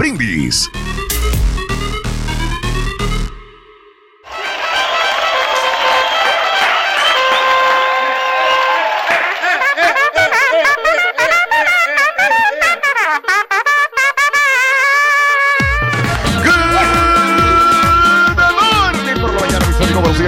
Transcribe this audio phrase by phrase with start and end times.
[0.00, 0.70] Brindis.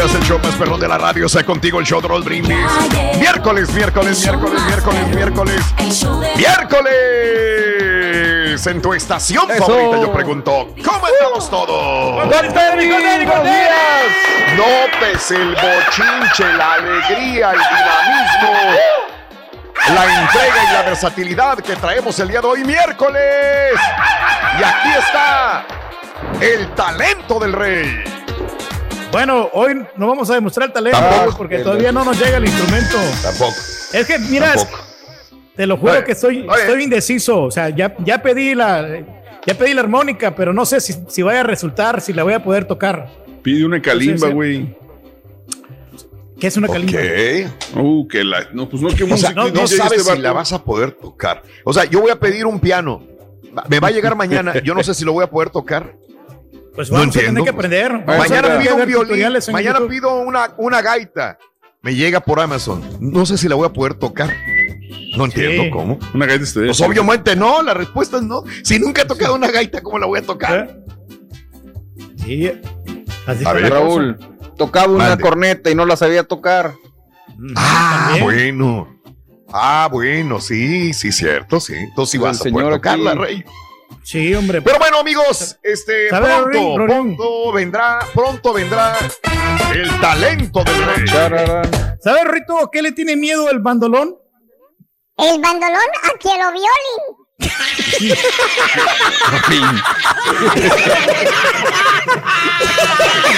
[0.03, 1.27] El show más perrón de la radio.
[1.27, 2.59] Está contigo el show de Raúl Brindis.
[3.19, 5.63] Miércoles, miércoles, miércoles, miércoles, miércoles.
[6.37, 7.82] Miércoles.
[8.53, 9.65] En tu estación Eso.
[9.65, 12.15] favorita, yo pregunto, ¿cómo estamos todos?
[12.17, 13.33] ¡Buenos días!
[14.59, 18.53] Notes el bochinche, la alegría, el dinamismo,
[19.95, 23.73] la entrega y la versatilidad que traemos el día de hoy, miércoles.
[24.61, 25.65] Y aquí está
[26.39, 28.05] el talento del rey.
[29.11, 31.39] Bueno, hoy no vamos a demostrar el talento Tampoco.
[31.39, 32.99] porque todavía no nos llega el instrumento.
[33.23, 33.57] Tampoco.
[33.95, 34.92] Es que, mira, Tampoco.
[35.57, 36.61] Te lo juro Oye, que estoy, oye.
[36.63, 37.43] estoy indeciso.
[37.43, 39.05] O sea, ya, ya pedí la
[39.47, 42.33] ya pedí la armónica, pero no sé si, si vaya a resultar, si la voy
[42.35, 43.09] a poder tocar.
[43.43, 44.77] Pide una calimba, güey.
[46.39, 46.99] ¿Qué es una calimba?
[47.01, 47.77] Ok.
[47.77, 48.49] Uh, que la.
[48.53, 49.33] No, pues no, que O sea, música.
[49.35, 51.43] no, DJ sabes este si la vas a poder tocar.
[51.65, 53.03] O sea, yo voy a pedir un piano.
[53.69, 54.55] Me va a llegar mañana.
[54.65, 55.95] Yo no sé si lo voy a poder tocar.
[56.75, 57.41] Pues No vamos a entiendo.
[57.41, 57.93] tener que aprender.
[58.07, 59.33] Vamos a mañana pido un violín.
[59.53, 59.91] Mañana YouTube.
[59.91, 61.37] pido una, una gaita.
[61.83, 62.83] Me llega por Amazon.
[62.99, 64.31] No sé si la voy a poder tocar.
[65.17, 65.71] No entiendo Sí.
[65.71, 65.99] cómo.
[66.15, 66.61] Una gaita este.
[66.67, 67.63] Pues obviamente no.
[67.63, 68.45] La respuesta es no.
[68.63, 70.69] Si nunca he tocado una gaita, ¿cómo la voy a tocar?
[70.69, 72.15] ¿Eh?
[72.25, 72.53] Sí.
[73.27, 73.75] Así A ver, cosa.
[73.75, 74.19] Raúl,
[74.57, 75.23] tocaba una Mande.
[75.23, 76.75] corneta y no la sabía tocar.
[77.37, 78.25] Mm, Ah, también.
[78.25, 78.89] bueno.
[79.53, 81.75] Ah, bueno, sí, sí, cierto, sí.
[81.75, 83.45] Entonces sí Pues vas el a poder tocarla, aquí- rey.
[84.03, 84.63] Sí, hombre.
[84.63, 88.97] Pero bueno, amigos, este ¿Sabe, pronto, pronto vendrá, pronto vendrá
[89.75, 91.07] el talento del rey.
[92.01, 94.17] ¿Sabes, Rito, qué le tiene miedo el bandolón?
[95.19, 97.03] El bandolón a que lo violin.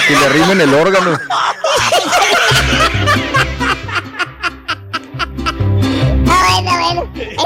[0.07, 1.17] Que le rimen el órgano.
[6.29, 6.97] A ver, a ver.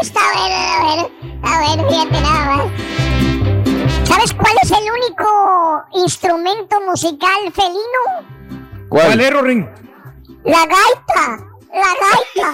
[0.01, 0.99] Está bueno, a ver.
[1.43, 2.67] A ver, fíjate nada más.
[4.07, 8.03] ¿Sabes cuál es el único instrumento musical felino?
[8.89, 9.21] ¿Cuál ¿Cuál?
[9.21, 9.69] es, Rorín?
[10.43, 11.45] La gaita.
[11.71, 12.49] La gaita.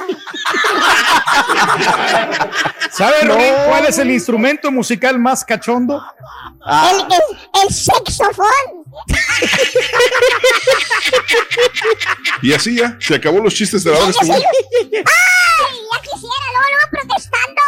[2.92, 3.26] ¿Sabes,
[3.68, 6.04] cuál es el instrumento musical más cachondo?
[6.66, 7.22] El, el,
[7.64, 8.46] el saxofón.
[12.42, 12.98] Y así ya.
[13.00, 14.08] Se acabó los chistes de la hora.
[14.08, 14.28] ¡Ay!
[14.28, 14.42] Ya
[16.02, 17.62] quisiera, luego, luego protestando.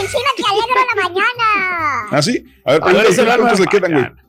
[0.00, 1.46] Encima que alegro la mañana.
[2.10, 2.44] ¿Ah, sí?
[2.64, 4.25] A ver, cuántos le quedan, güey.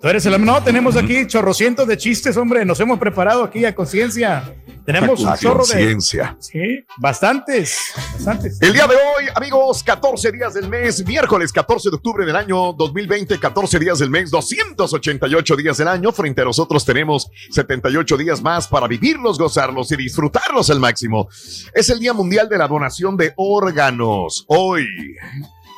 [0.00, 2.64] Tú eres el no, tenemos aquí chorrocientos de chistes, hombre.
[2.64, 4.54] Nos hemos preparado aquí a conciencia.
[4.86, 5.72] Tenemos un chorro de.
[5.74, 6.36] conciencia.
[6.40, 7.78] Sí, bastantes.
[8.14, 8.62] Bastantes.
[8.62, 12.72] El día de hoy, amigos, 14 días del mes, miércoles 14 de octubre del año
[12.72, 16.12] 2020, 14 días del mes, 288 días del año.
[16.12, 21.28] Frente a nosotros tenemos 78 días más para vivirlos, gozarlos y disfrutarlos al máximo.
[21.74, 24.46] Es el Día Mundial de la Donación de Órganos.
[24.48, 24.86] Hoy.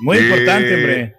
[0.01, 1.17] Muy Eh, importante, hombre.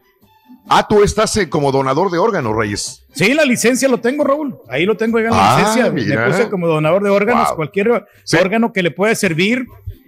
[0.69, 3.06] Ah, tú estás eh, como donador de órganos, Reyes.
[3.13, 4.57] Sí, la licencia lo tengo, Raúl.
[4.69, 5.91] Ahí lo tengo la Ah, licencia.
[5.91, 6.25] mira.
[6.25, 7.56] Me puse como donador de órganos, Wow.
[7.57, 8.38] cualquier Sí.
[8.38, 9.66] órgano que le pueda servir.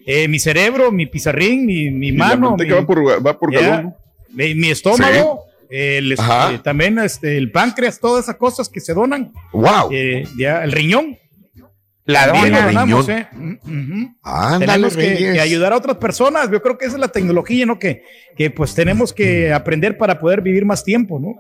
[0.08, 3.84] eh, mi cerebro, mi pizarrín, mi, mano, mi, va por, va por ya, galón.
[3.86, 3.96] ¿no?
[4.36, 9.34] mi- mi estómago, el, este, también este, el páncreas, todas esas cosas que se donan.
[9.52, 9.90] ¡Wow!
[9.90, 11.18] Eh, ya, el riñón.
[12.06, 12.66] La dona.
[12.68, 13.10] donamos.
[13.10, 13.28] ¿eh?
[13.34, 14.16] Mm, ujú.
[14.22, 16.50] Ándale, tenemos que, ayudar a otras personas.
[16.52, 17.80] Yo creo que esa es la tecnología, ¿no?
[17.80, 18.04] Que,
[18.38, 21.34] que pues tenemos que aprender para poder vivir más tiempo, ¿no?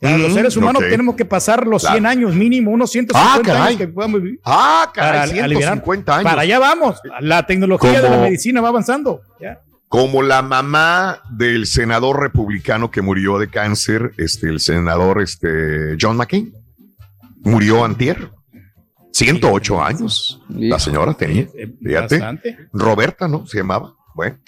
[0.00, 1.96] Los seres humanos tenemos que pasar los Claro.
[1.96, 4.40] 100 años mínimo, unos 150 Ah, años que podamos vivir.
[4.44, 6.24] Ah, caray, Para aliviar- 150 años.
[6.24, 7.00] Para allá vamos.
[7.20, 9.20] La tecnología de la medicina va avanzando.
[9.40, 9.60] Ya.
[9.88, 16.16] Como la mamá del senador republicano que murió de cáncer, este, el senador este, John
[16.16, 16.52] McCain.
[17.42, 18.30] Murió antier.
[19.12, 20.42] 108 años.
[20.48, 21.48] La señora tenía.
[21.54, 22.68] Eh, Fíjate.
[22.72, 23.46] Roberta, ¿no?
[23.46, 23.94] Se llamaba.
[24.14, 24.38] Bueno,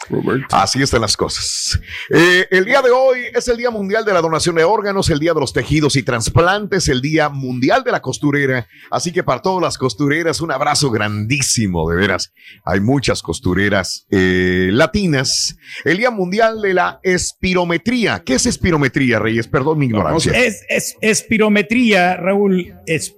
[0.51, 1.81] así están las cosas.
[2.11, 5.19] Eh, el día de hoy es el Día Mundial de la Donación de Órganos, el
[5.19, 8.67] Día de los Tejidos y Transplantes, el Día Mundial de la Costurera.
[8.91, 12.33] Así que para todas las costureras, un abrazo grandísimo, de veras.
[12.65, 15.57] Hay muchas costureras eh, latinas.
[15.85, 18.23] El Día Mundial de la Espirometría.
[18.25, 19.47] ¿Qué es espirometría, Reyes?
[19.49, 20.33] Perdón mi ignorancia.
[20.33, 22.75] Es, es espirometría, Raúl.
[22.87, 23.15] Es,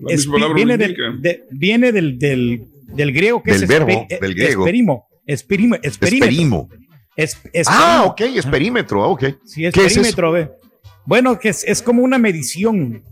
[0.55, 4.63] viene del, de- viene del, del, del griego que Del es verbo, espe- del griego.
[4.65, 5.09] Esperimo.
[5.27, 5.77] Esperimo.
[5.83, 6.29] Esperímetro.
[6.29, 6.69] Esperimo.
[7.17, 7.39] Es,
[7.69, 9.25] Ah, ok, es perímetro, ah, ok.
[9.45, 10.01] Sí, es ¿Qué es eso?
[10.01, 10.51] perímetro, ve.
[11.07, 13.03] Bueno, que es, es como una medición.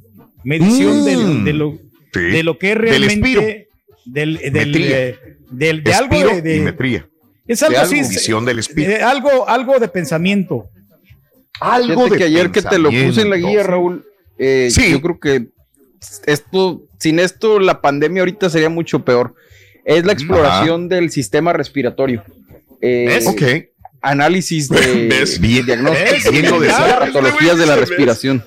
[0.44, 1.05] Medición Mm.
[1.05, 1.79] del- de, lo,
[2.12, 2.20] Sí.
[2.20, 3.69] de lo que es Del realmente.
[4.05, 5.00] Del, del, Metría.
[5.09, 5.19] eh,
[5.50, 7.09] del- de algo de, de- y metría.
[7.47, 7.94] Es algo de así.
[7.99, 8.06] algo.
[8.09, 8.91] es- Visión del espíritu.
[8.91, 10.69] eh, algo, algo de pensamiento.
[11.61, 13.62] Algo Fíjate de que ayer que te lo puse en la guía.
[13.62, 14.05] Raúl,
[14.38, 14.91] eh, Sí.
[14.91, 15.47] yo creo que
[16.26, 19.35] esto, sin esto, la pandemia ahorita sería mucho peor.
[19.84, 22.25] Es la exploración del sistema respiratorio.
[22.81, 23.26] Eh, ¿Ves?
[23.26, 23.43] Ok.
[24.00, 25.40] Análisis de, ¿Ves?
[25.40, 26.31] de diagnósticos ¿Ves?
[26.32, 26.99] Bien lo de decía.
[26.99, 28.44] patologías de la respiración.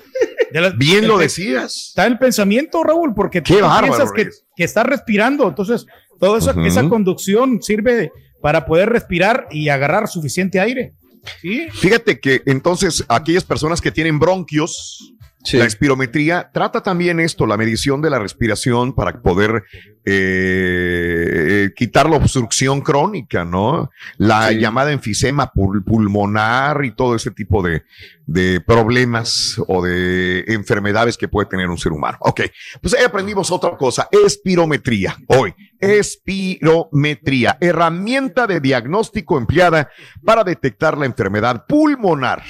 [0.52, 1.88] De Bien lo decías.
[1.88, 5.48] Está el pensamiento, Raúl, porque Qué tú bárbaro, piensas que, que estás respirando.
[5.48, 5.86] Entonces,
[6.20, 8.10] toda esa, esa conducción sirve
[8.40, 10.94] para poder respirar y agarrar suficiente aire.
[11.42, 11.66] Sí.
[11.72, 15.14] Fíjate que entonces aquellas personas que tienen bronquios,
[15.46, 15.58] Sí.
[15.58, 19.62] la espirometría trata también esto, la medición de la respiración para poder
[20.04, 23.90] eh, quitar la obstrucción crónica, ¿no?
[24.18, 24.58] La Sí.
[24.58, 27.84] llamada enfisema pul- pulmonar y todo ese tipo de,
[28.26, 32.18] de problemas o de enfermedades que puede tener un ser humano.
[32.20, 32.40] Ok,
[32.80, 35.16] pues ahí aprendimos otra cosa, espirometría.
[35.28, 39.90] Hoy, espirometría, herramienta de diagnóstico empleada
[40.24, 42.42] para detectar la enfermedad pulmonar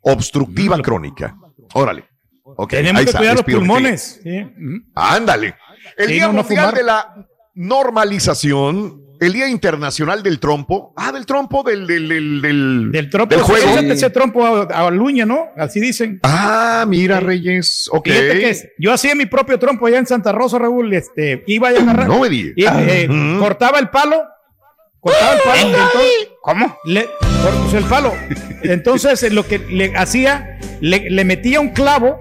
[0.00, 1.36] obstructiva crónica.
[1.74, 2.04] Órale.
[2.44, 4.20] Ok, Tenemos que cuidar los pulmones.
[4.22, 4.46] Sí.
[4.94, 5.54] Ándale.
[5.96, 6.74] El Sí, Día no, no Mundial fumar.
[6.74, 7.14] de la
[7.54, 10.92] Normalización, el Día Internacional del Trompo.
[10.96, 13.34] Ah, del trompo, del, del, del, del- Del trompo.
[13.34, 13.76] del juego.
[13.78, 15.48] Ese trompo a, a luña, ¿no?
[15.56, 16.20] Así dicen.
[16.22, 17.88] Ah, mira, Reyes.
[17.92, 18.06] Ok.
[18.06, 20.92] Fíjate que es- yo hacía mi propio trompo allá en Santa Rosa, Raúl.
[20.94, 22.06] Este, iba a agarrar.
[22.08, 22.54] No me digas.
[22.56, 23.08] y, eh,
[23.40, 24.22] cortaba el palo.
[25.00, 25.60] Cortaba el palo.
[25.68, 26.78] entonces- ¿Cómo?
[26.84, 27.08] le,
[27.42, 28.12] pues el palo.
[28.62, 32.18] Entonces, lo que le hacía, le, le metía un clavo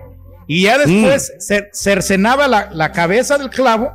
[0.48, 1.54] y ya después Mm.
[1.54, 3.92] cer- cercenaba la, la cabeza del clavo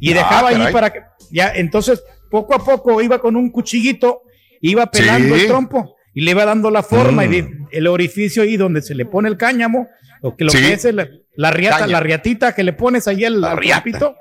[0.00, 1.00] y Ah, dejaba ahí para que.
[1.30, 4.22] Ya, entonces, poco a poco iba con un cuchillito,
[4.60, 5.42] iba pelando Sí.
[5.42, 7.32] el trompo y le iba dando la forma Mm.
[7.34, 9.88] y el orificio ahí donde se le pone el cáñamo,
[10.22, 10.58] lo que, lo Sí.
[10.58, 13.82] que es el- la riata, la riatita que le pones ahí al, La al riata.
[13.82, 14.16] trompito,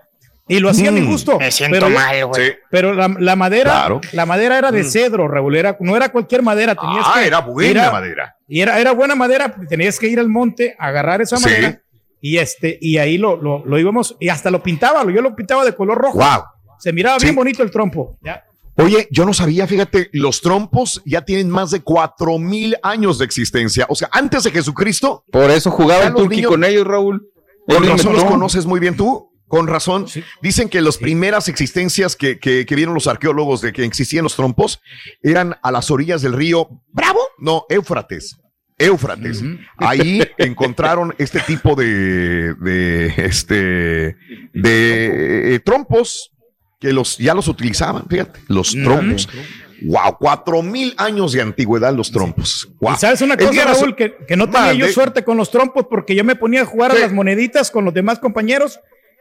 [0.50, 1.08] y lo hacía a mi Mm.
[1.10, 1.40] gusto.
[1.40, 2.48] Me siento pero, mal, güey.
[2.48, 2.54] Sí.
[2.70, 4.02] pero la, la madera, Claro.
[4.12, 4.90] la madera era de Mm.
[4.90, 8.36] cedro, Raúl, era, no era cualquier madera, tenías Ah, que era buena a- madera.
[8.48, 11.44] Y era, era buena madera, tenías que ir al monte, agarrar esa Sí.
[11.46, 11.82] madera
[12.20, 15.36] y este, y ahí lo, lo, lo íbamos, y hasta lo pintaba, lo- yo lo
[15.36, 16.18] pintaba de color rojo.
[16.18, 16.44] Wow.
[16.80, 17.28] Se miraba Sí.
[17.28, 18.18] bien bonito el trompo.
[18.22, 18.44] Ya.
[18.78, 23.26] Oye, yo no sabía, fíjate, los trompos ya tienen más de cuatro mil años de
[23.26, 23.86] existencia.
[23.90, 27.28] O sea, antes de Jesucristo, Por eso jugaba el turqui niños- con ellos, Raúl.
[27.68, 29.29] Él razón los conoces muy bien tú.
[29.50, 30.08] Con razón.
[30.08, 30.24] Sí.
[30.42, 34.36] Dicen que las primeras existencias que, que, que vieron los arqueólogos de que existían los
[34.38, 34.80] trompos
[35.22, 38.38] eran a las orillas del río Bravo, no, Éufrates.
[38.78, 39.44] Éufrates.
[39.78, 44.16] Ahí encontraron este tipo de, de este,
[44.54, 46.32] de eh, trompos
[46.80, 49.28] que los, ya los utilizaban, fíjate, los trompos.
[49.82, 52.70] Wow, cuatro mil años de antigüedad los trompos.
[52.82, 52.94] Wow.
[52.94, 54.94] Y sabes una cosa, Raúl, que, que no tenía yo Mande.
[54.94, 56.98] suerte con los trompos porque yo me ponía a jugar Sí.
[56.98, 58.80] a las moneditas con los demás compañeros.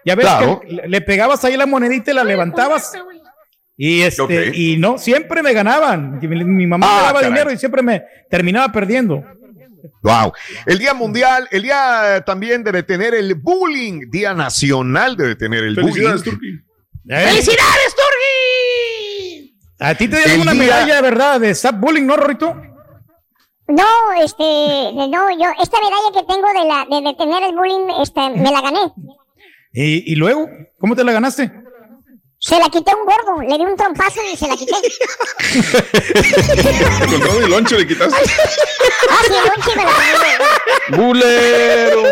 [0.08, 0.60] Ya ves Claro.
[0.60, 2.92] que le, pegabas ahí la monedita y la levantabas.
[3.76, 6.18] Y este, y no, siempre me ganaban.
[6.20, 7.30] Mi, mi mamá Ah, me daba caray.
[7.30, 9.22] dinero y siempre me terminaba perdiendo.
[10.02, 10.32] Wow.
[10.66, 15.62] El Día Mundial, el día eh, también de detener el bullying, Día Nacional de detener
[15.64, 16.38] el Felicidades, bullying.
[16.38, 16.48] Turki.
[17.10, 17.26] ¿Eh?
[17.28, 19.58] ¡Felicidades, Turgi!
[19.80, 22.54] A ti te dieron El una día- medalla de verdad de stop bullying, ¿no, Rorito?
[23.68, 23.84] No,
[24.24, 24.42] este,
[24.94, 28.60] no, yo, esta medalla que tengo de la, de detener el bullying, este, me la
[28.62, 28.80] gané.
[29.80, 30.48] Y, y luego,
[30.80, 31.52] ¿cómo te la ganaste?
[32.40, 34.72] Se la quité a un gordo, le di un trompazo y se la quité.
[37.08, 38.16] Con todo el lonche le quitaste.
[39.08, 40.36] Ah, sí, el lonche me la gané.
[40.96, 42.02] ¡Bulero!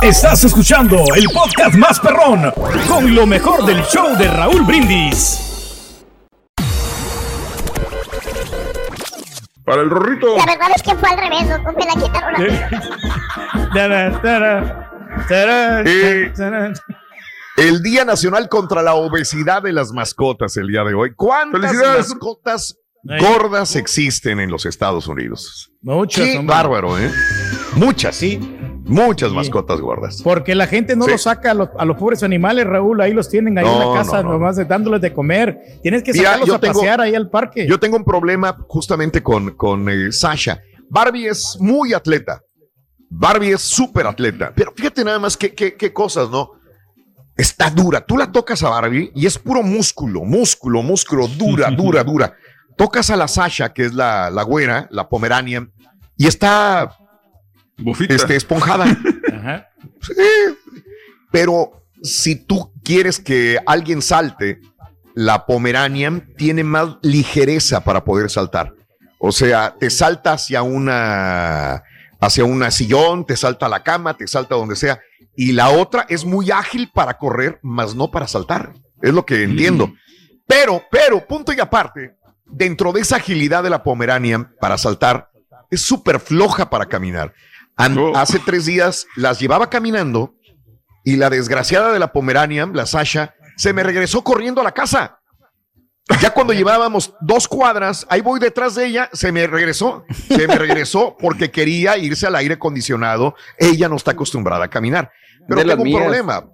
[0.00, 2.50] Estás escuchando el podcast más perrón
[2.88, 5.53] con lo mejor del show de Raúl Brindis.
[9.64, 10.36] Para el rorrito.
[10.36, 12.48] La verdad es que fue al revés, loco, me la quitaron a mí.
[15.86, 16.32] Eh.
[17.56, 21.14] El Día Nacional contra la Obesidad de las Mascotas, el día de hoy.
[21.14, 22.78] ¿Cuántas mascotas
[23.20, 25.70] gordas existen en los Estados Unidos?
[25.82, 27.10] Muchas, Qué bárbaro, ¿eh?
[27.76, 28.16] Muchas.
[28.16, 28.40] Sí.
[28.86, 29.34] Muchas Sí.
[29.36, 30.20] mascotas gordas.
[30.22, 31.12] Porque la gente no Sí.
[31.12, 33.92] los saca a los, a los pobres animales, Raúl, ahí los tienen ahí en la
[33.94, 34.32] casa, no, no.
[34.38, 35.58] nomás dándoles de comer.
[35.82, 37.66] Tienes que Mira, sacarlos a tengo- pasear ahí al parque.
[37.66, 40.60] Yo tengo un problema justamente con, con eh, Sasha.
[40.90, 42.42] Barbie es muy atleta.
[43.08, 44.52] Barbie es súper atleta.
[44.54, 46.50] Pero fíjate nada más qué, qué, qué cosas, ¿no?
[47.36, 48.00] Está dura.
[48.04, 52.34] Tú la tocas a Barbie y es puro músculo, músculo, músculo, dura, dura, dura.
[52.76, 55.72] Tocas a la Sasha, que es la, la güera, la Pomeranian,
[56.16, 56.96] y está
[57.78, 58.14] Bufita.
[58.14, 58.84] este, esponjada.
[59.32, 59.68] Ajá.
[60.00, 60.12] Sí.
[61.30, 64.60] Pero si tú quieres que alguien salte,
[65.14, 68.74] la Pomeranian tiene más ligereza para poder saltar.
[69.18, 71.82] O sea, te salta hacia una
[72.20, 75.00] hacia una sillón, te salta a la cama, te salta donde sea.
[75.36, 78.74] Y la otra es muy ágil para correr, más no para saltar.
[79.02, 79.92] Es lo que entiendo.
[80.46, 82.16] Pero, pero, punto y aparte,
[82.46, 85.30] dentro de esa agilidad de la Pomeranian para saltar,
[85.70, 87.34] es súper floja para caminar.
[87.76, 88.16] An- Oh.
[88.16, 90.34] Hace tres días las llevaba caminando
[91.04, 95.20] y la desgraciada de la Pomeranian, la Sasha, se me regresó corriendo a la casa.
[96.20, 100.56] Ya cuando llevábamos dos cuadras, ahí voy detrás de ella, se me regresó, se me
[100.56, 103.34] regresó porque quería irse al aire acondicionado.
[103.58, 105.10] Ella no está acostumbrada a caminar.
[105.48, 106.02] Pero De tengo un mías.
[106.02, 106.44] problema,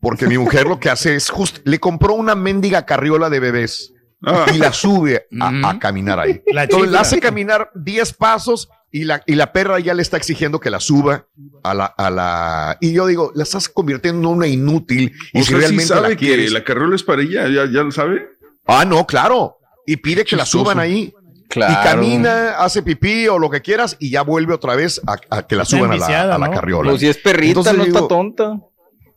[0.00, 3.92] porque mi mujer lo que hace es justo, le compró una mendiga carriola de bebés
[4.24, 5.66] Ah, y la sube a, Ujú.
[5.66, 6.42] a caminar ahí.
[6.52, 10.16] La Entonces la hace caminar 10 pasos y la, y la perra ya le está
[10.16, 11.26] exigiendo que la suba
[11.62, 12.78] a la, a la...
[12.80, 15.12] Y yo digo, la estás convirtiendo en una inútil.
[15.32, 16.46] Y o si sea, sí realmente sabe la quieres...
[16.46, 18.26] que la carriola es para ella, ya, ya lo sabe.
[18.66, 19.58] Ah, no, claro.
[19.86, 21.14] Y pide que la suban ahí.
[21.48, 21.72] Claro.
[21.72, 25.46] Y camina, hace pipí o lo que quieras y ya vuelve otra vez a, a
[25.46, 26.52] que la Está suban a la, a la ¿no?
[26.52, 26.90] carriola.
[26.90, 28.60] Pues si es perrita, Entonces no digo- está tonta.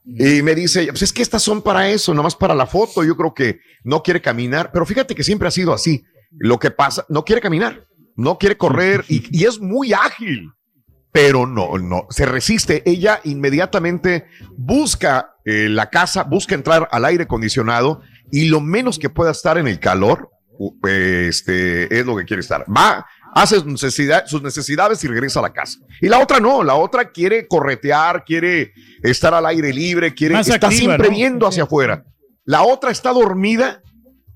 [0.06, 3.04] Y me dice, pues es que estas son para eso, nomás para la foto.
[3.04, 6.04] Yo creo que no quiere caminar, pero fíjate que siempre ha sido así.
[6.40, 10.52] Lo que pasa, no quiere caminar, no quiere correr y, y es muy ágil,
[11.12, 12.84] pero no, no, se resiste.
[12.90, 18.02] Ella inmediatamente busca eh, la casa, busca entrar al aire acondicionado
[18.32, 20.30] y lo menos que pueda estar en el calor,
[20.88, 22.66] este, es lo que quiere estar.
[22.70, 25.80] Va, hace sus, necesidad- sus necesidades y regresa a la casa.
[26.02, 30.48] Y la otra no, la otra quiere corretear, quiere estar al aire libre, quiere, Más
[30.48, 31.16] está activa, siempre ¿no?
[31.16, 32.06] viendo hacia afuera.
[32.46, 33.82] La otra está dormida,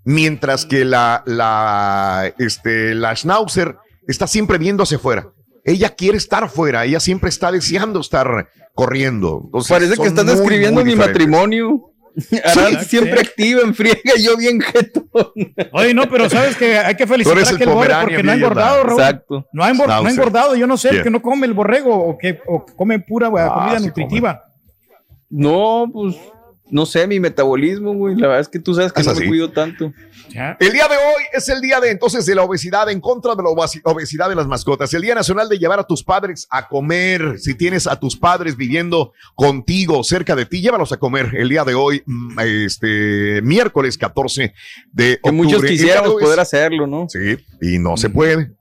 [0.07, 3.75] mientras que la, la, este, la Schnauzer
[4.07, 5.33] está siempre viendo hacia afuera.
[5.65, 9.41] Ella quiere estar afuera, ella siempre está deseando estar corriendo.
[9.43, 11.91] Entonces, Parece que estás muy, describiendo muy mi matrimonio.
[12.17, 12.39] Sí.
[12.87, 15.07] siempre activa, en friega, yo bien jetón.
[15.73, 18.35] Oye, no, pero sabes que hay que felicitar el a aquel borre porque no ha
[18.35, 18.99] engordado, Raúl.
[19.01, 19.45] Exacto.
[19.51, 21.03] No ha, no engordado, yo no sé, Bien.
[21.03, 24.45] que no come el borrego o que o come pura Ah, comida sí nutritiva.
[25.29, 26.15] No, pues,
[26.69, 28.15] no sé, mi metabolismo, güey.
[28.15, 29.21] La verdad es que tú sabes que Es no así.
[29.21, 29.93] me cuido tanto.
[30.29, 30.57] Ya.
[30.59, 33.43] El día de hoy es el día de entonces de la obesidad en contra de
[33.43, 34.93] la obesidad de las mascotas.
[34.93, 37.39] El Día Nacional de llevar a tus padres a comer.
[37.39, 41.31] Si tienes a tus padres viviendo contigo cerca de ti, llévalos a comer.
[41.37, 44.53] El día de hoy, mm, este miércoles 14
[44.91, 45.31] de Que octubre.
[45.35, 47.07] muchos día de quisiéramos poder hacerlo, ¿no?
[47.07, 48.51] Sí, y no se puede.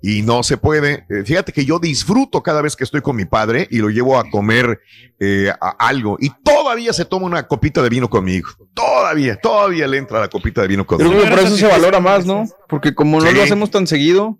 [0.00, 1.04] Y no se puede.
[1.10, 4.18] Eh, fíjate que yo disfruto cada vez que estoy con mi padre y lo llevo
[4.18, 4.80] a comer
[5.18, 6.16] eh, a algo.
[6.20, 8.48] Y todavía se toma una copita de vino conmigo.
[8.74, 11.10] Todavía, todavía le entra la copita de vino conmigo.
[11.20, 12.44] que por eso se valora más, ¿no?
[12.68, 13.34] Porque como no Sí.
[13.34, 14.38] lo hacemos tan seguido,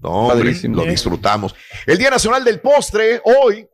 [0.00, 0.76] No, hombre, Padrísimo.
[0.76, 1.54] lo disfrutamos.
[1.86, 3.66] El Día Nacional del Postre hoy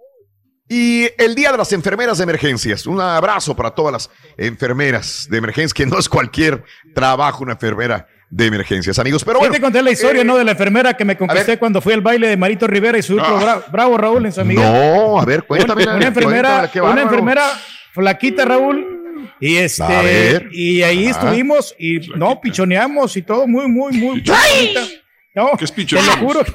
[0.68, 2.86] y el Día de las Enfermeras de Emergencias.
[2.86, 6.64] Un abrazo para todas las enfermeras de emergencia, que no es cualquier
[6.94, 9.24] trabajo una enfermera de emergencias, amigos.
[9.24, 10.38] Pero bueno, te conté la historia, eh, ¿no?
[10.38, 13.14] De la enfermera que me conquisté cuando fui al baile de Marito Rivera y su
[13.14, 13.40] hijo Ah.
[13.60, 14.64] Bra- Bravo Raúl en San Miguel.
[14.64, 15.84] no, a ver, cuéntame.
[15.84, 17.42] una enfermera, una enfermera
[17.92, 18.98] flaquita, Raúl.
[19.38, 20.48] Y este, ver.
[20.52, 21.10] y ahí Ah.
[21.10, 24.22] estuvimos y no, pichoneamos y todo muy, muy, muy.
[25.34, 26.20] No, ¿Qué es te pichoneamos?
[26.20, 26.44] lo juro.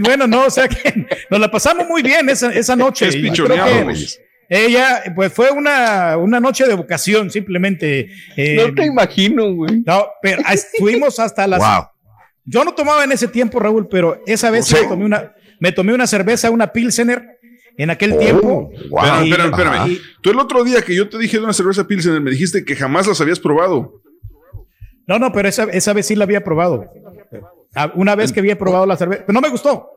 [0.00, 3.08] Bueno, no, o sea que nos la pasamos muy bien esa, esa noche.
[3.08, 4.18] ¿Qué es yo pichoneamos?
[4.52, 8.10] Ella, pues fue una, una noche de vocación, simplemente.
[8.36, 9.82] Eh, no te imagino, güey.
[9.86, 11.60] no, pero estuvimos hasta las.
[11.60, 11.86] Wow.
[12.44, 15.94] Yo no tomaba en ese tiempo, Raúl, pero esa vez me tomé una, me tomé
[15.94, 17.38] una cerveza, una Pilsener,
[17.76, 18.70] en aquel Oh, tiempo.
[18.90, 18.98] wow.
[19.04, 19.74] Espérame, Y- espérame, espérame.
[19.76, 19.88] Ajá.
[20.20, 22.74] Tú el otro día que yo te dije de una cerveza Pilsener, me dijiste que
[22.74, 24.02] jamás las habías probado.
[25.06, 26.86] No, no, pero esa, esa vez sí la había probado.
[27.74, 29.90] Ah, Una vez que había probado la cerveza, pero no me gustó.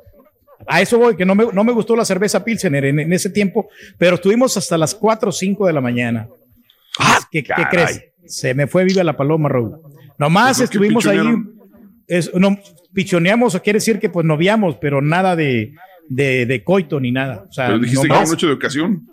[0.68, 3.30] A eso voy, que no me, no me gustó la cerveza Pilsener en, en ese
[3.30, 3.68] tiempo,
[3.98, 6.28] pero estuvimos hasta las 4 o 5 de la mañana.
[7.32, 8.04] ¿Qué, qué crees?
[8.26, 9.78] Se me fue viva la paloma, Raúl.
[10.18, 11.20] Nomás ¿Por qué estuvimos ahí,
[12.08, 12.58] es, no,
[12.94, 15.74] pichoneamos, o quiere decir que pues noviamos, pero nada de,
[16.10, 17.46] de, de coito ni nada.
[17.50, 19.08] O sea, Pero dijiste que era nomás- una noche de ocasión.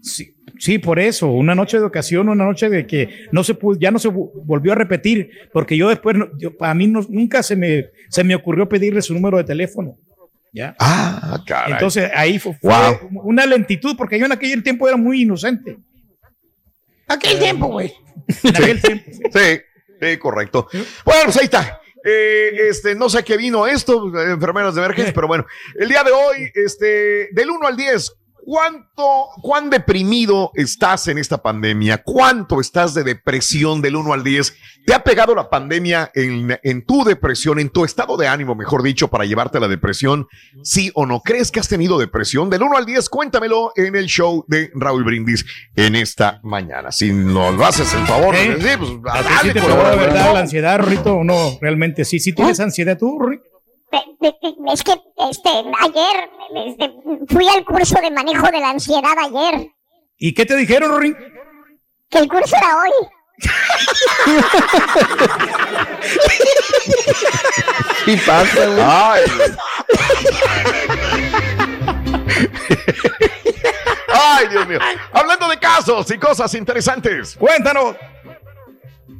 [0.00, 3.78] Sí, sí, por eso, una noche de ocasión, una noche de que no se pudo,
[3.78, 7.56] ya no se volvió a repetir, porque yo después, yo- a mí no- nunca se
[7.56, 9.96] me, se me ocurrió pedirle su número de teléfono.
[10.58, 10.76] ¿Ya?
[10.78, 11.72] Ah, caray.
[11.72, 13.08] Entonces ahí fue, Wow.
[13.24, 15.78] una lentitud, porque yo en aquel tiempo era muy inocente.
[17.06, 17.94] Aquel tiempo, güey.
[18.42, 19.10] En aquel tiempo.
[19.12, 19.22] sí.
[19.32, 19.60] Sí,
[20.00, 20.68] sí, correcto.
[21.04, 21.80] Bueno, pues ahí está.
[22.04, 25.44] Eh, este, no sé a qué vino esto, eh, enfermeras de emergencia, pero bueno,
[25.78, 28.12] el día de hoy, este, del 1 al 10,
[28.48, 32.02] ¿cuánto, cuán deprimido estás en esta pandemia?
[32.02, 34.56] ¿Cuánto estás de depresión del 1 al 10?
[34.86, 38.82] ¿Te ha pegado la pandemia en, en tu depresión, en tu estado de ánimo, mejor
[38.82, 40.28] dicho, para llevarte a la depresión?
[40.62, 41.20] ¿Sí o no?
[41.20, 42.48] ¿Crees que has tenido depresión?
[42.48, 45.44] Del 1 al 10, cuéntamelo en el show de Raúl Brindis
[45.76, 46.90] en esta mañana.
[46.90, 48.56] Si nos lo haces el favor, ¿Eh?
[48.58, 51.16] sí, pues, ¿A ti dale, sí te por pegó favor, de verdad la ansiedad, Rito,
[51.16, 51.58] o no?
[51.60, 52.18] Realmente sí.
[52.18, 53.57] ¿Sí tienes ansiedad tú, Rito?
[53.90, 54.92] Es que
[55.30, 56.30] este, ayer
[56.66, 56.92] este,
[57.28, 59.70] fui al curso de manejo de la ansiedad ayer,
[60.20, 61.18] ¿Y qué te dijeron, Rito?
[62.10, 62.90] que el curso era hoy.
[68.04, 68.80] Sí pasa, güey.
[68.80, 69.22] Ay.
[74.10, 74.78] Ay, Dios mío.
[75.12, 77.36] Hablando de casos y cosas interesantes.
[77.36, 77.94] Cuéntanos.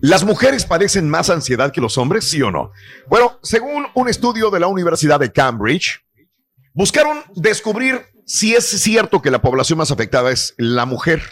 [0.00, 2.70] ¿Las mujeres padecen más ansiedad que los hombres, sí o no?
[3.08, 6.04] Bueno, según un estudio de la Universidad de Cambridge,
[6.72, 11.22] buscaron descubrir si es cierto que la población más afectada es la mujer.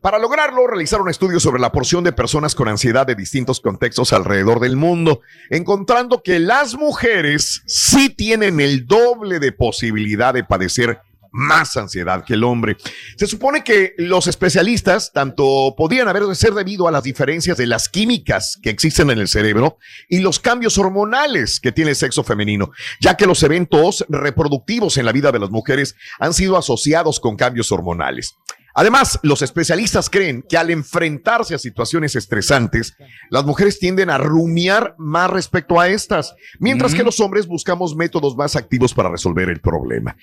[0.00, 4.58] Para lograrlo, realizaron estudios sobre la porción de personas con ansiedad de distintos contextos alrededor
[4.58, 5.20] del mundo,
[5.50, 12.34] encontrando que las mujeres sí tienen el doble de posibilidad de padecer más ansiedad que
[12.34, 12.76] el hombre.
[13.16, 17.66] Se supone que los especialistas tanto podrían haber de ser debido a las diferencias de
[17.66, 22.24] las químicas que existen en el cerebro y los cambios hormonales que tiene el sexo
[22.24, 22.70] femenino,
[23.00, 27.36] ya que los eventos reproductivos en la vida de las mujeres han sido asociados con
[27.36, 28.34] cambios hormonales.
[28.78, 32.94] Además, los especialistas creen que al enfrentarse a situaciones estresantes,
[33.28, 38.36] las mujeres tienden a rumiar más respecto a estas, mientras que los hombres buscamos métodos
[38.36, 40.16] más activos para resolver el problema.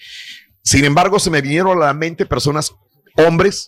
[0.66, 2.74] Sin embargo, se me vinieron a la mente personas,
[3.16, 3.68] hombres,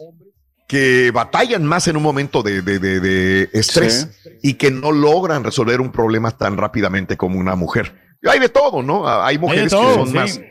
[0.68, 4.10] que batallan más en un momento de, de- de- de estrés
[4.44, 7.96] y que no logran resolver un problema tan rápidamente como una mujer.
[8.28, 9.08] Hay de todo, ¿no?
[9.08, 10.14] Hay mujeres todo, que son sí.
[10.16, 10.42] más,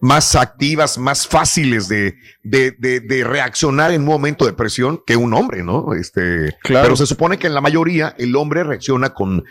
[0.00, 5.16] más activas, más fáciles de, de, de- de reaccionar en un momento de presión que
[5.16, 5.94] un hombre, ¿no?
[5.94, 6.84] Este, Claro.
[6.84, 9.44] Pero se supone que en la mayoría el hombre reacciona con,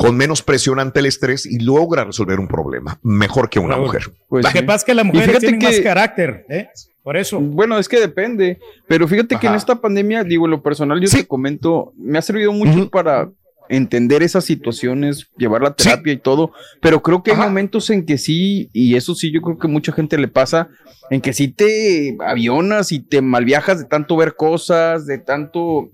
[0.00, 4.04] con menos presión ante el estrés y logra resolver un problema mejor que una mujer.
[4.28, 4.64] Pues Lo que sí.
[4.64, 6.68] pasa es que las mujeres fíjate tienen más carácter, ¿eh?
[7.02, 7.38] Por eso.
[7.38, 8.58] Bueno, es que depende.
[8.88, 11.18] Pero fíjate que en esta pandemia, digo, en lo personal, yo Sí.
[11.18, 13.30] te comento, me ha servido mucho para
[13.68, 16.52] entender esas situaciones, llevar la terapia y todo.
[16.80, 19.92] Pero creo que hay momentos en que sí, y eso sí, yo creo que mucha
[19.92, 20.68] gente le pasa,
[21.10, 25.90] en que sí te avionas y te malviajas de tanto ver cosas, de tanto.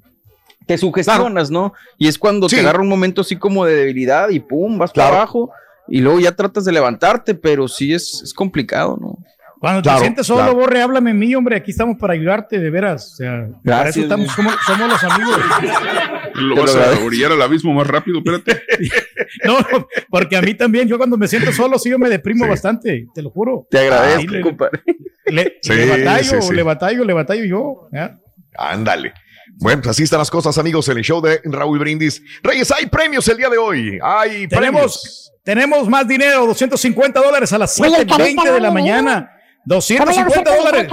[0.66, 1.72] Te sugestionas, ¿no?
[1.98, 2.57] Y es cuando Sí.
[2.57, 5.11] te agarra un momento así como de debilidad y pum, vas Claro.
[5.11, 5.50] para abajo.
[5.88, 9.16] Y luego ya tratas de levantarte, pero sí es, es complicado, ¿no?
[9.61, 10.55] Cuando Claro, te sientes solo, claro.
[10.57, 11.57] Borre, háblame a mí, hombre.
[11.57, 13.12] Aquí estamos para ayudarte, de veras.
[13.12, 13.31] O sea,
[13.64, 15.38] para Gracias, eso estamos, somos, somos los amigos.
[16.35, 18.62] Lo vas lo a orillar al abismo más rápido, espérate.
[19.44, 19.57] No,
[20.11, 22.50] porque a mí también, yo cuando me siento solo, sí, yo me deprimo Sí.
[22.50, 23.66] bastante, te lo juro.
[23.70, 24.83] Te agradezco, le- compadre.
[25.26, 26.55] Le, Sí, le batallo, sí, sí.
[26.55, 27.88] le batallo, le batallo yo.
[28.59, 29.14] Ándale.
[29.54, 32.22] Bueno, pues así están las cosas, amigos, en el show de Raúl Brindis.
[32.42, 33.98] Reyes, hay premios el día de hoy.
[34.02, 34.50] Hay premios.
[34.50, 39.32] Tenemos, tenemos más dinero, 250 dólares a las Oye, 7.20 de la mañana.
[39.68, 40.92] ¿Cómo le gusta 250 el dólares.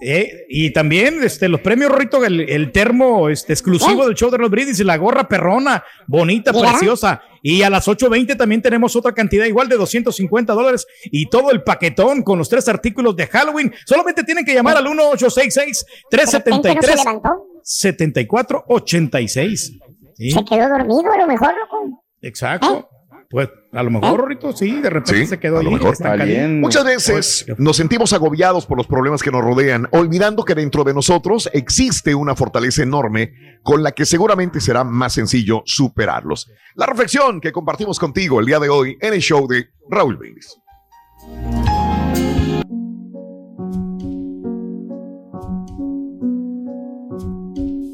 [0.00, 4.06] Eh, y también este, los premios Rito, el, el termo este, exclusivo ¿Eh?
[4.06, 6.70] del show de los Brindis y la gorra perrona, bonita, Mira.
[6.70, 7.22] preciosa.
[7.42, 11.62] Y a las 8.20 también tenemos otra cantidad igual de 250 dólares y todo el
[11.62, 13.72] paquetón con los tres artículos de Halloween.
[13.86, 16.82] Solamente tienen que llamar al 1866-373.
[16.82, 17.51] se levantó.
[17.64, 19.78] 7486.
[20.14, 22.04] Sí, Se quedó dormido a lo mejor, loco.
[22.20, 22.88] exacto.
[23.30, 25.96] Pues a lo mejor, Rorrito, sí, de repente Sí, se quedó a lo ahí, mejor.
[26.26, 26.60] Bien.
[26.60, 30.92] Muchas veces nos sentimos agobiados por los problemas que nos rodean, olvidando que dentro de
[30.92, 36.50] nosotros existe una fortaleza enorme con la que seguramente será más sencillo superarlos.
[36.74, 40.54] La reflexión que compartimos contigo el día de hoy en el show de Raúl Brindis.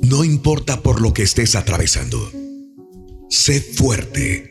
[0.09, 2.19] No importa por lo que estés atravesando.
[3.29, 4.51] Sé fuerte.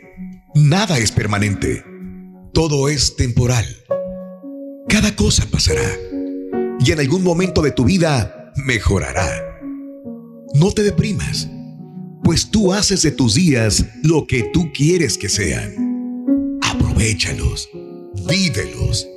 [0.54, 1.84] Nada es permanente.
[2.54, 3.66] Todo es temporal.
[4.88, 5.90] Cada cosa pasará.
[6.80, 9.28] Y en algún momento de tu vida mejorará.
[10.54, 11.50] No te deprimas,
[12.24, 15.74] pues tú haces de tus días lo que tú quieres que sean.
[16.62, 17.68] Aprovechalos,
[18.28, 19.08] vívelos.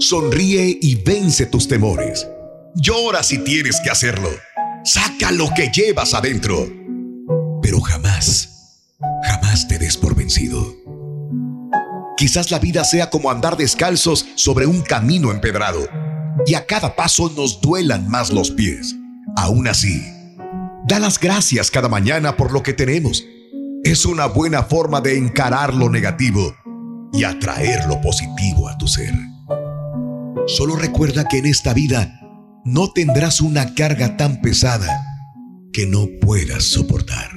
[0.00, 2.28] Sonríe y vence tus temores.
[2.74, 4.28] Llora si tienes que hacerlo.
[4.84, 6.68] Saca lo que llevas adentro.
[7.62, 8.88] Pero jamás,
[9.22, 10.74] jamás te des por vencido.
[12.16, 15.88] Quizás la vida sea como andar descalzos sobre un camino empedrado
[16.46, 18.96] y a cada paso nos duelan más los pies.
[19.36, 20.02] Aún así,
[20.88, 23.24] da las gracias cada mañana por lo que tenemos.
[23.84, 26.56] Es una buena forma de encarar lo negativo
[27.12, 29.14] y atraer lo positivo a tu ser.
[30.48, 32.18] Solo recuerda que en esta vida
[32.64, 34.88] no tendrás una carga tan pesada
[35.72, 37.30] que no puedas soportar.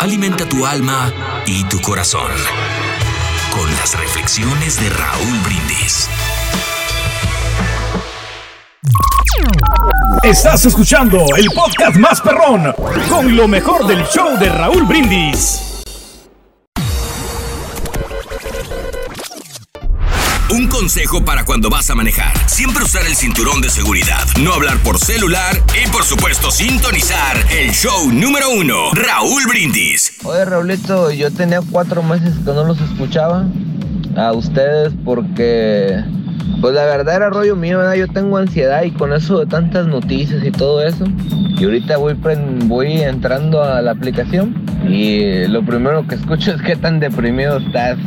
[0.00, 1.12] Alimenta tu alma
[1.46, 2.30] y tu corazón
[3.54, 6.08] con las reflexiones de Raúl Brindis.
[10.22, 12.74] Estás escuchando el podcast más perrón
[13.08, 15.67] con lo mejor del show de Raúl Brindis.
[20.50, 22.32] Un consejo para cuando vas a manejar.
[22.48, 27.70] Siempre usar el cinturón de seguridad, no hablar por celular y por supuesto sintonizar el
[27.72, 30.14] show número uno, Raúl Brindis.
[30.24, 33.46] Oye Raulito, yo tenía cuatro meses que no los escuchaba
[34.16, 36.02] a ustedes porque
[36.60, 37.94] pues la verdad era rollo mío, ¿verdad?
[37.94, 41.04] Yo tengo ansiedad y con eso de tantas noticias y todo eso.
[41.58, 42.14] Y ahorita voy,
[42.64, 44.54] voy entrando a la aplicación
[44.88, 47.98] y lo primero que escucho es que tan deprimido estás.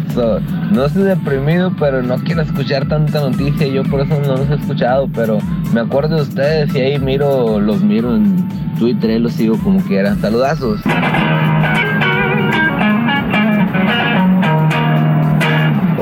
[0.71, 3.67] no estoy deprimido, pero no quiero escuchar tanta noticia.
[3.67, 5.39] Yo por eso no los he escuchado, pero
[5.73, 10.15] me acuerdo de ustedes y ahí miro, los miro en Twitter los sigo como quiera.
[10.15, 10.81] Saludazos.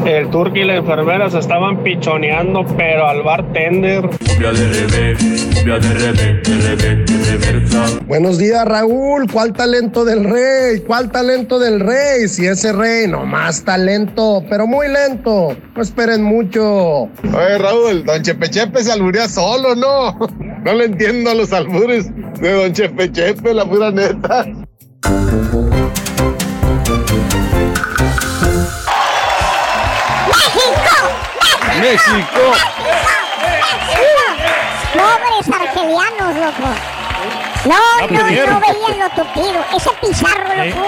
[0.09, 4.09] El turqui y la enfermera se estaban pichoneando, pero al bartender.
[8.07, 9.31] Buenos días, Raúl.
[9.31, 10.79] ¿Cuál talento del rey?
[10.79, 12.27] ¿Cuál talento del rey?
[12.27, 15.55] Si ese rey, no más talento, pero muy lento.
[15.75, 17.03] No esperen mucho.
[17.03, 20.17] Oye, Raúl, don Chepechepe se alburía solo, ¿no?
[20.65, 24.45] No le entiendo a los albures de don Chepechepe, la pura neta.
[31.81, 32.39] México.
[34.93, 36.69] Pobres argelianos, loco.
[37.65, 39.65] No, no, no veían lo tupido.
[39.75, 40.87] Ese pizarro, loco.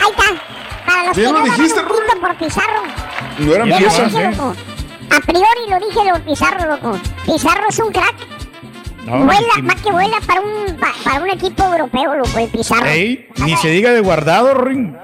[0.00, 0.86] Ahí está.
[0.86, 2.82] Para los que lo no dijiste, un por pizarro.
[3.38, 4.12] No eran Yo lo piezas.
[4.12, 4.54] dije, loco.
[5.10, 6.98] A priori lo dije lo pizarro, loco.
[7.26, 8.14] Pizarro es un crack.
[9.04, 12.86] No, vuela, más que vuela para un, pa- para un equipo europeo, loco, el pizarro.
[12.86, 14.94] Ey, ni se diga de guardado, Ring.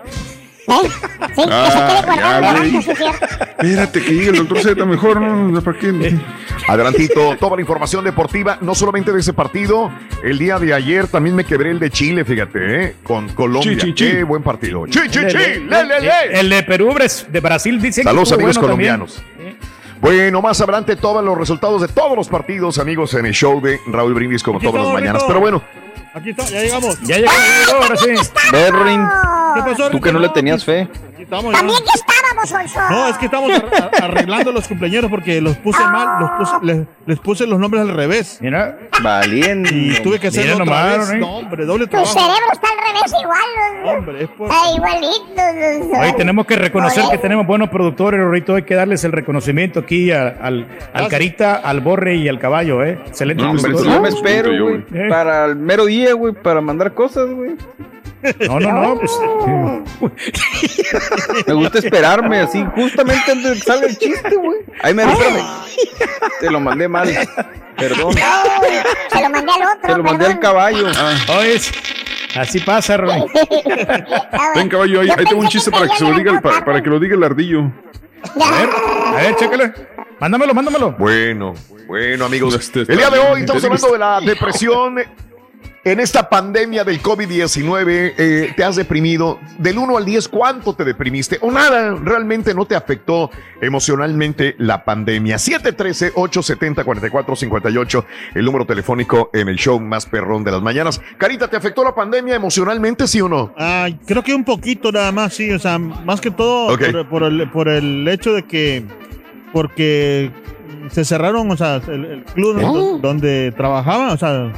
[0.69, 0.89] ¿Eh?
[1.35, 3.25] Sí, que se Ah, quede guardado sí, es cierto.
[3.59, 5.61] Espérate que llegue el doctor Z mejor, ¿no?
[5.63, 6.17] ¿Para qué?
[6.69, 9.91] Adelantito, toda la información deportiva, no solamente de ese partido,
[10.23, 12.95] el día de ayer también me quebré el de Chile, fíjate, ¿eh?
[13.03, 13.73] con Colombia.
[13.79, 14.11] Chi, chi, chi.
[14.13, 14.87] Qué buen partido.
[14.87, 16.41] Chi, chi, El chi, de- le, le, le.
[16.41, 19.23] El de Perú, Bres- de Brasil, dice que Saludos estuvo amigos bueno colombianos.
[20.01, 23.81] Bueno, más adelante todos los resultados de todos los partidos, amigos, en el show de
[23.89, 25.25] Raúl Brindis como todas las mañanas.
[25.27, 25.63] Pero bueno,
[26.15, 27.01] Aquí está, ya llegamos.
[27.03, 27.31] Ya llegó,
[27.83, 28.11] ahora sí.
[28.53, 29.07] Berrin,
[29.55, 30.89] ¿Qué pasó, tú que no le tenías fe.
[31.19, 31.59] Aquí estamos ya.
[31.59, 32.91] También que estábamos, Olso.
[32.91, 36.53] No, es que estamos ar- ar- arreglando los cumpleaños porque los puse mal, los puse,
[36.63, 38.39] les, les puse los nombres al revés.
[38.41, 39.75] Mira, Valiente.
[39.75, 41.11] Y tuve que hacerlo otra nomás, vez.
[41.11, 41.17] ¿eh?
[41.19, 42.13] No, hombre, doble Tu trabajo.
[42.13, 43.97] cerebro está al revés igual.
[43.99, 44.49] Hombre, es por...
[44.53, 45.99] Ah, igualito.
[46.01, 47.13] Hoy tenemos que reconocer Oye.
[47.13, 51.57] que tenemos buenos productores, ahorita hay que darles el reconocimiento aquí a- al, al Carita,
[51.57, 52.99] al Borre y al Caballo, ¿eh?
[53.09, 53.73] Excelente No, hombre.
[53.73, 54.85] Yo me Yo, espero, güey.
[54.89, 55.09] güey.
[55.09, 56.33] Para el mero día, güey.
[56.33, 57.57] Para mandar cosas, güey.
[58.41, 59.01] No, no, no.
[59.01, 59.13] pues,
[61.47, 64.59] Me gusta esperarme así, justamente antes de que salga el chiste, güey.
[64.83, 65.47] Ahí me espérame.
[66.41, 67.09] Te lo mandé mal.
[67.77, 68.13] Perdón.
[69.13, 69.81] Se lo mandé al otro.
[69.83, 70.87] Te lo mandé al caballo.
[71.39, 71.61] Oye,
[72.37, 73.25] así pasa, Roy.
[74.55, 76.83] ven caballo, ahí, ahí tengo un chiste que para que se lo diga el, para,
[76.83, 77.71] que lo diga el ardillo.
[78.41, 78.69] A ver,
[79.07, 79.73] a ver, chécale.
[80.19, 80.93] Mándamelo, mándamelo.
[80.99, 81.55] bueno,
[81.87, 82.55] bueno amigos.
[82.55, 84.97] Este El día de hoy estamos hablando de la depresión.
[85.85, 89.39] En esta pandemia del COVID-19, eh, te has deprimido.
[89.59, 91.39] Del 1 al 10, ¿cuánto te deprimiste?
[91.41, 95.37] O nada, realmente no te afectó emocionalmente la pandemia.
[95.37, 101.01] 713-870-4458, el número telefónico en el show más perrón de las mañanas.
[101.17, 103.55] Carita, ¿te afectó la pandemia emocionalmente, sí o no?
[103.57, 105.51] Ah, creo que un poquito nada más, sí.
[105.53, 108.85] O sea, más que todo por, por el, por el hecho de que...
[109.53, 110.31] Porque
[110.91, 114.53] se cerraron, o sea, el, el club do- donde trabajaban, o sea,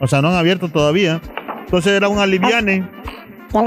[0.00, 1.20] o sea, no han abierto todavía.
[1.64, 2.88] Entonces era un aliviane.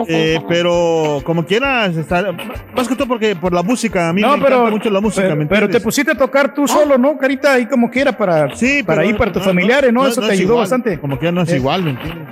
[0.06, 2.32] Sé, Eh, pero como quieras, está,
[2.76, 5.00] más que todo porque por la música, a mí No, me pero, encanta mucho la
[5.02, 7.54] música, pero, ¿me pero te pusiste a tocar tú solo, ¿no, Carita?
[7.54, 10.06] Ahí como quiera para, Sí, para ir para tus no, familiares, ¿no?
[10.06, 11.00] Eso te es ayudó igual, bastante.
[11.00, 11.56] Como que no es Eh.
[11.58, 12.28] igual, ¿me entiendes?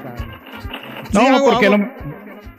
[1.13, 1.89] No, sí, hago- porque hago- lo-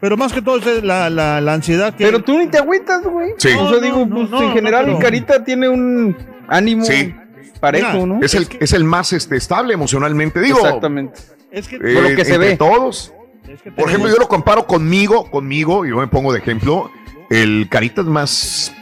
[0.00, 2.04] Pero más que todo es la, la, la ansiedad que...
[2.04, 3.30] Pero tú ni te agüitas, güey.
[3.36, 3.48] Sí.
[3.58, 6.16] O sea, no, digo, no, pues no, en no, general mi carita tiene un
[6.48, 7.14] ánimo Sí.
[7.58, 8.20] Parejo, Mira, ¿no?
[8.22, 10.40] Es el, es el más este, estable emocionalmente.
[10.40, 11.20] Digo, Exactamente.
[11.50, 11.76] es que...
[11.76, 12.56] eh, Por lo que se entre ve.
[12.56, 13.12] todos.
[13.48, 16.90] es que Por ejemplo, yo lo comparo conmigo, conmigo, y yo me pongo de ejemplo.
[17.30, 18.72] el Carita es más,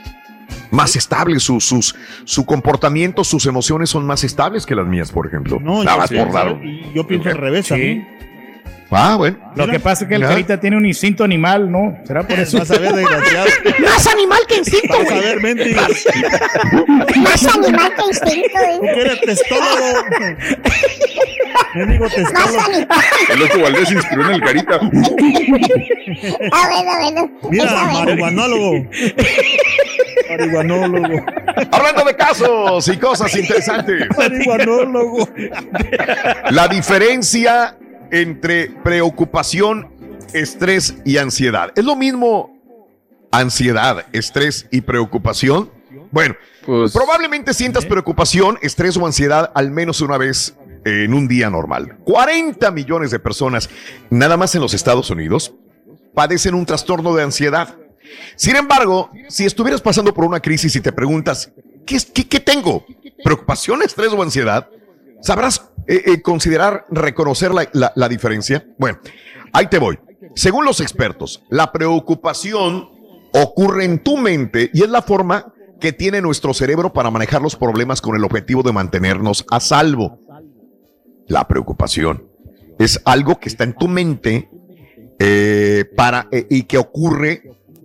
[0.70, 5.26] más estable, sus, sus, su comportamiento, sus emociones son más estables que las mías, por
[5.26, 5.58] ejemplo.
[5.60, 6.60] No, Nada yo, más sí, por raro.
[6.94, 8.08] yo pienso al revés también.
[8.90, 9.36] Ah, bueno.
[9.56, 10.28] Lo que pasa es que el Ya.
[10.28, 11.98] carita tiene un instinto animal, ¿no?
[12.06, 12.58] ¿Será por eso?
[12.58, 13.46] Vas a ver, desgraciado.
[13.80, 15.80] Más animal que instinto, Vas a ver, mendigo.
[17.16, 18.94] Más animal que instinto, Tú güey.
[18.94, 20.04] que eres testólogo.
[21.74, 22.60] Mendigo Más testólogo.
[22.60, 22.98] animal.
[23.28, 24.80] El loco Valdés se inspiró en el carita.
[26.52, 27.30] Ah, bueno, bueno.
[27.50, 28.86] Mira, marihuanólogo.
[30.30, 31.24] Marihuanólogo.
[31.72, 34.06] Hablando de casos y cosas interesantes.
[34.16, 35.28] Marihuanólogo.
[36.50, 37.76] La diferencia
[38.10, 39.88] entre preocupación,
[40.32, 41.72] estrés y ansiedad.
[41.76, 42.56] ¿Es lo mismo
[43.32, 45.70] ansiedad, estrés y preocupación?
[46.10, 51.48] Bueno, Pues, probablemente sientas preocupación, estrés o ansiedad al menos una vez en un día
[51.50, 51.98] normal.
[52.04, 53.68] 40 millones de personas,
[54.10, 55.52] nada más en los Estados Unidos,
[56.14, 57.76] padecen un trastorno de ansiedad.
[58.36, 61.52] Sin embargo, si estuvieras pasando por una crisis y te preguntas,
[61.84, 62.84] ¿qué, es- qué- qué tengo?
[63.24, 64.68] ¿Preocupación, estrés o ansiedad?
[65.20, 68.66] ¿Sabrás eh, eh, considerar, reconocer la, la- diferencia?
[68.78, 68.98] Bueno,
[69.52, 69.98] ahí te voy.
[70.34, 72.88] Según los expertos, la preocupación
[73.32, 77.56] ocurre en tu mente y es la forma que tiene nuestro cerebro para manejar los
[77.56, 80.20] problemas con el objetivo de mantenernos a salvo.
[81.26, 82.28] La preocupación
[82.78, 84.48] es algo que está en tu mente
[85.18, 87.42] eh, para, y que ocurre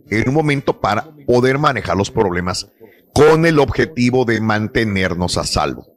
[0.09, 2.69] en un momento para poder manejar los problemas
[3.13, 5.87] con el objetivo de mantenernos a salvo.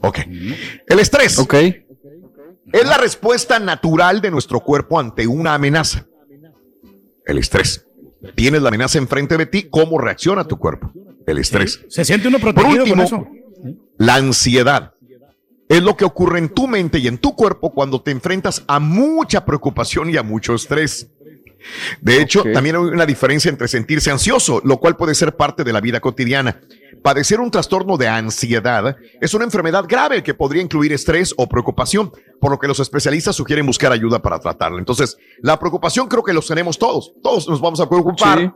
[0.00, 0.18] Ok.
[0.86, 1.54] El estrés ok.
[1.54, 6.06] es la respuesta natural de nuestro cuerpo ante una amenaza.
[7.24, 7.86] El estrés.
[8.34, 10.92] Tienes la amenaza enfrente de ti, ¿cómo reacciona tu cuerpo?
[11.26, 11.80] El estrés.
[11.88, 13.76] Se siente uno Por protegido con último, eso.
[13.98, 14.94] la ansiedad
[15.68, 18.80] es lo que ocurre en tu mente y en tu cuerpo cuando te enfrentas a
[18.80, 21.08] mucha preocupación y a mucho estrés.
[22.00, 25.72] De hecho, también hay una diferencia entre sentirse ansioso, lo cual puede ser parte de
[25.72, 26.60] la vida cotidiana.
[27.02, 32.12] Padecer un trastorno de ansiedad es una enfermedad grave que podría incluir estrés o preocupación,
[32.40, 34.78] por lo que los especialistas sugieren buscar ayuda para tratarla.
[34.78, 37.12] Entonces, la preocupación creo que los tenemos todos.
[37.22, 38.50] Todos nos vamos a preocupar Sí.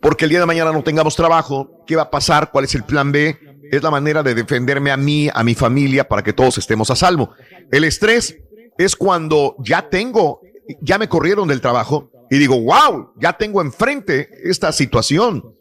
[0.00, 2.50] porque el día de mañana no tengamos trabajo, ¿qué va a pasar?
[2.50, 3.38] ¿Cuál es el plan B?
[3.70, 6.96] Es la manera de defenderme a mí, a mi familia, para que todos estemos a
[6.96, 7.30] salvo.
[7.70, 8.36] El estrés
[8.76, 10.40] es cuando ya tengo,
[10.80, 15.54] ya me corrieron del trabajo y digo, wow, ya tengo enfrente esta situación.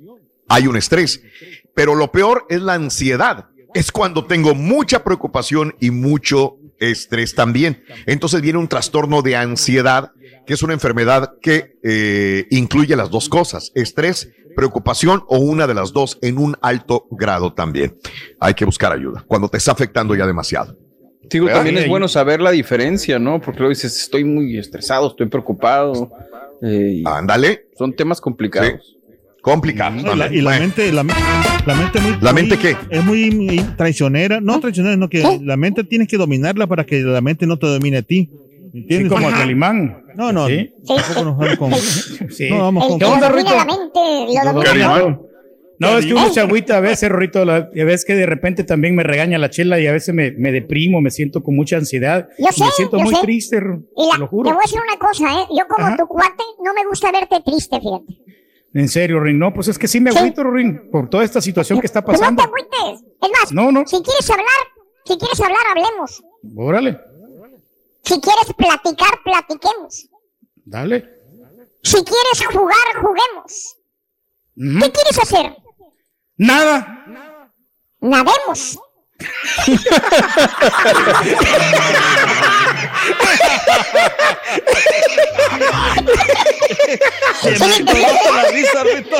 [0.47, 1.21] Hay un estrés.
[1.73, 3.49] Pero lo peor es la ansiedad.
[3.73, 7.83] Es cuando tengo mucha preocupación y mucho estrés también.
[8.05, 10.11] Entonces viene un trastorno de ansiedad,
[10.45, 15.73] que es una enfermedad que eh, incluye las dos cosas, estrés, preocupación o una de
[15.73, 17.97] las dos en un alto grado también.
[18.39, 20.77] Hay que buscar ayuda cuando te está afectando ya demasiado.
[21.29, 21.59] Digo, ¿Verdad?
[21.59, 23.39] también Sí, es bueno saber la diferencia, ¿no?
[23.41, 26.11] Porque luego dices, estoy muy estresado, estoy preocupado.
[26.61, 27.65] eh, Ándale.
[27.77, 28.97] Son temas complicados.
[29.41, 29.95] Complicado.
[30.01, 31.13] No, y la, y la mente, la, me-
[31.65, 32.77] la mente muy, ¿La mente muy- qué?
[32.89, 34.39] Es muy, muy traicionera.
[34.39, 37.67] No traicionera, no que la mente tienes que dominarla para que la mente no te
[37.67, 38.29] domine a ti.
[38.73, 39.09] ¿Entiendes?
[39.09, 40.03] Sí, como a Calimán.
[40.15, 40.47] No, no.
[40.47, 40.71] Sí.
[40.87, 42.47] tampoco nos vamos con- Sí.
[42.49, 42.99] No, vamos El con.
[42.99, 43.49] ¿Qué onda, Rito?
[43.55, 45.19] la mente, lo domina.
[45.79, 48.25] No, es que uno se agüita a veces, Rorito, la- y a veces que de
[48.25, 51.55] repente también me regaña la chela y a veces me, me deprimo, me siento con
[51.55, 52.29] mucha ansiedad.
[52.37, 53.21] Yo y sé, me siento yo muy sé.
[53.21, 54.49] triste, Y la- te lo te juro.
[54.51, 55.45] voy a decir una cosa, ¿eh?
[55.57, 55.97] Yo como Ajá.
[55.97, 58.17] tu cuate no me gusta verte triste, fíjate.
[58.75, 59.37] En serio, Rin.
[59.37, 60.17] No, pues es que sí me Sí.
[60.17, 62.43] agüito, Rin, por toda esta situación que está Pero no pasando.
[62.43, 63.05] te agüites.
[63.21, 63.85] Es más, No, no.
[63.85, 64.47] si quieres hablar,
[65.05, 66.23] si quieres hablar, hablemos.
[66.55, 66.99] Órale,
[68.03, 70.07] Si quieres platicar, platiquemos.
[70.65, 71.09] dale.
[71.83, 73.77] Si quieres jugar, juguemos.
[74.55, 75.55] ¿Qué quieres hacer?
[76.37, 77.05] Nada.
[77.99, 78.79] Nademos.
[87.41, 88.31] ¿Sí le entendiste?
[88.33, 89.17] la risa, Rito.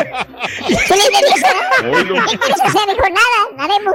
[0.67, 1.49] ¿Sí le entendiste,
[1.83, 1.91] no?
[1.91, 2.15] Oílo.
[2.29, 2.89] ¿Qué quieres hacer?
[2.89, 3.93] Dijo, nada, nademos.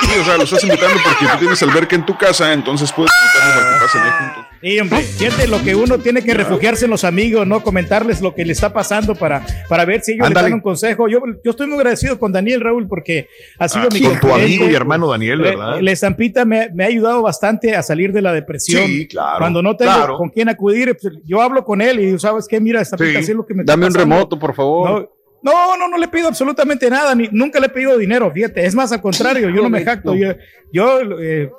[0.00, 3.12] Sí, o sea, lo estás invitando porque tú tienes alberca en tu casa, entonces puedes
[3.12, 4.53] invitarlos a que pasen ahí juntos.
[4.64, 7.62] Sí, hombre, fíjate lo que uno tiene que refugiarse en los amigos, ¿no?
[7.62, 10.46] Comentarles lo que le está pasando para, para ver si ellos Ándale.
[10.46, 11.06] le dan un consejo.
[11.06, 14.32] Yo, yo estoy muy agradecido con Daniel Raúl porque ha sido Ah, mi con tu
[14.32, 15.80] amigo y hermano Daniel, ¿verdad?
[15.82, 18.86] La estampita me, me ha ayudado bastante a salir de la depresión.
[18.86, 20.16] Sí, claro, Cuando no tengo claro.
[20.16, 22.58] con quién acudir, pues, yo hablo con él y ¿sabes qué?
[22.58, 23.16] Mira, estampita, Sí.
[23.18, 24.14] así es lo que me está Dame un pasando".
[24.16, 25.10] remoto, por favor.
[25.42, 28.64] No, no, no, no le pido absolutamente nada, ni, nunca le he pedido dinero, fíjate.
[28.64, 30.14] Es más, al contrario, yo no me jacto.
[30.14, 30.28] Yo,
[30.72, 31.50] yo eh,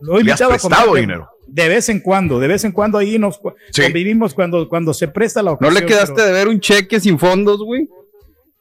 [0.00, 1.28] lo he ¿Le has invitado a comer dinero?
[1.50, 3.82] De vez en cuando, de vez en cuando ahí nos Sí.
[3.82, 5.74] convivimos cuando, cuando se presta la ¿No ocasión.
[5.74, 7.88] le quedaste pero- de ver un cheque sin fondos, güey?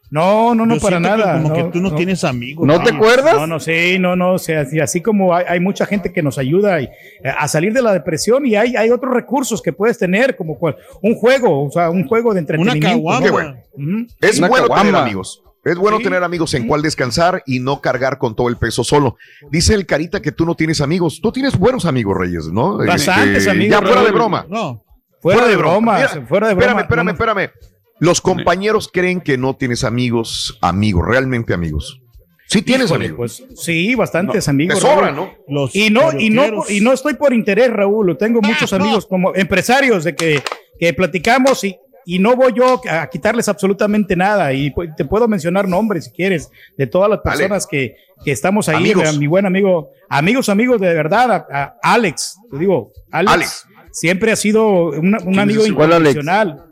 [0.09, 1.41] No, no, no, Yo para que nada.
[1.41, 2.65] como que tú no tienes amigos.
[2.65, 3.35] ¿No te acuerdas?
[3.35, 6.23] No, no, sí, no, no, o sea, así, así como hay, hay mucha gente que
[6.23, 6.89] nos ayuda y, eh,
[7.37, 10.77] a salir de la depresión y hay, hay otros recursos que puedes tener, como cual-
[11.01, 12.87] un juego, o sea, un juego de entretenimiento.
[12.87, 13.57] caguama.
[13.75, 14.05] ¿no?
[14.21, 15.01] Es Una bueno tener caguama.
[15.01, 15.43] amigos.
[15.67, 19.17] Es bueno tener amigos en cual descansar y no cargar con todo el peso solo.
[19.51, 21.19] Dice el Carita que tú no tienes amigos.
[21.21, 22.77] Tú tienes buenos amigos, Reyes, ¿no?
[22.77, 24.45] Bastantes Este, amigos, Ya fuera de broma.
[24.49, 24.83] No.
[25.21, 26.81] Fuera, de broma, Mira, fuera de broma.
[26.81, 27.51] Espérame, espérame, espérame.
[27.99, 31.99] Los compañeros creen que no tienes amigos, amigos, realmente amigos.
[32.47, 33.43] Sí tienes Híjole, amigos.
[33.47, 34.79] Pues sí, bastantes Te amigos.
[34.79, 35.29] sobran, Raúl.
[35.47, 35.61] ¿no?
[35.63, 38.15] Los Y no, y no, y no estoy por interés, Raúl.
[38.17, 40.41] Tengo muchos amigos como empresarios de que,
[40.79, 41.77] que platicamos y,
[42.09, 44.53] y no voy yo a quitarles absolutamente nada.
[44.53, 48.69] Y pues, te puedo mencionar nombres si quieres de todas las personas que, que estamos
[48.69, 48.77] ahí.
[48.77, 49.17] Amigos.
[49.17, 51.47] Mi buen amigo, amigos, amigos de verdad, a,
[51.83, 53.67] a Alex, te digo, Alex, Alex.
[53.91, 55.69] siempre ha sido una- un amigo Alex?
[55.73, 56.63] incondicional.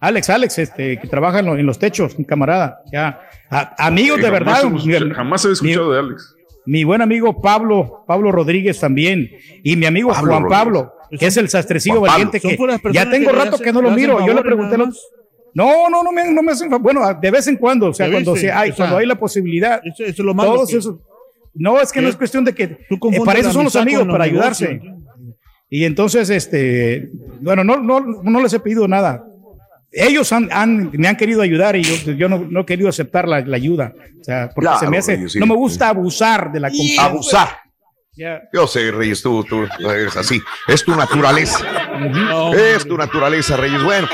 [0.00, 3.20] Alex, Alex, este, que trabaja en, lo- en los techos, un camarada, ya.
[3.50, 4.62] A- amigos de Jamás verdad.
[4.64, 6.34] hemos mi- Jamás he escuchado de Alex.
[6.66, 9.30] Mi buen amigo Pablo, Pablo Rodríguez también,
[9.62, 10.58] y mi amigo Pablo Juan Rodríguez.
[10.58, 12.56] Pablo, que es el sastrecillo valiente, que
[12.92, 14.26] ya tengo rato hacen- que no lo miro.
[14.26, 15.00] Yo le pregunté, nada lo- más.
[15.54, 18.12] no, no, no me, no me hacen, bueno, de vez en cuando, o sea, ¿Ya
[18.12, 20.54] cuando hay, O sea, cuando hay la posibilidad, Eso, eso es lo malo.
[20.54, 20.96] todos que- esos,
[21.54, 24.04] no, es que no es cuestión de que, Tú eh, para eso son los amigos,
[24.06, 24.68] para los ayudarse.
[24.74, 24.94] negocios.
[25.70, 29.26] Y entonces, este, bueno, no, no, no les he pedido nada.
[29.96, 33.28] Ellos han, han- me han querido ayudar y yo, yo no, no he querido aceptar
[33.28, 33.92] la, la ayuda.
[34.20, 37.04] O sea, porque Claro, se me hace, no me gusta abusar de la confianza.
[37.04, 37.48] Abusar.
[38.16, 40.40] Yo sé, Reyes, tú, tú eres así.
[40.68, 41.58] Es tu naturaleza.
[42.54, 43.82] Es tu naturaleza, Reyes.
[43.82, 44.06] Bueno,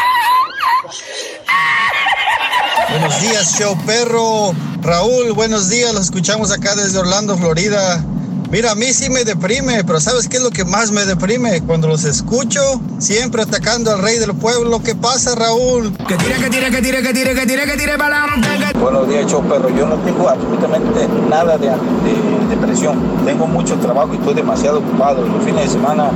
[2.90, 4.52] Buenos días, show perro.
[4.82, 5.94] Raúl, buenos días.
[5.94, 8.04] Los escuchamos acá desde Orlando, Florida.
[8.52, 11.62] Mira, a mí sí me deprime, pero ¿sabes qué es lo que más me deprime?
[11.62, 12.60] Cuando los escucho,
[12.98, 14.82] siempre atacando al rey del pueblo.
[14.82, 15.90] ¿Qué pasa, Raúl?
[16.06, 18.78] Que tire, que tire, que tire, que tire, que tire, que tire para adelante.
[18.78, 19.70] Buenos días, perro.
[19.70, 23.00] Yo no tengo absolutamente nada de, de depresión.
[23.24, 25.26] Tengo mucho trabajo y estoy demasiado ocupado.
[25.26, 26.10] Los fines de semana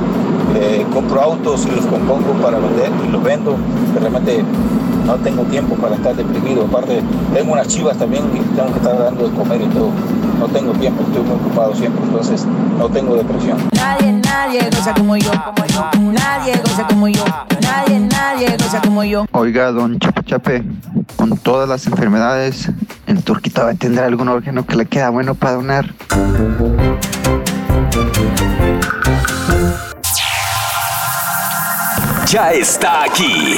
[0.61, 3.57] eh, compro autos y los compongo para vender y los vendo.
[3.95, 4.45] De repente
[5.07, 6.65] no tengo tiempo para estar deprimido.
[6.65, 7.01] Aparte,
[7.33, 9.89] tengo unas chivas también y tengo que estar dando de comer y todo.
[10.37, 12.45] No tengo tiempo, estoy muy ocupado siempre, entonces
[12.77, 13.57] no tengo depresión.
[13.73, 16.11] Nadie, nadie goza como yo, como yo.
[16.11, 17.25] Nadie goza como yo.
[17.61, 19.25] Nadie, nadie goza como yo.
[19.31, 20.63] Oiga, don Chape Chape,
[21.15, 22.69] con todas las enfermedades,
[23.07, 25.93] ¿el turquito va a tener algún órgano que le queda bueno para donar?
[32.29, 33.57] Ya está aquí.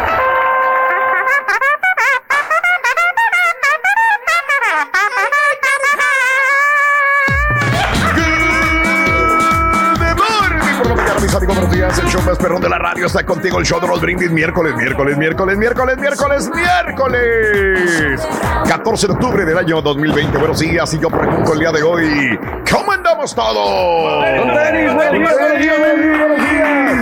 [11.99, 13.59] El show más perrón de la radio está contigo.
[13.59, 14.31] El show de los brindis.
[14.31, 18.27] Miércoles, miércoles, miércoles, miércoles, miércoles, miércoles.
[18.67, 20.37] 14 de octubre del año 2020.
[20.37, 20.93] Buenos días.
[20.93, 22.39] Y yo pregunto el día de hoy:
[22.71, 24.23] ¿Cómo andamos todos?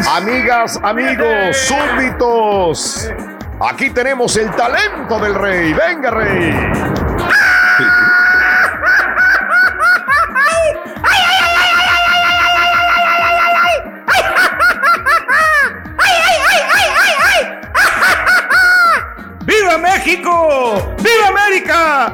[0.08, 3.12] Amigas, amigos, súbditos.
[3.62, 5.74] Aquí tenemos el talento del rey.
[5.74, 6.54] Venga, rey.
[20.12, 22.09] ¡Viva América!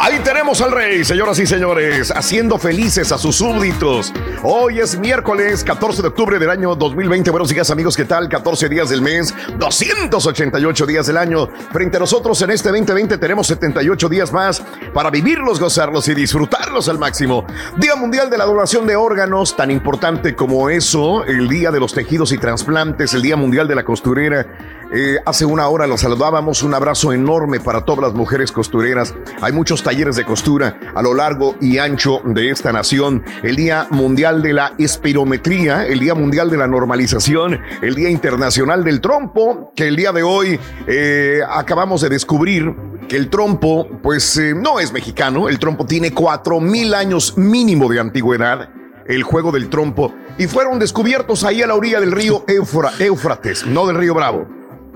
[0.00, 4.12] Ahí tenemos al rey, señoras y señores, haciendo felices a sus súbditos.
[4.42, 7.30] Hoy es miércoles 14 de octubre del año 2020.
[7.30, 8.28] Buenos días, amigos, ¿qué tal?
[8.28, 11.48] 14 días del mes, 288 días del año.
[11.72, 14.62] Frente a nosotros en este 2020 tenemos 78 días más
[14.94, 17.44] para vivirlos, gozarlos y disfrutarlos al máximo.
[17.76, 21.92] Día Mundial de la Donación de Órganos, tan importante como eso, el Día de los
[21.92, 24.46] Tejidos y Trasplantes, el Día Mundial de la Costurera.
[24.90, 29.14] Eh, hace una hora los saludábamos, un abrazo enorme para todas las mujeres costureras.
[29.42, 33.22] Hay muchos talleres de costura a lo largo y ancho de esta nación.
[33.42, 38.82] El Día Mundial de la Espirometría, el Día Mundial de la Normalización, el Día Internacional
[38.82, 42.74] del Trompo, que el día de hoy eh, acabamos de descubrir
[43.08, 47.88] que el trompo, pues eh, no es mexicano, el trompo tiene cuatro mil años mínimo
[47.90, 48.70] de antigüedad.
[49.06, 53.66] El juego del trompo y fueron descubiertos ahí a la orilla del río Éufra- Éufrates,
[53.66, 54.46] no del río Bravo.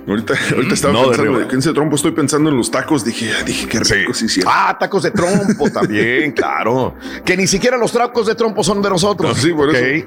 [0.07, 3.05] Ahorita, ahorita estaba No, de pensando ese trompo, estoy pensando en los tacos.
[3.05, 4.40] Dije, ah, dije qué rico, sí, sí.
[4.46, 6.94] Ah, tacos de trompo también, claro.
[7.24, 9.36] Que ni siquiera los tacos de trompo son de nosotros.
[9.36, 9.74] No, sí, por Ok.
[9.76, 10.07] eso.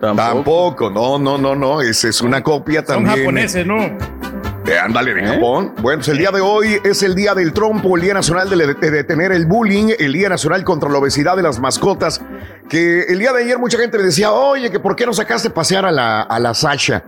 [0.00, 0.90] Tampoco.
[0.90, 1.80] no, no, no, no.
[1.80, 3.18] Esa es una copia Son también.
[3.18, 3.76] japoneses, ¿no?
[4.66, 5.72] Eh, ándale, de Japón.
[5.80, 8.56] Bueno, pues el día de hoy es el día del trompo, el día nacional de,
[8.74, 12.20] de detener el bullying, el día nacional contra la obesidad de las mascotas.
[12.68, 15.48] Que el día de ayer mucha gente me decía, oye, que por qué no sacaste
[15.48, 17.04] a pasear a la, a la Sasha.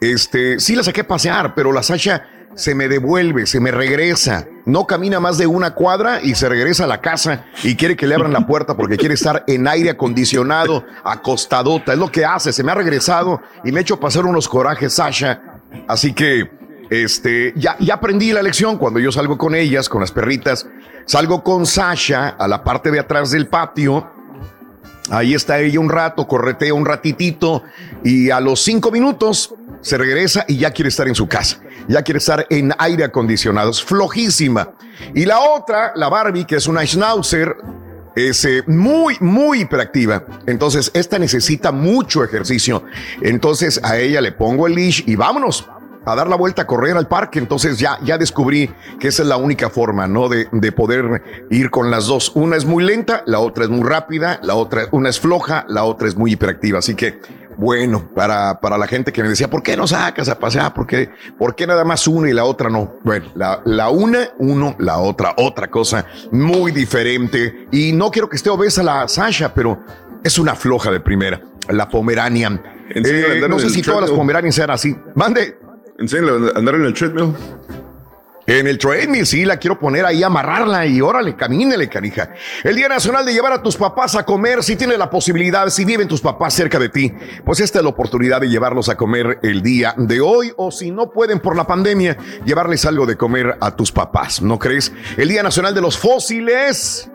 [0.00, 2.22] Este, sí la saqué pasear, pero la Sasha
[2.56, 4.46] se me devuelve, se me regresa.
[4.64, 8.06] No camina más de una cuadra y se regresa a la casa y quiere que
[8.06, 11.92] le abran la puerta porque quiere estar en aire acondicionado, acostadota.
[11.92, 12.52] Es lo que hace.
[12.52, 15.60] Se me ha regresado y me ha hecho pasar unos corajes, Sasha.
[15.86, 16.50] Así que,
[16.88, 20.66] este, ya aprendí la lección cuando yo salgo con ellas, con las perritas.
[21.04, 24.10] Salgo con Sasha a la parte de atrás del patio.
[25.10, 27.62] Ahí está ella un rato, corretea un ratitito
[28.02, 31.60] y a los cinco minutos se regresa y ya quiere estar en su casa.
[31.88, 33.70] Ya quiere estar en aire acondicionado.
[33.70, 34.70] Es flojísima.
[35.14, 37.56] Y la otra, la Barbie, que es una Schnauzer,
[38.16, 40.24] es eh, muy, muy hiperactiva.
[40.46, 42.82] Entonces, esta necesita mucho ejercicio.
[43.20, 45.68] Entonces, a ella le pongo el leash y vámonos
[46.12, 47.38] a dar la vuelta a correr al parque.
[47.38, 50.28] Entonces, ya, ya descubrí que esa es la única forma, ¿no?
[50.28, 52.32] De, de poder ir con las dos.
[52.34, 55.84] Una es muy lenta, la otra es muy rápida, la otra, una es floja, la
[55.84, 56.78] otra es muy hiperactiva.
[56.78, 57.18] Así que,
[57.56, 60.74] bueno, para, para la gente que me decía, ¿por qué no sacas a pasear?
[60.74, 62.94] ¿Por qué, por qué nada más una y la otra no?
[63.02, 67.66] Bueno, la, la una, uno, la otra, otra cosa muy diferente.
[67.72, 69.80] Y no quiero que esté obesa la Sasha, pero
[70.22, 72.62] es una floja de primera, la Pomeranian.
[72.90, 74.16] Eh, no sé si todas las treadmill.
[74.18, 74.96] Pomeranians sean así.
[75.14, 75.65] Mande.
[75.98, 77.34] Enséñale a andar en el treadmill.
[78.48, 82.30] En el treadmill, sí, la quiero poner ahí, amarrarla y órale, camínele, canija.
[82.62, 85.84] El Día Nacional de llevar a tus papás a comer, si tienes la posibilidad, si
[85.84, 87.12] viven tus papás cerca de ti,
[87.44, 90.92] pues esta es la oportunidad de llevarlos a comer el día de hoy, o si
[90.92, 94.92] no pueden por la pandemia, llevarles algo de comer a tus papás, ¿no crees?
[95.16, 97.10] El Día Nacional de los Fósiles.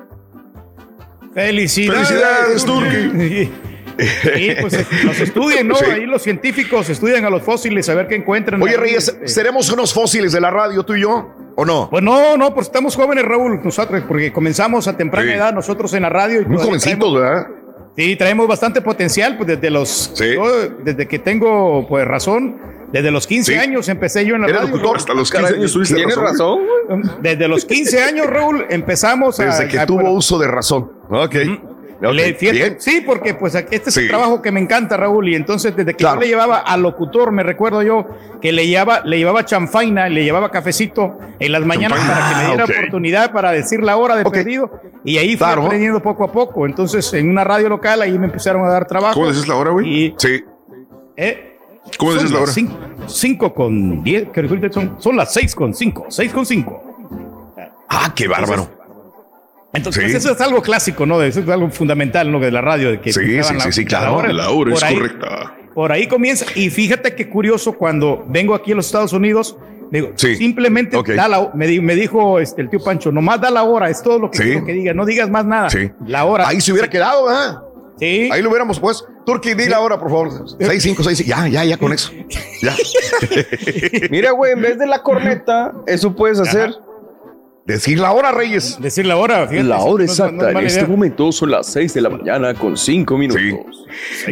[1.34, 2.10] Felicidades.
[2.10, 3.71] Felicidades, Turki.
[4.02, 5.76] Sí, pues eh, los estudian, ¿no?
[5.76, 5.86] Sí.
[5.86, 8.62] Ahí los científicos estudian a los fósiles a ver qué encuentran.
[8.62, 9.28] Oye, ahí, Reyes, este.
[9.28, 11.30] ¿seremos unos fósiles de la radio tú y yo?
[11.56, 11.90] ¿O no?
[11.90, 15.38] Pues no, no, pues estamos jóvenes, Raúl, nosotros, porque comenzamos a temprana Sí.
[15.38, 16.42] edad nosotros en la radio.
[16.42, 17.48] Y Muy jovencitos, ¿verdad?
[17.98, 22.58] Sí, traemos bastante potencial, pues desde los, yo, desde que tengo, pues, razón,
[22.94, 23.60] desde los 15 Sí.
[23.60, 24.76] años empecé yo en la ¿Eres radio.
[24.76, 24.96] locutor?
[24.98, 26.60] Hasta los 15 años tuviste ¿Tienes razón,
[27.22, 29.46] Desde los 15 años, Raúl, empezamos a...
[29.46, 30.90] Desde que a- tuvo uso de razón.
[31.10, 31.36] Ok.
[32.02, 32.78] Le- bien.
[32.80, 34.00] Sí, porque pues este es Sí.
[34.02, 36.16] el trabajo que me encanta, Raúl, y entonces desde que Claro.
[36.16, 38.08] yo le llevaba al locutor, me recuerdo yo
[38.42, 42.46] que le llevaba, le llevaba chanfaina, le llevaba cafecito en las mañanas para que me
[42.48, 42.72] diera Ah, ok.
[42.76, 45.66] oportunidad para decir la hora de perdido, y ahí Claro.
[45.66, 46.66] aprendiendo poco a poco.
[46.66, 49.14] Entonces, en una radio local ahí me empezaron a dar trabajo.
[49.14, 50.16] ¿Cómo dices la hora, güey?
[50.18, 50.44] Sí.
[51.18, 51.58] ¿Eh?
[52.00, 52.52] ¿Cómo dices la hora?
[52.52, 52.78] cinco-
[53.08, 56.82] Cinco con diez, que ahorita son, son las seis con cinco, seis con cinco.
[57.90, 58.62] Ah, qué bárbaro.
[58.64, 58.81] Entonces,
[59.74, 59.82] Sí.
[59.84, 61.22] pues, eso es algo clásico, ¿no?
[61.24, 62.40] Eso es algo fundamental, ¿no?
[62.40, 62.92] De la radio.
[62.92, 64.22] De que Sí, sí, la- sí, sí, claro.
[64.28, 65.56] La hora es Por ahí- correcta.
[65.74, 66.46] Por ahí comienza.
[66.56, 69.56] Y fíjate qué curioso, cuando vengo aquí a los Estados Unidos,
[69.90, 70.36] digo, Sí.
[70.36, 73.90] simplemente da la- me, di- me dijo este, el tío Pancho, nomás da la hora,
[73.90, 74.44] es todo lo que Sí.
[74.44, 75.70] quiero que diga, no digas más nada.
[75.70, 75.90] Sí.
[76.06, 76.50] La hora.
[76.50, 77.60] Ahí se hubiera quedado, ¿verdad?
[77.98, 78.30] Sí.
[78.32, 79.06] Ahí lo hubiéramos pues.
[79.26, 80.30] Turki, di la hora, por favor.
[80.60, 81.26] 6, 5, 6.
[81.26, 82.12] Ya, ya, ya con eso.
[82.62, 82.76] Ya.
[84.10, 86.74] Mira, güey, en vez de la corneta, eso puedes hacer.
[87.66, 88.78] Decir la hora, Reyes.
[88.82, 89.48] Decir la hora.
[89.48, 92.02] fíjate, La hora no es- no exacta, es en este momento son las 6 de
[92.02, 93.42] la mañana con 5 minutos.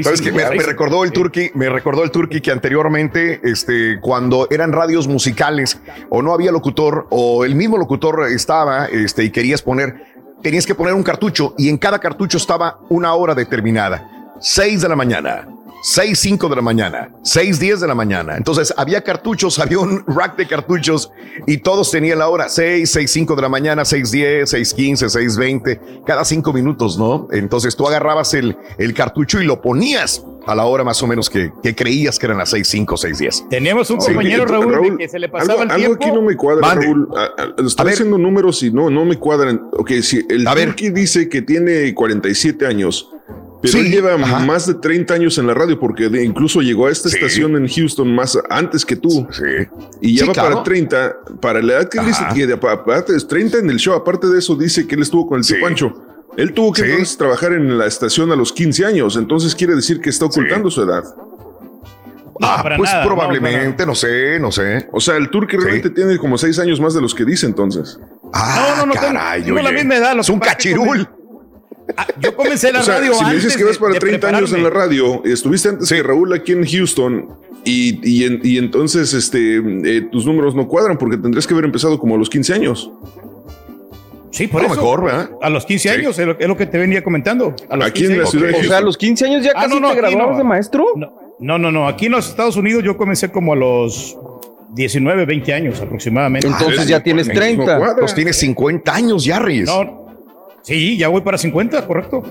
[0.01, 4.47] Sabes que me, me recordó el Turki, me recordó el Turki que anteriormente, este, cuando
[4.49, 9.61] eran radios musicales o no había locutor o el mismo locutor estaba, este, y querías
[9.61, 10.03] poner,
[10.41, 14.09] tenías que poner un cartucho y en cada cartucho estaba una hora determinada.
[14.41, 15.47] 6 de la mañana,
[15.81, 18.35] 6, 5 de la mañana, 6, 10 de la mañana.
[18.35, 21.11] Entonces había cartuchos, había un rack de cartuchos
[21.47, 25.09] y todos tenían la hora 6, 6, 5 de la mañana, 6, 10, 6, 15,
[25.09, 27.27] 6, 20, cada 5 minutos, ¿no?
[27.31, 31.29] Entonces tú agarrabas el, el cartucho y lo ponías a la hora más o menos
[31.29, 33.45] que, que creías que eran las 6, 5, 6, 10.
[33.49, 36.05] Teníamos un Sí, compañero, Raúl, Raúl, que se le pasaba algo, el algo tiempo.
[36.05, 36.85] aquí no me cuadra, Mande.
[36.85, 37.07] Raúl.
[37.15, 39.69] A- a- estoy haciendo números y no, no me cuadran.
[39.73, 43.11] Ok, si el Turkey dice que tiene 47 años,
[43.61, 44.39] pero Sí, él lleva ajá.
[44.39, 47.67] más de 30 años en la radio porque de- incluso llegó a esta estación en
[47.67, 49.27] Houston más antes que tú.
[50.01, 50.49] Y ya Sí, va claro.
[50.51, 53.77] para 30, para la edad que él dice que de- aparte es 30 en el
[53.77, 55.93] show, aparte de eso dice que él estuvo con el tío Pancho.
[56.37, 59.99] Él tuvo que entonces trabajar en la estación a los 15 años, entonces quiere decir
[59.99, 61.03] que está ocultando su edad.
[62.41, 64.87] Ah, para pues nada, no, probablemente, no, sé, no sé.
[64.93, 67.99] O sea, el Turkey realmente tiene como 6 años más de los que dice entonces.
[68.31, 70.15] Ah, no, no, no, caray, tengo la misma edad.
[70.15, 71.05] lo Es un cachirul.
[71.97, 73.99] Ah, Yo comencé la O sea, radio si me antes dices que vas para de
[73.99, 77.29] 30 años en la radio, estuviste antes que Raúl aquí en Houston
[77.65, 81.65] y, y, en- y entonces este, eh, tus números no cuadran porque tendrías que haber
[81.65, 82.91] empezado como a los 15 años.
[84.31, 84.81] Sí, por A lo eso.
[84.81, 85.31] mejor, ¿verdad?
[85.41, 87.55] A los 15 años, es lo, es lo que te venía comentando.
[87.69, 88.65] A los Aquí en 15 la ciudad de años.
[88.65, 90.85] O sea, a los 15 años ya casi te aquí graduabas de maestro.
[91.39, 91.87] No, no, no.
[91.87, 94.15] Aquí en los Estados Unidos yo comencé como a los
[94.75, 96.47] 19, 20 años aproximadamente.
[96.47, 97.95] Entonces ya tienes 30.
[97.99, 99.65] Pues tienes 50 años ya, Reyes.
[99.67, 100.08] No,
[100.61, 102.23] sí, ya voy para 50, correcto.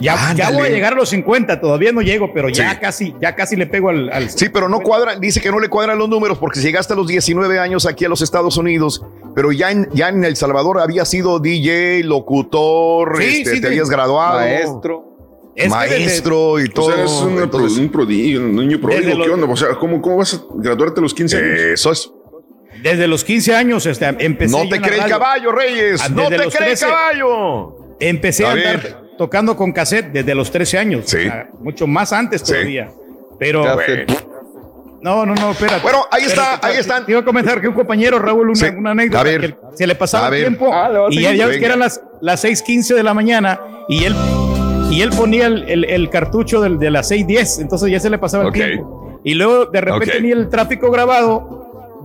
[0.00, 3.54] Ya, voy a llegar a los 50, todavía no llego, pero ya casi, ya casi
[3.54, 6.38] le pego al, al- Sí, pero no cuadra, dice que no le cuadran los números
[6.38, 9.88] porque si llegaste a los 19 años aquí a los Estados Unidos, pero ya en,
[9.92, 13.74] ya en El Salvador había sido DJ, locutor, Sí, este, sí, te sí.
[13.74, 14.40] habías graduado.
[14.40, 15.08] Maestro.
[15.54, 16.86] Es que maestro y todo.
[16.86, 19.10] O sea, es un, pro- un prodigio, un niño prodigio.
[19.10, 19.46] ¿Qué los- onda?
[19.46, 21.60] O sea, ¿cómo, cómo vas a graduarte a los 15 años?
[21.60, 22.10] Eso es.
[22.82, 24.50] Desde los 15 años este, empecé.
[24.56, 25.18] No te en la cree el radio.
[25.18, 26.00] caballo, Reyes.
[26.04, 26.86] Ah, No te los cree el 13.
[26.86, 27.76] caballo.
[28.00, 31.04] Empecé A a, andar tocando con cassette desde los 13 años.
[31.06, 31.18] Sí.
[31.18, 32.52] o sea, mucho más antes Sí.
[32.52, 32.90] todavía.
[33.38, 33.62] Pero.
[33.64, 34.10] Cassette.
[35.00, 35.82] No, no, no, espérate.
[35.82, 37.04] Bueno, ahí está, Espérate, ahí están.
[37.04, 38.66] Te iba a comentar que un compañero, Raúl, una, Sí.
[38.76, 39.20] una anécdota.
[39.20, 39.40] A ver.
[39.40, 40.40] que se le pasaba A el ver.
[40.42, 40.70] tiempo.
[40.72, 44.14] Ah, y ya, ves que eran las, las 6:15 de la mañana y él,
[44.92, 47.58] y él ponía el, el- el cartucho del- de las 6:10.
[47.60, 49.20] Entonces ya se le pasaba el tiempo.
[49.24, 50.12] Y luego de repente Ok.
[50.16, 51.61] tenía el tráfico grabado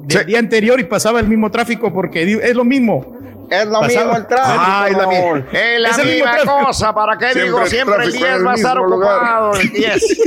[0.08, 0.26] del Sí.
[0.26, 3.14] día anterior y pasaba el mismo tráfico porque es lo mismo.
[3.49, 4.55] Es lo Pasaba- mismo el tráfico.
[4.60, 6.93] Ah, es la, mi- es la Es mismo misma cosa.
[6.93, 7.66] ¿Para qué Siempre digo?
[7.66, 9.53] Siempre el tráfico 10 en el va a estar ocupado.
[9.53, 10.03] El 10.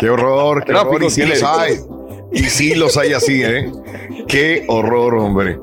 [0.00, 1.04] qué horror, qué Tráfico horror.
[1.04, 1.80] Y sí los hay.
[2.32, 3.70] Y sí los hay así, ¿eh?
[4.28, 5.58] Qué horror, hombre.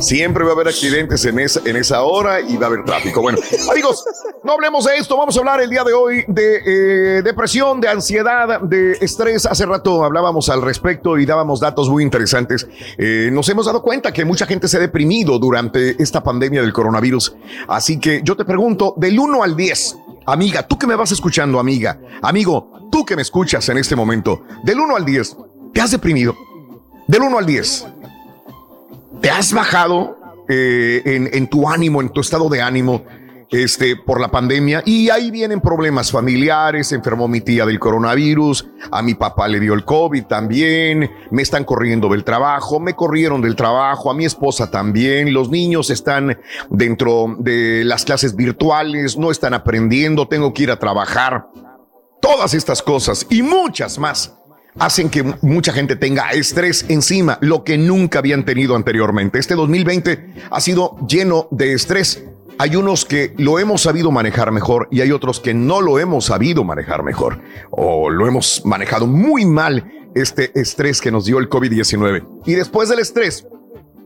[0.00, 3.20] Siempre va a haber accidentes en esa, en esa hora y va a haber tráfico.
[3.20, 3.38] Bueno,
[3.70, 4.04] amigos,
[4.42, 5.16] no hablemos de esto.
[5.16, 9.46] Vamos a hablar el día de hoy de eh, depresión, de ansiedad, de estrés.
[9.46, 12.66] Hace rato hablábamos al respecto y dábamos datos muy interesantes.
[12.96, 16.72] Eh, nos hemos dado cuenta que mucha gente se ha deprimido durante esta pandemia del
[16.72, 17.34] coronavirus.
[17.68, 19.96] Así que yo te pregunto, del 1 al 10,
[20.26, 24.42] amiga, tú que me vas escuchando, amiga, amigo, tú que me escuchas en este momento,
[24.62, 25.36] del 1 al 10,
[25.74, 26.36] ¿te has deprimido?
[27.06, 27.86] Del 1 al 10.
[29.20, 30.18] ¿Te has bajado
[30.48, 33.04] eh, en, tu ánimo, en tu estado de ánimo
[33.50, 34.82] este, por la pandemia?
[34.86, 39.74] Y ahí vienen problemas familiares, enfermó mi tía del coronavirus, a mi papá le dio
[39.74, 44.70] el COVID también, me están corriendo del trabajo, me corrieron del trabajo, a mi esposa
[44.70, 46.38] también, los niños están
[46.70, 51.48] dentro de las clases virtuales, no están aprendiendo, tengo que ir a trabajar.
[52.22, 54.39] Todas estas cosas y muchas más
[54.78, 59.38] hacen que mucha gente tenga estrés encima, lo que nunca habían tenido anteriormente.
[59.38, 62.24] Este 2020 ha sido lleno de estrés.
[62.58, 66.26] Hay unos que lo hemos sabido manejar mejor y hay otros que no lo hemos
[66.26, 67.40] sabido manejar mejor
[67.70, 72.42] o lo hemos manejado muy mal este estrés que nos dio el COVID-19.
[72.44, 73.46] Y después del estrés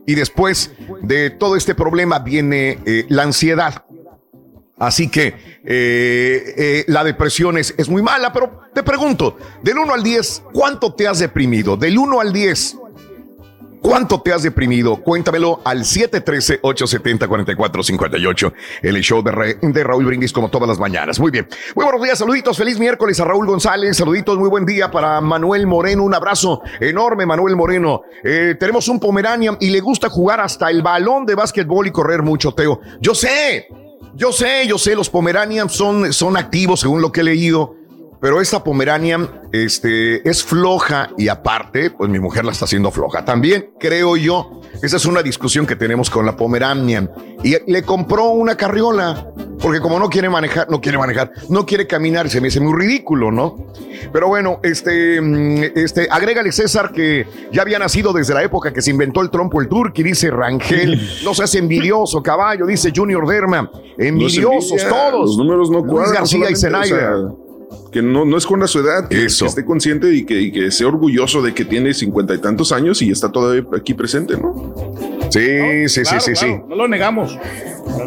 [0.05, 3.85] y después de todo este problema viene eh, la ansiedad.
[4.77, 5.27] Así que
[5.63, 10.43] eh, eh, la depresión es, es muy mala, pero te pregunto, del 1 al 10,
[10.51, 11.77] ¿cuánto te has deprimido?
[11.77, 12.77] Del 1 al 10,
[13.81, 14.97] ¿cuánto te has deprimido?
[14.97, 21.19] Cuéntamelo al 713-870-4458, el show de, Ra- de Raúl Brindis como todas las mañanas.
[21.19, 21.47] Muy bien.
[21.75, 25.67] Muy buenos días, saluditos, feliz miércoles a Raúl González, saluditos, muy buen día para Manuel
[25.67, 28.01] Moreno, un abrazo enorme, Manuel Moreno.
[28.23, 32.21] Eh, tenemos un Pomeranian y le gusta jugar hasta el balón de básquetbol y correr
[32.23, 32.79] mucho, Teo.
[32.99, 33.67] Yo sé,
[34.15, 37.75] yo sé, yo sé, los Pomeranians son, son activos según lo que he leído,
[38.19, 43.23] pero esta Pomeranian este, es floja y aparte, pues mi mujer la está haciendo floja.
[43.23, 47.11] También creo yo, esa es una discusión que tenemos con la Pomeranian.
[47.43, 49.27] Y le compró una carriola,
[49.61, 52.73] porque como no quiere manejar, no quiere manejar, no quiere caminar, se me hace muy
[52.73, 53.67] ridículo, ¿no?
[54.11, 58.81] Pero bueno, este, mm, este, agrégale César que ya había nacido desde la época que
[58.81, 60.99] se inventó el trompo el turqui, dice Rangel.
[61.23, 63.69] No seas envidioso, caballo, dice Junior Derma.
[63.97, 65.25] Envidiosos envidia, todos.
[65.29, 66.87] los números no Luis cuadran García y o Zenaida.
[66.87, 67.15] sea,
[67.95, 70.87] que no, no esconda su edad, que, que esté consciente y que, y que sea
[70.87, 74.73] orgulloso de que tiene cincuenta y tantos años y está todavía aquí presente, ¿no?
[75.29, 77.31] Sí, sí, Claro, sí, sí, claro, No lo negamos.
[77.31, 77.37] sí.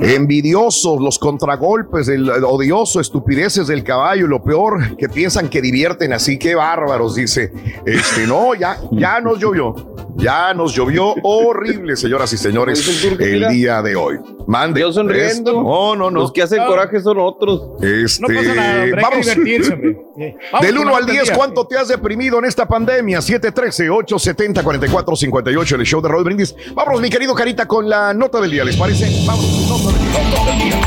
[0.02, 5.62] Envidiosos, los contragolpes, el, el odioso, estupideces del caballo, y lo peor, que piensan que
[5.62, 7.50] divierten así, qué bárbaros, dice.
[7.86, 9.74] Este, no, ya, ya nos llovió.
[10.16, 12.84] Ya nos llovió horrible, señoras y señores,
[13.20, 14.16] el día de hoy.
[14.48, 14.80] Mande.
[14.80, 15.50] Yo sonriendo.
[15.50, 16.20] Esto- No, no, no.
[16.22, 17.80] Los que hacen coraje son otros.
[17.82, 19.20] Este, No pasa nada, hombre, hay que vamos.
[19.26, 19.76] divertirse,
[20.52, 21.34] Vamos Del con 1 la al nota del 10, día.
[21.34, 23.18] ¿cuánto te has deprimido en esta pandemia?
[23.20, 26.54] 713-870-4458, el show de Raúl Brindis.
[26.74, 29.06] Vámonos, mi querido Carita, con la nota del día, ¿les parece?
[29.26, 30.22] Vámonos, nota del día.
[30.30, 30.80] Nota del día.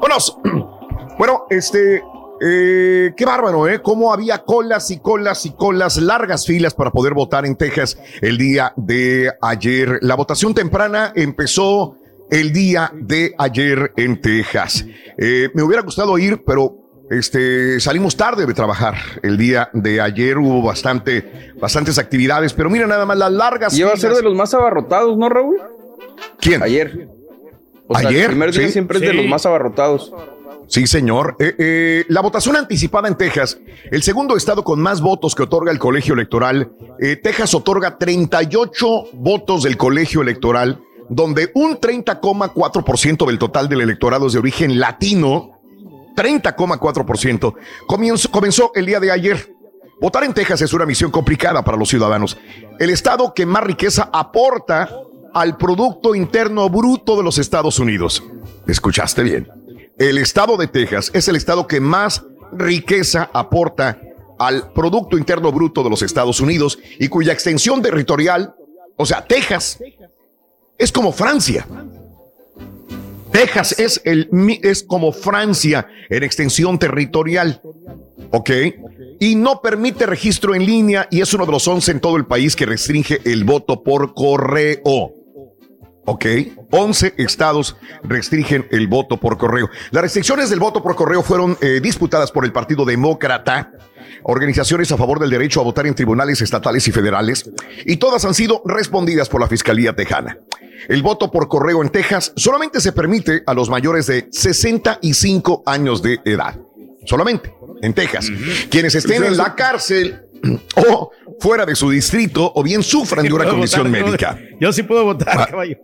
[0.00, 0.38] Vámonos.
[1.16, 2.02] Bueno, este,
[2.40, 3.80] eh, qué bárbaro, ¿eh?
[3.82, 8.38] Cómo había colas y colas y colas, largas filas para poder votar en Texas el
[8.38, 9.98] día de ayer.
[10.02, 11.96] La votación temprana empezó
[12.30, 14.84] el día de ayer en Texas.
[15.16, 16.76] Eh, me hubiera gustado ir, pero
[17.10, 18.94] este, salimos tarde de trabajar.
[19.22, 23.80] El día de ayer hubo bastante, bastantes actividades, pero mira nada más las largas Y
[23.80, 25.60] iba a ser de los más abarrotados, ¿no, Raúl?
[26.40, 26.62] ¿Quién?
[26.62, 27.08] Ayer.
[27.86, 28.72] O sea, Ayer, el primer día sí.
[28.72, 30.12] siempre es de los más abarrotados.
[30.66, 31.36] Sí, señor.
[31.38, 33.58] Eh, eh, la votación anticipada en Texas,
[33.90, 36.72] el segundo estado con más votos que otorga el colegio electoral.
[37.00, 44.26] Eh, Texas otorga 38 votos del colegio electoral, donde un 30,4% del total del electorado
[44.26, 45.50] es de origen latino.
[46.16, 47.54] 30,4%.
[47.86, 49.52] Comenzó, comenzó el día de ayer.
[50.00, 52.38] Votar en Texas es una misión complicada para los ciudadanos.
[52.78, 54.88] El estado que más riqueza aporta
[55.32, 58.22] al Producto Interno Bruto de los Estados Unidos.
[58.66, 59.63] ¿Escuchaste bien?
[59.98, 64.00] El estado de Texas es el estado que más riqueza aporta
[64.38, 68.54] al Producto Interno Bruto de los Estados Unidos y cuya extensión territorial,
[68.96, 69.78] o sea, Texas,
[70.76, 71.66] es como Francia.
[73.30, 74.28] Texas es, el,
[74.62, 77.60] es como Francia en extensión territorial.
[78.30, 78.50] ¿Ok?
[79.20, 82.26] Y no permite registro en línea y es uno de los 11 en todo el
[82.26, 85.14] país que restringe el voto por correo.
[86.06, 86.26] ¿Ok?
[86.70, 89.70] 11 estados restringen el voto por correo.
[89.90, 93.72] Las restricciones del voto por correo fueron eh, disputadas por el Partido Demócrata,
[94.24, 97.50] organizaciones a favor del derecho a votar en tribunales estatales y federales,
[97.86, 100.38] y todas han sido respondidas por la Fiscalía Tejana.
[100.88, 106.02] El voto por correo en Texas solamente se permite a los mayores de 65 años
[106.02, 106.58] de edad.
[107.06, 108.30] Solamente en Texas.
[108.70, 110.23] Quienes estén en la cárcel
[110.90, 114.38] o fuera de su distrito o bien sufran de una condición votar, médica.
[114.60, 115.46] Yo sí puedo votar, Ah.
[115.50, 115.76] caballo.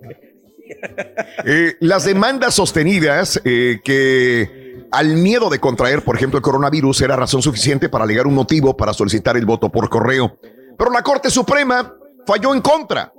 [1.44, 7.16] Eh, las demandas sostenidas eh, que al miedo de contraer, por ejemplo, el coronavirus era
[7.16, 10.38] razón suficiente para alegar un motivo para solicitar el voto por correo.
[10.78, 11.94] Pero la Corte Suprema
[12.26, 13.12] falló en contra.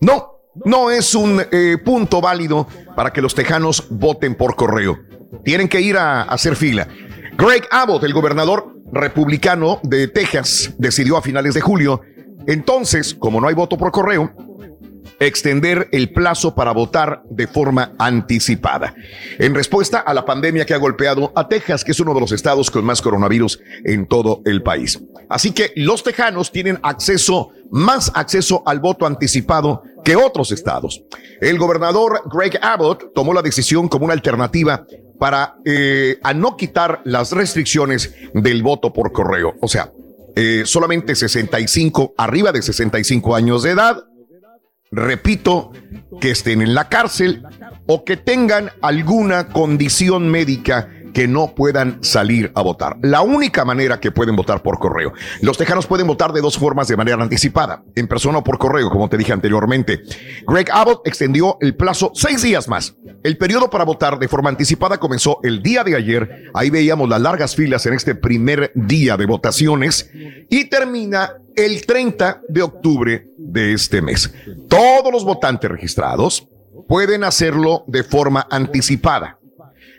[0.00, 4.98] No, no es un eh, punto válido para que los tejanos voten por correo.
[5.44, 6.88] Tienen que ir a, a hacer fila.
[7.36, 12.00] Greg Abbott, el gobernador republicano de Texas, decidió a finales de julio.
[12.46, 14.32] Entonces, como no hay voto por correo,
[15.20, 18.94] extender el plazo para votar de forma anticipada.
[19.38, 22.32] En respuesta a la pandemia que ha golpeado a Texas, que es uno de los
[22.32, 25.00] estados con más coronavirus en todo el país.
[25.28, 31.02] Así que los tejanos tienen acceso, más acceso al voto anticipado que otros estados.
[31.40, 34.86] El gobernador Greg Abbott tomó la decisión como una alternativa
[35.18, 39.54] para eh, a no quitar las restricciones del voto por correo.
[39.60, 39.92] O sea,
[40.36, 44.04] eh, solamente 65, arriba de 65 años de edad,
[44.90, 45.72] repito,
[46.20, 47.42] que estén en la cárcel
[47.86, 52.96] o que tengan alguna condición médica que no puedan salir a votar.
[53.02, 55.12] La única manera que pueden votar por correo.
[55.42, 58.90] Los tejanos pueden votar de dos formas de manera anticipada, en persona o por correo,
[58.90, 60.02] como te dije anteriormente.
[60.46, 62.96] Greg Abbott extendió el plazo seis días más.
[63.22, 66.50] El periodo para votar de forma anticipada comenzó el día de ayer.
[66.54, 70.10] Ahí veíamos las largas filas en este primer día de votaciones
[70.48, 74.32] y termina el 30 de octubre de este mes.
[74.68, 76.48] Todos los votantes registrados
[76.86, 79.38] pueden hacerlo de forma anticipada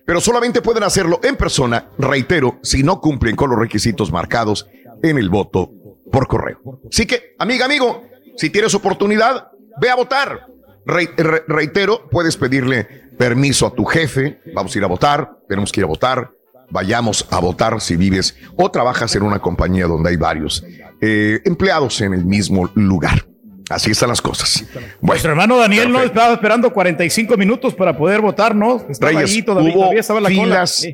[0.10, 4.68] pero solamente pueden hacerlo en persona, reitero, si no cumplen con los requisitos marcados
[5.04, 5.70] en el voto
[6.12, 6.82] por correo.
[6.92, 8.02] Así que, amiga, amigo,
[8.36, 9.50] si tienes oportunidad,
[9.80, 10.48] ve a votar.
[10.84, 12.86] Re- re- reitero, puedes pedirle
[13.20, 16.32] permiso a tu jefe, vamos a ir a votar, tenemos que ir a votar,
[16.72, 20.66] vayamos a votar si vives o trabajas en una compañía donde hay varios
[21.02, 23.28] eh, empleados en el mismo lugar.
[23.70, 24.66] Así están las cosas.
[25.00, 28.84] Nuestro hermano Daniel no estaba esperando 45 minutos para poder votar, ¿no?
[28.90, 30.44] Estaba Reyes, ahí todavía, hubo todavía estaba en la cola.
[30.44, 30.88] filas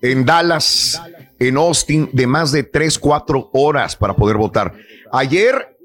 [0.00, 1.02] en Dallas,
[1.38, 4.72] en Austin, de más de 3, 4 horas para poder votar.
[5.12, 5.76] Ayer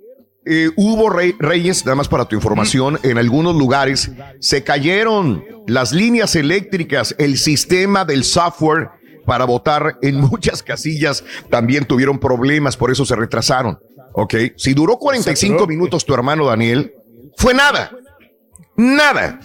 [0.46, 5.92] eh, hubo rey- reyes, nada más para tu información, en algunos lugares se cayeron las
[5.92, 8.90] líneas eléctricas, el sistema del software
[9.26, 13.78] para votar en muchas casillas también tuvieron problemas, por eso se retrasaron.
[14.20, 16.92] Ok, si duró 45 minutos tu hermano Daniel,
[17.36, 17.92] fue nada,
[18.76, 19.40] nada.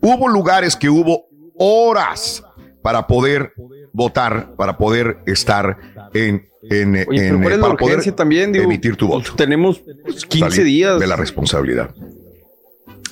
[0.00, 2.42] Hubo lugares que hubo horas
[2.82, 3.52] para poder
[3.92, 5.78] votar, para poder estar
[6.12, 8.50] en, en, Oye, pero en, ¿cuál eh, es la para poder también?
[8.50, 9.32] Digo, emitir tu voto.
[9.36, 9.80] Tenemos
[10.28, 10.98] 15 Salir días.
[10.98, 11.94] de la responsabilidad.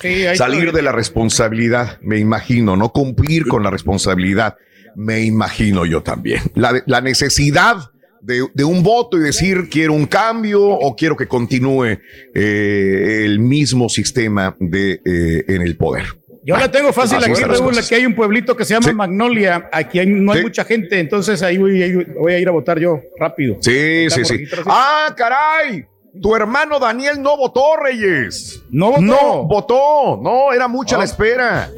[0.01, 4.57] Sí, Salir de la responsabilidad, me imagino, no cumplir con la responsabilidad,
[4.97, 6.41] me imagino yo también.
[6.55, 7.92] La, la necesidad
[8.23, 11.97] de, de un voto y decir quiero un cambio o quiero que continúe
[12.33, 16.05] eh, el mismo sistema de, eh, en el poder.
[16.45, 19.99] Yo la tengo fácil aquí, Raúl, aquí hay un pueblito que se llama Magnolia, aquí
[19.99, 23.57] hay- no hay mucha gente, entonces ahí voy, a ir a votar yo rápido.
[23.61, 24.43] Sí, sí, sí.
[24.65, 25.85] Ah, caray.
[26.21, 28.61] Tu hermano Daniel no votó, Reyes.
[28.69, 29.01] No votó.
[29.01, 30.19] No votó.
[30.21, 31.71] No, era mucha la espera.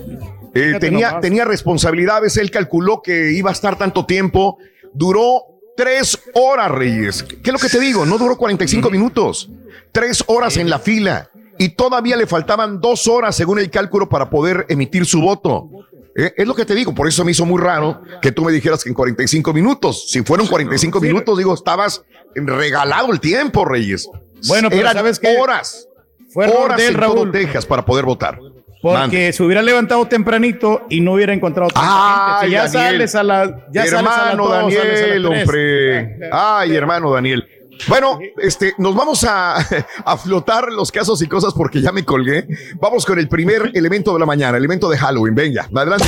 [0.54, 1.22] Eh, tenía, nomás.
[1.22, 2.36] tenía responsabilidades.
[2.38, 4.58] Él calculó que iba a estar tanto tiempo.
[4.94, 7.24] Duró tres horas, Reyes.
[7.24, 8.06] ¿Qué es lo que te digo?
[8.06, 9.50] No duró 45 minutos.
[9.92, 11.30] Tres horas en la fila.
[11.58, 15.70] Y todavía le faltaban dos horas, según el cálculo, para poder emitir su voto.
[16.18, 18.52] Eh, es lo que te digo, por eso me hizo muy raro que tú me
[18.52, 20.10] dijeras que en 45 minutos.
[20.10, 22.04] Si fueron 45 minutos, digo, estabas
[22.34, 24.10] regalado el tiempo, Reyes.
[24.48, 25.38] Bueno, pero Eran ¿sabes qué?
[25.38, 25.88] horas.
[26.30, 27.32] Fue horas de Raúl.
[27.32, 28.40] Texas para poder votar.
[28.86, 29.34] Porque Mande.
[29.34, 32.68] se hubiera levantado tempranito y no hubiera encontrado tanta Ay, gente.
[32.68, 32.92] Si ya Daniel.
[32.92, 36.20] sales a la, ya sales a las hermano sales a Daniel, hombre.
[36.32, 37.48] Ay, hermano Daniel.
[37.88, 39.56] Bueno, este, nos vamos a,
[40.06, 42.46] a flotar los casos y cosas porque ya me colgué.
[42.76, 45.34] Vamos con el primer elemento de la mañana, elemento de Halloween.
[45.34, 46.06] Venga, adelante.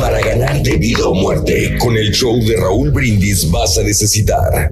[0.00, 4.68] Para ganar de vida o muerte, con el show de Raúl Brindis vas a necesitar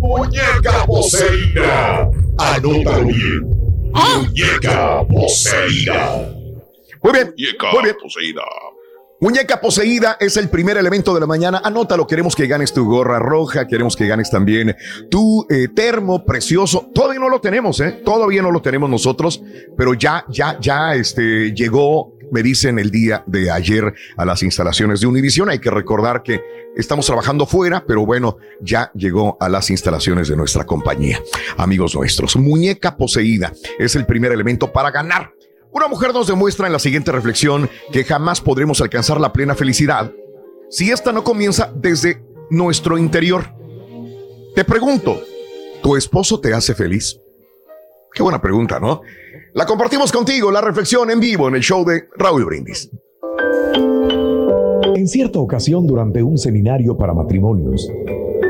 [0.00, 2.10] Muñeca poseída.
[2.36, 3.61] Anótalo bien.
[3.92, 6.32] Muñeca poseída.
[7.02, 7.34] Muy bien.
[7.72, 7.96] muy bien.
[8.00, 8.42] poseída.
[9.20, 11.60] Muñeca poseída es el primer elemento de la mañana.
[11.62, 14.74] Anótalo, queremos que ganes tu gorra roja, queremos que ganes también
[15.10, 16.90] tu eh, termo precioso.
[16.92, 18.02] Todavía no lo tenemos, ¿eh?
[18.04, 19.40] Todavía no lo tenemos nosotros,
[19.76, 25.00] pero ya, ya, ya este, llegó, me dicen el día de ayer a las instalaciones
[25.00, 25.50] de Univision.
[25.50, 26.42] Hay que recordar que
[26.74, 31.20] estamos trabajando fuera, pero bueno, ya llegó a las instalaciones de nuestra compañía.
[31.58, 35.34] Amigos nuestros, muñeca poseída es el primer elemento para ganar.
[35.70, 40.10] Una mujer nos demuestra en la siguiente reflexión que jamás podremos alcanzar la plena felicidad
[40.70, 43.44] si esta no comienza desde nuestro interior.
[44.54, 45.22] Te pregunto,
[45.82, 47.20] ¿tu esposo te hace feliz?
[48.14, 49.02] Qué buena pregunta, ¿no?
[49.54, 52.90] La compartimos contigo, la reflexión en vivo en el show de Raúl Brindis.
[54.94, 57.86] En cierta ocasión, durante un seminario para matrimonios,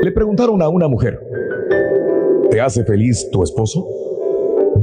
[0.01, 1.19] le preguntaron a una mujer,
[2.49, 3.85] ¿te hace feliz tu esposo?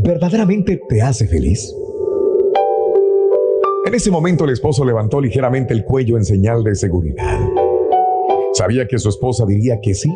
[0.03, 1.75] ¿Verdaderamente te hace feliz?
[3.87, 7.41] En ese momento el esposo levantó ligeramente el cuello en señal de seguridad.
[8.53, 10.11] Sabía que su esposa diría que sí,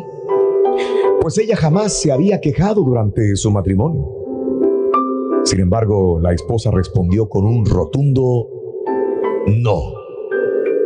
[1.19, 4.24] pues ella jamás se había quejado durante su matrimonio.
[5.45, 8.49] Sin embargo, la esposa respondió con un rotundo
[9.47, 10.05] no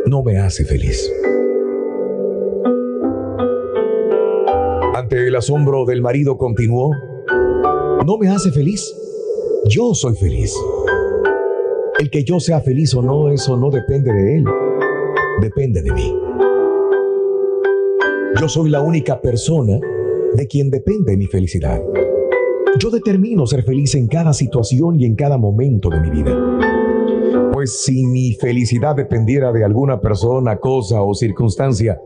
[0.06, 1.12] no me hace feliz.
[4.94, 6.90] Ante el asombro del marido continuó,
[8.04, 8.94] no me hace feliz.
[9.68, 10.54] Yo soy feliz.
[11.98, 14.44] El que yo sea feliz o no, eso no depende de él.
[15.40, 16.14] Depende de mí.
[18.40, 19.78] Yo soy la única persona
[20.34, 21.80] de quien depende mi felicidad.
[22.80, 26.34] Yo determino ser feliz en cada situación y en cada momento de mi vida.
[27.52, 32.00] Pues si mi felicidad dependiera de alguna persona, cosa o circunstancia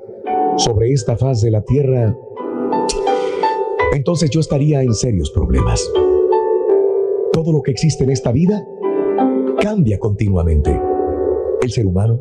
[0.57, 2.18] sobre esta faz de la tierra,
[3.93, 5.89] entonces yo estaría en serios problemas.
[7.33, 8.66] Todo lo que existe en esta vida
[9.61, 10.77] cambia continuamente.
[11.62, 12.20] El ser humano,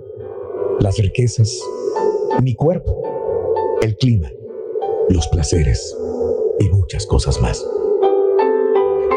[0.79, 1.59] las riquezas,
[2.43, 3.01] mi cuerpo,
[3.81, 4.31] el clima,
[5.09, 5.97] los placeres
[6.59, 7.65] y muchas cosas más.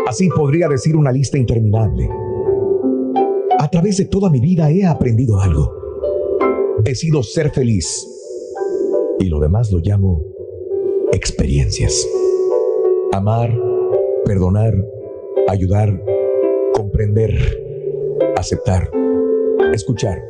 [0.06, 2.08] Así podría decir una lista interminable.
[3.58, 5.72] A través de toda mi vida he aprendido algo.
[6.84, 8.06] Decido ser feliz.
[9.18, 10.24] Y lo demás lo llamo
[11.12, 12.06] experiencias.
[13.12, 13.52] Amar,
[14.24, 14.74] perdonar,
[15.48, 16.00] ayudar,
[16.74, 17.34] comprender,
[18.36, 18.88] aceptar,
[19.72, 20.22] escuchar,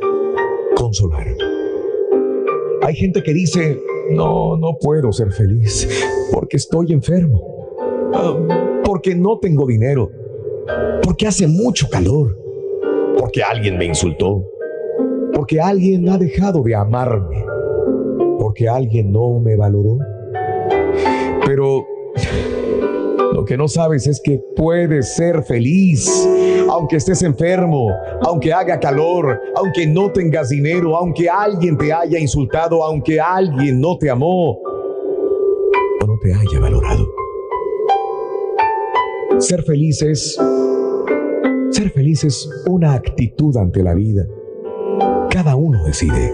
[0.77, 1.27] consolar.
[2.83, 3.79] Hay gente que dice,
[4.11, 5.87] no, no puedo ser feliz
[6.33, 7.69] porque estoy enfermo,
[8.15, 10.11] ah, porque no tengo dinero,
[11.03, 12.35] porque hace mucho calor
[13.19, 14.43] porque alguien me insultó,
[15.35, 17.45] porque alguien ha dejado de amarme,
[18.39, 19.99] porque alguien no me valoró.
[21.45, 21.85] Pero
[23.35, 26.27] no que no sabes es que puedes ser feliz,
[26.71, 27.91] aunque estés enfermo,
[28.23, 33.99] aunque haga calor, aunque no tengas dinero, aunque alguien te haya insultado, aunque alguien no
[33.99, 37.16] te amó o no te haya valorado.
[39.39, 40.39] Ser feliz es
[41.71, 44.27] ser feliz es una actitud ante la vida.
[45.31, 46.33] Cada uno decide.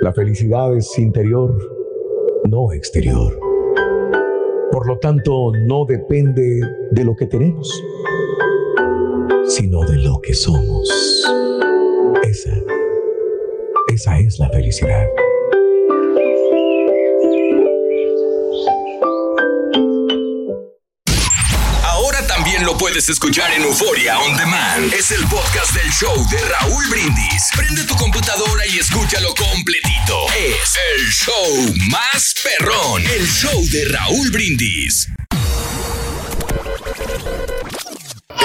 [0.00, 1.54] La felicidad es interior,
[2.48, 3.38] no exterior.
[4.72, 6.60] Por lo tanto, no depende
[6.90, 7.84] de lo que tenemos,
[9.46, 10.88] sino de lo que somos.
[12.22, 12.54] Esa,
[13.92, 15.06] esa es la felicidad.
[22.78, 24.92] Lo puedes escuchar en Euforia On Demand.
[24.92, 27.50] Es el podcast del show de Raúl Brindis.
[27.56, 30.26] Prende tu computadora y escúchalo completito.
[30.36, 33.02] Es el show más perrón.
[33.04, 35.08] El show de Raúl Brindis.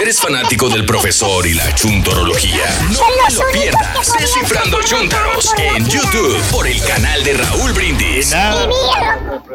[0.01, 2.65] ¿Eres fanático del profesor y la chuntorología?
[2.91, 4.13] No te lo pierdas.
[4.19, 8.33] Descifrando Chuntaros en YouTube por el canal de Raúl Brindis.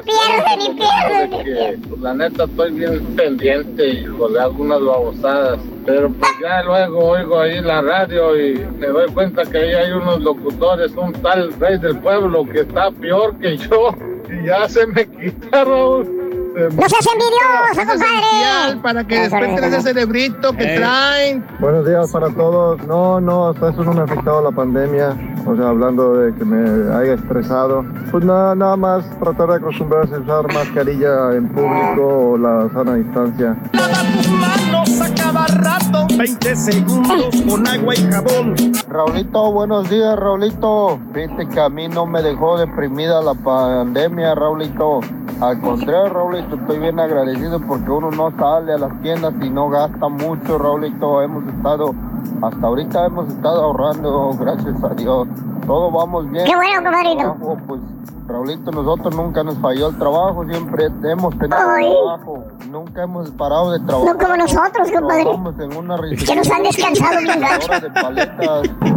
[0.04, 1.82] Pierden y pierden.
[1.82, 5.60] Pues, la neta estoy bien pendiente hijo, de algunas babosadas.
[5.86, 9.92] Pero pues ya luego oigo ahí la radio y me doy cuenta que ahí hay
[9.92, 13.94] unos locutores, un tal rey del pueblo que está peor que yo.
[14.30, 16.27] Y ya se me quita, Raúl.
[16.58, 18.80] No seas envidioso, compadre.
[18.82, 21.46] Para que desperten ese cerebrito que traen.
[21.60, 22.84] Buenos días para todos.
[22.84, 25.16] No, no, hasta eso no me ha afectado la pandemia.
[25.46, 27.84] O sea, hablando de que me haya estresado.
[28.10, 32.94] Pues nada, nada más tratar de acostumbrarse a usar mascarilla en público o la sana
[32.94, 33.56] distancia.
[33.70, 38.56] tus manos a cada rato 20 segundos con agua y jabón
[38.88, 40.98] Raulito, buenos días, Raulito.
[41.12, 45.00] Viste que a mí no me dejó deprimida la pandemia, Raulito.
[45.40, 49.68] Al contrario, Raulito, estoy bien agradecido porque uno no sale a las tiendas y no
[49.68, 51.22] gasta mucho, Raulito.
[51.22, 51.94] Hemos estado,
[52.42, 55.28] hasta ahorita hemos estado ahorrando, gracias a Dios.
[55.66, 56.46] Todo vamos bien.
[56.46, 57.36] Qué bueno, compadrito.
[57.66, 57.80] Pues,
[58.28, 61.90] Raulito, nosotros nunca nos falló el trabajo, siempre hemos tenido Ay.
[61.90, 62.44] trabajo.
[62.70, 64.14] Nunca hemos parado de trabajar.
[64.14, 65.22] No como nosotros, compadre.
[65.64, 67.72] En una Que nos han descansado bien gacho.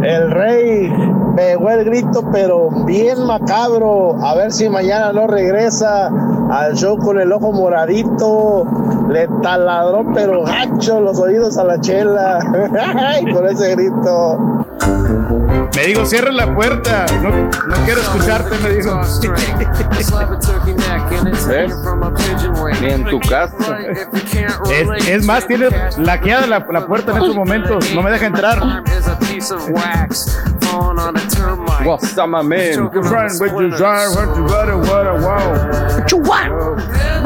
[0.02, 0.92] El rey
[1.34, 4.22] pegó el grito, pero bien macabro.
[4.22, 6.10] A ver si mañana no regresa
[6.50, 8.66] al show con el ojo moradito.
[9.08, 12.38] Le taladró, pero gacho los oídos a la chela.
[12.96, 14.38] Ay, Por ese grito.
[15.74, 17.06] Me dijo, cierra la puerta.
[17.22, 19.00] No, no quiero escucharte, me dijo.
[22.80, 23.78] Ni en tu casa.
[24.70, 25.68] Es, es más, tiene
[25.98, 27.92] laqueada la, la puerta en estos momentos.
[27.94, 28.60] No me deja entrar.
[30.72, 32.72] What's up, my man?
[32.90, 35.68] Friend, what you want, what you want, what I want.
[36.00, 36.50] What you want?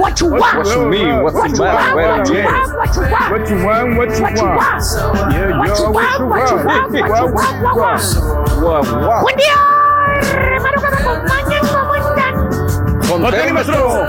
[0.01, 0.57] What you want?
[0.59, 1.22] What you mean?
[1.22, 1.94] What's What the you matter?
[1.94, 1.94] want?
[1.94, 2.76] Where What you I'm want?
[2.76, 3.30] What you want?
[3.30, 4.57] What you want, what you What you want.
[4.57, 5.32] want?
[5.32, 6.30] Yeah, What yo, you what you want?
[6.30, 6.66] What you want.
[6.66, 6.90] want?
[6.90, 7.30] What you
[7.76, 8.03] want?
[8.64, 9.36] What you want?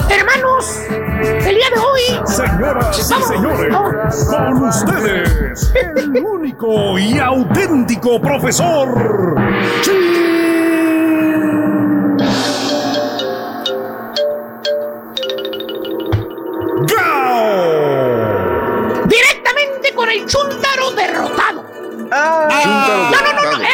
[0.09, 2.27] Hermanos, el día de hoy.
[2.27, 4.25] Señoras y Vamos, señores, vamos.
[4.25, 9.35] con ustedes, el único y auténtico profesor.
[17.67, 19.05] ¡Gao!
[19.07, 21.65] Directamente con el chúntaro derrotado.
[22.63, 23.63] Chúntaro no, no, no, no.
[23.63, 23.67] eh,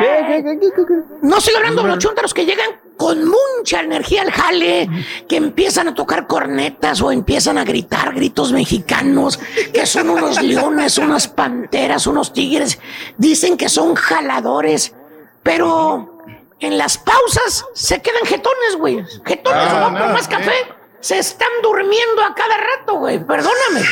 [0.00, 1.02] eh, eh, eh.
[1.22, 4.88] No estoy hablando de los chúntaros que llegan con mucha energía al jale,
[5.28, 9.38] que empiezan a tocar cornetas o empiezan a gritar gritos mexicanos,
[9.72, 12.78] que son unos leones, unas panteras, unos tigres.
[13.16, 14.94] Dicen que son jaladores,
[15.42, 16.18] pero
[16.60, 19.04] en las pausas se quedan jetones, güey.
[19.26, 20.30] Jetones Ah, no, más eh.
[20.30, 20.52] café.
[21.00, 23.18] Se están durmiendo a cada rato, güey.
[23.18, 23.82] Perdóname.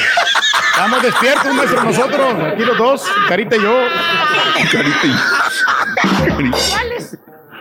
[0.71, 2.35] Estamos despiertos, maestro, nosotros.
[2.55, 3.77] Aquí los dos, Carita y yo.
[6.71, 6.92] ¿Cuáles?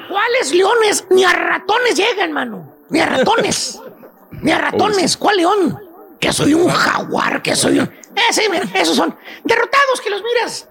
[0.09, 1.05] ¿Cuáles leones?
[1.09, 2.73] Ni a ratones llegan, mano.
[2.89, 3.79] Ni a ratones.
[4.31, 5.17] Ni a ratones.
[5.17, 5.79] ¿Cuál león?
[6.19, 7.85] Que soy un jaguar, que soy un.
[7.85, 10.67] Eh, sí, mira, esos son derrotados que los miras.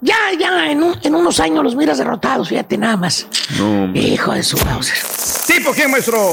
[0.00, 3.26] Ya, ya, en, un- en unos años los miras derrotados, fíjate nada más.
[3.94, 4.98] Hijo de su Bowser.
[5.46, 6.32] ¿Tipo quién, maestro?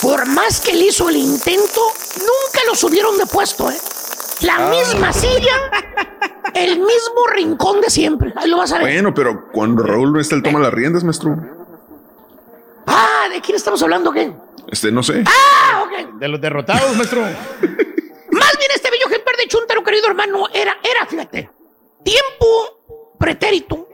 [0.00, 1.80] Por más que él hizo el intento,
[2.16, 3.78] nunca lo subieron de puesto, ¿eh?
[4.42, 4.70] La Ah.
[4.70, 5.52] misma silla,
[6.54, 8.32] el mismo rincón de siempre.
[8.36, 8.84] Ahí lo vas a ver.
[8.92, 11.36] Bueno, pero cuando Raúl no está, él toma las riendas, maestro.
[12.86, 14.32] Ah, ¿de quién estamos hablando, qué?
[14.68, 15.22] Este, no sé.
[15.26, 16.18] Ah, ok.
[16.18, 17.20] De los derrotados, maestro.
[18.32, 21.50] Más bien este bello ejemplar de Chuntaro, querido hermano, era, era, fíjate,
[22.02, 23.88] tiempo pretérito.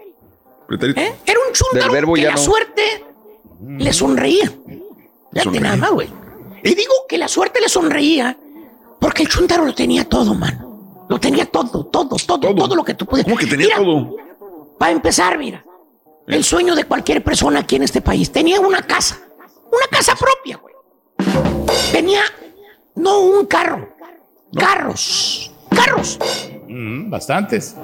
[0.66, 1.00] Pretérito.
[1.00, 1.14] ¿eh?
[1.26, 2.40] Era un verbo que ya la no.
[2.40, 3.04] suerte
[3.60, 4.46] le sonreía.
[4.46, 5.60] Fíjate Sonreía.
[5.62, 6.08] nada más, güey.
[6.62, 8.36] Y digo que la suerte le sonreía
[9.00, 11.06] Porque el chuntaro lo tenía todo, mano.
[11.08, 13.24] Lo tenía todo, todo, todo, todo, lo que tú puedes.
[13.24, 14.16] ¿Cómo que tenía todo?
[14.78, 15.64] Para empezar, mira.
[16.26, 18.30] El sueño de cualquier persona aquí en este país.
[18.30, 19.18] Tenía una casa.
[19.72, 20.74] Una casa propia, güey.
[21.92, 22.20] Tenía
[22.94, 23.88] no un carro.
[24.54, 25.50] Carros.
[25.70, 26.18] Carros.
[26.68, 27.74] Mm, bastantes.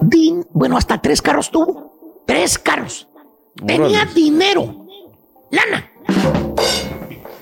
[0.00, 2.22] Din- bueno, hasta tres carros tuvo.
[2.26, 3.08] Tres carros.
[3.66, 4.86] Tenía dinero.
[5.50, 5.90] Lana.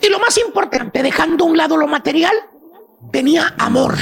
[0.00, 2.34] Y lo más importante, dejando a un lado lo material,
[3.12, 3.94] tenía amor.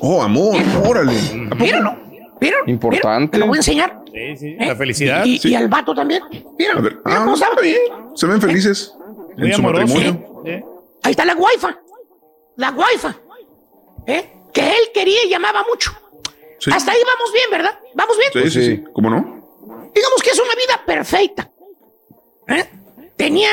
[0.00, 1.14] Oh, amor, órale.
[1.58, 1.96] Míralo.
[2.40, 2.64] Míralo.
[2.68, 3.32] Importante.
[3.32, 4.00] Te lo voy a enseñar.
[4.12, 5.24] Sí, sí, la felicidad.
[5.24, 6.22] Y, y al vato también.
[6.58, 6.78] Míralo.
[6.78, 7.52] A ver, Mira ah, cómo estaba.
[7.52, 7.78] está bien.
[8.14, 8.94] Se ven felices
[9.36, 9.94] Muy en su amoroso.
[9.94, 10.42] matrimonio.
[10.46, 10.64] ¿eh?
[11.02, 11.76] Ahí está la guaifa.
[12.56, 13.14] La guaifa.
[14.06, 14.32] ¿Eh?
[14.52, 15.92] Que él quería y llamaba mucho.
[16.58, 16.70] Sí.
[16.72, 17.78] Hasta ahí vamos bien, ¿verdad?
[17.94, 18.44] Vamos bien.
[18.44, 18.84] Sí, sí, sí.
[18.92, 19.16] ¿Cómo no?
[19.94, 21.50] Digamos que es una vida perfecta.
[22.48, 22.64] ¿Eh?
[23.16, 23.50] Tenía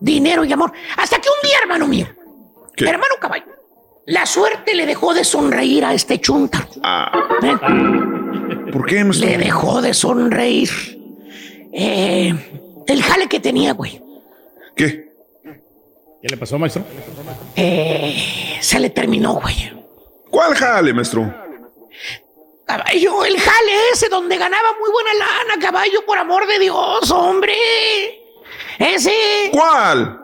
[0.00, 0.72] dinero y amor.
[0.96, 2.06] Hasta que un día, hermano mío,
[2.76, 2.84] ¿Qué?
[2.88, 3.44] hermano caballo,
[4.06, 6.66] la suerte le dejó de sonreír a este chunta.
[7.42, 7.56] ¿Eh?
[8.72, 9.28] ¿Por qué, maestro?
[9.28, 10.70] Le dejó de sonreír.
[11.72, 12.34] Eh,
[12.86, 14.02] el jale que tenía, güey.
[14.74, 15.12] ¿Qué?
[15.42, 16.84] ¿Qué le pasó, maestro?
[17.56, 19.72] Eh, se le terminó, güey.
[20.30, 21.22] ¿Cuál jale, maestro?
[22.64, 27.54] Caballo, el jale ese donde ganaba muy buena lana, caballo, por amor de Dios, hombre.
[28.78, 29.50] Ese.
[29.52, 30.20] ¿Cuál?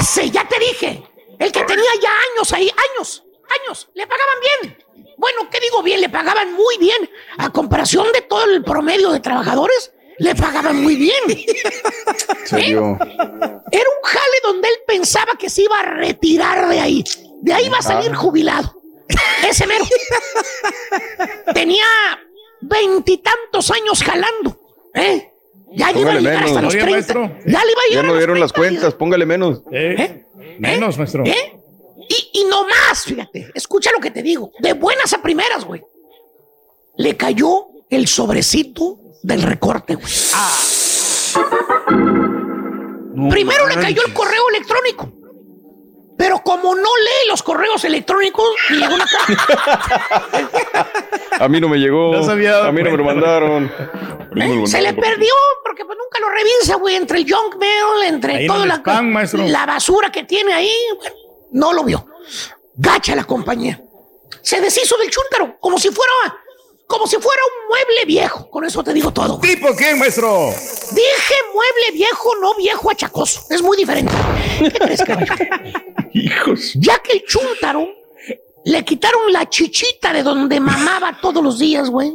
[0.00, 1.03] Ese, ya te dije.
[1.38, 3.24] El que tenía ya años ahí, años,
[3.62, 3.88] años.
[3.94, 4.78] Le pagaban bien.
[5.16, 6.00] Bueno, ¿qué digo bien?
[6.00, 7.08] Le pagaban muy bien.
[7.38, 11.24] A comparación de todo el promedio de trabajadores, le pagaban muy bien.
[12.44, 12.98] serio?
[13.00, 17.04] Era un jale donde él pensaba que se iba a retirar de ahí.
[17.42, 18.16] De ahí va a salir Ah.
[18.16, 18.74] jubilado.
[19.46, 19.84] Ese mero.
[21.52, 21.84] Tenía
[22.60, 24.58] veintitantos años jalando.
[24.94, 25.30] ¿eh?
[25.72, 27.14] Ya le iba a llegar hasta los Oiga, 30.
[27.14, 27.36] maestro.
[27.46, 29.62] Ya le iba a Ya llegar a no los dieron las 30, cuentas, póngale menos.
[29.72, 30.23] ¿Eh?
[30.58, 31.24] Menos, maestro.
[31.24, 31.56] ¿Eh?
[32.08, 33.50] Y, y no más, fíjate.
[33.54, 34.52] Escucha lo que te digo.
[34.60, 35.82] De buenas a primeras, güey.
[36.96, 40.12] Le cayó el sobrecito del recorte, güey.
[43.30, 45.12] Primero le cayó el correo electrónico.
[46.16, 49.06] Pero como no lee los correos electrónicos, le llegó una
[51.40, 52.12] A mí no me llegó.
[52.12, 52.34] No a
[52.72, 53.64] mí no me lo mandaron.
[54.36, 54.66] ¿Eh?
[54.66, 55.32] Se le perdió
[55.64, 59.14] porque pues nunca lo revisa, güey, entre el junk mail, entre Ahí toda spam,
[59.48, 60.72] la basura que tiene ahí.
[60.98, 61.16] bueno,
[61.52, 62.06] no lo vio.
[62.74, 63.80] Gacha la compañía.
[64.42, 66.12] Se deshizo del chúntaro como si fuera
[66.86, 68.50] como si fuera un mueble viejo.
[68.50, 69.38] Con eso te digo todo.
[69.38, 69.54] güey.
[69.54, 70.48] ¿Tipo qué, maestro?
[70.92, 73.42] Dije mueble viejo, no viejo achacoso.
[73.50, 74.12] Es muy diferente.
[74.58, 75.32] ¿Qué crees, caballo?
[76.12, 76.72] Hijos.
[76.74, 77.88] Ya que el chúntaro
[78.66, 82.14] le quitaron la chichita de donde mamaba todos los días, güey.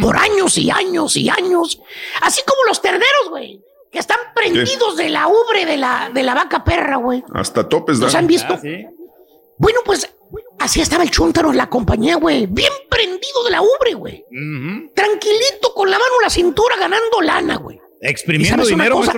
[0.00, 1.80] Por años y años y años.
[2.22, 3.60] Así como los terneros, güey.
[3.90, 7.24] Que están prendidos de la ubre de la, de la vaca perra, güey.
[7.32, 8.54] Hasta topes ¿Los han visto?
[8.54, 8.86] Ah, sí.
[9.56, 10.08] Bueno, pues
[10.58, 12.46] así estaba el chúntaro en la compañía, güey.
[12.46, 14.24] Bien prendido de la ubre, güey.
[14.94, 17.80] Tranquilito, con la mano en la cintura, ganando lana, güey.
[18.00, 19.12] ¿Y Exprimiendo dinero, cosa?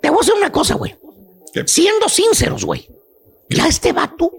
[0.00, 0.96] Te voy a decir una cosa, güey.
[1.66, 2.88] Siendo sinceros, güey.
[3.50, 4.30] Ya este vato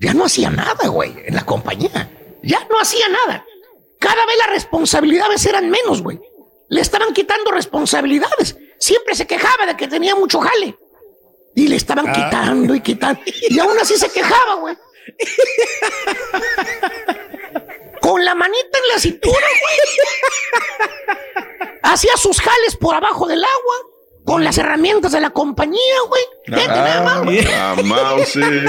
[0.00, 2.10] ya no hacía nada, güey, en la compañía.
[2.42, 3.44] Ya no hacía nada.
[3.98, 6.20] Cada vez las responsabilidades eran menos, güey.
[6.68, 8.56] Le estaban quitando responsabilidades.
[8.78, 10.76] Siempre se quejaba de que tenía mucho jale.
[11.56, 12.12] Y le estaban Ah.
[12.12, 13.20] quitando y quitando.
[13.48, 14.76] Y aún así se quejaba, güey.
[18.00, 21.18] Con la manita en la cintura, güey.
[21.82, 23.74] Hacía sus jales por abajo del agua.
[24.24, 26.22] Con las herramientas de la compañía, güey.
[26.44, 27.40] Fíjate nada más, güey.
[27.50, 28.62] Ah, Mauser.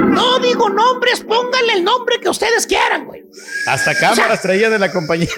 [0.00, 3.22] No digo nombres, pónganle el nombre que ustedes quieran, güey.
[3.68, 5.28] Hasta cámaras traía de la compañía.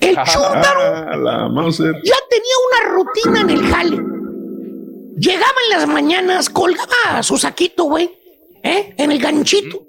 [0.00, 1.46] El chúntaro Ah, la
[2.04, 3.96] ya tenía una rutina en el jale.
[5.18, 8.16] Llegaba en las mañanas, colgaba su saquito, güey,
[8.66, 8.94] ¿eh?
[8.98, 9.82] En el ganchito.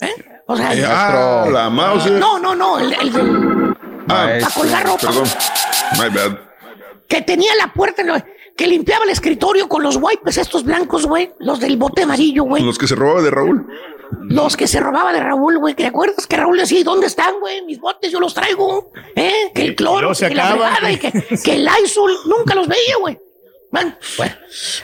[0.00, 0.14] ¿Eh?
[0.46, 2.12] O sea, Eh, ah, la Mauser.
[2.12, 3.76] no, no, no, el, el del-
[4.08, 4.98] Ah, para colgar ropa.
[5.06, 5.24] perdón.
[5.98, 6.38] My bad.
[7.08, 8.02] que tenía la puerta,
[8.56, 12.62] que limpiaba el escritorio con los wipes estos blancos, güey, los del bote amarillo, güey.
[12.62, 13.66] Los que se robaba de Raúl.
[14.28, 15.74] Los que se robaba de Raúl, güey.
[15.74, 17.62] ¿Te acuerdas que Raúl decía, "¿Y ¿dónde están, güey?
[17.62, 18.90] Mis botes yo los traigo.
[19.14, 19.50] ¿Eh?
[19.54, 20.92] Que el cloro, se que la acaban, fregada,
[21.30, 23.18] y que el Lysol nunca los veía, güey.
[23.72, 24.34] Bueno, bueno,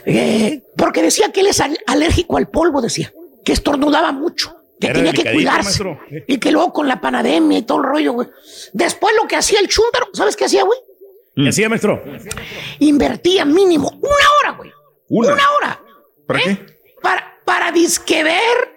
[0.07, 3.13] eh, porque decía que él es al- alérgico al polvo, decía.
[3.45, 4.57] Que estornudaba mucho.
[4.81, 5.63] Que Era tenía que cuidarse.
[5.85, 6.01] maestro.
[6.27, 8.29] Y que luego con la panademia y todo el rollo, güey.
[8.73, 10.79] Después lo que hacía el chúntaro, ¿sabes qué hacía, güey?
[11.37, 12.03] ¿Qué hacía, maestro?
[12.79, 14.71] Invertía mínimo una hora, güey.
[15.09, 15.33] Una.
[15.35, 15.81] Una hora.
[16.27, 16.43] ¿Para ¿Eh?
[16.45, 16.79] qué?
[17.03, 18.75] Para, para disque ver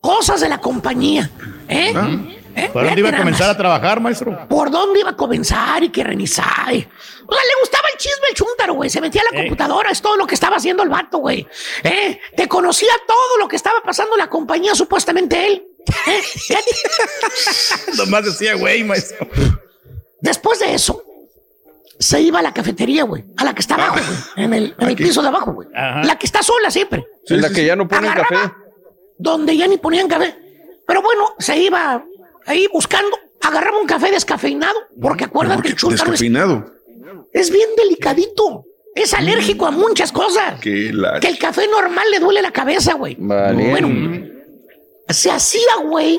[0.00, 1.30] cosas de la compañía.
[1.68, 1.92] ¿eh?
[1.94, 2.18] Ah.
[2.56, 2.70] ¿Eh?
[2.72, 4.48] ¿Por dónde iba a comenzar a trabajar, maestro?
[4.48, 6.72] ¿Por dónde iba a comenzar y qué revisar?
[6.72, 6.88] y-
[7.28, 8.88] O sea, le gustaba el chisme el chúntaro, güey.
[8.88, 11.46] Se metía a la computadora, es todo lo que estaba haciendo el vato, güey.
[11.84, 12.18] ¿Eh?
[12.36, 15.66] Te conocía todo lo que estaba pasando en la compañía, supuestamente él.
[16.06, 16.22] ¿Eh?
[17.98, 19.28] Nomás decía, güey, maestro.
[20.20, 21.02] Después de eso,
[21.98, 23.24] se iba a la cafetería, güey.
[23.36, 24.44] A la que está abajo, güey.
[24.44, 25.68] En el, en el piso de abajo, güey.
[25.72, 27.06] La que está sola siempre.
[27.28, 28.36] En la que ya no ponen café.
[29.18, 30.36] Donde ya ni ponían café.
[30.86, 32.04] Pero bueno, se iba
[32.46, 33.18] ahí buscando.
[33.42, 34.74] Agarraba un café descafeinado.
[35.00, 36.72] Porque acuérdate que el chúntaro es, Descafeinado.
[37.32, 38.64] es bien delicadito.
[38.94, 40.58] Es alérgico a muchas cosas.
[40.60, 43.14] Que el café normal le duele la cabeza, güey.
[43.18, 43.70] Vale.
[43.70, 44.26] Bueno,
[45.08, 46.18] se hacía, güey,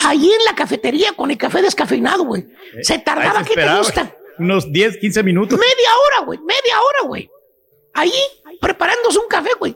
[0.00, 2.46] ahí en la cafetería con el café descafeinado, güey.
[2.82, 4.14] Se tardaba, ¿qué te gusta?
[4.38, 5.58] Unos 10, 15 minutos.
[5.58, 7.30] Media hora, güey, media hora, güey.
[7.94, 8.12] Ahí,
[8.60, 9.74] preparándose un café, güey.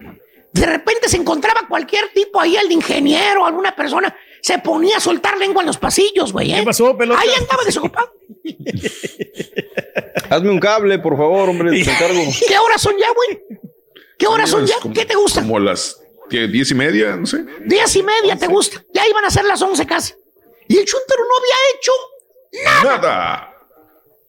[0.55, 5.37] De repente se encontraba cualquier tipo ahí, el ingeniero, alguna persona, se ponía a soltar
[5.37, 6.53] lengua en los pasillos, güey.
[6.53, 6.57] ¿eh?
[6.61, 7.21] ¿Qué pasó, pelota?
[7.21, 8.13] Ahí andaba desocupado.
[10.31, 12.21] Hazme un cable, por favor, hombre, te encargo.
[12.49, 13.43] ¿Qué horas son ya, güey?
[14.17, 14.77] ¿Qué horas son ya?
[14.81, 15.41] Como- ¿Qué te gusta?
[15.41, 16.01] Como las
[16.31, 17.45] ¿qué, diez y media, no sé.
[17.67, 18.83] Diez y media, ¿te gusta?
[18.95, 20.15] Ya iban a ser las once casi.
[20.69, 21.93] Y el chúntaro no había hecho
[22.85, 23.53] Nada.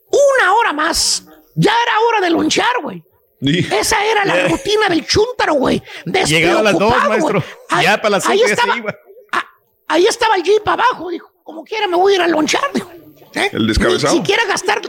[0.10, 1.24] una hora más.
[1.54, 3.04] Ya era hora de lonchar, güey.
[3.42, 5.82] Esa era la rutina del chúntaro, güey.
[6.06, 7.44] Llegaba a las dos, maestro.
[7.70, 8.96] Ahí- Ya para las ahí ya se estaba, iba.
[9.32, 9.44] ah,
[9.88, 11.32] ahí estaba el jeep abajo, dijo.
[11.44, 12.90] Como quiera me voy a ir a lonchar, dijo.
[13.36, 13.50] ¿Eh?
[13.54, 14.14] El descabezado.
[14.14, 14.82] Ni siquiera gastar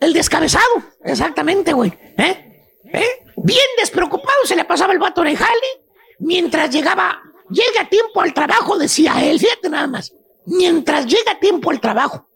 [0.00, 0.64] el descabezado.
[1.04, 1.92] Exactamente, güey.
[2.18, 2.68] ¿Eh?
[2.92, 3.06] ¿Eh?
[3.36, 5.66] Bien despreocupado se le pasaba el vato jale.
[6.20, 7.20] Mientras llegaba,
[7.50, 9.38] llega a tiempo al trabajo, decía él.
[9.40, 10.12] Fíjate nada más.
[10.46, 12.28] Mientras llega a tiempo al trabajo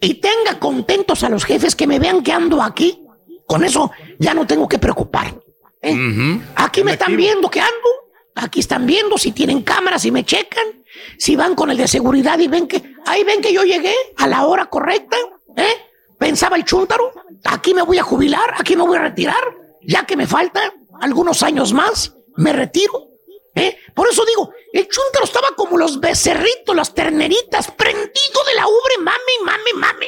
[0.00, 3.02] y tenga contentos a los jefes que me vean que ando aquí,
[3.46, 5.34] con eso ya no tengo que preocupar.
[5.82, 6.40] ¿eh?
[6.56, 7.88] Aquí me están viendo que ando.
[8.34, 10.84] Aquí están viendo si tienen cámaras y me checan.
[11.18, 14.26] Si van con el de seguridad y ven que ahí ven que yo llegué a
[14.26, 15.16] la hora correcta.
[15.56, 15.76] ¿eh?
[16.18, 17.12] Pensaba el chúntaro.
[17.44, 18.54] Aquí me voy a jubilar.
[18.58, 19.42] Aquí me voy a retirar.
[19.82, 23.08] Ya que me faltan algunos años más, me retiro.
[23.54, 23.78] ¿eh?
[23.94, 28.98] Por eso digo, el chúntaro estaba como los becerritos, las terneritas, prendido de la ubre,
[28.98, 30.06] mame, mame, mame.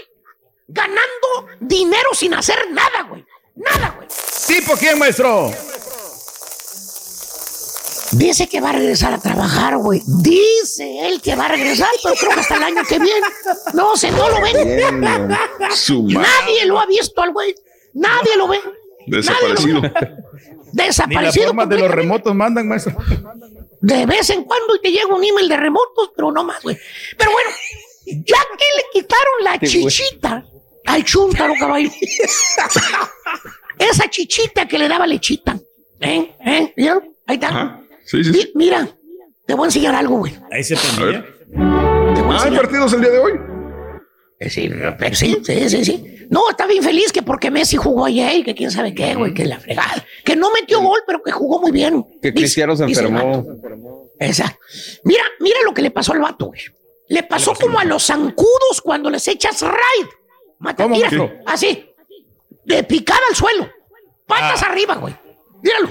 [0.68, 3.24] Ganando dinero sin hacer nada, güey.
[3.56, 4.06] Nada, güey.
[4.46, 5.50] ¿Tipo quién, maestro?
[8.12, 10.02] Dice que va a regresar a trabajar, güey.
[10.06, 13.26] Dice él que va a regresar, pero creo que hasta el año que viene.
[13.74, 14.78] No sé, no lo ven.
[16.06, 17.54] Nadie lo ha visto al güey.
[17.94, 18.60] Nadie lo ve.
[19.06, 19.80] Desaparecido.
[19.80, 21.46] Ni la Desaparecido.
[21.46, 22.94] forma de los remotos mandan, maestro.
[23.80, 26.78] De vez en cuando y te llega un email de remotos, pero no más, güey.
[27.16, 27.50] Pero bueno,
[28.06, 30.44] ya que le quitaron la chichita
[30.88, 31.90] al chúntaro, caballo.
[33.78, 35.56] Esa chichita que le daba lechita.
[36.00, 36.34] ¿Eh?
[36.44, 36.72] ¿Eh?
[36.76, 37.14] ¿Vieron?
[37.26, 37.80] Ahí está.
[38.04, 38.88] Sí, sí, Mi- Mira,
[39.46, 40.34] te voy a enseñar algo, güey.
[40.50, 41.06] Ahí se A prendía.
[41.06, 41.38] ver.
[41.56, 43.32] Ah, ¿hay partidos el día de hoy?
[44.40, 46.04] Eh, Sí, pero sí, sí, sí, sí.
[46.30, 49.32] No, está bien feliz que porque Messi jugó ayer y que quién sabe qué, güey,
[49.34, 50.04] que la fregada.
[50.24, 52.04] Que no metió gol, pero que jugó muy bien.
[52.22, 53.44] Que Cristiano se dice enfermó.
[54.20, 54.58] Exacto.
[55.04, 56.60] Mira, mira lo que le pasó al vato, güey.
[57.08, 60.06] Le pasó como a los zancudos cuando les echas raid.
[60.58, 61.32] Mata, ¿Cómo, mira, maestro?
[61.46, 61.86] así.
[62.64, 63.68] De picada al suelo.
[64.26, 64.66] Patas Ah.
[64.70, 65.14] arriba, güey.
[65.62, 65.88] Míralo,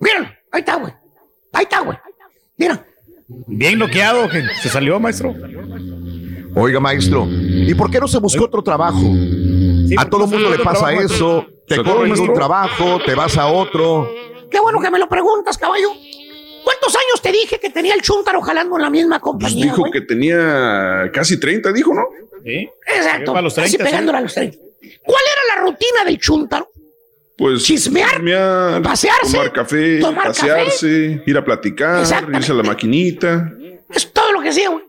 [0.00, 0.26] míralo.
[0.50, 0.92] Ahí está, güey.
[1.52, 1.98] Ahí está, güey.
[2.56, 2.84] Mira.
[3.28, 5.34] Bien bloqueado, que se salió, maestro.
[6.54, 8.98] Oiga, maestro, ¿y por qué no se buscó otro trabajo?
[9.98, 11.46] a todo el mundo le pasa eso.
[11.68, 14.08] Te ¿Se acuerda, corren de un trabajo, te vas a otro.
[14.50, 15.88] Qué bueno que me lo preguntas, caballo.
[16.66, 19.82] ¿Cuántos años te dije que tenía el chúntaro jalando en la misma Pues compañía, dijo
[19.82, 19.92] güey?
[19.92, 22.02] que tenía casi 30, dijo, ¿no?
[22.44, 22.68] Sí.
[22.88, 23.40] Exacto.
[23.40, 24.58] Los Casi 30, pegándole a los 30.
[25.04, 26.68] ¿Cuál era la rutina del chúntaro?
[27.38, 32.00] Pues Chismear, pasearse, tomar café, tomar pasearse, ir a platicar,
[32.34, 33.48] irse a la maquinita.
[33.88, 34.82] Es todo lo que hacía, güey.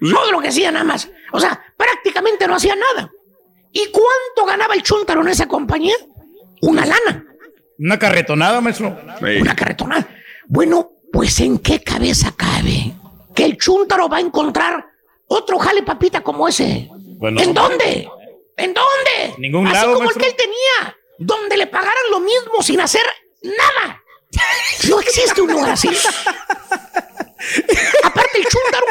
[0.00, 1.08] Todo lo que hacía nada más.
[1.32, 3.10] O sea, prácticamente no hacía nada.
[3.72, 5.94] ¿Y cuánto ganaba el chúntaro en esa compañía?
[6.60, 7.24] Una lana.
[7.78, 8.94] Una carretonada, maestro.
[9.40, 10.06] Una carretonada.
[10.46, 12.92] Bueno, pues ¿en qué cabeza cabe
[13.36, 14.84] que el chúntaro va a encontrar
[15.28, 16.88] otro jale papita como ese?
[16.90, 18.08] Bueno, ¿En dónde?
[18.56, 19.34] ¿En dónde?
[19.38, 20.24] Ningún Así lado, como maestro.
[20.24, 23.04] el que él tenía, donde le pagaran lo mismo sin hacer
[23.42, 24.02] nada.
[24.88, 25.88] No existe un lugar así.
[28.02, 28.86] Aparte el chúntaro,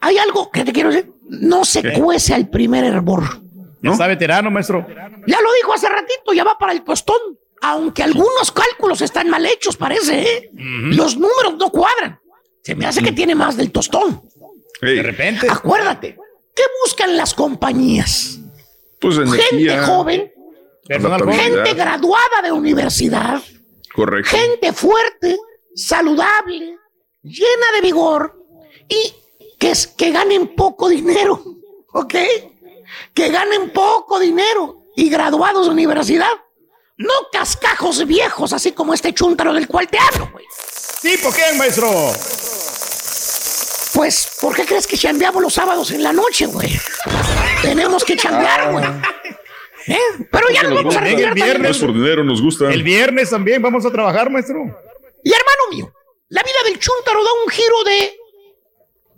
[0.00, 1.92] hay algo que te quiero decir, no se ¿Qué?
[1.92, 3.22] cuece al primer hervor.
[3.80, 4.84] Ya está veterano, maestro.
[5.28, 7.38] Ya lo dijo hace ratito, ya va para el tostón.
[7.62, 10.50] Aunque algunos cálculos están mal hechos, parece, ¿eh?
[10.54, 12.20] Los números no cuadran.
[12.62, 14.22] Se me hace que tiene más del tostón.
[14.80, 15.46] De repente.
[15.48, 16.16] Acuérdate,
[16.54, 18.38] ¿qué buscan las compañías?
[19.00, 20.32] Pues Gente joven,
[20.88, 23.42] gente graduada de universidad,
[23.94, 24.30] Correcto.
[24.36, 25.38] gente fuerte,
[25.74, 26.78] saludable,
[27.22, 28.42] llena de vigor
[28.88, 29.12] y
[29.58, 31.42] que es que ganen poco dinero,
[31.92, 32.14] ¿ok?
[33.14, 36.30] Que ganen poco dinero y graduados de universidad.
[36.98, 40.44] No cascajos viejos, así como este chúntaro del cual te hablo, güey.
[41.02, 41.18] ¿Sí?
[41.22, 41.90] ¿Por qué, maestro?
[43.94, 46.70] Pues, ¿por qué crees que chambeamos los sábados en la noche, güey?
[47.62, 48.84] Tenemos que chambear, güey.
[49.88, 49.98] ¿Eh?
[50.30, 51.46] Pero ya nos vamos a También retirar el también.
[51.62, 51.78] viernes.
[51.78, 52.70] Por dinero nos gusta.
[52.72, 54.58] El viernes también vamos a trabajar, maestro.
[55.22, 55.92] Y hermano mío,
[56.28, 58.16] la vida del chúntaro da un giro de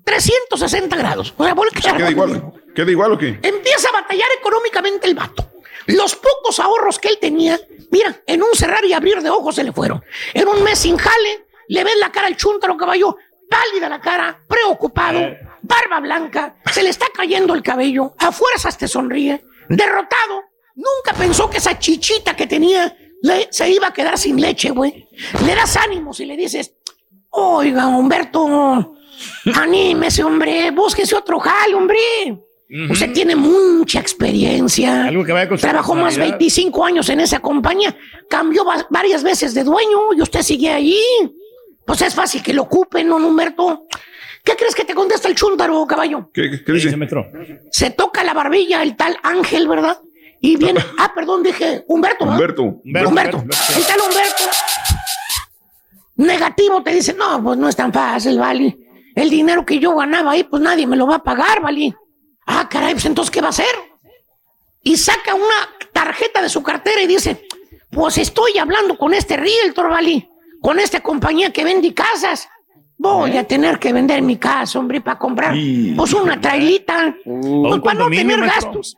[0.05, 1.35] 360 grados.
[1.37, 2.53] O sea, vuelve a echar ¿Queda igual?
[2.75, 3.39] ¿Queda igual o qué?
[3.43, 5.49] Empieza a batallar económicamente el vato.
[5.89, 7.59] Los pocos ahorros que él tenía,
[7.91, 10.03] mira, en un cerrar y abrir de ojos se le fueron.
[10.35, 13.17] En un mes sin jale, le ves la cara al chúntaro caballo,
[13.51, 15.21] pálida la cara, preocupado,
[15.63, 20.43] barba blanca, se le está cayendo el cabello, a fuerzas te sonríe, derrotado.
[20.75, 25.09] Nunca pensó que esa chichita que tenía le- se iba a quedar sin leche, güey.
[25.45, 26.75] Le das ánimos y le dices,
[27.31, 28.95] oiga, Humberto,
[29.55, 31.99] anímese, hombre, búsquese otro jale, hombre.
[32.91, 35.05] Usted tiene mucha experiencia.
[35.05, 36.39] Algo que vaya con su Trabajó más personalidad.
[36.39, 37.97] 25 años en esa compañía.
[38.29, 41.01] Cambió va- varias veces de dueño y usted sigue ahí.
[41.87, 43.87] Pues es fácil que lo ocupen, ¿no, Humberto?
[44.45, 46.31] ¿Qué crees que te contesta el chúndaro, caballo?
[46.35, 46.89] ¿Qué, qué- qué dice?
[47.71, 49.99] Se toca la barbilla el tal Ángel, ¿verdad?
[50.41, 50.81] Y viene.
[50.99, 52.27] Ah, perdón, dije Humberto.
[52.27, 52.35] ¿verdad?
[52.35, 52.63] Humberto.
[52.85, 53.09] Humberto.
[53.09, 53.39] Humberto.
[53.77, 54.45] El tal Humberto.
[56.17, 58.77] Negativo te dice, no, pues no es tan fácil, vale.
[59.15, 61.95] El dinero que yo ganaba ahí, pues nadie me lo va a pagar, vale.
[62.51, 63.67] Ah, caray, pues entonces, ¿qué va a hacer?
[64.83, 67.47] Y saca una tarjeta de su cartera y dice,
[67.91, 70.31] pues estoy hablando con este realtor, vale.
[70.63, 72.49] Con esta compañía que vende casas.
[72.97, 75.55] Voy a tener que vender mi casa, hombre, para comprar,
[75.95, 77.15] pues una trailita.
[77.25, 78.73] pues para no tener maestro.
[78.73, 78.97] gastos.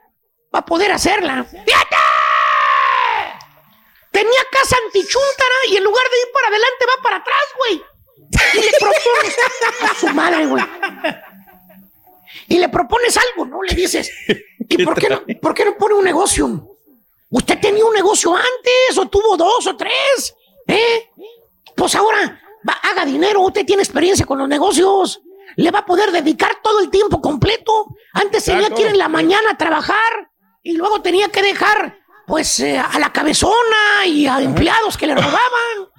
[0.51, 1.45] Para poder hacerla.
[1.45, 1.97] ¡Fíjate!
[4.11, 7.83] Tenía casa antichúntara y en lugar de ir para adelante va para atrás, güey.
[8.55, 9.37] Y le propones
[9.91, 10.65] a su madre, güey.
[12.49, 13.63] Y le propones algo, ¿no?
[13.63, 14.11] Le dices,
[14.69, 16.77] ¿y por qué, no, por qué no pone un negocio?
[17.31, 20.35] ¿Usted tenía un negocio antes o tuvo dos o tres?
[20.67, 21.09] ¿Eh?
[21.77, 25.21] Pues ahora va- haga dinero, usted tiene experiencia con los negocios.
[25.57, 27.87] Le va a poder dedicar todo el tiempo completo.
[28.13, 30.31] Antes tenía que ir en la mañana a trabajar
[30.63, 35.15] y luego tenía que dejar, pues, eh, a la cabezona y a empleados que le
[35.17, 35.90] robaban.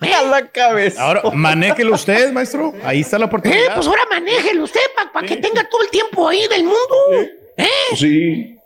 [0.00, 1.02] A la cabeza.
[1.02, 2.72] Ahora, manéjelo usted, maestro.
[2.84, 3.74] Ahí está la Eh, oportunidad.
[3.74, 4.80] pues ahora manéjelo usted
[5.12, 7.30] para que tenga todo el tiempo ahí del mundo.
[7.56, 7.66] ¿Eh?
[7.96, 8.56] Sí.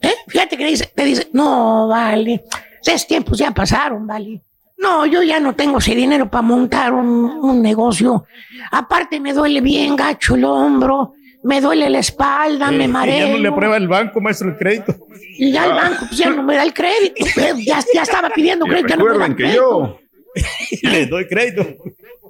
[0.00, 0.14] ¿Eh?
[0.28, 2.44] Fíjate que dice, te dice, no, vale,
[2.84, 4.40] esos tiempos ya pasaron, vale.
[4.76, 7.06] No, yo ya no tengo ese dinero para montar un,
[7.42, 8.24] un negocio.
[8.70, 13.26] Aparte me duele bien gacho el hombro, me duele la espalda, me Eh, y mareo.
[13.26, 14.94] ya no le aprueba el banco, maestro, el crédito.
[15.38, 17.24] Y ya el banco pues, ya no me da el crédito.
[17.40, 18.88] Eh, Ya, ya estaba pidiendo Y crédito.
[18.90, 19.56] ya no me da que crédito.
[19.56, 20.00] yo.
[20.82, 21.66] Le doy crédito.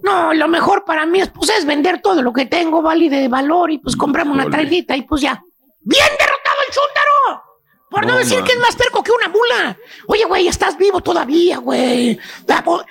[0.02, 3.28] No, lo mejor para mí es, pues, es vender todo lo que tengo, vale, de
[3.28, 5.42] valor, y pues compramos una trailita y pues ya.
[5.80, 7.42] ¡Bien derrotado el chúntaro!
[7.90, 8.44] Por no, No, decir man.
[8.46, 9.78] que es más terco que una mula.
[10.08, 12.18] Oye, güey, estás vivo todavía, güey.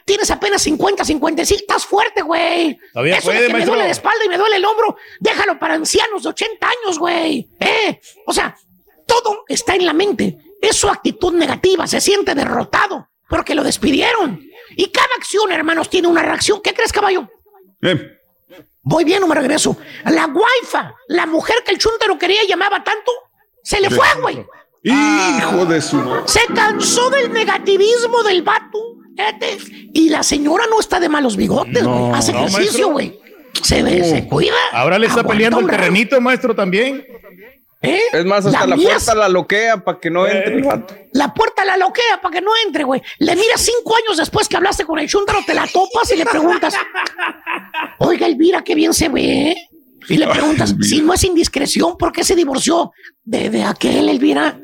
[0.05, 1.61] Tienes apenas 50, 55.
[1.61, 2.79] Estás fuerte, güey.
[2.93, 5.59] Todavía Eso puede, de que me duele la espalda y me duele el hombro, déjalo
[5.59, 7.49] para ancianos de 80 años, güey.
[7.59, 7.99] ¿Eh?
[8.25, 8.55] O sea,
[9.05, 10.37] todo está en la mente.
[10.61, 11.85] Es su actitud negativa.
[11.85, 14.41] Se siente derrotado porque lo despidieron.
[14.75, 16.61] Y cada acción, hermanos, tiene una reacción.
[16.61, 17.29] ¿Qué crees, caballo?
[17.81, 18.19] Eh,
[18.85, 19.77] Voy bien o me regreso.
[20.05, 23.11] La guaifa, la mujer que el chúntaro quería y llamaba tanto,
[23.63, 24.45] se le fue, güey.
[24.83, 26.23] hijo de su madre.
[26.25, 28.79] Se cansó del negativismo del vato.
[29.15, 29.57] fíjate.
[29.93, 31.97] Y la señora no está de malos bigotes, güey.
[31.97, 33.17] No, Hace no, ejercicio, güey.
[33.61, 34.55] Se ve, se cuida.
[34.73, 37.05] Ahora le está aguanta peleando el terrenito, maestro, también.
[37.83, 37.99] ¿Eh?
[38.13, 40.95] Es más, hasta la, puerta la loquea para que no entre el vato.
[41.11, 43.01] La puerta la loquea para que no entre, güey.
[43.19, 46.25] Le miras cinco años después que hablaste con el chúntaro, te la topas y le
[46.25, 46.75] preguntas,
[47.99, 49.55] oiga, Elvira, qué bien se ve.
[50.07, 52.91] Y le preguntas, si no es indiscreción, ¿por qué se divorció
[53.23, 54.57] de, de aquel, Elvira?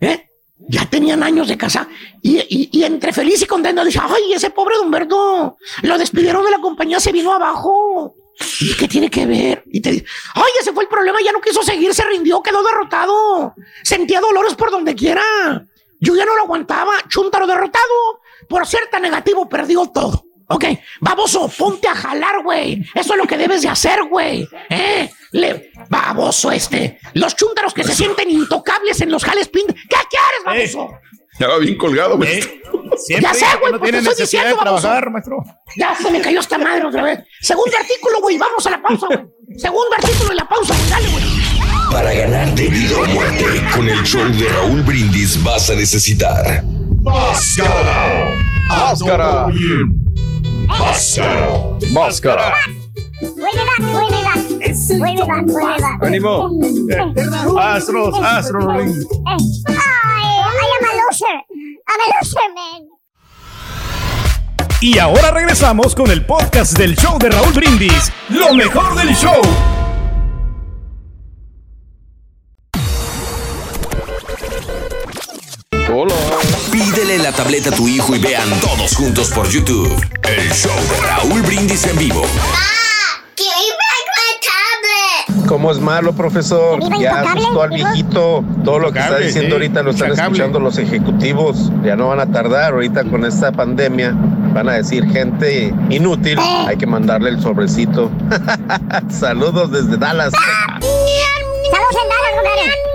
[0.00, 0.26] ¿Eh?
[0.68, 1.88] Ya tenían años de casa.
[2.22, 6.44] Y, y- y entre feliz y contento dice, ay, ese pobre de Humberto, lo despidieron
[6.44, 8.14] de la compañía, se vino abajo.
[8.60, 9.62] ¿Y qué tiene que ver?
[9.66, 12.62] Y te dice, ay, ese fue el problema, ya no quiso seguir, se rindió, quedó
[12.62, 13.54] derrotado.
[13.82, 15.22] Sentía dolores por donde quiera.
[16.00, 16.92] Yo ya no lo aguantaba.
[17.08, 17.84] Chuntaro derrotado.
[18.48, 20.24] Por ser tan negativo, perdió todo.
[20.54, 20.64] Ok,
[21.00, 22.82] baboso, ponte a jalar, güey.
[22.94, 24.48] Eso es lo que debes de hacer, güey.
[24.70, 25.10] ¿Eh?
[25.32, 26.98] Le- baboso este.
[27.14, 29.66] Los chúntaros que se sienten intocables en los jales pin.
[29.66, 30.98] ¿Qué quieres, baboso?
[31.38, 32.40] Ya va bien colgado, güey.
[33.20, 34.82] Ya sé, güey, no pues te estoy diciendo, baboso.
[34.82, 35.36] trabajar, maestro.
[35.76, 37.20] Ya se me cayó esta madre otra vez.
[37.40, 38.36] Segundo artículo, güey.
[38.36, 39.20] Vamos a la pausa, güey.
[39.56, 40.74] Segundo artículo y la pausa.
[40.74, 40.90] güey.
[40.90, 41.24] Dale, güey.
[41.90, 46.62] Para ganar de vida o muerte con el show de Raúl Brindis vas a necesitar
[47.02, 48.28] Máscara.
[48.68, 49.46] Máscara.
[50.66, 51.78] Máscara.
[51.92, 52.54] Máscara.
[56.00, 56.50] Ánimo.
[57.58, 58.66] Astros, Astros.
[58.66, 59.36] I,
[59.68, 59.78] I
[60.74, 61.38] am a loser.
[61.88, 62.88] I'm a loser, man.
[64.80, 68.12] Y ahora regresamos con el podcast del show de Raúl Brindis.
[68.28, 69.40] Lo mejor del show.
[75.94, 76.61] Hola.
[76.84, 79.94] Pídele la tableta a tu hijo y vean todos juntos por YouTube
[80.24, 82.22] el show de Raúl Brindis en vivo.
[85.46, 86.80] ¿Cómo es malo, profesor?
[86.98, 88.42] Ya asustó al viejito.
[88.64, 91.70] Todo lo que está diciendo ahorita lo están escuchando los ejecutivos.
[91.84, 92.72] Ya no van a tardar.
[92.72, 94.14] Ahorita con esta pandemia
[94.54, 96.38] van a decir gente inútil.
[96.66, 98.10] Hay que mandarle el sobrecito.
[99.10, 100.32] Saludos desde Dallas.
[100.32, 102.21] Saludos en Dallas.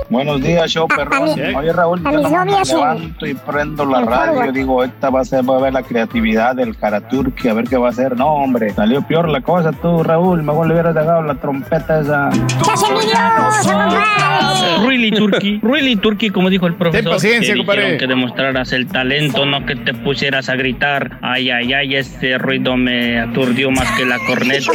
[0.10, 1.30] Buenos días, show A- a perrón.
[1.56, 4.34] Oye, Raúl, yo nomás me levanto y prendo la radio.
[4.36, 4.54] Forward.
[4.54, 7.76] Digo, esta va a ser, va a ver la creatividad del Karaturki, a ver qué
[7.78, 8.16] va a hacer.
[8.16, 10.44] No, hombre, salió peor la cosa tú, Raúl.
[10.44, 12.30] Mejor le hubieras dejado la trompeta esa.
[12.30, 15.62] ¡Estás envidioso, compadre!
[15.62, 17.12] Really Turkey, como dijo el profesor.
[17.14, 17.98] paciencia, que compadre.
[17.98, 21.18] que demostraras el talento, no que te pusieras a gritar.
[21.22, 24.72] Ay, ay, ay, este ruido me aturdió más que la corneta.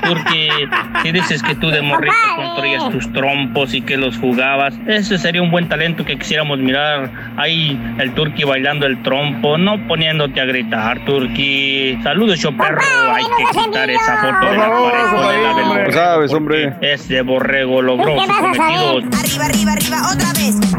[0.02, 0.48] Turkey,
[1.02, 5.42] si dices que tú de morrito construías tus trompos y que los jugabas, ese sería
[5.42, 7.10] un buen talento que quisiéramos mirar.
[7.36, 11.98] Ahí el Turkey bailando el trompo, no poniéndote a gritar, Turkey.
[12.02, 12.80] Saludos, yo perro.
[13.12, 15.92] Hay que quitar esa foto de la pared con la del borrego.
[15.92, 16.74] Sabes, hombre.
[16.80, 19.00] Este borrego logró su cometido.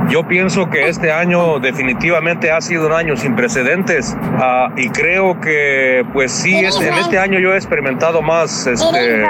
[0.10, 5.40] Yo pienso que este año definitivamente ha sido un año sin precedentes ah, y creo
[5.42, 9.24] que pues sí, es- en este año yo he experimentado más este,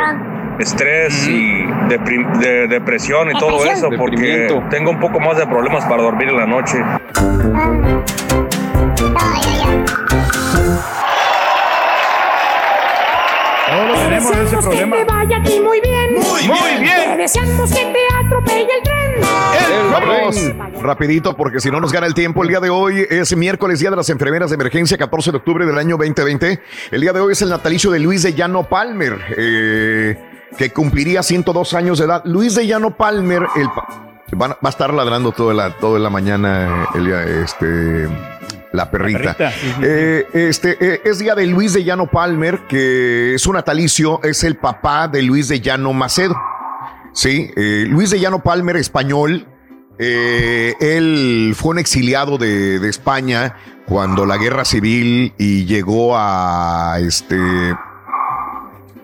[0.60, 5.86] estrés y deprim- de- depresión y todo eso porque tengo un poco más de problemas
[5.86, 6.78] para dormir en la noche.
[13.68, 14.96] Todos tenemos ese Deseamos problema.
[14.98, 16.14] que te vaya a ti muy bien.
[16.14, 17.12] Muy bien.
[17.12, 19.92] Te deseamos que te atropelle el tren.
[19.92, 22.44] Vamos rapidito porque si no nos gana el tiempo.
[22.44, 25.66] El día de hoy es miércoles, Día de las Enfermeras de Emergencia, 14 de octubre
[25.66, 26.62] del año 2020.
[26.92, 30.18] El día de hoy es el natalicio de Luis de Llano Palmer, eh,
[30.58, 32.22] que cumpliría 102 años de edad.
[32.26, 33.88] Luis de Llano Palmer, el pa-
[34.38, 37.08] va a estar ladrando toda la, toda la mañana el
[37.44, 38.08] este,
[38.74, 39.34] la perrita.
[39.36, 39.82] perrita, sí, sí.
[39.84, 44.44] Eh, este eh, es día de Luis de Llano Palmer, que es un natalicio, es
[44.44, 46.36] el papá de Luis de Llano Macedo.
[47.14, 49.48] Sí, eh, Luis de Llano Palmer, español.
[50.00, 53.56] él fue un exiliado de, de España
[53.88, 57.76] cuando la guerra civil y llegó a este.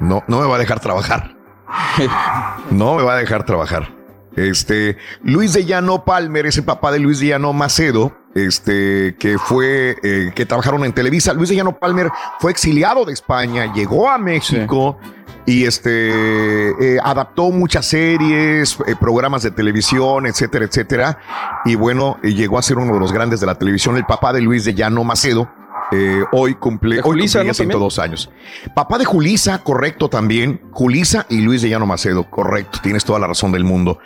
[0.04, 1.36] No, no me va a dejar trabajar.
[2.72, 3.90] No me va a dejar trabajar.
[4.36, 9.38] Este, Luis de Llano Palmer es el papá de Luis de Llano Macedo, este, que
[9.38, 11.34] fue, eh, que trabajaron en Televisa.
[11.34, 12.10] Luis de Llano Palmer
[12.40, 14.98] fue exiliado de España, llegó a México
[15.46, 21.20] y este, eh, adaptó muchas series, eh, programas de televisión, etcétera, etcétera.
[21.66, 24.42] Y bueno, llegó a ser uno de los grandes de la televisión, el papá de
[24.42, 25.52] Luis de Llano Macedo.
[25.92, 27.58] Eh, hoy cumple, hoy Julisa, cumpliría ¿no?
[27.58, 27.72] También.
[27.72, 28.30] 102 años.
[28.74, 30.62] Papá de Julisa, correcto también.
[30.72, 32.80] Julisa y Luis de Llano Macedo, correcto.
[32.82, 34.00] Tienes toda la razón del mundo.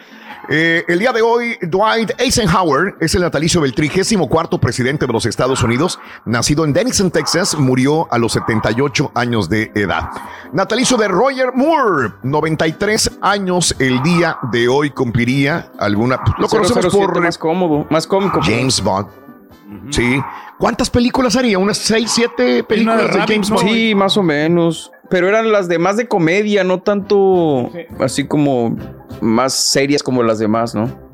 [0.49, 5.26] Eh, el día de hoy, Dwight Eisenhower es el natalicio del 34 presidente de los
[5.26, 10.10] Estados Unidos, nacido en Denison, Texas, murió a los 78 años de edad.
[10.54, 16.22] Natalicio de Roger Moore, 93 años el día de hoy cumpliría alguna.
[16.38, 18.40] Lo conocemos 007 por más cómodo, más cómico.
[18.41, 19.27] James Bond.
[19.89, 20.22] Sí.
[20.57, 21.60] ¿Cuántas películas haría?
[21.60, 23.68] ¿Unas 6, 7 películas de James Bond?
[23.68, 24.91] Sí, más o menos.
[25.10, 28.76] Pero eran las demás de comedia, no tanto así como
[29.22, 31.07] más serias como las demás, ¿no?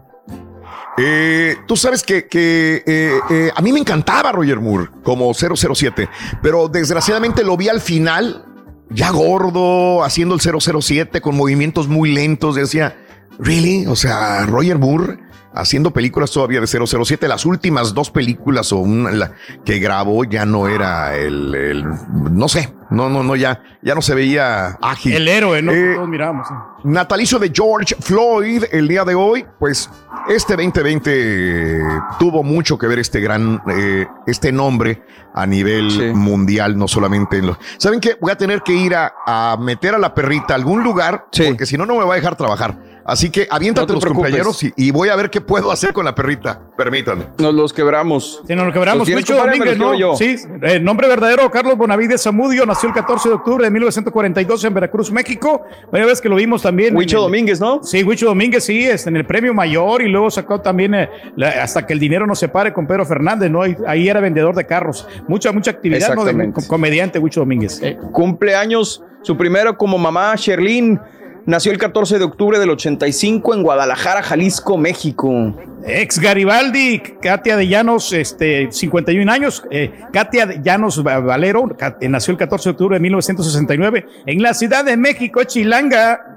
[0.97, 6.07] Eh, tú sabes que, que, eh, eh, a mí me encantaba Roger Moore como 007,
[6.41, 8.45] pero desgraciadamente lo vi al final,
[8.89, 10.41] ya gordo, haciendo el
[10.81, 12.55] 007 con movimientos muy lentos.
[12.55, 12.95] Decía,
[13.39, 13.87] ¿really?
[13.87, 15.17] O sea, Roger Moore
[15.55, 17.27] haciendo películas todavía de 007.
[17.27, 19.31] Las últimas dos películas o una la
[19.65, 21.85] que grabó ya no era el, el-
[22.31, 25.13] no sé, no, no, no, ya, ya no se veía ágil.
[25.13, 25.71] El héroe, ¿no?
[25.71, 26.47] Eh, Todos miramos.
[26.83, 29.89] Natalicio de George Floyd el día de hoy, pues
[30.27, 31.79] este 2020
[32.19, 35.03] tuvo mucho que ver este gran, eh, este nombre
[35.33, 37.57] a nivel mundial, no solamente en los...
[37.77, 38.17] ¿Saben qué?
[38.21, 41.65] Voy a tener que ir a, a meter a la perrita a algún lugar, porque
[41.65, 42.77] si no, no me va a dejar trabajar.
[43.05, 44.31] Así que aviéntate No los preocupes.
[44.31, 46.61] compañeros y, y voy a ver qué puedo hacer con la perrita.
[46.77, 47.25] Permítanme.
[47.37, 48.41] Nos los quebramos.
[48.47, 48.99] Sí, nos lo quebramos.
[48.99, 49.93] Los tienes, Huicho Domínguez, ¿no?
[49.93, 50.15] yo.
[50.15, 54.73] Sí, el nombre verdadero, Carlos Bonavides Zamudio, nació el 14 de octubre de 1942 en
[54.73, 55.63] Veracruz, México.
[55.91, 56.95] Una vez que lo vimos también.
[56.95, 57.83] Huicho en el- Domínguez, ¿no?
[57.83, 61.61] Sí, Huicho Domínguez, sí, es en el premio mayor y luego sacó también eh, la-
[61.63, 63.61] hasta que el dinero no se pare con Pedro Fernández, ¿no?
[63.63, 65.07] Ahí, ahí era vendedor de carros.
[65.27, 66.23] Mucha, mucha actividad, ¿no?
[66.25, 67.81] De com- comediante Huicho Domínguez.
[67.83, 70.99] Eh, Cumpleaños, su primero como mamá, Sherlyn.
[71.45, 75.53] Nació el 14 de octubre del 85 en Guadalajara, Jalisco, México.
[75.85, 79.63] Ex Garibaldi, Katia de Llanos, este, 51 años.
[79.69, 81.65] eh, Katia de Llanos Va- Valero
[81.99, 86.29] eh, nació el 14 de octubre de 1969 en la Ciudad de México, Chilanga.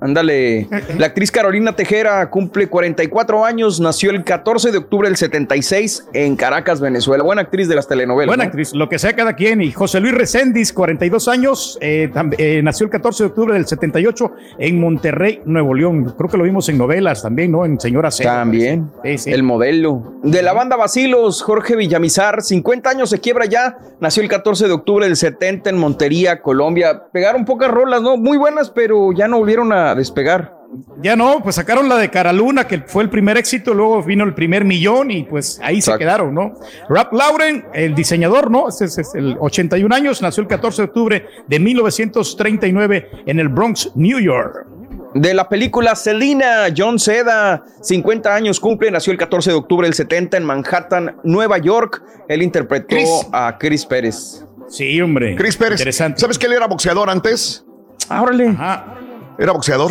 [0.00, 0.68] Ándale.
[0.98, 6.36] La actriz Carolina Tejera cumple 44 años, nació el 14 de octubre del 76 en
[6.36, 7.24] Caracas, Venezuela.
[7.24, 8.28] Buena actriz de las telenovelas.
[8.28, 8.48] Buena ¿no?
[8.48, 9.60] actriz, lo que sea cada quien.
[9.62, 14.32] Y José Luis Recendis, 42 años, eh, eh, nació el 14 de octubre del 78
[14.58, 16.14] en Monterrey, Nuevo León.
[16.16, 17.64] Creo que lo vimos en novelas también, ¿no?
[17.64, 18.24] En Señora C.
[18.24, 18.90] También.
[19.04, 19.32] Sí, sí.
[19.32, 20.14] El modelo.
[20.22, 23.78] De la banda Basilos, Jorge Villamizar, 50 años se quiebra ya.
[24.00, 27.04] Nació el 14 de octubre del 70 en Montería, Colombia.
[27.12, 28.16] Pegaron pocas rolas, ¿no?
[28.16, 30.56] Muy buenas, pero ya no volvieron a despegar.
[31.00, 34.34] Ya no, pues sacaron la de Caraluna, que fue el primer éxito, luego vino el
[34.34, 36.54] primer millón y pues ahí se quedaron, ¿no?
[36.88, 38.68] Rap Lauren, el diseñador, ¿no?
[38.68, 43.48] Este es, es el 81 años, nació el 14 de octubre de 1939 en el
[43.48, 44.66] Bronx, New York.
[45.14, 49.94] De la película Selena, John Seda, 50 años cumple, nació el 14 de octubre del
[49.94, 52.02] 70 en Manhattan, Nueva York.
[52.28, 53.26] Él interpretó Chris.
[53.32, 54.44] a Chris Pérez.
[54.68, 55.36] Sí, hombre.
[55.36, 55.80] Chris Pérez.
[55.80, 56.20] Interesante.
[56.20, 57.64] ¿Sabes que él era boxeador antes?
[58.08, 58.48] Árale.
[58.48, 59.05] Ajá.
[59.38, 59.90] Era boxeador.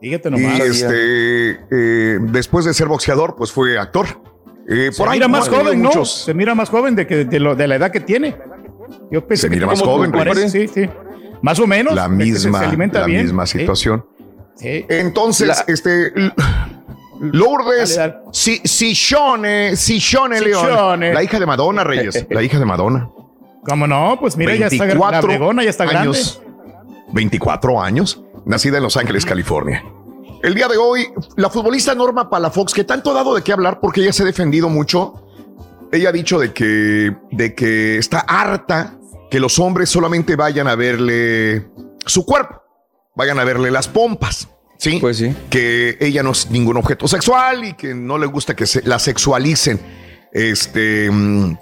[0.00, 0.60] Fíjate Y nomás.
[0.60, 4.06] este, eh, después de ser boxeador, pues fue actor.
[4.68, 5.88] Eh, Se por ahí mira más joven, ¿no?
[5.88, 8.36] muchos- Se mira más joven de, que, de, lo- de la edad que tiene.
[9.10, 10.52] Yo pensé Se mira más joven, 40, Reyes.
[10.52, 10.88] sí, sí.
[11.42, 11.94] Más o menos.
[11.94, 13.22] la se- misma, se alimenta la bien.
[13.22, 14.04] misma situación.
[14.56, 14.84] sí.
[14.88, 16.12] Entonces, La- este
[17.20, 17.98] Lourdes.
[18.32, 21.14] Si, Sichone, Sichone León, Sichone.
[21.14, 23.08] la hija de Madonna, Reyes, la hija de Madonna.
[23.64, 24.16] ¿Cómo no?
[24.20, 26.42] Pues mira, ya está la 24 bregona, ya está años,
[27.12, 29.84] 24 años, nacida en Los Ángeles, California.
[30.42, 33.80] El día de hoy, la futbolista Norma Palafox, que tanto ha dado de qué hablar
[33.80, 35.26] porque ella se ha defendido mucho,
[35.92, 38.94] ella ha dicho de que, de que está harta
[39.30, 41.66] que los hombres solamente vayan a verle
[42.04, 42.62] su cuerpo,
[43.14, 44.48] vayan a verle las pompas.
[44.78, 45.34] Sí, Pues sí.
[45.48, 48.98] que ella no es ningún objeto sexual y que no le gusta que se la
[48.98, 49.80] sexualicen.
[50.32, 51.56] Este mm,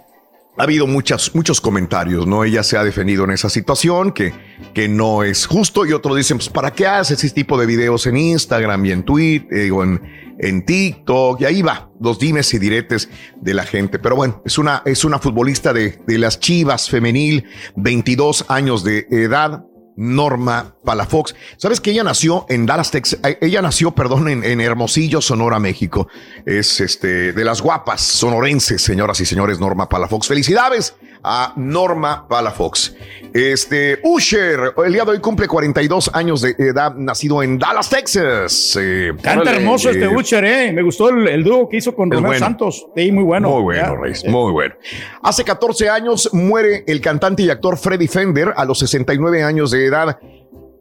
[0.56, 2.44] ha habido muchas, muchos comentarios, ¿no?
[2.44, 4.32] Ella se ha defendido en esa situación, que,
[4.72, 8.06] que no es justo, y otros dicen, pues, ¿para qué haces ese tipo de videos
[8.06, 10.00] en Instagram y en Twitter o en,
[10.38, 11.40] en TikTok?
[11.40, 13.08] Y ahí va, los dimes y diretes
[13.40, 13.98] de la gente.
[13.98, 17.44] Pero bueno, es una, es una futbolista de, de las Chivas femenil,
[17.76, 19.64] 22 años de edad,
[19.96, 21.34] Norma Palafox.
[21.56, 23.20] ¿Sabes que ella nació en Dallas, Texas?
[23.40, 26.08] Ella nació, perdón, en, en Hermosillo, Sonora, México.
[26.44, 30.26] Es este de las guapas sonorenses, señoras y señores, Norma Palafox.
[30.26, 32.94] Felicidades a Norma Palafox.
[33.32, 38.78] Este, Usher, el día de hoy cumple 42 años de edad, nacido en Dallas, Texas.
[38.80, 40.72] Eh, Canta hermoso este eh, Butcher, ¿eh?
[40.72, 42.44] Me gustó el, el dúo que hizo con Romeo bueno.
[42.44, 42.86] Santos.
[42.94, 43.50] Sí, muy bueno.
[43.50, 43.96] Muy bueno.
[43.96, 44.74] Reyes, muy bueno.
[45.22, 49.86] Hace 14 años muere el cantante y actor Freddy Fender a los 69 años de
[49.86, 50.18] edad,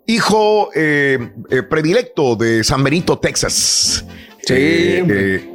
[0.05, 4.05] hijo eh, eh, predilecto de San Benito, Texas.
[4.45, 5.52] Sí, Eh, eh,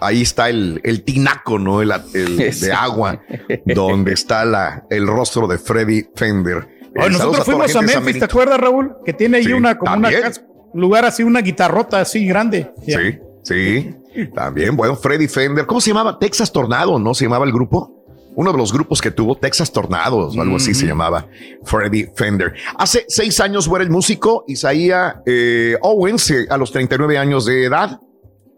[0.00, 1.82] ahí está el, el tinaco, ¿no?
[1.82, 1.88] El,
[2.60, 3.20] de agua,
[3.64, 6.68] donde está la, el rostro de Freddy Fender.
[6.94, 8.96] Eh, Oye, nosotros fuimos a Memphis, ¿te acuerdas, Raúl?
[9.04, 10.22] Que tiene ahí Sí, una, como una también.
[10.22, 10.42] casa-
[10.72, 12.70] un lugar así, una guitarrota así grande.
[12.86, 13.94] Sí, sí.
[14.34, 15.66] También, bueno, Freddy Fender.
[15.66, 16.18] ¿Cómo se llamaba?
[16.18, 17.12] Texas Tornado, ¿no?
[17.14, 17.92] Se llamaba el grupo.
[18.34, 21.26] Uno de los grupos que tuvo Texas Tornados o algo así se llamaba
[21.64, 22.52] Freddy Fender.
[22.76, 27.64] Hace seis años muere el músico Isaiah eh, Owens eh, a los 39 años de
[27.64, 27.98] edad.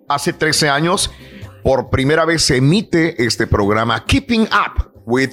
[0.08, 1.10] Hace 13 años,
[1.62, 5.30] por primera vez se emite este programa Keeping Up with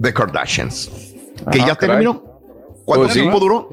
[0.00, 0.90] the Kardashians.
[1.50, 1.76] Que Ah, ya caray.
[2.04, 2.22] terminó.
[2.84, 3.20] ¿Cuánto Pues sí.
[3.20, 3.68] tiempo duró?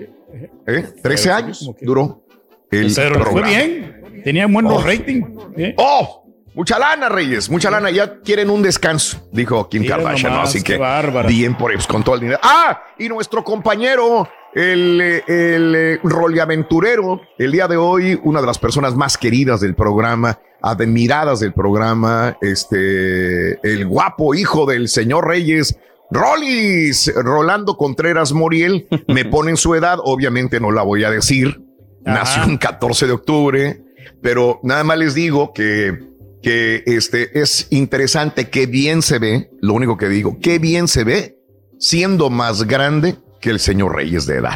[0.68, 0.94] ¿Eh?
[1.02, 2.24] 13 años duró
[2.72, 3.48] el Pero fue programa.
[3.48, 4.22] bien.
[4.24, 4.82] Tenía buenos Oh.
[4.86, 5.24] rating.
[5.58, 5.76] ¿eh?
[5.78, 6.24] ¡Oh!
[6.54, 7.90] Mucha lana, Reyes, mucha lana.
[7.92, 11.28] Ya quieren un descanso, dijo Kim Mira Kardashian, Así que bárbara.
[11.28, 12.40] bien por ellos, con todo el dinero.
[12.44, 12.82] ¡Ah!
[12.98, 18.96] Y nuestro compañero, el, el eh, roliaventurero, el día de hoy, una de las personas
[18.96, 25.78] más queridas del programa, admiradas del programa, este, el guapo hijo del señor Reyes.
[26.10, 31.62] Rolis, Rolando Contreras Moriel, me ponen su edad, obviamente no la voy a decir,
[32.06, 33.82] nació un 14 de octubre,
[34.22, 36.00] pero nada más les digo que,
[36.42, 41.04] que este es interesante, que bien se ve, lo único que digo, que bien se
[41.04, 41.40] ve
[41.80, 44.56] siendo más grande que el señor Reyes de edad.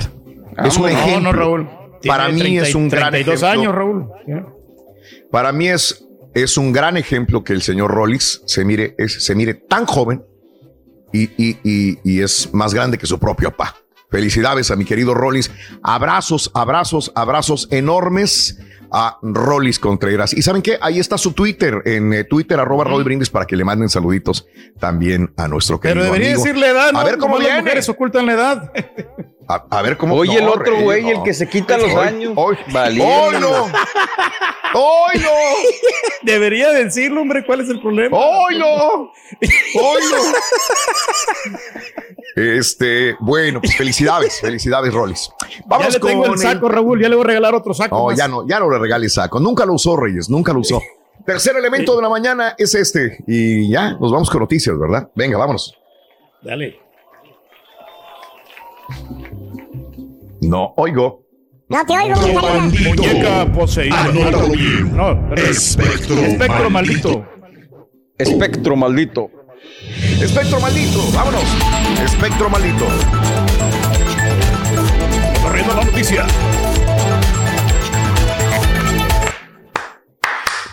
[0.66, 1.20] es un No, ejemplo.
[1.22, 1.70] no, Raúl.
[2.07, 3.61] para mí es un gran 32 ejemplo.
[3.61, 4.07] años, Raúl.
[5.32, 6.03] Para mí es,
[6.34, 10.24] es un gran ejemplo que el señor Rollins se mire, es- se mire tan joven
[11.14, 13.76] y, y- y- y es más grande que su propio papá.
[14.10, 15.52] Felicidades a mi querido Rollins.
[15.84, 18.60] Abrazos, abrazos, abrazos enormes
[18.91, 20.34] a Rollins Contreras.
[20.34, 20.78] Y saben qué?
[20.82, 24.48] Ahí está su Twitter, en eh, Twitter, arroba Raúl Brindis, para que le manden saluditos
[24.80, 26.44] también a nuestro querido Pero debería amigo.
[26.44, 26.99] decir la edad, ¿no?
[26.99, 27.61] A ver cómo las viene.
[27.61, 28.72] mujeres ocultan la edad.
[29.51, 31.09] A, a ver cómo Oye, el otro Rey, güey, no.
[31.09, 32.34] el que se quita los Hoy- años.
[32.35, 33.65] Hoy, hoy no.
[34.76, 35.30] Hoy no.
[36.21, 38.15] Debería decirlo, hombre, ¿cuál es el problema?
[38.15, 38.67] ¡Hoy no!
[39.11, 40.17] ¡Hoy no!
[42.35, 45.30] Este, bueno, pues felicidades, felicidades, Rolis.
[45.49, 47.97] Ya Vamos le tengo con el saco, Raúl, ya le voy a regalar otro saco.
[47.97, 48.17] No, más.
[48.17, 49.39] ya no, ya no le regales saco.
[49.39, 50.81] Nunca lo usó, Reyes, nunca lo usó.
[51.26, 53.17] Tercer elemento de la mañana es este.
[53.27, 55.09] Y ya, nos vamos con noticias, ¿verdad?
[55.15, 55.76] Venga, vámonos.
[56.41, 56.80] Dale.
[60.41, 61.26] No, oigo.
[61.68, 62.90] No te oigo, Muñeca.
[62.90, 64.03] Muñeca poseída.
[64.06, 64.95] Anótalo bien.
[64.95, 65.36] No.
[65.36, 67.26] Espectro Espectro maldito.
[68.18, 69.32] Espectro maldito.
[70.22, 71.44] Espectro maldito, vámonos.
[72.03, 72.86] Espectro maldito.
[75.41, 76.26] Corriendo la noticia.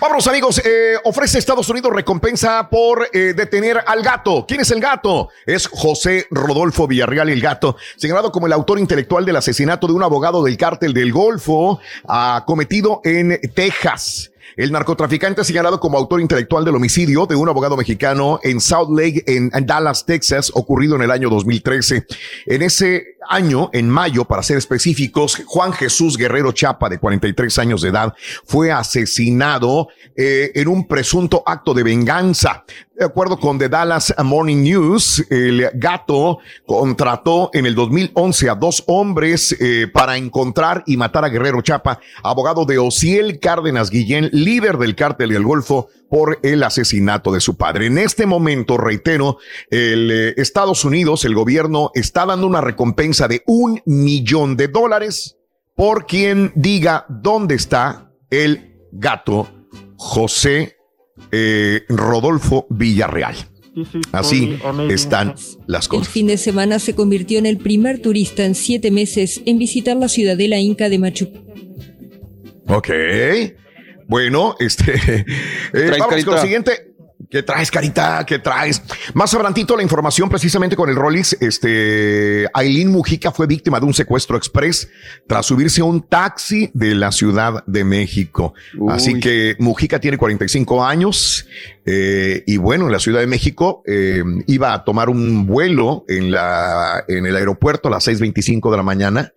[0.06, 4.44] Vámonos amigos, Eh, ofrece Estados Unidos recompensa por eh, detener al gato.
[4.46, 5.30] ¿Quién es el gato?
[5.44, 10.04] Es José Rodolfo Villarreal el gato, señalado como el autor intelectual del asesinato de un
[10.04, 14.30] abogado del cártel del Golfo ah, cometido en Texas.
[14.56, 19.24] El narcotraficante señalado como autor intelectual del homicidio de un abogado mexicano en South Lake,
[19.26, 22.06] en, en Dallas, Texas, ocurrido en el año 2013.
[22.46, 27.82] En ese año, en mayo, para ser específicos, Juan Jesús Guerrero Chapa, de 43 años
[27.82, 32.64] de edad, fue asesinado eh, en un presunto acto de venganza.
[32.98, 38.84] De acuerdo con The Dallas Morning News, el gato contrató en el 2011 a dos
[38.86, 44.78] hombres eh, para encontrar y matar a Guerrero Chapa, abogado de Ociel Cárdenas Guillén, líder
[44.78, 47.86] del cártel del Golfo, por el asesinato de su padre.
[47.86, 49.38] En este momento, reitero,
[49.70, 55.36] el eh, Estados Unidos, el gobierno está dando una recompensa de un millón de dólares
[55.74, 59.48] por quien diga dónde está el gato
[59.96, 60.76] José
[61.32, 63.36] eh, Rodolfo Villarreal.
[64.12, 64.58] Así
[64.88, 65.34] están
[65.66, 66.08] las El cosas.
[66.08, 70.08] fin de semana se convirtió en el primer turista en siete meses en visitar la
[70.08, 71.46] ciudadela inca de Machu Picchu.
[72.68, 72.88] Ok.
[74.08, 75.24] Bueno, este.
[75.72, 76.96] eh, vamos con lo siguiente.
[77.30, 78.24] ¿Qué traes, carita?
[78.24, 78.82] ¿Qué traes?
[79.14, 81.36] Más adelantito la información precisamente con el Rollis.
[81.40, 84.88] Este, Aileen Mujica fue víctima de un secuestro express
[85.26, 88.54] tras subirse a un taxi de la Ciudad de México.
[88.78, 88.92] Uy.
[88.92, 91.46] Así que Mujica tiene 45 años
[91.84, 96.30] eh, y bueno, en la Ciudad de México eh, iba a tomar un vuelo en,
[96.30, 99.32] la, en el aeropuerto a las 6.25 de la mañana.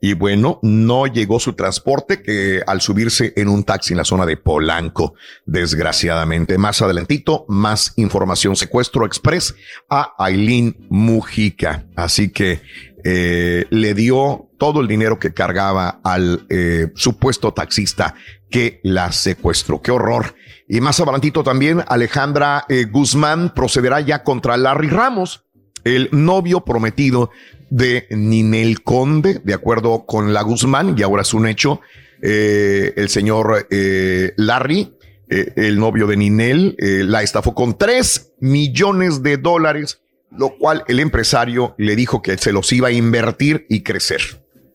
[0.00, 4.26] Y bueno, no llegó su transporte que al subirse en un taxi en la zona
[4.26, 5.14] de Polanco,
[5.46, 6.58] desgraciadamente.
[6.58, 8.56] Más adelantito, más información.
[8.56, 9.54] Secuestro express
[9.88, 11.86] a Aileen Mujica.
[11.96, 12.60] Así que
[13.04, 18.14] eh, le dio todo el dinero que cargaba al eh, supuesto taxista
[18.50, 19.80] que la secuestró.
[19.80, 20.34] Qué horror.
[20.68, 25.44] Y más adelantito también, Alejandra eh, Guzmán procederá ya contra Larry Ramos
[25.86, 27.30] el novio prometido
[27.70, 31.80] de Ninel Conde, de acuerdo con la Guzmán, y ahora es un hecho,
[32.22, 34.94] eh, el señor eh, Larry,
[35.28, 41.00] eh, el novio de Ninel, la estafó con 3 millones de dólares, lo cual el
[41.00, 44.20] empresario le dijo que se los iba a invertir y crecer.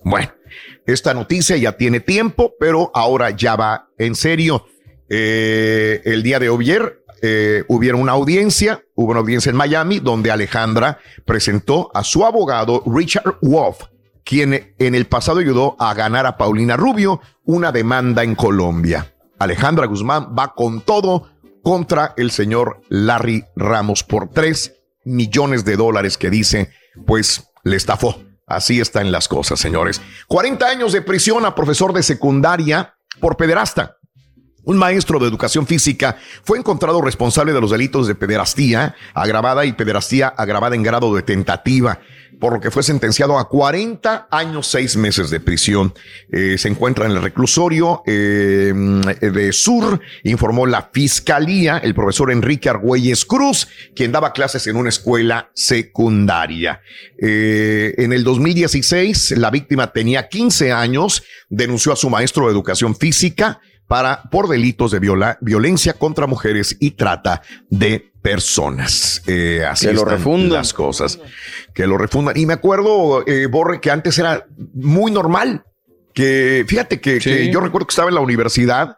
[0.04, 0.34] Bueno,
[0.86, 4.66] esta noticia ya tiene tiempo, pero ahora ya va en serio.
[5.08, 11.00] El día de ayer eh, hubieron una audiencia, hubo una audiencia en Miami donde Alejandra
[11.26, 13.84] presentó a su abogado Richard Wolf,
[14.24, 19.14] quien en el pasado ayudó a ganar a Paulina Rubio una demanda en Colombia.
[19.40, 21.30] Alejandra Guzmán va con todo
[21.64, 26.72] contra el señor Larry Ramos por tres millones de dólares que dice,
[27.06, 28.22] pues le estafó.
[28.48, 30.02] Así están las cosas, señores.
[30.28, 33.98] 40 años de prisión a profesor de secundaria por pederasta.
[34.64, 39.74] Un maestro de educación física fue encontrado responsable de los delitos de pederastía agravada y
[39.74, 42.00] pederastía agravada en grado de tentativa,
[42.40, 45.96] por lo que fue sentenciado a 40 años, 6 meses de prisión.
[46.32, 52.70] Eh, se encuentra en el reclusorio eh, de Sur, informó la fiscalía, el profesor Enrique
[52.70, 56.82] Argüelles Cruz, quien daba clases en una escuela secundaria.
[57.18, 62.96] Eh, en el 2016, la víctima tenía 15 años, denunció a su maestro de educación
[62.96, 63.60] física
[63.92, 69.22] para, por delitos de viola- violencia contra mujeres y trata de personas.
[69.28, 70.54] Eh, así Que lo están refundan.
[70.54, 71.20] las cosas.
[71.74, 72.38] Que lo refundan.
[72.38, 75.66] Y me acuerdo, eh, Borre, que antes era muy normal
[76.14, 77.20] que fíjate que,
[77.52, 78.96] yo recuerdo que estaba en la universidad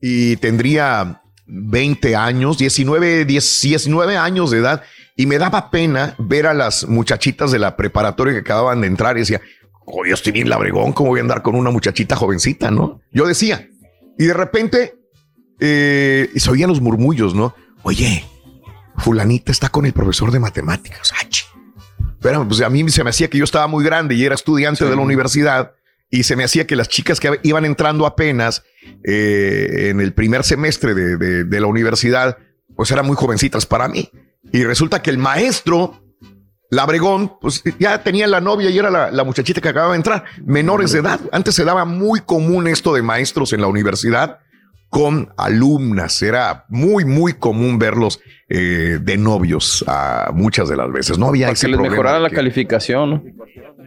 [0.00, 4.82] y tendría 20 años, 19, 10, 19 años de edad
[5.16, 9.16] y me daba pena ver a las muchachitas de la preparatoria que acababan de entrar
[9.18, 9.42] y decía,
[9.84, 13.02] oye, estoy bien labregón, ¿cómo voy a andar con una muchachita jovencita, no?
[13.12, 13.66] Yo decía,
[14.20, 14.94] y de repente
[15.58, 17.54] eh, se oían los murmullos, ¿no?
[17.82, 18.24] Oye,
[18.98, 21.12] fulanita está con el profesor de matemáticas.
[21.18, 21.28] Ay.
[22.20, 24.84] Pero pues a mí se me hacía que yo estaba muy grande y era estudiante
[24.84, 25.72] de la universidad
[26.10, 28.62] y se me hacía que las chicas que iban entrando apenas
[29.04, 32.36] eh, en el primer semestre de, de- de la universidad,
[32.76, 34.10] pues eran muy jovencitas para mí.
[34.52, 36.02] Y resulta que el maestro,
[36.70, 40.24] Labregón, pues ya tenía la novia y era la, la muchachita que acababa de entrar,
[40.44, 41.20] menores de edad.
[41.32, 44.38] Antes se daba muy común esto de maestros en la universidad
[44.90, 46.20] con alumnas.
[46.20, 51.18] Era muy, muy común verlos eh, de novios a muchas de las veces.
[51.18, 53.10] No había Para ese que les mejorara la calificación,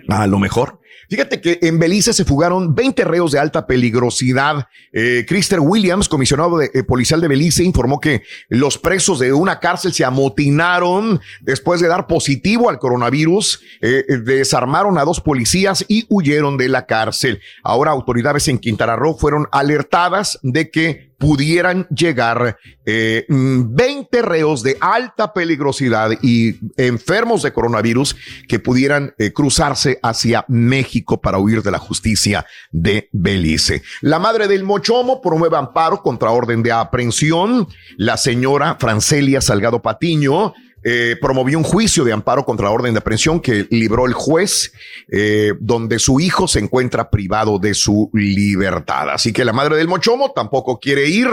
[0.07, 0.15] ¿no?
[0.15, 0.80] a lo mejor.
[1.14, 4.68] Fíjate que en Belice se fugaron 20 reos de alta peligrosidad.
[4.91, 9.60] Eh, Christer Williams, comisionado de, eh, policial de Belice, informó que los presos de una
[9.60, 13.61] cárcel se amotinaron después de dar positivo al coronavirus.
[13.81, 17.40] Eh, eh, desarmaron a dos policías y huyeron de la cárcel.
[17.61, 24.61] Ahora autoridades en Quintana Roo fueron alertadas de que pudieran llegar eh, mm, 20 reos
[24.61, 28.17] de alta peligrosidad y enfermos de coronavirus
[28.49, 33.83] que pudieran eh, cruzarse hacia México para huir de la justicia de Belice.
[34.01, 37.69] La madre del Mochomo promueve amparo contra orden de aprehensión.
[37.95, 40.53] La señora Francelia Salgado Patiño
[40.84, 44.73] eh, promovió un juicio de amparo contra la orden de aprehensión que libró el juez,
[45.11, 49.10] eh, donde su hijo se encuentra privado de su libertad.
[49.10, 51.27] Así que la madre del Mochomo tampoco quiere ir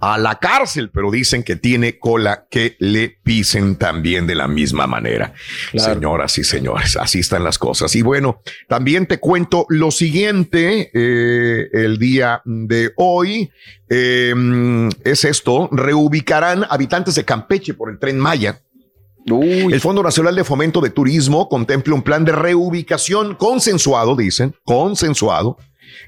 [0.00, 4.86] a la cárcel, pero dicen que tiene cola que le pisen también de la misma
[4.86, 5.32] manera.
[5.74, 7.94] Señoras y señores, así están las cosas.
[7.96, 13.50] Y bueno, también te cuento lo siguiente, eh, el día de hoy
[13.88, 14.34] eh,
[15.04, 18.60] es esto, reubicarán habitantes de Campeche por el tren Maya.
[19.30, 25.58] El Fondo Nacional de Fomento de Turismo contempla un plan de reubicación consensuado, dicen, consensuado,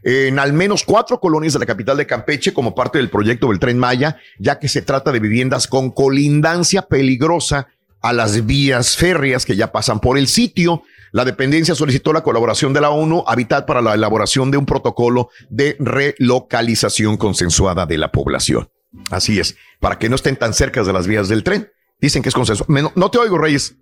[0.02, 3.58] en al menos cuatro colonias de la capital de Campeche como parte del proyecto del
[3.58, 7.68] Tren Maya, ya que se trata de viviendas con colindancia peligrosa
[8.02, 10.82] a las vías férreas que ya pasan por el sitio.
[11.12, 15.30] La dependencia solicitó la colaboración de la ONU Habitat para la elaboración de un protocolo
[15.48, 18.70] de relocalización consensuada de la población.
[19.10, 21.70] Así es, para que no estén tan cerca de las vías del tren.
[22.00, 22.72] Dicen que es consensuado.
[22.72, 23.76] Me- No, no te oigo, Reyes.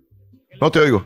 [0.59, 1.05] No te oigo.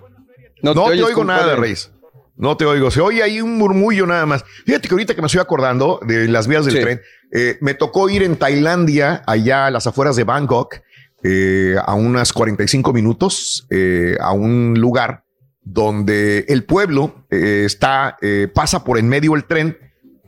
[0.62, 1.56] No, te, oigo nada.
[1.56, 1.92] Reyes.
[2.36, 2.90] No te oigo.
[2.90, 4.44] Se oye ahí un murmullo nada más.
[4.66, 8.10] Fíjate que ahorita que me estoy acordando de las vías del tren, eh, me tocó
[8.10, 10.76] ir en Tailandia, allá a las afueras de Bangkok,
[11.24, 15.24] eh, a unas 45 minutos, eh, a un lugar
[15.62, 18.18] donde el pueblo está,
[18.54, 19.78] pasa por en medio el tren,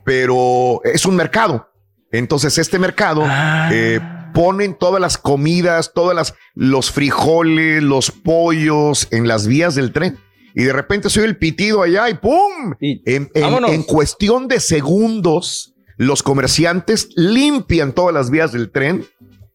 [0.04, 1.68] pero es un mercado.
[2.10, 3.24] Entonces, este mercado
[3.72, 4.00] eh,
[4.36, 10.18] ponen todas las comidas, todas las los frijoles, los pollos en las vías del tren.
[10.54, 12.74] Y de repente soy el pitido allá y ¡pum!
[12.80, 13.70] en, en- vámonos.
[13.72, 19.06] en cuestión de segundos, los comerciantes limpian todas las vías del tren,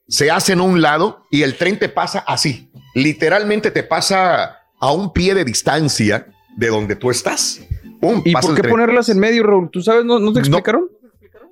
[0.07, 2.71] se hacen a un lado y el tren te pasa así.
[2.95, 6.25] Literalmente te pasa a un pie de distancia
[6.57, 7.61] de donde tú estás.
[7.99, 8.23] ¡Pum!
[8.25, 9.69] ¿Y por qué ponerlas en medio, Raúl?
[9.71, 10.05] ¿Tú sabes?
[10.05, 10.89] ¿No, no te explicaron?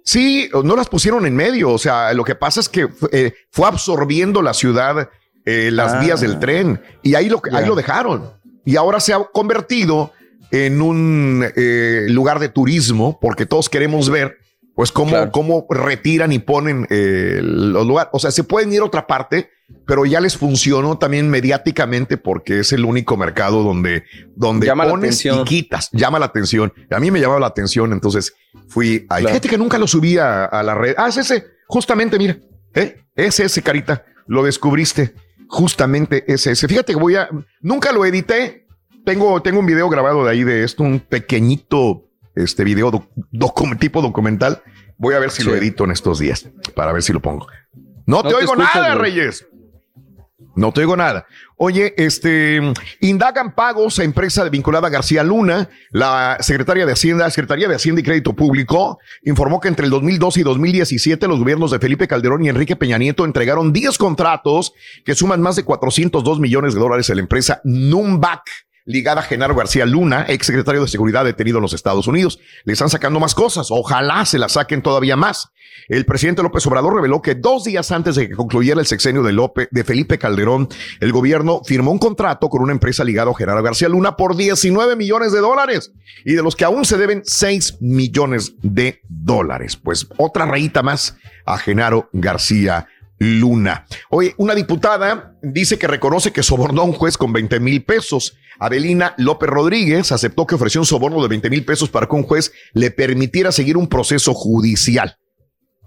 [0.03, 1.71] Sí, no las pusieron en medio.
[1.71, 5.09] O sea, lo que pasa es que eh, fue absorbiendo la ciudad
[5.45, 5.99] eh, las Ah.
[5.99, 7.67] vías del tren y ahí lo, ahí Ya.
[7.67, 8.31] lo dejaron.
[8.65, 10.11] Y ahora se ha convertido
[10.51, 14.37] en un eh, lugar de turismo porque todos queremos ver
[14.75, 18.09] pues cómo, cómo retiran y ponen eh, los lugares.
[18.13, 19.49] O sea, se pueden ir a otra parte,
[19.85, 24.03] pero ya les funcionó también mediáticamente porque es el único mercado donde,
[24.35, 26.71] donde Llama pones y quitas, llama la atención.
[26.91, 28.33] A mí me llamaba la atención, entonces
[28.67, 29.23] fui ahí.
[29.23, 29.27] Claro.
[29.29, 30.93] Fíjate que nunca lo subí a, a la red.
[30.97, 32.37] Ah, es ese, justamente, mira,
[32.75, 32.97] ¿eh?
[33.15, 35.13] es ese, carita, lo descubriste.
[35.51, 36.67] Justamente es ese.
[36.67, 37.27] Fíjate que voy a,
[37.61, 38.67] nunca lo edité.
[39.03, 42.05] Tengo, tengo un video grabado de ahí de esto, un pequeñito
[42.35, 44.61] este video doc- docu- tipo documental.
[44.99, 47.47] Voy a ver si lo edito en estos días para ver si lo pongo.
[48.05, 48.93] No, No te te oigo nada.
[48.95, 49.47] Reyes.
[50.59, 51.25] No te digo nada.
[51.55, 52.59] Oye, este,
[52.99, 55.69] indagan pagos a empresa vinculada a García Luna.
[55.89, 60.41] La secretaria de Hacienda, Secretaría de Hacienda y Crédito Público, informó que entre el 2012
[60.41, 64.73] y 2017 los gobiernos de Felipe Calderón y Enrique Peña Nieto entregaron 10 contratos
[65.05, 68.43] que suman más de 402 millones de dólares a la empresa Numbac
[68.89, 72.39] ligada a Genaro García Luna, ex secretario de Seguridad detenido en los Estados Unidos.
[72.63, 73.67] Le están sacando más cosas.
[73.69, 75.51] Ojalá se la saquen todavía más.
[75.87, 79.31] El presidente López Obrador reveló que dos días antes de que concluyera el sexenio de,
[79.31, 83.61] López, de Felipe Calderón, el gobierno firmó un contrato con una empresa ligada a Genaro
[83.61, 85.91] García Luna por 19 millones de dólares
[86.25, 89.77] y de los que aún se deben 6 millones de dólares.
[89.77, 92.87] Pues otra rayita más a Genaro García
[93.19, 93.85] Luna.
[94.09, 98.37] Oye, una diputada dice que reconoce que sobornó a un juez con 20 mil pesos.
[98.59, 102.23] Adelina López Rodríguez aceptó que ofreció un soborno de 20 mil pesos para que un
[102.23, 105.17] juez le permitiera seguir un proceso judicial.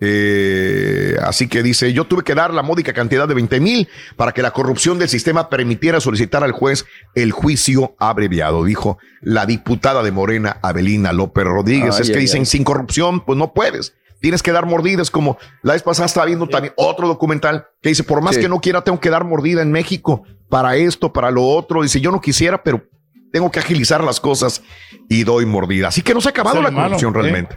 [0.05, 4.33] Eh, así que dice, yo tuve que dar la módica cantidad de 20 mil para
[4.33, 6.85] que la corrupción del sistema permitiera solicitar al juez
[7.15, 11.95] el juicio abreviado, dijo la diputada de Morena, Avelina López Rodríguez.
[11.95, 12.47] Ay, es que ay, dicen, ay.
[12.47, 13.95] sin corrupción, pues no puedes.
[14.23, 18.05] Tienes que dar mordidas, como la vez pasada estaba viendo también otro documental que dice,
[18.05, 18.40] por más Sí.
[18.40, 21.82] que no quiera, tengo que dar mordida en México para esto, para lo otro.
[21.82, 22.85] Dice, yo no quisiera, pero
[23.32, 24.62] tengo que agilizar las cosas
[25.09, 25.89] y doy mordida.
[25.89, 27.19] Así que no se ha acabado la corrupción ¿eh?
[27.20, 27.57] realmente.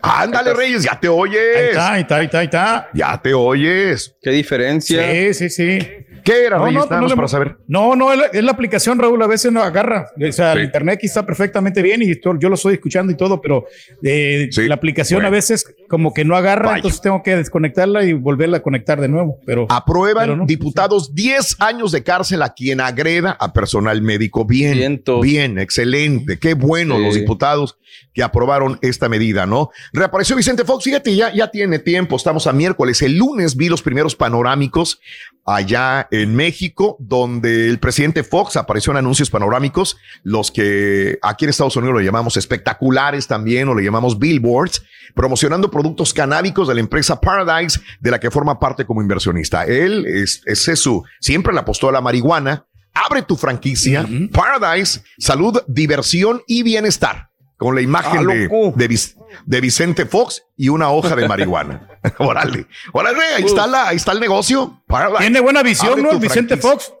[0.00, 1.40] Ándale, Reyes, ya te oyes.
[1.56, 2.88] Ahí está, ahí está, ahí está, ahí está.
[2.94, 4.14] Ya te oyes.
[4.22, 5.02] ¿Qué diferencia?
[5.12, 5.78] Sí, sí, sí.
[6.26, 7.56] ¿Qué era, No, no, Nada no para saber.
[7.68, 10.08] No, no, es la, es la aplicación, Raúl, a veces no agarra.
[10.16, 10.58] O sea, Sí.
[10.58, 13.64] el internet aquí está perfectamente bien y esto- yo lo estoy escuchando y todo, pero
[14.02, 15.28] eh, Sí, la aplicación bueno.
[15.28, 16.76] a veces como que no agarra, Vaya.
[16.78, 19.38] entonces tengo que desconectarla y volverla a conectar de nuevo.
[19.46, 20.46] Pero Aprueban Pero no.
[20.46, 24.44] diputados 10 años de cárcel a quien agreda a personal médico.
[24.44, 25.20] Bien, Cientos.
[25.20, 26.40] bien, excelente.
[26.40, 27.02] Qué bueno Sí.
[27.04, 27.78] los diputados
[28.12, 29.70] que aprobaron esta medida, ¿no?
[29.92, 30.82] Reapareció Vicente Fox.
[30.84, 32.16] Fíjate, ya, ya tiene tiempo.
[32.16, 33.00] Estamos a miércoles.
[33.02, 35.00] El lunes vi los primeros panorámicos
[35.44, 41.50] allá en México, donde el presidente Fox apareció en anuncios panorámicos, los que aquí en
[41.50, 44.82] Estados Unidos lo llamamos espectaculares también, o le llamamos billboards,
[45.14, 49.64] promocionando productos canábicos de la empresa Paradise, de la que forma parte como inversionista.
[49.64, 52.66] Él es, es su, siempre le apostó a la marihuana.
[52.94, 57.28] Abre tu franquicia, Paradise, salud, diversión y bienestar.
[57.56, 59.16] Con la imagen Ah, de, de, Vic-
[59.46, 61.88] de Vicente Fox y una hoja de marihuana.
[62.18, 64.82] Órale, órale, ahí está, la, ahí está el negocio.
[65.18, 66.18] Tiene buena visión, ¿no?
[66.18, 66.56] Vicente.
[66.58, 66.92] Fox.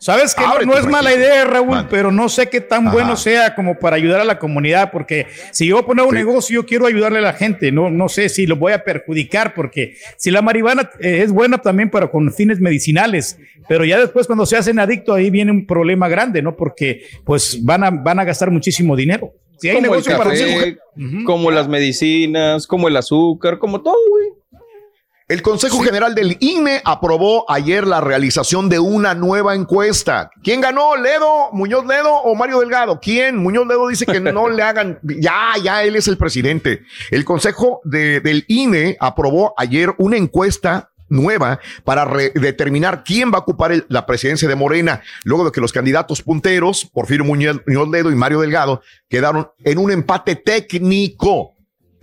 [0.00, 2.92] Sabes que no, es mala idea, Raúl, pero no sé qué tan Ajá.
[2.92, 6.16] bueno sea como para ayudar a la comunidad, porque si yo poner un Sí.
[6.16, 9.54] negocio, yo quiero ayudarle a la gente, no, no sé si lo voy a perjudicar,
[9.54, 14.26] porque si la marihuana eh, es buena también para con fines medicinales, pero ya después
[14.26, 16.54] cuando se hacen adictos ahí viene un problema grande, ¿no?
[16.54, 19.32] Porque pues van a, van a gastar muchísimo dinero.
[19.58, 21.24] Si hay como el para café, Ujú.
[21.24, 24.24] como las medicinas, como el azúcar, como todo, güey.
[25.26, 30.30] El Consejo General del INE aprobó ayer la realización de una nueva encuesta.
[30.42, 30.96] ¿Quién ganó?
[30.96, 33.00] ¿Ledo, Muñoz Ledo o Mario Delgado?
[33.00, 33.38] ¿Quién?
[33.38, 34.98] Muñoz Ledo dice que no le hagan.
[35.02, 36.82] Ya, ya, él es el presidente.
[37.10, 43.40] El Consejo de- del INE aprobó ayer una encuesta nueva para determinar quién va a
[43.40, 48.10] ocupar la presidencia de Morena, luego de que los candidatos punteros, Porfirio Muñoz, Muñoz Ledo
[48.10, 51.54] y Mario Delgado, quedaron en un empate técnico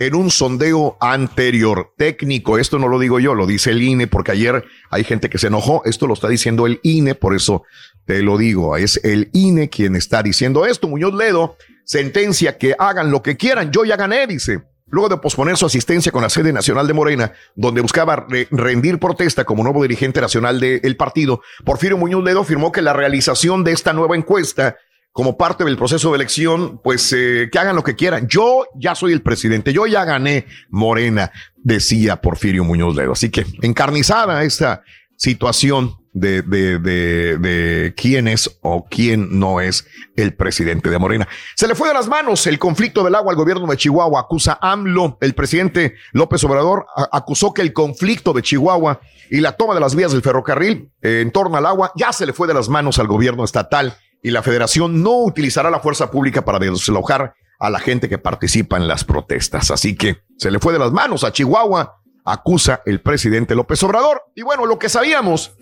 [0.01, 2.57] en un sondeo anterior técnico.
[2.57, 5.47] Esto no lo digo yo, lo dice el INE, porque ayer hay gente que se
[5.47, 5.83] enojó.
[5.85, 7.63] Esto lo está diciendo el INE, por eso
[8.05, 8.75] te lo digo.
[8.77, 10.87] Es el INE quien está diciendo esto.
[10.87, 11.55] Muñoz Ledo
[11.85, 13.71] sentencia que hagan lo que quieran.
[13.71, 14.63] Yo ya gané, dice.
[14.91, 18.99] Luego de posponer su asistencia con la sede nacional de Morena, donde buscaba re- rendir
[18.99, 23.71] protesta como nuevo dirigente nacional del partido, Porfirio Muñoz Ledo afirmó que la realización de
[23.71, 24.75] esta nueva encuesta
[25.13, 28.27] como parte del proceso de elección, pues eh, que hagan lo que quieran.
[28.29, 33.11] Yo ya soy el presidente, yo ya gané Morena, decía Porfirio Muñoz Ledo.
[33.11, 34.83] Así que encarnizada esta
[35.17, 39.85] situación de, de, de, quién es o quién no es
[40.15, 41.27] el presidente de Morena.
[41.55, 44.57] Se le fue de las manos el conflicto del agua al gobierno de Chihuahua, acusa
[44.61, 45.17] AMLO.
[45.21, 49.95] El presidente López Obrador acusó que el conflicto de Chihuahua y la toma de las
[49.95, 52.99] vías del ferrocarril eh, en torno al agua ya se le fue de las manos
[52.99, 57.79] al gobierno estatal y la federación no utilizará la fuerza pública para desalojar a la
[57.79, 59.71] gente que participa en las protestas.
[59.71, 64.23] Así que se le fue de las manos a Chihuahua, acusa el presidente López Obrador.
[64.35, 65.53] Y bueno, lo que sabíamos,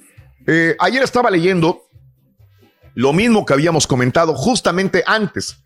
[0.48, 1.82] eh, ayer estaba leyendo
[2.95, 5.64] lo mismo que habíamos comentado justamente antes,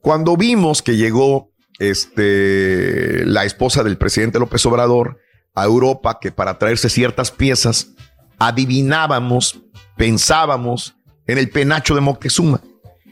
[0.00, 5.18] cuando vimos que llegó este, la esposa del presidente López Obrador
[5.54, 7.92] a Europa, que para traerse ciertas piezas,
[8.38, 9.60] adivinábamos,
[9.96, 10.96] pensábamos
[11.26, 12.60] en el penacho de Moctezuma.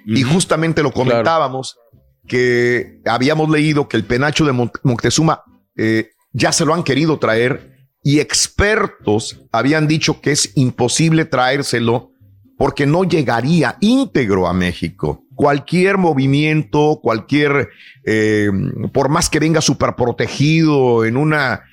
[0.07, 1.79] Y justamente lo comentábamos,
[2.27, 5.43] que habíamos leído que el penacho de Mo- Moctezuma
[5.77, 7.74] eh, ya se lo han querido traer
[8.05, 12.13] y expertos habían dicho que es imposible traérselo
[12.57, 15.25] porque no llegaría íntegro a México.
[15.35, 17.71] Cualquier movimiento, cualquier,
[18.05, 18.51] eh,
[18.93, 21.65] por más que venga súper protegido en una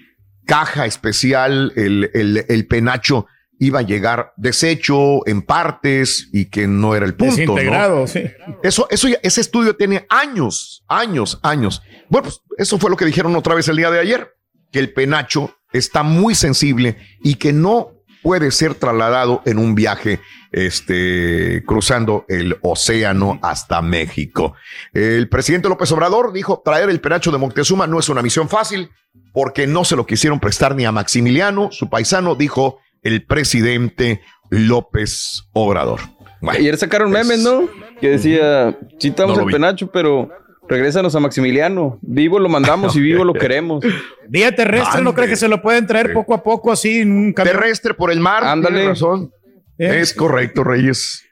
[0.46, 3.28] caja especial, el, el- el penacho
[3.60, 7.36] iba a llegar deshecho en partes y que no era el punto.
[7.36, 7.54] ¿no?
[7.54, 8.24] Desintegrado, sí.
[8.64, 11.84] Eso, eso, ya- ese estudio tiene años, años, años.
[12.10, 14.30] Bueno, pues eso fue lo que dijeron otra vez el día de ayer,
[14.72, 17.92] que el penacho está muy sensible y que no
[18.24, 20.20] puede ser trasladado en un viaje
[20.52, 24.54] este, cruzando el océano hasta México.
[24.94, 28.90] El presidente López Obrador dijo, traer el penacho de Moctezuma no es una misión fácil
[29.34, 35.44] porque no se lo quisieron prestar ni a Maximiliano, su paisano, dijo el presidente López
[35.54, 36.02] Obrador.
[36.50, 37.70] Ayer sacaron memes, ¿no?
[38.00, 38.78] Que decía,
[39.20, 40.30] No lo el penacho, pero
[40.68, 42.00] regrésanos a Maximiliano.
[42.02, 43.84] Vivo lo mandamos y vivo lo queremos.
[44.28, 47.34] Vía terrestre, ¿no cree que se lo pueden traer poco a poco así en un
[47.34, 47.56] camión?
[47.58, 48.44] Terrestre por el mar.
[48.44, 48.88] Ándale.
[48.88, 49.32] razón.
[49.78, 51.24] Es correcto, Reyes.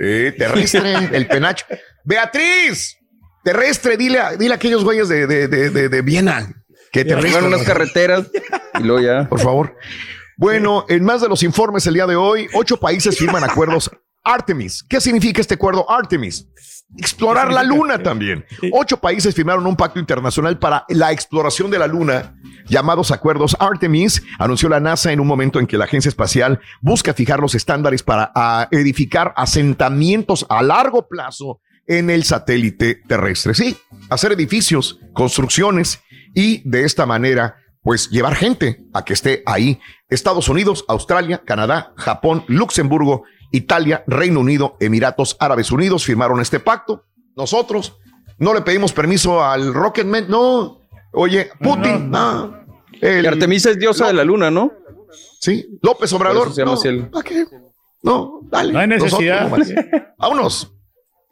[0.00, 1.64] Eh, terrestre, el penacho.
[2.04, 2.96] Beatriz,
[3.42, 6.46] terrestre, dile a, dile a aquellos güeyes de, de, de, de, de Viena
[6.92, 7.46] que Pongan terrestre.
[7.48, 8.30] unas carreteras
[8.78, 9.28] y luego ya.
[9.28, 9.74] Por favor.
[10.36, 13.90] Bueno, en más de los informes el día de hoy, ocho países firman acuerdos
[14.22, 14.84] Artemis.
[14.88, 16.46] ¿Qué significa este acuerdo Artemis?
[16.96, 18.44] Explorar la luna también.
[18.72, 22.36] Ocho países firmaron un pacto internacional para la exploración de la luna,
[22.68, 27.12] llamados acuerdos Artemis, anunció la NASA en un momento en que la agencia espacial busca
[27.12, 33.54] fijar los estándares para ah, edificar asentamientos a largo plazo en el satélite terrestre.
[33.54, 33.76] Sí,
[34.08, 36.00] hacer edificios, construcciones
[36.34, 39.80] y de esta manera, pues llevar gente a que esté ahí.
[40.08, 47.04] Estados Unidos, Australia, Canadá, Japón, Luxemburgo, Italia, Reino Unido, Emiratos Árabes Unidos firmaron este pacto.
[47.36, 47.96] Nosotros
[48.38, 50.80] no le pedimos permiso al Rocketman, no.
[51.12, 52.64] Oye, Putin, no.
[53.00, 54.72] El- Y Artemisa es diosa de la luna, ¿no?
[55.40, 56.52] Sí, López Obrador.
[56.52, 57.44] se llama no, el- ¿para qué?
[58.02, 58.72] No, dale.
[58.72, 59.48] No hay necesidad.
[59.48, 59.74] Nosotros
[60.18, 60.72] vámonos.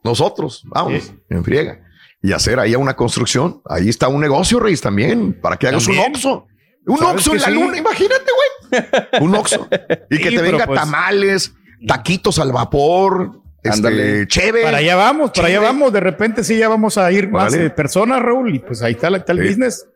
[0.03, 1.81] Nosotros, vamos, en friega.
[2.23, 3.61] Y hacer ahí una construcción.
[3.69, 6.13] Ahí está un negocio, Reyes, también, para que hagas un También.
[6.13, 6.47] Oxxo.
[6.87, 7.55] Un ¿Sabes Oxxo que en la sí?
[7.55, 8.31] luna, imagínate,
[8.71, 9.23] güey.
[9.23, 9.69] Un Oxxo.
[10.11, 11.55] Y que Sí, te venga pues- tamales,
[11.87, 14.23] taquitos al vapor, Ándale.
[14.23, 14.65] este, chévere.
[14.65, 15.93] Para allá vamos, para allá vamos.
[15.93, 19.09] De repente sí ya vamos a ir más eh, personas, Raúl, y pues ahí está,
[19.09, 19.49] está el Sí.
[19.49, 19.87] business.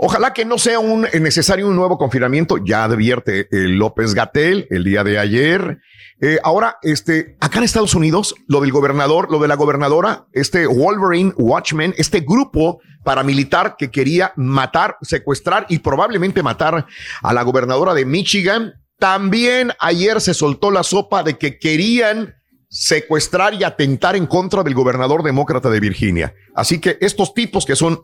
[0.00, 2.58] Ojalá que no sea un eh, necesario un nuevo confinamiento.
[2.64, 5.78] Ya advierte el López Gatel el día de ayer.
[6.20, 10.66] Eh, ahora, este, acá en Estados Unidos, lo del gobernador, lo de la gobernadora, este
[10.66, 16.86] Wolverine Watchmen, este grupo paramilitar que quería matar, secuestrar y probablemente matar
[17.22, 22.34] a la gobernadora de Michigan, también ayer se soltó la sopa de que querían
[22.70, 26.34] secuestrar y atentar en contra del gobernador demócrata de Virginia.
[26.54, 28.02] Así que estos tipos que son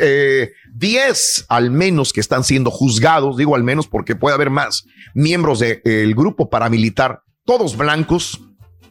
[0.00, 4.84] eh, 10 al menos que están siendo juzgados, digo al menos porque puede haber más
[5.14, 8.40] miembros del grupo paramilitar, todos blancos,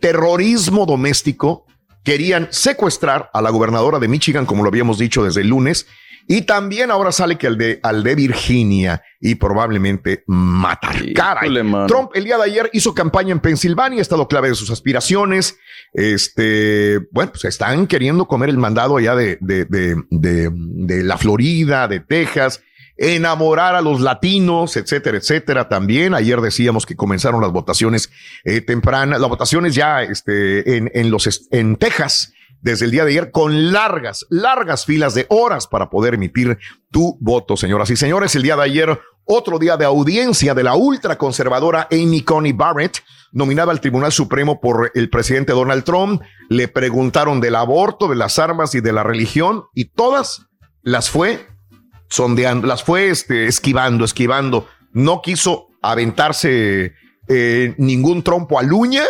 [0.02, 1.66] terrorismo doméstico,
[2.04, 5.88] querían secuestrar a la gobernadora de Michigan, como lo habíamos dicho desde el lunes,
[6.28, 10.98] y también ahora sale que al de, al de Virginia y probablemente matar.
[11.16, 11.50] Caray.
[11.88, 15.58] Trump el día de ayer hizo campaña en Pensilvania, ha estado clave de sus aspiraciones.
[15.94, 21.18] Este, bueno, pues están queriendo comer el mandado allá de, de, de, de, de la
[21.18, 22.62] Florida, de Texas,
[22.98, 25.70] enamorar a los latinos, etcétera, etcétera.
[25.70, 28.12] También ayer decíamos que comenzaron las votaciones
[28.44, 33.12] eh, tempranas, las votaciones ya este, en, en, los, en Texas desde el día de
[33.12, 36.58] ayer con largas, largas filas de horas para poder emitir
[36.92, 38.36] tu voto, señoras y señores.
[38.36, 43.72] El día de ayer, otro día de audiencia de la ultraconservadora Amy Coney Barrett, nominada
[43.72, 46.22] al Tribunal Supremo por el presidente Donald Trump.
[46.50, 50.48] Le preguntaron del aborto, de las armas y de la religión y todas
[50.82, 51.48] las fue
[52.10, 54.68] sondeando, las fue este, esquivando, esquivando.
[54.94, 56.94] No quiso aventarse
[57.28, 59.04] eh, ningún trompo al uña.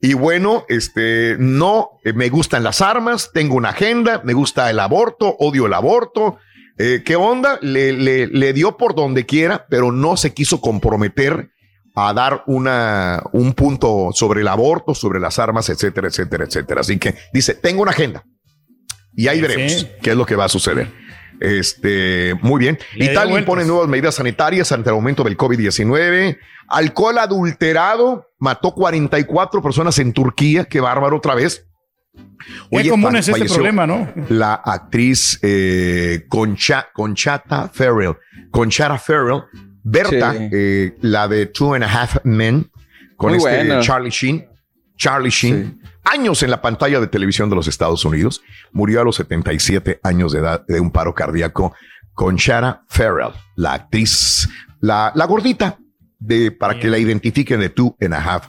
[0.00, 4.78] Y bueno, este, no eh, me gustan las armas, tengo una agenda, me gusta el
[4.80, 6.38] aborto, odio el aborto.
[6.76, 7.58] Eh, ¿Qué onda?
[7.62, 11.50] Le, le, le dio por donde quiera, pero no se quiso comprometer
[11.94, 16.80] a dar una, un punto sobre el aborto, sobre las armas, etcétera, etcétera, etcétera.
[16.80, 18.24] Así que dice, tengo una agenda.
[19.16, 19.88] Y ahí veremos Sí.
[20.02, 20.92] qué es lo que va a suceder.
[21.44, 22.78] Este, muy bien.
[22.94, 26.38] Le Italia impone nuevas medidas sanitarias ante el aumento del COVID-19.
[26.68, 30.64] Alcohol adulterado mató 44 personas en Turquía.
[30.64, 31.66] Qué bárbaro otra vez.
[32.70, 34.08] Qué común es este problema, ¿no?
[34.28, 38.16] La actriz eh, Concha, Conchata Farrell.
[38.50, 39.42] Conchata Farrell.
[39.82, 40.48] Berta, Sí.
[40.50, 42.70] eh, la de Two and a Half Men,
[43.16, 43.80] con Muy este buena.
[43.80, 44.46] Charlie Sheen.
[44.96, 48.42] Charlie Sheen, años en la pantalla de televisión de los Estados Unidos,
[48.72, 51.74] murió a los 77 años de edad de un paro cardíaco
[52.12, 54.48] con Shara Farrell, la actriz,
[54.80, 55.78] la, la gordita,
[56.18, 58.48] de, para que la identifiquen de Two and a Half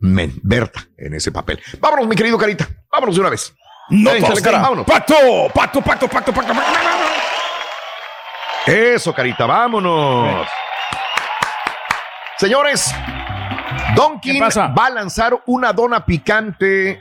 [0.00, 1.58] Men, Berta, en ese papel.
[1.80, 3.54] Vámonos, mi querido Carita, vámonos de una vez.
[3.88, 4.44] No Échale, tosten.
[4.44, 4.84] cara, vámonos.
[4.84, 5.14] Pacto,
[5.54, 6.72] pacto, pacto, pacto, pacto, pacto.
[8.66, 10.46] Eso, Carita, vámonos.
[12.38, 12.94] Señores,
[13.94, 17.00] Donkin va a lanzar una dona picante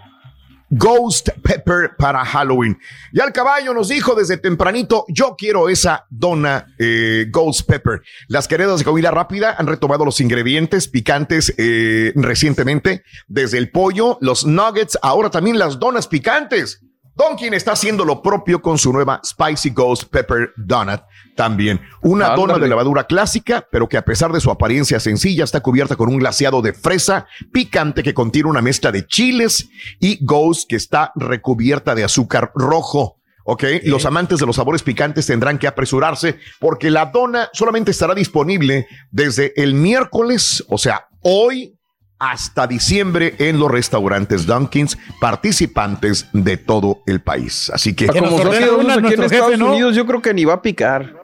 [0.70, 2.78] Ghost Pepper para Halloween.
[3.14, 8.02] Ya el caballo nos dijo desde tempranito, yo quiero esa dona eh, Ghost Pepper.
[8.28, 14.18] Las queridas de comida rápida han retomado los ingredientes picantes eh, recientemente, desde el pollo,
[14.22, 16.82] los nuggets, ahora también las donas picantes.
[17.16, 21.02] Donkin está haciendo lo propio con su nueva Spicy Ghost Pepper Donut
[21.36, 21.82] también.
[22.02, 22.42] Una Ándale.
[22.42, 26.10] dona de levadura clásica, pero que a pesar de su apariencia sencilla, está cubierta con
[26.10, 31.12] un glaseado de fresa picante que contiene una mezcla de chiles y Ghost que está
[31.16, 33.18] recubierta de azúcar rojo.
[33.48, 38.16] Ok, los amantes de los sabores picantes tendrán que apresurarse porque la dona solamente estará
[38.16, 41.76] disponible desde el miércoles, o sea, hoy
[42.18, 47.70] hasta diciembre en los restaurantes Dunkins participantes de todo el país.
[47.74, 48.46] Así que, Como todos
[48.80, 49.72] una aquí en nuestro Estados jefe, ¿no?
[49.72, 51.15] Unidos, yo creo que ni va a picar.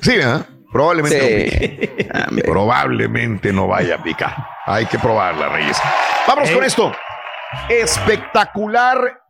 [0.00, 0.12] Sí.
[0.72, 2.42] Probablemente no pique.
[2.44, 4.34] Probablemente no vaya a picar.
[4.66, 5.76] Hay que probarla, Reyes.
[6.26, 6.92] Vámonos con esto.
[7.68, 9.20] Espectacular.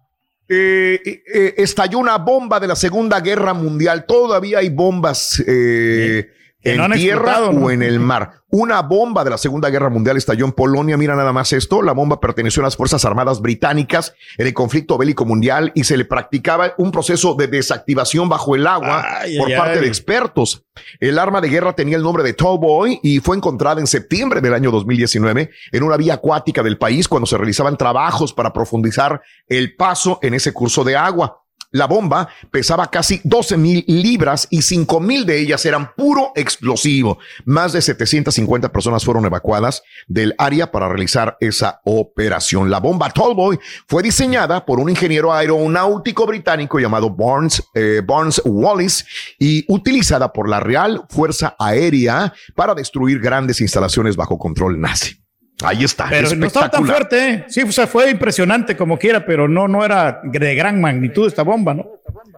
[0.49, 4.07] Eh, eh, eh, estalló una bomba de la Segunda Guerra Mundial.
[4.07, 6.31] Todavía hay bombas eh,
[6.65, 8.43] en no tierra o en el mar.
[8.51, 10.97] Una bomba de la Segunda Guerra Mundial estalló en Polonia.
[10.97, 11.83] Mira nada más esto.
[11.83, 15.97] La bomba perteneció a las Fuerzas Armadas británicas en el conflicto bélico mundial y se
[15.97, 19.81] le practicaba un proceso de desactivación bajo el agua Ay, por ay, parte ay.
[19.81, 20.65] de expertos.
[21.01, 24.55] El arma de guerra tenía el nombre de Tallboy y fue encontrada en septiembre del
[24.55, 29.75] año 2019 en una vía acuática del país cuando se realizaban trabajos para profundizar el
[29.75, 31.44] paso en ese curso de agua.
[31.75, 37.19] La bomba pesaba casi 12 mil libras y 5 mil de ellas eran puro explosivo.
[37.47, 42.71] Más de 750 personas fueron evacuadas del área para realizar esa operación.
[42.71, 49.05] La bomba Tallboy fue diseñada por un ingeniero aeronáutico británico llamado Barnes, eh, Barnes Wallis
[49.41, 55.24] y utilizada por la Real Fuerza Aérea para destruir grandes instalaciones bajo control nazi.
[55.63, 56.07] Ahí está.
[56.09, 57.45] Pero no estaba tan fuerte, ¿eh?
[57.49, 61.43] Sí, o sea, fue impresionante como quiera, pero no, no era de gran magnitud esta
[61.43, 61.87] bomba, ¿no?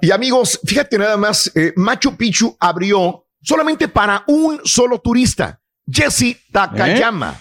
[0.00, 5.60] Y amigos, fíjate nada más, eh, Machu Picchu abrió solamente para un solo turista,
[5.90, 7.40] Jesse Takayama,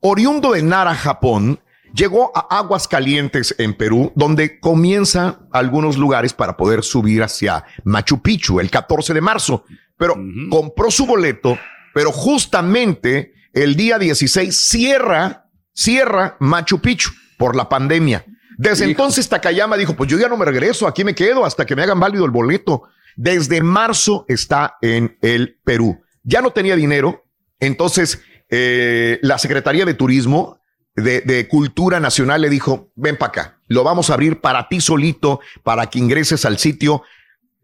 [0.00, 1.60] oriundo de Nara, Japón.
[1.94, 8.20] Llegó a Aguas Calientes en Perú, donde comienza algunos lugares para poder subir hacia Machu
[8.20, 9.64] Picchu el 14 de marzo.
[9.96, 10.14] Pero
[10.50, 11.58] compró su boleto,
[11.94, 18.24] pero justamente el día 16 cierra, cierra Machu Picchu por la pandemia.
[18.56, 21.76] Desde entonces Takayama dijo, pues yo ya no me regreso, aquí me quedo hasta que
[21.76, 22.84] me hagan válido el boleto.
[23.16, 26.00] Desde marzo está en el Perú.
[26.22, 27.24] Ya no tenía dinero,
[27.60, 28.20] entonces
[28.50, 30.60] eh, la Secretaría de Turismo
[30.94, 34.80] de, de Cultura Nacional le dijo, ven para acá, lo vamos a abrir para ti
[34.80, 37.02] solito, para que ingreses al sitio.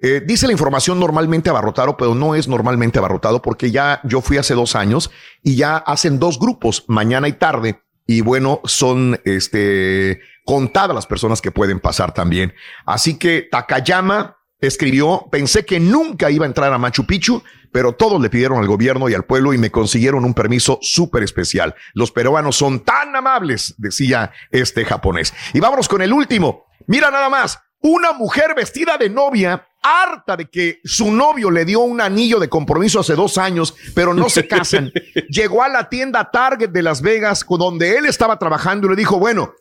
[0.00, 4.36] Eh, dice la información normalmente abarrotado, pero no es normalmente abarrotado porque ya yo fui
[4.36, 5.10] hace dos años
[5.42, 7.80] y ya hacen dos grupos, mañana y tarde.
[8.06, 12.52] Y bueno, son este, contadas las personas que pueden pasar también.
[12.84, 17.42] Así que Takayama escribió, pensé que nunca iba a entrar a Machu Picchu,
[17.72, 21.22] pero todos le pidieron al gobierno y al pueblo y me consiguieron un permiso súper
[21.22, 21.74] especial.
[21.92, 25.34] Los peruanos son tan amables, decía este japonés.
[25.52, 26.66] Y vámonos con el último.
[26.86, 31.80] Mira nada más, una mujer vestida de novia, harta de que su novio le dio
[31.80, 34.90] un anillo de compromiso hace dos años, pero no se casan,
[35.28, 39.18] llegó a la tienda Target de Las Vegas, donde él estaba trabajando y le dijo,
[39.18, 39.52] bueno,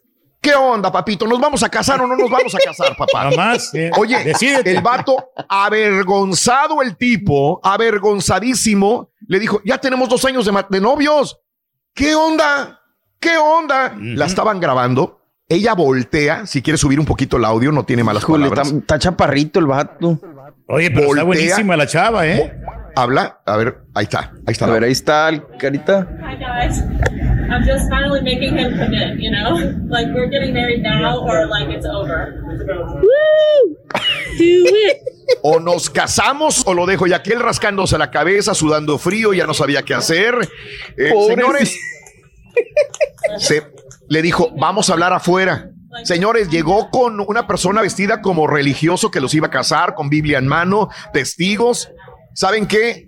[0.44, 1.26] ¿Qué onda, papito?
[1.26, 3.30] ¿Nos vamos a casar o no nos vamos a casar, papá?
[3.30, 4.72] Nomás, eh, Oye, decídete.
[4.72, 11.40] el vato, avergonzado el tipo, avergonzadísimo, le dijo, ya tenemos dos años de novios.
[11.94, 12.82] ¿Qué onda?
[13.22, 13.95] ¿Qué onda?
[13.98, 15.23] La estaban grabando.
[15.54, 18.68] Ella voltea, si quiere subir un poquito el audio, no tiene malas Híjole, palabras.
[18.70, 20.20] está, está chaparrito el vato.
[20.68, 21.24] Oye, pero está Voltea.
[21.26, 22.60] buenísima la chava, ¿eh?
[22.96, 24.66] Habla, a ver, ahí está, ahí está.
[24.66, 26.08] A ver, ahí está el carita.
[26.24, 26.80] Hi guys.
[27.52, 29.54] I'm just finally making him commit, you know?
[29.90, 32.42] Like we're getting married now or like it's over.
[32.48, 33.78] Woo!
[34.38, 34.98] Do it.
[35.44, 37.06] O nos casamos o lo dejo.
[37.08, 40.36] Y aquel rascándose la cabeza, sudando frío, ya no sabía qué hacer.
[40.98, 41.78] Eh, señores,
[43.38, 43.64] se,
[44.14, 45.72] le dijo, vamos a hablar afuera.
[46.03, 50.38] Señores, llegó con una persona vestida como religioso que los iba a casar, con Biblia
[50.38, 51.90] en mano, testigos.
[52.35, 53.07] ¿Saben qué?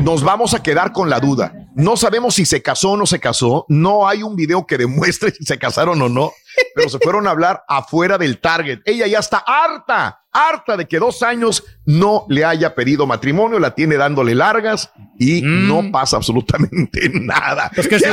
[0.00, 1.52] Nos vamos a quedar con la duda.
[1.74, 3.66] No sabemos si se casó o no se casó.
[3.68, 6.32] No hay un video que demuestre si se casaron o no,
[6.74, 8.80] pero se fueron a hablar afuera del Target.
[8.86, 13.74] Ella ya está harta, harta de que dos años no le haya pedido matrimonio, la
[13.74, 17.70] tiene dándole largas y no pasa absolutamente nada.
[17.74, 18.10] Pues que se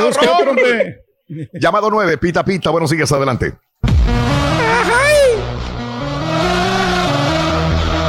[1.52, 2.70] Llamado 9, pita pita.
[2.70, 3.54] Bueno, sigues adelante.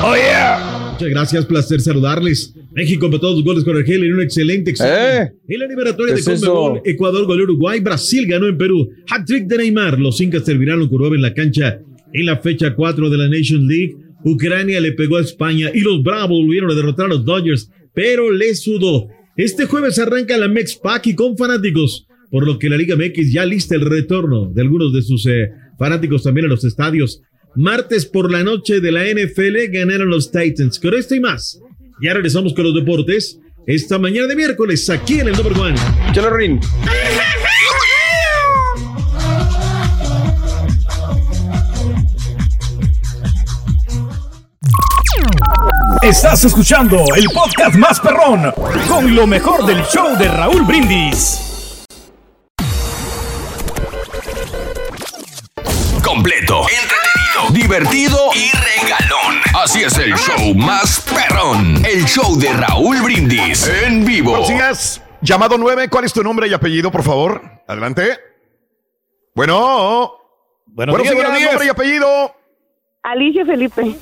[0.03, 0.91] Oh, yeah.
[0.91, 2.53] Muchas gracias, placer saludarles.
[2.71, 4.95] México empató dos goles con Argelia en un excelente examen.
[4.95, 5.31] Eh.
[5.47, 6.81] En la eliminatoria ¿Qué de Conmebol?
[6.85, 8.89] Ecuador goleó Uruguay, Brasil ganó en Perú.
[9.09, 9.99] Hat-trick de Neymar.
[9.99, 11.79] Los incas terminaron con en la cancha
[12.13, 13.95] en la fecha 4 de la Nation League.
[14.23, 18.31] Ucrania le pegó a España y los Bravos volvieron a derrotar a los Dodgers, pero
[18.31, 19.07] les sudó.
[19.35, 23.31] Este jueves arranca la Mex Pack y con fanáticos, por lo que la Liga MX
[23.31, 27.21] ya lista el retorno de algunos de sus eh, fanáticos también a los estadios.
[27.55, 30.79] Martes por la noche de la NFL ganaron los Titans.
[30.79, 31.59] Con esto y más.
[32.01, 33.39] Ya regresamos con los deportes.
[33.65, 35.75] Esta mañana de miércoles aquí en el Number One.
[36.13, 36.59] Chelo Rin.
[46.01, 48.53] Estás escuchando el podcast más perrón
[48.87, 51.46] con lo mejor del show de Raúl Brindis.
[56.27, 59.37] Completo, entretenido, divertido y regalón.
[59.63, 61.85] Así es el show más perrón.
[61.85, 64.31] El show de Raúl Brindis en vivo.
[64.31, 65.01] Buenos días.
[65.21, 67.41] Llamado 9, ¿cuál es tu nombre y apellido, por favor?
[67.65, 68.19] Adelante.
[69.35, 70.15] Bueno.
[70.65, 71.51] Buenos Buenos días, días, buenos días.
[71.51, 72.35] nombre y apellido.
[73.03, 73.95] Alicia Felipe.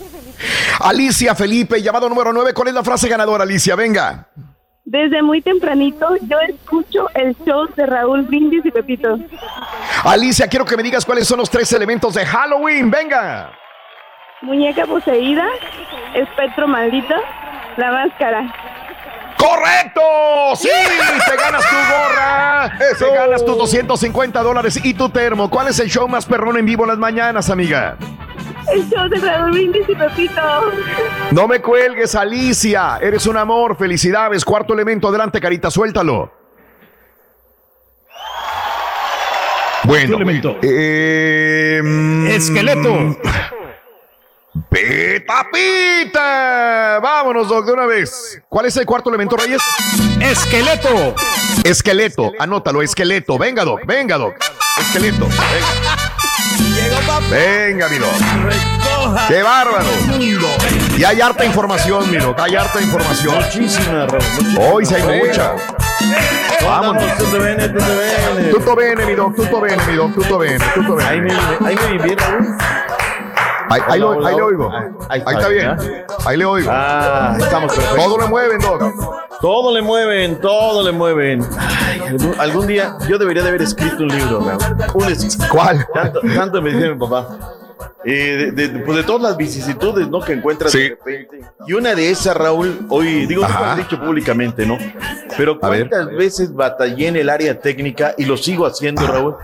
[0.80, 2.56] Alicia Felipe, llamado número 9.
[2.56, 3.76] ¿Cuál es la frase ganadora, Alicia?
[3.76, 4.31] Venga.
[4.86, 9.18] Desde muy tempranito yo escucho el show de Raúl Brindis y Pepito.
[10.03, 12.91] Alicia, quiero que me digas cuáles son los tres elementos de Halloween.
[12.91, 13.52] Venga.
[14.44, 15.44] Muñeca poseída,
[16.14, 17.16] espectro maldito,
[17.78, 18.53] la máscara.
[19.38, 20.02] ¡Correcto!
[20.56, 20.70] ¡Sí!
[20.70, 22.78] ¡Te ganas tu gorra!
[22.78, 25.49] ¡Te ganas tus 250 dólares y tu termo!
[25.49, 27.98] ¿Cuál es el show más perrón en vivo en las mañanas, amiga?
[28.72, 30.42] El show de Raúl Brindis y Pepito.
[31.32, 32.98] No me cuelgues, Alicia.
[33.02, 33.78] Eres un amor.
[33.78, 34.44] Felicidades.
[34.44, 35.08] Cuarto elemento.
[35.10, 35.70] Adelante, carita.
[35.70, 36.32] Suéltalo.
[39.84, 40.18] Bueno.
[40.64, 43.18] eh, mm, Esqueleto.
[44.70, 47.00] ¡Pita, pita!
[47.04, 48.42] Vámonos, Doc, de una vez.
[48.48, 49.62] ¿Cuál es el cuarto elemento, Reyes?
[50.22, 51.14] Esqueleto.
[51.64, 52.32] Esqueleto.
[52.40, 53.38] Anótalo, esqueleto.
[53.38, 53.82] Venga, Doc.
[53.86, 54.36] Venga, Doc.
[54.80, 55.28] Esqueleto.
[55.28, 56.94] Venga,
[57.30, 58.14] Venga mi Doc.
[59.27, 59.88] ¡Qué bárbaro!
[60.97, 62.39] Y hay harta información, mi Doc.
[62.39, 63.35] Hay harta información.
[63.35, 64.07] Muchísima.
[64.60, 65.53] Hoy sí hay mucha.
[66.64, 67.18] Vámonos.
[67.18, 68.49] Tutto bene, tutto bene.
[68.49, 69.35] Tutto bene, mi Doc.
[69.35, 70.14] Tutto bene, mi Doc.
[70.14, 70.65] Tutto bene.
[70.73, 71.10] Tutto bene.
[71.10, 71.34] Ahí me,
[71.65, 72.15] ahí me.
[73.70, 74.72] Ahí, ahí lo- ahí le oigo.
[75.10, 75.76] Ahí está bien.
[76.26, 76.70] Ahí le oigo.
[76.72, 78.04] Ah, estamos perfectos.
[78.04, 78.84] Todo le mueven, Doc.
[79.42, 81.46] Todo le mueven, todo le mueven.
[81.58, 84.62] Ay, algún, algún día yo debería de haber escrito un libro, Raúl.
[84.94, 85.86] Un ¿Cuál?
[85.94, 87.28] Tanto, tanto me dice mi papá.
[88.06, 90.22] Eh, de, de- pues de todas las vicisitudes ¿no?
[90.22, 91.42] que encuentras de repente.
[91.68, 94.78] Y una de esas, Raúl, hoy digo, no lo he dicho públicamente, ¿no?
[95.38, 99.36] Pero cuántas veces batallé en el área técnica y lo sigo haciendo, Raúl.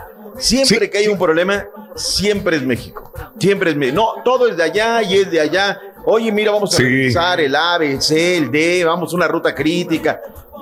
[0.41, 1.65] Siempre que hay un problema,
[1.95, 3.11] siempre es México.
[3.39, 3.95] Siempre es México.
[4.15, 5.80] No, todo es de allá y es de allá.
[6.05, 6.84] Oye, mira, vamos a Sí.
[6.84, 10.19] revisar el A, B, C, el D, vamos a una ruta crítica.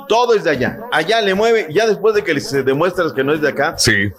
[0.08, 0.80] Todo es de allá.
[0.92, 3.76] Allá le mueve, ya después de que les demuestras que no es de acá.
[3.78, 4.12] Sí.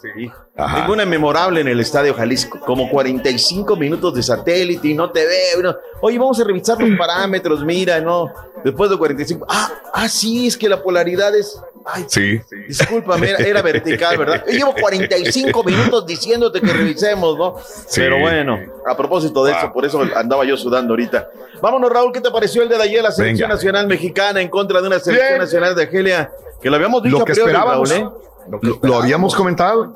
[0.55, 5.27] Tengo una memorable en el Estadio Jalisco, como 45 minutos de satélite y no te
[5.27, 5.63] veo.
[5.63, 5.77] no.
[6.01, 8.33] Oye, vamos a revisar los parámetros, mira, ¿no?
[8.63, 9.47] Después de 45.
[9.49, 11.61] Ah, ah, sí, es que la polaridad es.
[11.85, 12.41] Ay, Sí.
[12.69, 14.45] discúlpame, era, era vertical, ¿verdad?
[14.47, 17.57] Yo llevo 45 minutos diciéndote que revisemos, ¿no?
[17.65, 18.01] Sí.
[18.01, 21.31] Pero bueno, a propósito de eso, por eso andaba yo sudando ahorita.
[21.63, 23.55] Vámonos, Raúl, ¿qué te pareció el de ayer, la selección Venga.
[23.57, 25.41] nacional mexicana en contra de una selección Bien.
[25.41, 26.31] nacional de Argelia?
[26.61, 27.91] Que lo habíamos dicho Lo a que priori, esperábamos.
[27.91, 28.59] Raúl, ¿eh?
[28.63, 29.93] Lo, lo habíamos comentado.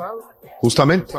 [0.61, 1.13] Justamente.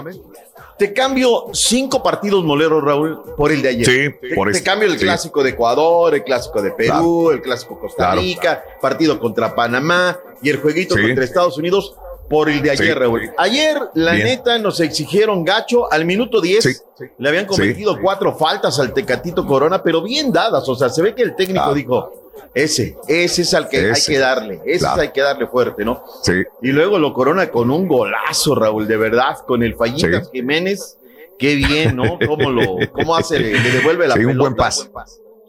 [0.77, 3.85] Te cambio cinco partidos moleros, Raúl, por el de ayer.
[3.85, 4.69] Sí, te, por te este.
[4.69, 5.05] cambio el Sí.
[5.05, 6.87] clásico de Ecuador, el clásico de Perú,
[7.27, 7.31] Claro.
[7.31, 8.21] el clásico Costa Claro.
[8.21, 11.01] Rica, partido contra Panamá y el jueguito Sí.
[11.01, 11.95] contra Estados Unidos
[12.29, 12.93] por el de ayer, Sí.
[12.93, 13.31] Raúl.
[13.37, 14.25] Ayer, la Bien.
[14.27, 16.63] neta, nos exigieron gacho al minuto 10.
[16.63, 17.05] Sí.
[17.19, 20.67] Le habían cometido cuatro faltas al Tecatito Corona, pero bien dadas.
[20.69, 21.73] O sea, se ve que el técnico Claro.
[21.75, 22.13] dijo,
[22.53, 25.01] ese, ese es al que hay que darle, ese Claro.
[25.01, 26.03] hay que darle fuerte, ¿no?
[26.23, 26.33] Sí.
[26.61, 30.97] Y luego lo corona con un golazo, Raúl, de verdad, con el Fallitas Jiménez.
[31.37, 32.17] Qué bien, ¿no?
[32.25, 33.37] ¿Cómo lo, cómo hace?
[33.39, 34.41] Le, le devuelve la Sí, un pelota.
[34.41, 34.89] buen pase.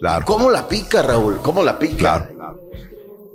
[0.01, 0.24] Claro.
[0.27, 1.39] ¿Cómo la pica, Raúl?
[1.43, 2.28] ¿Cómo la pica?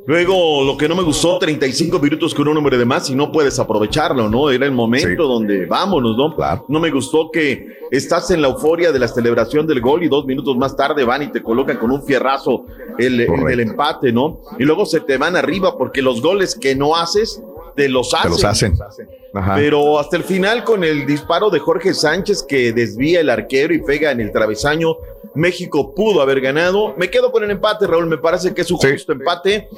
[0.05, 3.31] Luego, lo que no me gustó, 35 minutos con un hombre de más y no
[3.31, 4.49] puedes aprovecharlo, ¿no?
[4.49, 6.35] Era el momento donde vámonos, ¿no?
[6.67, 10.25] No me gustó que estás en la euforia de la celebración del gol y dos
[10.25, 12.65] minutos más tarde van y te colocan con un fierrazo
[12.97, 14.41] el, el empate, ¿no?
[14.57, 17.41] Y luego se te van arriba porque los goles que no haces,
[17.75, 18.23] te los hacen.
[18.23, 19.09] Te los hacen.
[19.33, 19.55] Ajá.
[19.55, 23.81] Pero hasta el final con el disparo de Jorge Sánchez que desvía el arquero y
[23.81, 24.95] pega en el travesaño,
[25.33, 26.93] México pudo haber ganado.
[26.97, 29.69] Me quedo con el empate, Raúl, me parece que es un justo empate.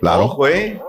[0.00, 0.24] Claro.
[0.24, 0.80] Ojo, ¿eh?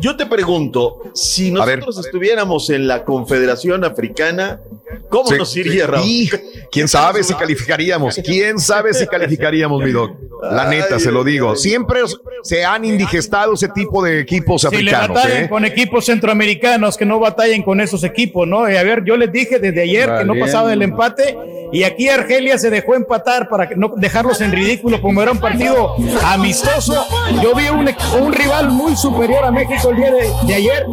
[0.00, 4.60] Yo te pregunto, si nosotros estuviéramos en la Confederación Africana,
[5.08, 6.06] ¿Cómo nos iría, Raúl?
[6.06, 6.30] Y
[6.70, 8.20] quién sabe si calificaríamos.
[8.24, 10.12] Quién sabe si calificaríamos, mi doc.
[10.42, 11.56] La neta, se lo digo.
[11.56, 12.00] Siempre
[12.42, 15.48] se han indigestado ese tipo de equipos Si le batallan ¿eh?
[15.48, 18.70] con equipos centroamericanos, que no batallen con esos equipos, ¿no?
[18.70, 21.36] Y a ver, yo les dije desde ayer que no pasaba del empate
[21.72, 25.38] y aquí Argelia se dejó empatar para que no dejarlos en ridículo como era un
[25.38, 25.94] partido
[26.24, 27.06] amistoso.
[27.42, 27.88] Yo vi un,
[28.22, 30.86] un rival muy superior a México el día de, de ayer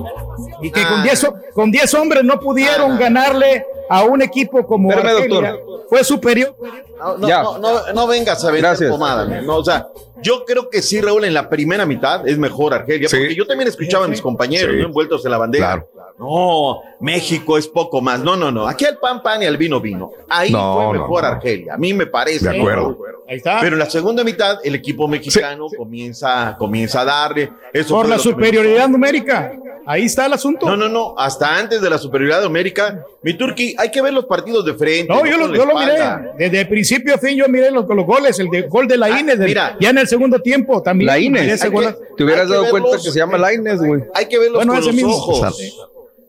[0.61, 4.89] y que con 10 ho- con 10 hombres no pudieron ganarle a un equipo como
[4.91, 5.51] Espérame, Argelia.
[5.51, 5.85] doctor.
[5.89, 6.55] Fue superior.
[6.97, 7.43] No, no, Ya.
[7.43, 8.89] no, no, no vengas a Gracias.
[8.89, 9.25] pomada.
[9.41, 9.87] No, o sea,
[10.21, 13.17] yo creo que sí, Raúl, en la primera mitad es mejor Argelia, Sí.
[13.17, 14.81] porque yo también escuchaba a mis compañeros Sí.
[14.81, 14.87] ¿no?
[14.87, 15.85] envueltos en la bandera.
[15.93, 16.13] Claro.
[16.17, 18.21] No, México es poco más.
[18.21, 18.67] No, no, no.
[18.67, 20.11] Aquí al pan, pan y al vino, vino.
[20.29, 21.27] Ahí No, fue mejor no.
[21.29, 21.73] Argelia.
[21.73, 22.49] A mí me parece.
[22.49, 22.97] De acuerdo.
[23.27, 23.59] Ahí está.
[23.59, 27.51] Pero en la segunda mitad, el equipo mexicano comienza, comienza a darle.
[27.73, 29.51] Eso por la superioridad numérica.
[29.87, 30.65] Ahí está el asunto.
[30.67, 33.05] no, no, no, hasta antes de la superioridad de América.
[33.21, 35.13] Mi Turki, hay que ver los partidos de frente.
[35.13, 35.97] No, yo, lo, la yo lo miré.
[36.37, 38.39] Desde el principio a fin yo miré los, los goles.
[38.39, 39.37] El de, gol de la Ah, Inés.
[39.37, 39.77] del- mira.
[39.79, 41.07] ya en el segundo tiempo también.
[41.07, 41.61] La Inés.
[41.61, 41.69] que-
[42.17, 44.03] Te hubieras dado cuenta que se llama Laines, güey.
[44.13, 45.15] Hay que verlos Bueno, con los mismo.
[45.15, 45.55] ojos.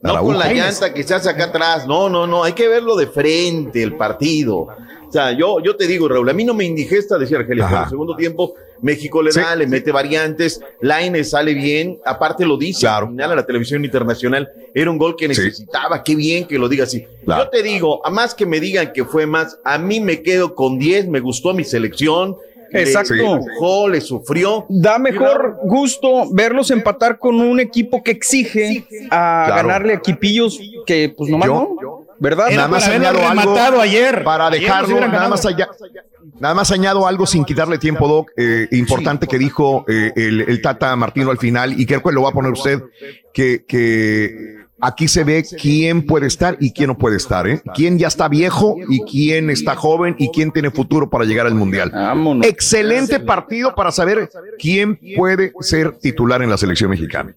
[0.03, 1.87] No con la llanta que se hace acá atrás.
[1.87, 2.45] No, no, no.
[2.45, 4.69] Hay que verlo de frente, el partido.
[5.09, 7.77] O sea, yo, yo te digo, Raúl, a mí no me indigesta decir Argelia, pero
[7.79, 9.59] en el segundo tiempo México le da, Sí.
[9.59, 13.07] le mete variantes, Laines sale bien, aparte lo dice Claro.
[13.07, 15.41] al final a la televisión internacional, era un gol que Sí.
[15.41, 17.07] necesitaba, qué bien que lo diga así.
[17.25, 17.45] Claro.
[17.45, 20.55] Yo te digo, a más que me digan que fue más, a mí me quedo
[20.55, 22.37] con 10, me gustó mi selección,
[22.73, 23.15] le- Exacto.
[23.15, 24.67] le empujó, le sufrió.
[24.69, 29.69] Da mejor gusto verlos empatar con un equipo que exige a Claro.
[29.69, 32.06] ganarle a equipillos que pues nomás Yo- no.
[32.19, 32.47] ¿Verdad?
[32.49, 34.25] Era Nada más añado algo ayer.
[34.25, 35.31] para dejarlo, nada ganado.
[35.31, 35.69] más allá.
[36.41, 40.61] Nada más añado algo sin quitarle tiempo, Doc, eh, importante que dijo eh, el, el
[40.61, 42.83] Tata Martino al final, y creo que lo va a poner usted,
[43.33, 47.63] que, que aquí se ve quién puede estar y quién no puede estar, ¿eh?
[47.75, 51.55] Quién ya está viejo y quién está joven y quién tiene futuro para llegar al
[51.55, 51.91] Mundial.
[51.91, 52.47] Vámonos.
[52.47, 54.29] Excelente partido para saber
[54.59, 57.35] quién puede ser titular en la selección mexicana.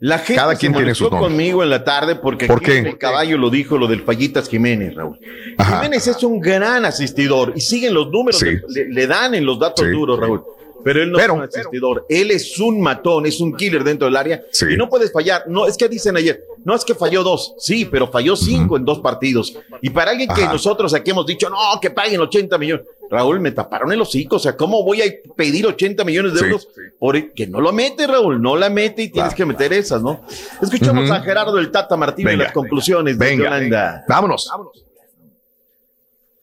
[0.00, 1.30] La gente Cada se quien tiene molestó sus nombres.
[1.32, 2.78] conmigo en la tarde porque ¿Por qué?
[2.80, 5.18] el caballo lo dijo, lo del Fallitas Jiménez, Raúl.
[5.56, 5.76] Ajá.
[5.82, 8.58] Jiménez es un gran asistidor y siguen los números, Sí.
[8.68, 9.90] le, le dan en los datos Sí.
[9.92, 10.42] duros, Raúl.
[10.86, 14.06] Pero él no Pero- es un asistidor, él es un matón, es un killer dentro
[14.06, 14.66] del área Sí.
[14.72, 15.42] y no puedes fallar.
[15.48, 18.84] No, es que dicen ayer, no es que falló dos, sí, pero falló cinco en
[18.84, 19.58] dos partidos.
[19.82, 20.52] Y para alguien que Ajá.
[20.52, 22.86] nosotros aquí hemos dicho, no, que paguen 80 millones.
[23.10, 25.06] Raúl, me taparon el hocico, o sea, ¿cómo voy a
[25.36, 26.44] pedir 80 millones de Sí.
[26.44, 26.68] euros
[27.00, 28.40] por que no lo mete, Raúl?
[28.40, 29.36] No la mete y tienes Claro.
[29.36, 30.20] que meter esas, ¿no?
[30.62, 32.44] Escuchamos a Gerardo el Tata Martínez en Venga.
[32.44, 34.04] las conclusiones de Venga, Yolanda.
[34.08, 34.48] vámonos.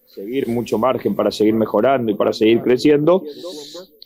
[0.05, 3.23] seguir mucho margen para seguir mejorando y para seguir creciendo,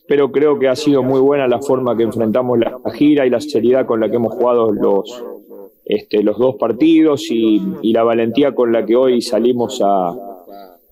[0.07, 3.41] pero creo que ha sido muy buena la forma que enfrentamos la gira y la
[3.41, 5.23] seriedad con la que hemos jugado los,
[5.85, 10.09] este, los dos partidos y, y la valentía con la que hoy salimos a,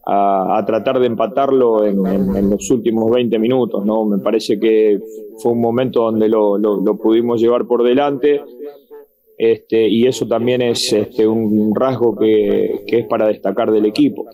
[0.08, 3.86] a- a tratar de empatarlo en, en- en los últimos 20 minutos.
[3.86, 4.06] ¿no?
[4.06, 5.00] Me parece que
[5.42, 8.42] fue un momento donde lo, lo- lo pudimos llevar por delante.
[9.38, 14.26] Este, y eso también es este, un rasgo que, que es para destacar del equipo.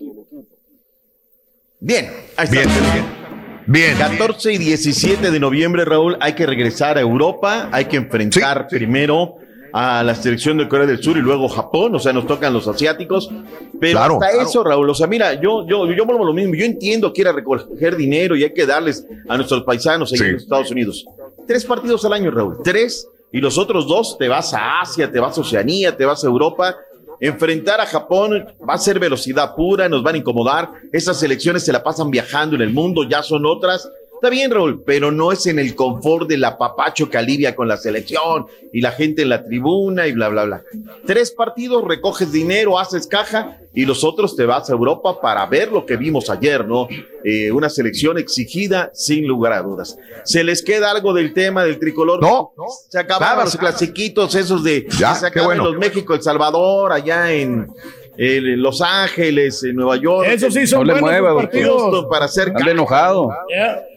[1.80, 2.06] Bien,
[2.38, 2.52] ahí está.
[2.52, 3.21] Bien, bien.
[3.98, 9.36] 14 y 17 de noviembre, Raúl, hay que regresar a Europa, hay que enfrentar primero
[9.74, 12.68] a la selección de Corea del Sur y luego Japón, o sea, nos tocan los
[12.68, 13.30] asiáticos,
[13.80, 14.50] pero Claro, hasta claro.
[14.50, 17.22] eso, Raúl, o sea, mira, yo, yo, yo vuelvo a lo mismo, yo entiendo que
[17.22, 21.06] ir a recoger dinero y hay que darles a nuestros paisanos en los Estados Unidos.
[21.48, 25.20] Tres partidos al año, Raúl, tres, y los otros dos te vas a Asia, te
[25.20, 26.76] vas a Oceanía, te vas a Europa.
[27.22, 30.72] Enfrentar a Japón va a ser velocidad pura, nos van a incomodar.
[30.92, 33.88] Esas selecciones se la pasan viajando en el mundo, ya son otras.
[34.22, 37.76] Está bien, Raúl, pero no es en el confort del apapacho que alivia con la
[37.76, 40.62] selección y la gente en la tribuna y bla, bla, bla.
[41.08, 45.72] Tres partidos, recoges dinero, haces caja y los otros te vas a Europa para ver
[45.72, 46.88] lo que vimos ayer, ¿no?
[47.24, 49.98] Eh, una selección exigida sin lugar a dudas.
[50.24, 52.22] ¿Se les queda algo del tema del tricolor?
[52.22, 52.52] No,
[52.90, 55.64] Se acabaron nada, los clasiquitos esos de Ya, se acaban bueno.
[55.72, 57.74] los México, El Salvador, allá en,
[58.18, 60.28] Los Ángeles, Nueva York.
[60.30, 61.50] Eso sí son No le buenos mueva, los doctor.
[61.52, 61.82] partidos.
[61.82, 63.30] Houston, para hacer enojado.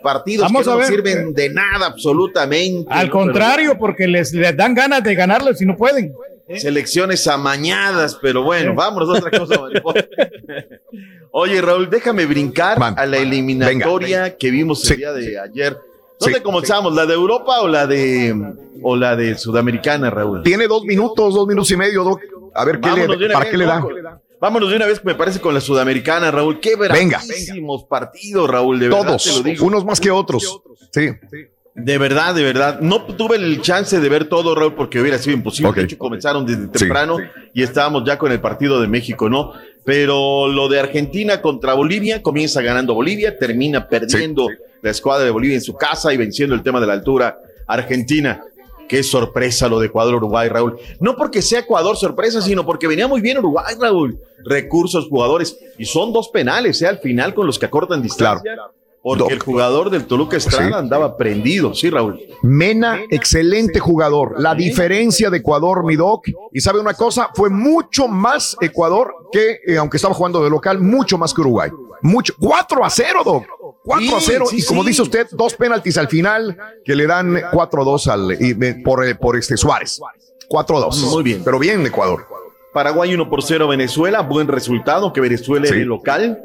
[0.03, 0.87] Partidos Vamos que a no ver.
[0.89, 2.87] sirven de nada absolutamente.
[2.93, 3.13] Al ¿no?
[3.13, 6.13] contrario, porque les, les dan ganas de ganarlo si no pueden.
[6.57, 9.61] Selecciones amañadas, pero bueno, vámonos a otra cosa.
[11.31, 14.97] Oye, Raúl, déjame brincar Man, a la eliminatoria que vimos el Sí.
[14.97, 15.77] día de ayer.
[16.21, 16.95] ¿Dónde Sí, comenzamos?
[16.95, 18.35] ¿La de Europa o la de
[18.83, 20.43] o la de Sudamericana, Raúl?
[20.45, 22.21] Tiene dos minutos, dos minutos y medio, Doc.
[22.55, 23.81] A ver, ¿qué Vámonos le, ¿para vez, qué le da?
[23.81, 23.89] ¿no?
[24.41, 26.61] Vámonos de una vez, me parece, con la Sudamericana, Raúl.
[26.61, 29.67] Qué bravísimos partidos, Raúl, de verdad te lo Todos, digo.
[29.67, 30.61] unos más que otros.
[30.93, 31.11] Sí.
[31.75, 32.81] De verdad, de verdad.
[32.81, 35.73] No tuve el chance de ver todo, Raúl, porque hubiera sido imposible.
[35.73, 37.17] De hecho, comenzaron desde temprano
[37.53, 39.53] y estábamos ya con el partido de México, ¿no?
[39.85, 44.47] Pero lo de Argentina contra Bolivia, comienza ganando Bolivia, termina perdiendo
[44.83, 48.43] la escuadra de Bolivia en su casa y venciendo el tema de la altura Argentina.
[48.95, 50.79] Qué sorpresa lo de Ecuador-Uruguay, Raúl.
[51.01, 54.21] No porque sea Ecuador sorpresa, sino porque venía muy bien Uruguay, Raúl.
[54.45, 55.59] Recursos, jugadores.
[55.79, 56.87] Y son dos penales, ¿eh?
[56.87, 58.53] Al final con los que acortan distancia.
[59.03, 62.21] Porque el jugador del Toluca Estrada andaba prendido, sí, Raúl.
[62.43, 64.37] Mena, excelente jugador.
[64.39, 66.27] La diferencia de Ecuador, mi doc.
[66.53, 70.79] Y sabe una cosa, fue mucho más Ecuador que, eh, aunque estaba jugando de local,
[70.79, 71.71] mucho más que Uruguay.
[72.01, 72.33] Mucho.
[72.39, 73.45] 4 a 0, doc.
[73.85, 74.45] 4 a 0.
[74.53, 78.37] y como dice usted, dos penaltis al final que le dan 4 a 2 al,
[78.41, 80.01] y, eh, por, eh, por este Suárez.
[80.49, 80.97] 4 a 2.
[81.13, 81.43] Muy bien.
[81.45, 82.27] Pero bien, Ecuador.
[82.73, 84.23] Paraguay 1 por 0 Venezuela.
[84.23, 86.41] Buen resultado que Venezuela era el local.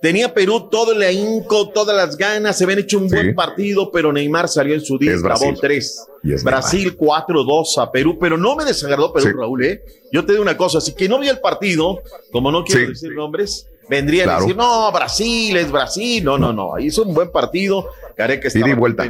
[0.00, 4.12] Tenía Perú todo el ahínco, todas las ganas, se habían hecho un buen partido, pero
[4.12, 5.58] Neymar salió en su día, Es grabó Brasil.
[5.60, 6.06] tres.
[6.22, 9.82] Y es Brasil 4-2 a Perú, pero no me desagradó Perú, Raúl, ¿eh?
[10.12, 12.00] Yo te digo una cosa, así que no vi el partido,
[12.30, 12.86] como no quiero Sí.
[12.92, 14.38] decir nombres, vendrían Claro.
[14.38, 18.68] a decir, no, Brasil es Brasil, no, no, no, hizo un buen partido, Gareca Ida
[18.68, 19.04] y vuelta.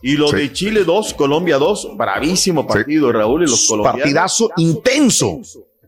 [0.00, 0.36] Y lo Sí.
[0.36, 4.00] de Chile 2, Colombia 2, bravísimo partido, Raúl, y los colombianos.
[4.00, 5.40] Partidazo intenso.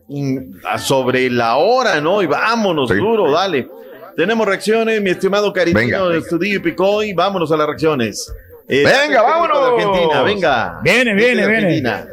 [0.09, 2.21] in- sobre la hora, ¿no?
[2.21, 2.97] Y vámonos, Sí.
[2.97, 3.69] duro, dale.
[4.17, 5.79] Tenemos reacciones, mi estimado Caritino
[6.09, 6.17] de venga.
[6.17, 7.13] Estudillo y Picoy.
[7.13, 8.29] Vámonos a las reacciones.
[8.67, 9.57] Eh, Venga, vámonos.
[9.69, 10.79] Argentina, venga.
[10.83, 11.13] Viene, Este
[11.45, 12.03] viene, viene.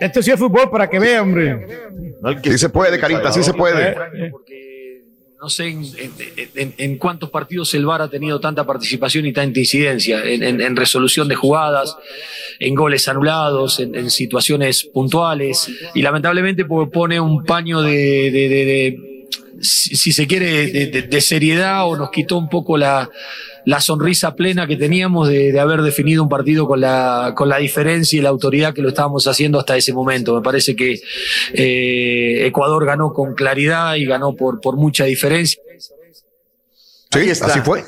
[0.00, 1.66] Esto sí es fútbol para que vea, hombre.
[2.20, 3.96] No, el que Sí se puede, Carita, sí se puede.
[5.44, 5.76] No sé
[6.78, 11.34] en, cuántos partidos el VAR ha tenido tanta participación y tanta incidencia en, resolución de
[11.34, 11.94] jugadas,
[12.60, 15.68] en goles anulados, en, situaciones puntuales.
[15.94, 19.13] Y lamentablemente po- pone un paño de-
[19.60, 23.08] si, si se quiere, de, de- de seriedad o nos quitó un poco la,
[23.64, 27.58] la sonrisa plena que teníamos de, de haber definido un partido con la, con la
[27.58, 30.34] diferencia y la autoridad que lo estábamos haciendo hasta ese momento.
[30.34, 31.00] Me parece que
[31.52, 35.62] eh, Ecuador ganó con claridad y ganó por, por mucha diferencia.
[37.12, 37.46] Ahí está.
[37.46, 37.84] así fue.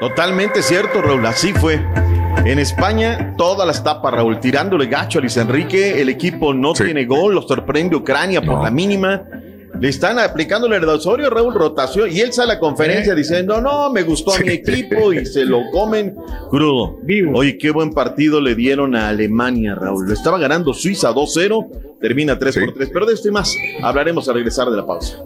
[0.00, 1.80] Totalmente cierto, Raúl, así fue.
[2.44, 6.00] En España, todas las tapas, Raúl, tirándole gacho a Luis Enrique.
[6.00, 9.22] El equipo no tiene gol, lo sorprende Ucrania por la mínima.
[9.80, 12.10] Le están aplicando el Osorio, Raúl, rotación.
[12.10, 15.44] Y él sale a la conferencia diciendo: No, me gustó a mi equipo y se
[15.44, 16.16] lo comen
[16.50, 16.98] crudo.
[17.34, 20.06] Oye, qué buen partido le dieron a Alemania, Raúl.
[20.06, 22.90] Lo estaba ganando Suiza 2-0, termina 3 por 3.
[22.92, 25.18] Pero de esto y más hablaremos al regresar de la pausa.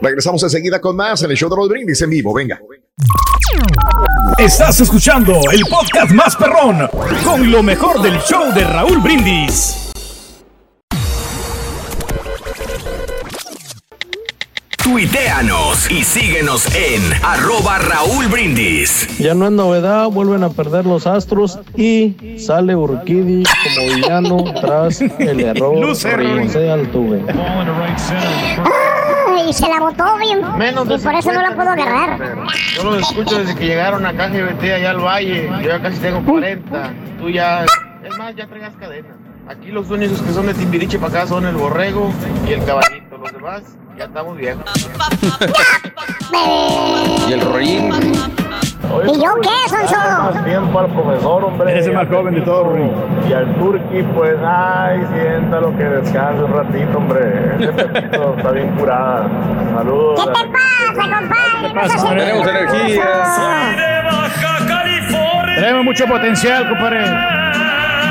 [0.00, 2.32] Regresamos enseguida con más en el show de los brindis en vivo.
[2.32, 2.60] Venga.
[4.38, 6.88] Estás escuchando el podcast más perrón
[7.24, 9.85] con lo mejor del show de Raúl Brindis.
[14.86, 19.18] Tuiteanos y síguenos en arroba Raúl Brindis.
[19.18, 25.00] Ya no es novedad, vuelven a perder los astros y sale Urquidi como villano tras
[25.00, 27.20] el error de Altuve.
[29.48, 30.38] Y se la botó bien.
[30.38, 32.36] y por eso no la puedo agarrar.
[32.76, 35.50] Yo los escucho desde que llegaron acá GBT allá al valle.
[35.62, 36.94] Yo ya casi tengo 40.
[37.18, 37.64] Tú ya.
[37.64, 39.25] Es más, ya traigas cadena.
[39.48, 42.10] Aquí los únicos que son de Timbiriche para acá son el borrego
[42.48, 43.16] y el caballito.
[43.16, 43.62] Los demás
[43.96, 44.64] ya estamos viejos.
[47.28, 47.92] Y el rollín.
[47.92, 49.96] ¿Y yo qué, Sonso?
[49.96, 51.70] Más tiempo al profesor, hombre.
[51.70, 52.90] Eres el más joven de todos, Rui.
[53.28, 57.54] Y al Turqui, pues, ay, siéntalo que descanse un ratito, hombre.
[57.60, 59.28] Ese Pepito está bien curada.
[59.76, 60.20] Saludos.
[60.24, 62.16] ¿Qué te pasa, compadre?
[62.16, 63.04] Tenemos energía.
[65.54, 67.35] Tenemos mucho potencial, compadre.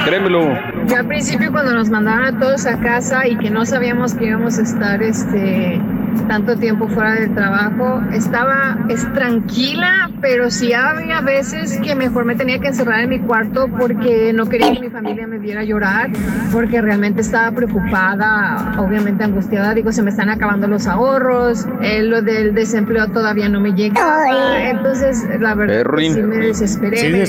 [0.06, 0.48] Créemelo.
[0.88, 4.26] Yo al principio cuando nos mandaron a todos a casa y que no sabíamos que
[4.28, 5.82] íbamos a estar este
[6.28, 12.36] tanto tiempo fuera del trabajo, estaba es tranquila, pero sí había veces que mejor me
[12.36, 16.10] tenía que encerrar en mi cuarto porque no quería que mi familia me viera llorar,
[16.54, 22.22] porque realmente estaba preocupada, obviamente angustiada, digo, se me están acabando los ahorros, eh, lo
[22.22, 27.24] del desempleo todavía no me llegaba, entonces la verdad sí me desesperé, Sí, me-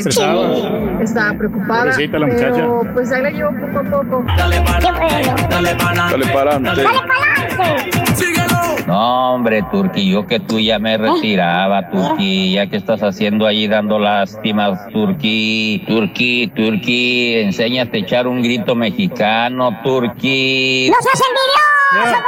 [1.02, 2.26] estaba preocupada, la
[2.66, 4.24] pero pues ahí la llevo poco a poco.
[4.80, 5.34] Qué bueno.
[5.48, 6.18] Dale para adelante.
[6.18, 6.84] Dale pa'lante.
[8.86, 13.66] No, hombre, Turki, yo que tú ya me retiraba, Turki, ya que estás haciendo ahí
[13.66, 20.88] dando lástimas, Turki, Turki, Turki, enséñate a echar un grito mexicano, Turki.
[20.90, 21.20] ¡No seas
[21.90, 22.22] envidioso,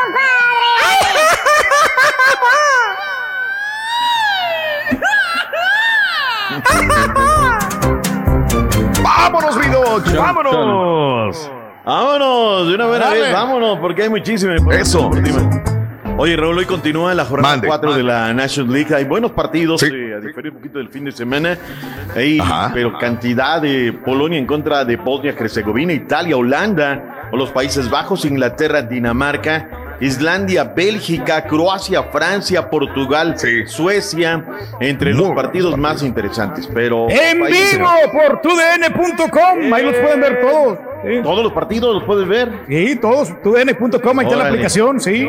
[9.19, 10.07] ¡Vámonos, mi doc!
[10.17, 11.51] ¡Vámonos!
[11.85, 13.21] Vámonos, de una buena Dale.
[13.21, 15.11] vez, vámonos, porque hay información Eso.
[16.17, 18.95] Oye, Raúl, hoy continúa la jornada Mande, 4 de la National League.
[18.95, 19.87] Hay buenos partidos, Sí.
[19.93, 21.57] eh, a diferir un poquito del fin de semana.
[22.75, 28.25] Pero cantidad de Polonia en contra de Bosnia, Herzegovina, Italia, Holanda, o los Países Bajos,
[28.25, 29.69] Inglaterra, Dinamarca,
[30.01, 33.35] Islandia, Bélgica, Croacia, Francia, Portugal,
[33.67, 34.45] Suecia,
[34.81, 36.69] entre los partidos más interesantes.
[36.73, 39.73] Pero En vivo por tudn.com.
[39.73, 40.79] Ahí los pueden ver todos.
[41.05, 41.21] Sí.
[41.23, 42.51] Todos los partidos los puedes ver.
[42.69, 43.29] Sí, todos.
[43.43, 44.19] tudn.com.
[44.19, 45.29] Ahí está la aplicación, sí.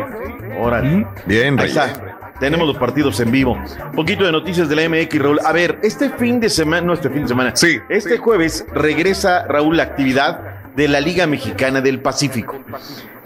[0.60, 1.06] Órale.
[1.26, 1.78] Bien, Ahí Reyes.
[1.78, 2.06] está.
[2.40, 3.52] Tenemos los partidos en vivo.
[3.54, 5.40] Un poquito de noticias de la MX, Raúl.
[5.46, 7.80] A ver, este fin de semana, no este fin de semana, Sí.
[7.90, 10.40] este jueves regresa, Raúl, la actividad
[10.80, 12.56] de la Liga Mexicana del Pacífico.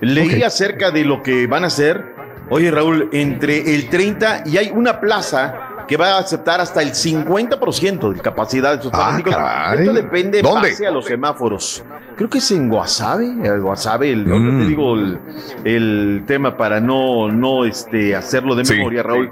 [0.01, 2.03] Leí acerca de lo que van a hacer.
[2.49, 6.93] Oye, Raúl, entre el 30 y hay una plaza que va a aceptar hasta el
[6.93, 9.75] 50% de capacidad de sus Ah.
[9.77, 10.69] Esto depende en ¿Dónde?
[10.71, 11.84] base a los semáforos.
[12.15, 14.59] Creo que es en Guasave, el Guasave, el, ahorita Mm.
[14.61, 15.19] te digo el,
[15.63, 18.73] el tema para no, no este, hacerlo de Sí.
[18.75, 19.30] memoria, Raúl.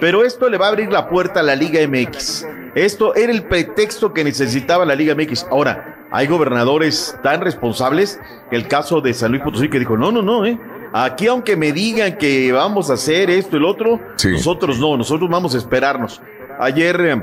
[0.00, 2.46] Pero esto le va a abrir la puerta a la Liga MX.
[2.74, 5.46] Esto era el pretexto que necesitaba la Liga MX.
[5.50, 8.20] Ahora, hay gobernadores tan responsables,
[8.50, 10.58] el caso de San Luis Potosí que dijo, no, no, no, eh.
[10.92, 14.28] Aquí aunque me digan que vamos a hacer esto y lo otro, Sí.
[14.32, 16.22] nosotros no, nosotros vamos a esperarnos.
[16.58, 17.22] Ayer eh,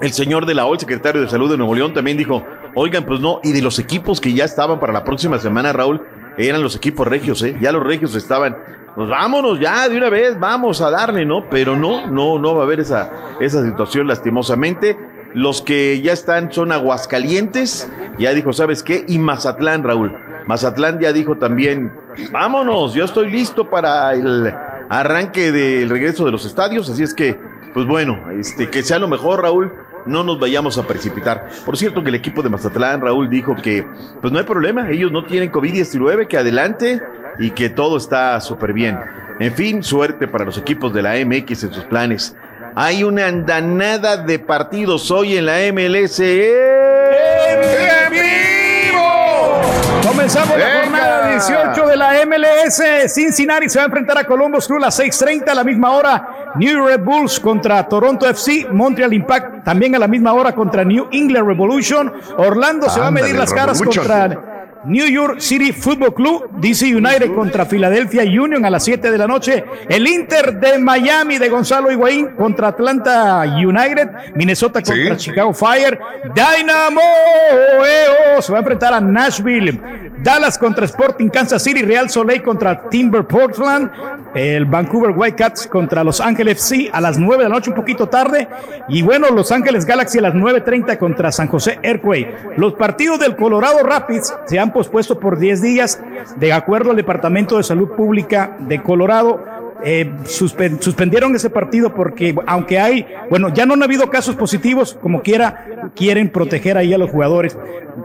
[0.00, 2.42] el señor de la OL, secretario de Salud de Nuevo León, también dijo,
[2.74, 6.00] oigan, pues no, y de los equipos que ya estaban para la próxima semana, Raúl,
[6.38, 7.56] eran los equipos regios, ¿eh?
[7.60, 8.56] Ya los regios estaban,
[8.96, 11.48] pues vámonos ya de una vez, vamos a darle, ¿no?
[11.50, 14.96] Pero no, no, no va a haber esa, esa situación lastimosamente.
[15.34, 19.04] Los que ya están son Aguascalientes, ya dijo, ¿sabes qué?
[19.08, 20.16] Y Mazatlán, Raúl.
[20.46, 21.92] Mazatlán ya dijo también,
[22.30, 24.54] vámonos, yo estoy listo para el
[24.88, 27.36] arranque del regreso de los estadios, así es que,
[27.72, 29.72] pues bueno, este, que sea lo mejor, Raúl,
[30.06, 31.48] no nos vayamos a precipitar.
[31.64, 33.86] Por cierto, que el equipo de Mazatlán, Raúl, dijo que,
[34.20, 37.00] pues no hay problema, ellos no tienen COVID-19, que adelante
[37.38, 38.98] y que todo está súper bien.
[39.40, 42.36] En fin, suerte para los equipos de la MX en sus planes.
[42.76, 46.18] Hay una andanada de partidos hoy en la MLS.
[46.18, 49.60] ¡En vivo!
[50.04, 52.82] Comenzamos la jornada 18 de la MLS.
[53.14, 56.52] Cincinnati se va a enfrentar a Columbus Crew a las 6:30 a la misma hora.
[56.56, 58.66] New Red Bulls contra Toronto FC.
[58.72, 62.12] Montreal Impact también a la misma hora contra New England Revolution.
[62.38, 64.04] Orlando se va a medir las caras Revolution.
[64.04, 64.53] contra
[64.86, 69.26] New York City Football Club, DC United contra Philadelphia Union a las 7 de la
[69.26, 69.64] noche.
[69.88, 74.34] El Inter de Miami de Gonzalo Higuaín contra Atlanta United.
[74.34, 75.98] Minnesota contra Chicago Fire.
[76.34, 79.80] Dynamo EO se va a enfrentar a Nashville.
[80.22, 81.82] Dallas contra Sporting Kansas City.
[81.82, 83.90] Real Soleil contra Timber Portland.
[84.34, 88.08] El Vancouver Whitecaps contra Los Ángeles FC a las 9 de la noche, un poquito
[88.08, 88.48] tarde.
[88.88, 92.56] Y bueno, Los Ángeles Galaxy a las 9.30 contra San José Earthquake.
[92.56, 96.02] Los partidos del Colorado Rapids se han pospuesto por 10 días,
[96.36, 99.42] de acuerdo al Departamento de Salud Pública de Colorado.
[99.86, 104.96] eh, suspen- suspendieron ese partido porque aunque hay, bueno, ya no han habido casos positivos,
[105.02, 107.54] como quiera, quieren proteger ahí a los jugadores.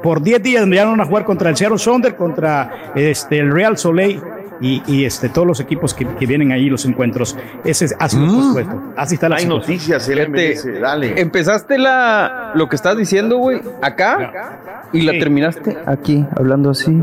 [0.04, 3.78] Por 10 días ya van a jugar contra el Seattle Sonder, contra este, el Real
[3.78, 4.20] Soleil
[4.62, 7.38] y, y, este, todos los equipos que, que vienen ahí, los encuentros.
[7.64, 8.94] Ese ha sido pospuesto.
[8.98, 9.74] Así está la Hay situación.
[9.74, 11.20] noticias, el MLS, dale.
[11.20, 17.02] Empezaste la, lo que estás diciendo, güey, acá y la terminaste aquí, hablando así.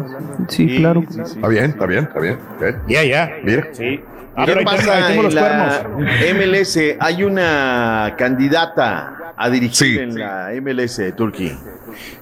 [0.48, 1.02] Sí, claro.
[1.08, 2.36] Está bien, está bien, está bien.
[2.88, 3.30] Ya, ya.
[3.42, 3.68] Mira.
[3.72, 4.00] Sí.
[4.44, 5.86] ¿Qué ahí pasa en los la
[6.34, 6.78] MLS?
[7.00, 11.56] Hay una candidata a dirigir en la MLS de Turquía.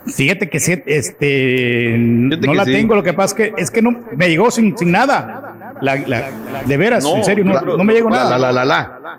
[0.07, 3.83] Fíjate que sí, este, no que la tengo, lo que pasa es que, es que
[3.83, 5.75] no, me llegó sin, sin nada.
[5.81, 6.31] La, la-
[6.65, 8.39] de veras, No, en serio, no, me llegó nada.
[8.39, 9.19] la, la, la,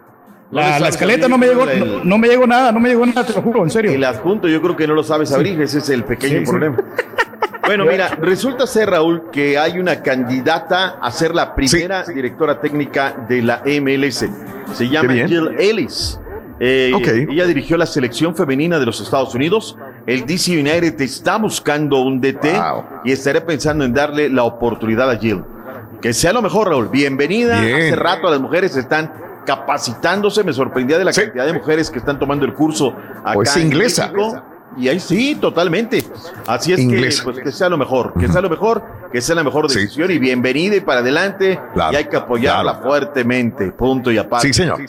[0.51, 3.25] La, la escaleta no me llegó, no, no me llegó nada, no me llegó nada,
[3.25, 3.91] te lo juro, en serio.
[3.91, 6.51] El adjunto, yo creo que no lo sabes abrir, ese es el pequeño Sí, sí.
[7.65, 13.25] Bueno, mira, resulta ser, Raúl, que hay una candidata a ser la primera directora técnica
[13.27, 14.25] de la MLS.
[14.73, 15.13] Se llama.
[15.13, 16.19] Jill Ellis.
[16.59, 17.07] Eh, Ok.
[17.31, 19.77] Ella dirigió la selección femenina de los Estados Unidos.
[20.05, 22.47] El DC United está buscando un DT
[23.03, 25.43] y estaré pensando en darle la oportunidad a Jill.
[26.01, 26.89] Que sea lo mejor, Raúl.
[26.89, 27.59] Bienvenida.
[27.61, 27.75] Bien.
[27.75, 29.11] Hace rato las mujeres están
[29.45, 30.43] capacitándose.
[30.43, 32.93] Me sorprendía de la cantidad de mujeres que están tomando el curso
[33.23, 34.11] acá Pues en inglesa.
[34.13, 34.43] México.
[34.77, 36.03] Y ahí sí, totalmente.
[36.47, 37.23] Así es Inglesa.
[37.23, 40.11] que, pues, que sea lo mejor, que sea lo mejor, que sea la mejor decisión
[40.11, 41.59] y bienvenida y para adelante.
[41.73, 44.47] Claro, y hay que apoyarla fuertemente, punto y aparte.
[44.47, 44.79] Sí, señor.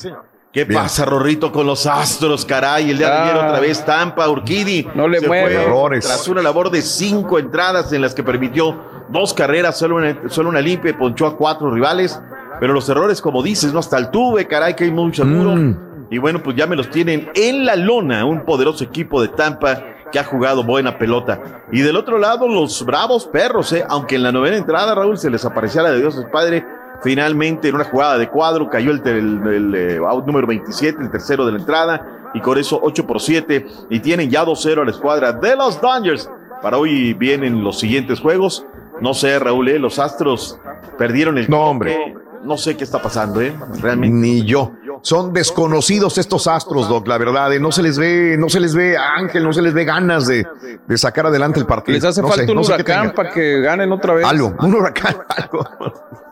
[0.53, 0.81] ¿Qué Bien.
[0.81, 2.91] pasa, Rorrito, con los astros, caray?
[2.91, 3.47] El día de ayer Ah.
[3.49, 4.89] otra vez Tampa, Urquidi.
[4.95, 5.67] No le mueve.
[6.01, 8.75] Tras una labor de cinco entradas en las que permitió
[9.11, 12.19] dos carreras, solo una, solo una limpia, ponchó a cuatro rivales.
[12.59, 13.81] Pero los errores, como dices, ¿no?
[13.81, 15.27] Hasta el tuve, caray, que hay mucho.
[15.27, 15.77] Mm.
[16.11, 19.83] Y bueno, pues ya me los tienen en la lona, un poderoso equipo de Tampa
[20.13, 21.63] que ha jugado buena pelota.
[21.73, 23.85] Y del otro lado, los bravos perros, ¿eh?
[23.89, 26.65] aunque en la novena entrada, Raúl, se les aparecía la de Dios es Padre,
[27.03, 31.11] Finalmente, en una jugada de cuadro, cayó el, el- el, eh, out número 27, el
[31.11, 34.85] tercero de la entrada, y con eso 8 por 7, y tienen ya 2-0 a
[34.87, 36.29] la escuadra de los Dodgers.
[36.63, 38.65] Para hoy vienen los siguientes juegos.
[39.03, 39.79] No sé, Raúl, ¿eh?
[39.79, 40.59] los Astros
[40.97, 41.51] perdieron el.
[41.51, 42.15] No, hombre.
[42.43, 43.55] No sé qué está pasando, ¿eh?
[43.83, 44.17] Realmente.
[44.17, 44.73] Ni yo.
[45.03, 47.51] Son desconocidos estos astros, Doc, la verdad.
[47.61, 50.47] No se les ve, no se les ve ángel, no se les ve ganas de,
[50.87, 51.95] de sacar adelante el partido.
[51.97, 54.27] Les hace No falta sé, un no sé qué huracán para que ganen otra vez.
[54.27, 55.67] Algo, un huracán, algo.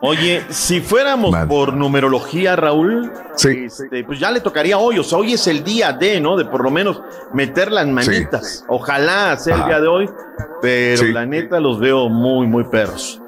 [0.01, 4.99] Oye, si fuéramos por numerología, Raúl, este, pues ya le tocaría hoy.
[4.99, 6.37] O sea, hoy es el día de, ¿no?
[6.37, 7.01] De por lo menos
[7.33, 8.65] meter las manitas.
[8.69, 10.11] Ojalá sea el día de hoy,
[10.61, 11.13] pero Sí.
[11.13, 13.21] la neta los veo muy, muy perros.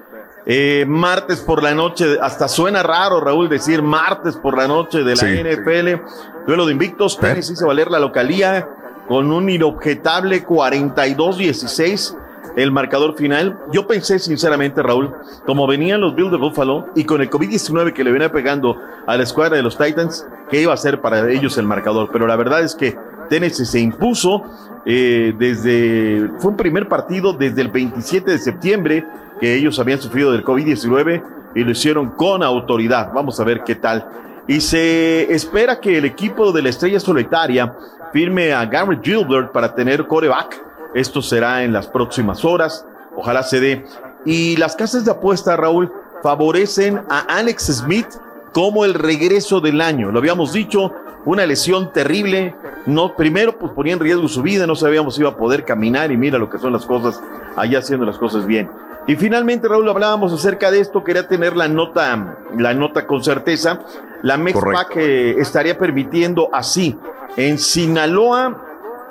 [0.48, 5.16] Eh, martes por la noche, hasta suena raro, Raúl, decir martes por la noche de
[5.16, 5.26] la Sí.
[5.26, 6.00] NFL.
[6.46, 8.68] Duelo de invictos, Tennessee hizo valer la localía
[9.08, 12.16] con un inobjetable 42-16
[12.56, 13.58] el marcador final.
[13.72, 15.12] Yo pensé sinceramente, Raúl,
[15.44, 19.16] como venían los Bills de Buffalo y con el COVID-19 que le venía pegando a
[19.16, 22.08] la escuadra de los Titans, que iba a ser para ellos el marcador.
[22.12, 22.96] Pero la verdad es que
[23.28, 24.44] Tennessee se impuso
[24.86, 29.04] eh, desde, fue un primer partido desde el 27 de septiembre
[29.40, 31.22] que ellos habían sufrido del COVID-19
[31.54, 33.12] y lo hicieron con autoridad.
[33.12, 34.06] Vamos a ver qué tal.
[34.46, 37.74] Y se espera que el equipo de la estrella solitaria
[38.12, 40.62] firme a Garrett Gilbert para tener coreback.
[40.94, 42.84] Esto será en las próximas horas.
[43.16, 43.84] Ojalá se dé.
[44.24, 45.92] Y las casas de apuesta, Raúl,
[46.22, 48.06] favorecen a Alex Smith
[48.52, 50.10] como el regreso del año.
[50.10, 50.92] Lo habíamos dicho,
[51.24, 52.54] una lesión terrible.
[52.86, 56.10] No, primero, pues ponía en riesgo su vida, no sabíamos si iba a poder caminar
[56.12, 57.20] y mira lo que son las cosas
[57.56, 58.70] allá haciendo las cosas bien.
[59.06, 63.80] Y finalmente, Raúl, hablábamos acerca de esto, quería tener la nota, la nota con certeza.
[64.22, 66.98] La MEXPAC eh, estaría permitiendo así,
[67.36, 68.64] en Sinaloa,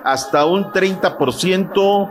[0.03, 2.09] hasta un 30%,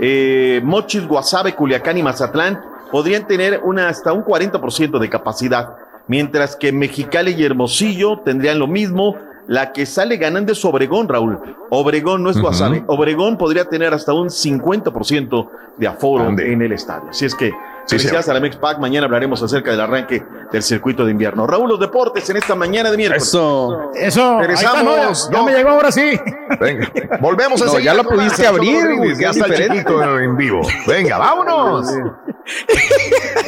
[0.00, 5.76] eh, Mochis, Guasave, Culiacán y Mazatlán podrían tener una, hasta un 40% de capacidad,
[6.06, 9.16] mientras que Mexicali y Hermosillo tendrían lo mismo.
[9.48, 11.38] La que sale ganando es Obregón, Raúl.
[11.70, 12.40] Obregón no es.
[12.40, 12.82] Guasave.
[12.88, 17.10] Obregón podría tener hasta un 50% de aforo en el estadio.
[17.10, 17.52] Así es que
[17.86, 18.78] felicidades a la MEXPAC.
[18.78, 21.46] Mañana hablaremos acerca del arranque del circuito de invierno.
[21.46, 23.22] Raúl, los deportes en esta mañana de miércoles.
[23.22, 23.92] Eso.
[23.94, 24.38] Eso.
[24.38, 24.90] ahí está, ¿no?
[24.96, 25.30] Regresamos.
[25.32, 26.20] Ya, me llegó ahora sí.
[26.60, 26.90] Venga,
[27.20, 30.62] volvemos No, enseguida ya con pudiste abrir, Ya es está el en vivo.
[30.88, 31.92] Venga, vámonos.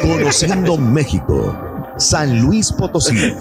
[0.01, 1.57] Conociendo México,
[1.97, 3.35] San Luis Potosí.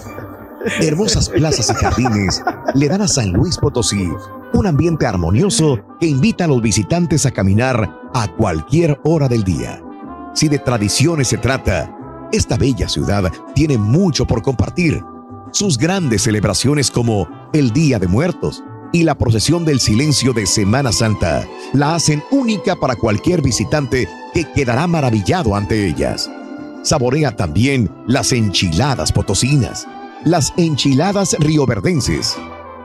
[0.80, 2.42] Hermosas plazas y jardines
[2.74, 4.08] le dan a San Luis Potosí
[4.52, 9.82] un ambiente armonioso que invita a los visitantes a caminar a cualquier hora del día.
[10.34, 11.94] Si de tradiciones se trata,
[12.32, 15.02] esta bella ciudad tiene mucho por compartir.
[15.52, 18.62] Sus grandes celebraciones como el Día de Muertos
[18.92, 24.50] y la procesión del silencio de Semana Santa la hacen única para cualquier visitante que
[24.52, 26.30] quedará maravillado ante ellas.
[26.82, 29.86] Saborea también las enchiladas potosinas,
[30.24, 32.36] las enchiladas rioverdenses,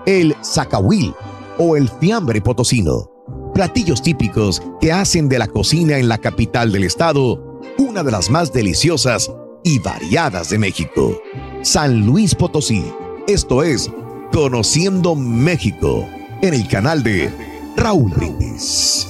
[0.06, 1.14] el zacahuil
[1.58, 3.10] o el fiambre potosino.
[3.54, 8.30] Platillos típicos que hacen de la cocina en la capital del estado una de las
[8.30, 9.32] más deliciosas
[9.64, 11.22] y variadas de México.
[11.62, 12.84] San Luis Potosí.
[13.28, 13.90] Esto es
[14.32, 16.08] Conociendo México
[16.42, 17.32] en el canal de
[17.78, 19.08] Raúl Brindis.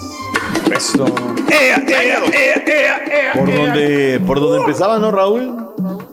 [3.33, 5.62] Por donde, por donde empezaba, ¿no, Raúl?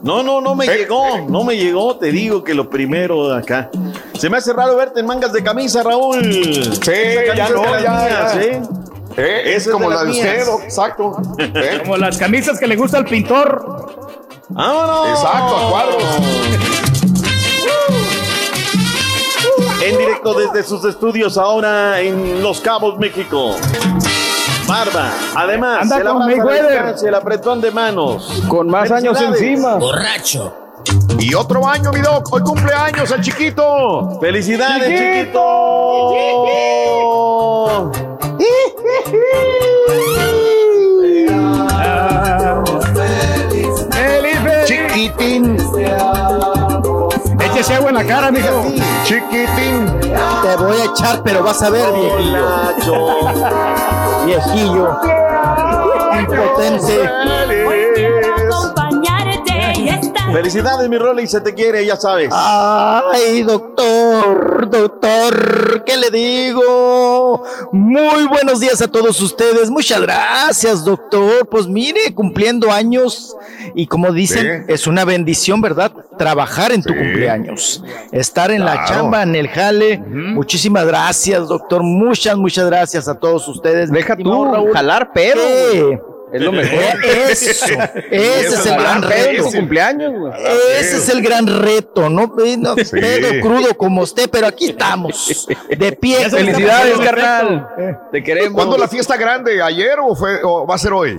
[0.03, 3.71] No, no, no me llegó, no me llegó, te digo que lo primero de acá.
[4.19, 6.25] Se me hace raro verte en mangas de camisa, Raúl.
[6.33, 6.93] Sí,
[7.37, 8.41] ya no, ya, ya.
[8.41, 8.63] ¿eh?
[9.17, 11.17] Eh, es Esa es como de la las de usted, exacto.
[11.39, 14.17] Eh, Como las camisas que le gusta al pintor.
[14.49, 15.09] ¡Vámonos!
[15.11, 16.05] Exacto, a cuadros.
[19.83, 23.57] En directo desde sus estudios ahora en Los Cabos, México.
[24.71, 28.41] Barba, además, Anda el con abrazo el apretón de manos.
[28.47, 29.75] Con más años encima.
[29.75, 30.55] Borracho.
[31.19, 32.33] Y otro año, mi Doc.
[32.33, 34.21] Hoy cumpleaños el chiquito.
[34.21, 35.41] ¡Felicidades, chiquito!
[43.91, 44.67] Feliz, feliz.
[44.67, 45.57] Chiquitín.
[47.41, 48.63] Échese agua en la cara, mijo.
[49.11, 50.01] Chiquitín.
[50.01, 53.09] Te voy a echar, pero vas a ver, viejillo.
[54.24, 55.01] Viejillo.
[56.16, 57.11] Impotente.
[60.32, 62.31] Felicidades, mi Rolly, se te quiere, ya sabes.
[62.32, 67.43] Ay, doctor, doctor, ¿qué le digo?
[67.73, 69.70] Muy buenos días a todos ustedes.
[69.70, 71.47] Muchas gracias, doctor.
[71.48, 73.36] Pues mire, cumpliendo años
[73.74, 74.73] y como dicen, Sí.
[74.73, 75.93] es una bendición, ¿verdad?
[76.19, 77.82] Trabajar en tu cumpleaños,
[78.12, 79.98] estar en la chamba, en el jale.
[79.98, 81.82] Muchísimas gracias, doctor.
[81.82, 83.90] Muchas, muchas gracias a todos ustedes.
[83.90, 84.73] Deja tú Raúl.
[84.73, 86.10] jalar pedo.
[86.32, 86.78] Es lo mejor.
[87.31, 87.44] Eso,
[88.11, 89.48] ese es el gran reto.
[89.48, 90.35] Es cumpleaños.
[90.78, 92.32] Ese es el gran reto, ¿no?
[92.59, 92.90] No, Sí.
[92.93, 95.47] pedo crudo como usted, pero aquí estamos.
[95.69, 96.28] De pie.
[96.31, 97.69] Felicidades, carnal.
[98.12, 98.52] Te queremos.
[98.55, 99.62] ¿Cuándo la fiesta grande?
[99.62, 101.16] ¿Ayer o, fue, o va a ser hoy?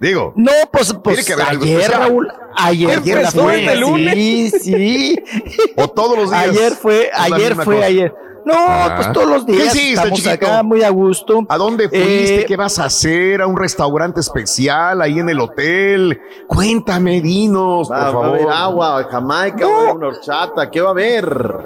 [0.00, 0.32] Digo.
[0.36, 1.38] No, pues, pues ayer,
[1.78, 2.00] especial.
[2.00, 2.32] Raúl.
[2.56, 3.42] Ayer, Ayer fue.
[3.42, 4.14] fue el lunes.
[4.14, 5.16] Sí, sí.
[5.76, 6.48] O todos los días.
[6.48, 7.86] Ayer fue, ayer fue cosa.
[7.86, 8.14] ayer.
[8.44, 8.94] No, Ah.
[8.96, 10.46] pues todos los ¿Qué días hiciste, estamos chiquito?
[10.46, 11.46] acá muy a gusto.
[11.48, 12.40] ¿A dónde fuiste?
[12.40, 13.40] Eh, ¿Qué vas a hacer?
[13.40, 16.20] ¿A un restaurante especial ahí en el hotel?
[16.48, 18.26] Cuéntame, dinos, por Va, va a favor.
[18.40, 21.58] haber agua, Jamaica, va a haber una horchata, ¿qué va a haber?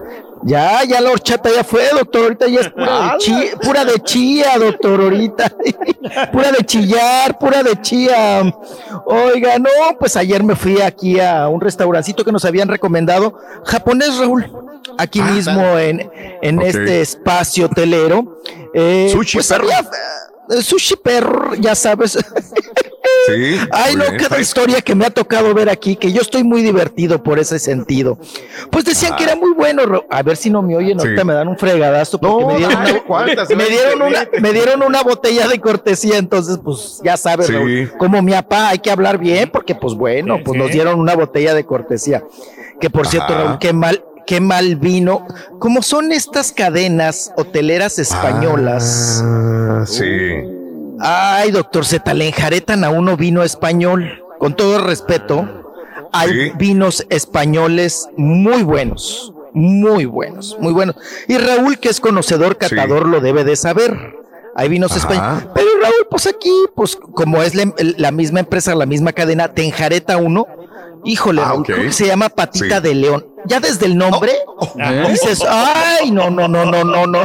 [0.42, 2.24] Ya, ya la horchata ya fue, doctor.
[2.24, 2.84] Ahorita ya es pura
[3.14, 5.52] de chía, pura de chía, doctor, ahorita.
[6.32, 8.54] pura de chillar, pura de chía.
[9.06, 14.18] Oiga, no, pues ayer me fui aquí a un restaurancito que nos habían recomendado, japonés,
[14.18, 14.50] Raúl.
[14.98, 16.10] Aquí mismo en,
[16.42, 18.40] en este espacio hotelero.
[18.72, 19.64] Eh, Sushi pues perro.
[19.64, 19.90] había,
[20.62, 22.12] sushi perro, ya sabes.
[23.26, 23.58] Sí.
[23.72, 26.62] Ay, no, bien, cada historia que me ha tocado ver aquí, que yo estoy muy
[26.62, 28.18] divertido por ese sentido.
[28.70, 30.04] Pues decían que era muy bueno.
[30.10, 31.02] A ver si no me oyen, Ah.
[31.02, 31.08] Sí.
[31.08, 33.24] ahorita me dan un fregadazo porque No, me, dieron dale, una,
[33.56, 37.88] me, dieron una, me dieron una botella de cortesía, entonces pues ya sabes, Sí.
[37.98, 41.54] Como mi papá, hay que hablar bien porque pues bueno, pues nos dieron una botella
[41.54, 42.22] de cortesía.
[42.80, 43.32] Que por cierto.
[43.34, 45.26] Raúl, qué mal, qué mal vino.
[45.58, 49.22] Como son estas cadenas hoteleras españolas.
[49.24, 50.08] Ah, sí.
[51.00, 54.22] Ay, doctor Z, le enjaretan a uno vino español.
[54.38, 55.48] Con todo respeto,
[56.12, 56.52] hay Sí.
[56.58, 60.96] vinos españoles muy buenos, muy buenos, muy buenos.
[61.28, 64.14] Y Raúl, que es conocedor, catador, lo debe de saber.
[64.54, 65.46] Hay vinos españoles.
[65.54, 69.64] Pero Raúl, pues aquí, pues como es la, la misma empresa, la misma cadena, te
[69.64, 70.46] enjareta uno.
[71.04, 72.82] Híjole, Ah, Raúl, creo que se llama Patita Sí.
[72.82, 73.26] de León.
[73.46, 74.32] Ya desde el nombre
[75.10, 77.24] dices, ay, no, no, no, no, no, no.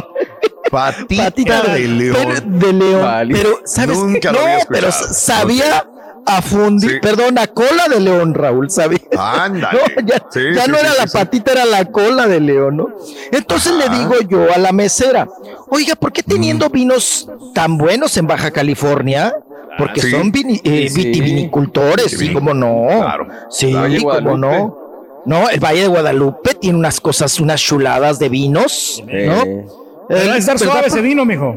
[0.70, 2.16] Patita, Patita de león.
[2.18, 3.02] pero- de león.
[3.02, 3.34] Vale.
[3.34, 3.98] Pero, ¿sabes?
[3.98, 5.86] Nunca lo no, había pero sabía
[6.24, 6.96] a fundir, Sí.
[7.02, 9.00] perdón, a cola de león, Raúl, ¿sabía?
[9.18, 9.78] Ándale.
[9.96, 11.18] No, ya Sí, ya sí, no sí, era sí, la sí.
[11.18, 12.88] patita, era la cola de león, ¿no?
[13.32, 15.28] Entonces le digo yo a la mesera,
[15.68, 16.72] oiga, ¿por qué teniendo Mm.
[16.72, 19.34] vinos tan buenos en Baja California?
[19.78, 20.10] Porque Sí.
[20.10, 21.04] son vini- eh, Sí, sí.
[21.08, 22.86] vitivinicultores, sí, como no.
[22.88, 23.26] Claro.
[23.50, 24.38] Sí, como Guadalupe.
[24.38, 24.81] no.
[25.24, 29.02] No, el Valle de Guadalupe tiene unas cosas, unas chuladas de vinos.
[29.08, 29.64] Eh,
[30.10, 31.54] va a estar pues, suave ese vino, mijo.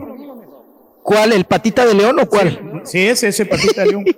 [1.03, 1.33] ¿Cuál?
[1.33, 2.81] ¿El patita de león o cuál?
[2.83, 4.05] Sí, ese, ese patita de león.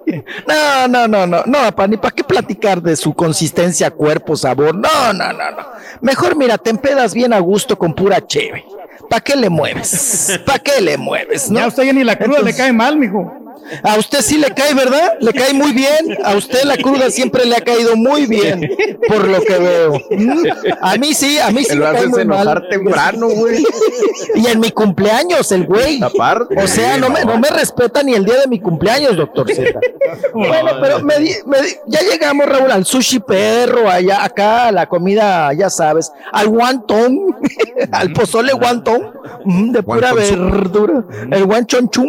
[0.48, 4.74] No, no, no, no, no, pa, ni para qué platicar de su consistencia, cuerpo, sabor.
[4.76, 5.68] No, no, no, no.
[6.02, 8.65] Mejor mira, te empedas bien a gusto con pura cheve.
[9.10, 10.40] ¿Para qué le mueves?
[10.45, 11.49] ¿Para qué le mueves?
[11.49, 11.60] ¿no?
[11.60, 13.34] Ya usted ya ni la cruda Entonces- le cae mal, mijo.
[13.84, 15.14] A usted sí le cae, ¿verdad?
[15.20, 16.18] Le cae muy bien.
[16.24, 18.70] A usted la cruda siempre le ha caído muy bien,
[19.08, 20.02] por lo que veo.
[20.82, 22.38] A mí sí, a mí sí Lo me cae haces muy mal.
[22.42, 23.64] enojar temprano, güey.
[24.36, 26.02] Y en mi cumpleaños, el güey.
[26.02, 26.56] Aparte.
[26.62, 29.80] O sea, no me, no me respeta ni el día de mi cumpleaños, doctor Z.
[30.34, 34.72] Bueno, pero me di- me di- ya llegamos, Raúl, al sushi perro, allá, acá, a
[34.72, 37.36] la comida, ya sabes, al guantón,
[37.92, 39.12] al pozole guantón,
[39.46, 42.08] mm, de pura verdura, el guanchon chum.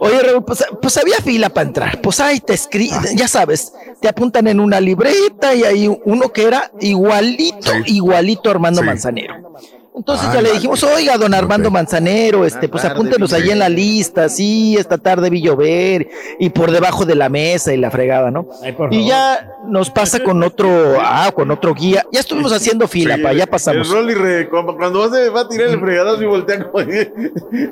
[0.00, 2.00] Oye, Raúl, pues, pues había fila para entrar.
[2.00, 6.42] Pues ahí te escriben, ya sabes, te apuntan en una libreta y hay uno que
[6.44, 7.94] era igualito, Sí.
[7.96, 8.86] igualito a Armando Sí.
[8.86, 9.52] Manzanero.
[9.98, 10.54] Entonces ya le Ándale.
[10.54, 11.70] dijimos, oiga, don Armando.
[11.70, 16.08] Manzanero, este, pues apúntenos ahí en la lista, sí, esta tarde vi llover,
[16.38, 18.46] y por debajo de la mesa y la fregada, ¿no?
[18.62, 22.06] Ay, Y ya nos pasa con otro, ah, con otro guía.
[22.12, 23.88] Ya estuvimos haciendo fila, Sí, pa, ya El pasamos.
[23.90, 26.84] Rolly, re- cuando, cuando vas a- va a tirar el fregadazo y voltea como.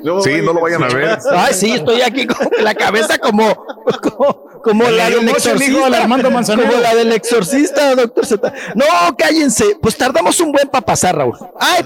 [0.03, 1.17] no, Sí, no lo vayan a ver.
[1.31, 3.65] Ay, sí, estoy aquí con la cabeza como,
[4.01, 5.83] como, como Le la del el exorcista.
[5.85, 6.69] del Armando Manzanero.
[6.69, 8.53] Como la del exorcista, doctor Z.
[8.75, 8.85] No,
[9.17, 9.77] cállense.
[9.81, 11.37] Pues tardamos un buen para pasar, Raúl.
[11.59, 11.83] Ay,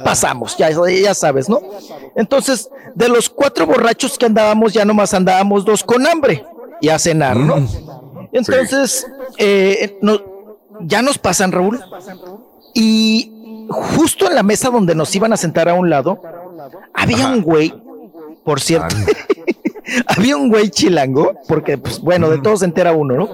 [0.58, 1.60] ya, ya sabes, ¿no?
[2.16, 6.44] Entonces, de los cuatro borrachos que andábamos, ya nomás andábamos dos con hambre
[6.82, 7.56] y a cenar, ¿no?
[8.34, 10.22] Entonces, eh, no-
[10.82, 11.80] ya nos pasan, Raúl.
[12.74, 16.22] Y justo en la mesa donde nos iban a sentar a un lado,
[16.94, 17.74] había un güey,
[18.44, 18.96] por cierto,
[20.08, 23.30] había un güey chilango, porque, pues bueno, de todos se entera uno, ¿no?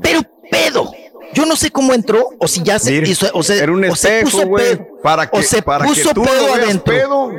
[0.00, 0.90] Pero pedo.
[1.34, 3.84] Yo no sé cómo entró, o si ya se Mira, hizo, o, se, era un
[3.84, 4.76] o se puso güey.
[4.76, 4.86] pedo.
[5.02, 6.94] Para que, o se para puso que tú pedo veas adentro.
[6.94, 7.32] pedo.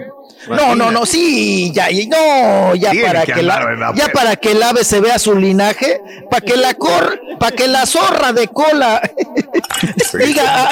[0.47, 3.79] No, no, no, sí, ya, y- no, ya Tiene para que que, la, andar en
[3.81, 7.53] la ya para que el ave se vea su linaje, para que la cor, para
[7.55, 9.01] que la zorra de cola
[10.17, 10.69] diga,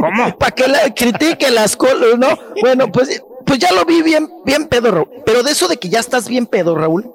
[0.00, 0.36] ¿cómo?
[0.38, 2.28] Para que la critique las colas, ¿no?
[2.62, 5.08] Bueno, pues, pues ya lo vi bien, bien pedo, Raúl.
[5.26, 7.10] Pero de eso de que ya estás bien pedo, Raúl.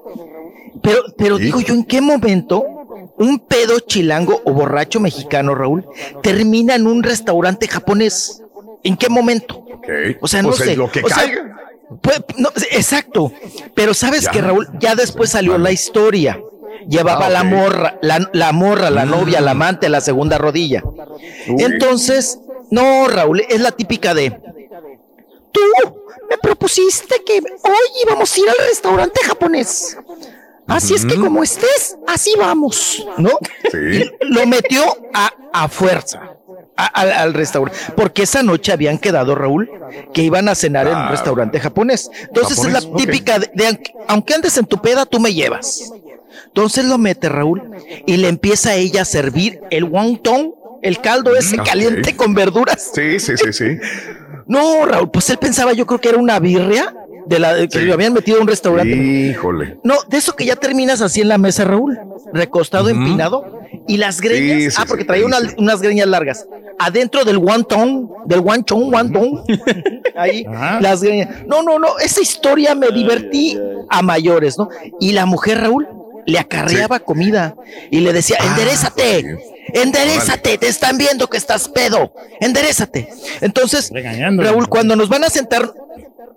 [0.81, 2.65] Pero, pero digo yo, ¿en qué momento
[3.17, 5.85] un pedo chilango o borracho mexicano, Raúl,
[6.21, 8.41] termina en un restaurante japonés?
[8.83, 9.65] ¿En qué momento?
[10.21, 10.75] O sea, no Pues, sé.
[10.75, 11.57] Lo que O sea, caiga.
[12.01, 13.31] pues, no, exacto.
[13.75, 14.31] Pero sabes Ya.
[14.31, 16.39] que Raúl, ya después salió la historia.
[16.89, 20.83] llevaba Ah, la morra, la, la morra, la novia, la amante, la segunda rodilla.
[21.47, 22.39] Entonces,
[22.71, 24.31] no, Raúl, es la típica de,
[25.51, 25.61] tú
[26.29, 29.97] me propusiste que hoy íbamos a ir al restaurante japonés.
[30.67, 33.31] Así es que como estés, así vamos, ¿no?
[33.71, 34.09] Sí.
[34.21, 34.83] Lo metió
[35.13, 36.37] a, a fuerza.
[36.77, 39.69] a- al, al restaurante, porque esa noche habían quedado, Raúl,
[40.13, 42.09] que iban a cenar en un restaurante japonés.
[42.21, 45.91] Entonces es la típica de, de aunque- andes en tu peda, tú me llevas.
[46.47, 47.61] Entonces lo mete Raúl
[48.07, 51.65] y le empieza a ella a servir el wonton, el caldo ese Ok.
[51.67, 52.91] caliente con verduras.
[52.93, 53.65] Sí, sí, sí, sí.
[54.45, 56.93] No, Raúl, pues él pensaba, yo creo que era una birria
[57.25, 57.85] de la que Sí.
[57.85, 58.95] lo habían metido a un restaurante.
[58.95, 59.77] Híjole.
[59.83, 61.97] No, de eso que ya terminas así en la mesa, Raúl,
[62.33, 66.47] recostado, empinado, y las greñas, Sí, ah, porque traía sí, unas, greñas largas,
[66.79, 69.43] adentro del wonton, del guanchón, wonton,
[70.15, 70.45] ahí,
[70.79, 71.29] las greñas.
[71.47, 74.69] No, no, no, esa historia me divertí a mayores, ¿no?
[74.99, 75.87] Y la mujer, Raúl,
[76.25, 77.55] le acarreaba comida
[77.91, 79.37] y le decía, Ah, enderezate,
[79.73, 83.09] enderezate, te están viendo que estás pedo, enderezate.
[83.41, 83.91] Entonces.
[84.37, 85.73] Raúl, cuando nos van a sentar,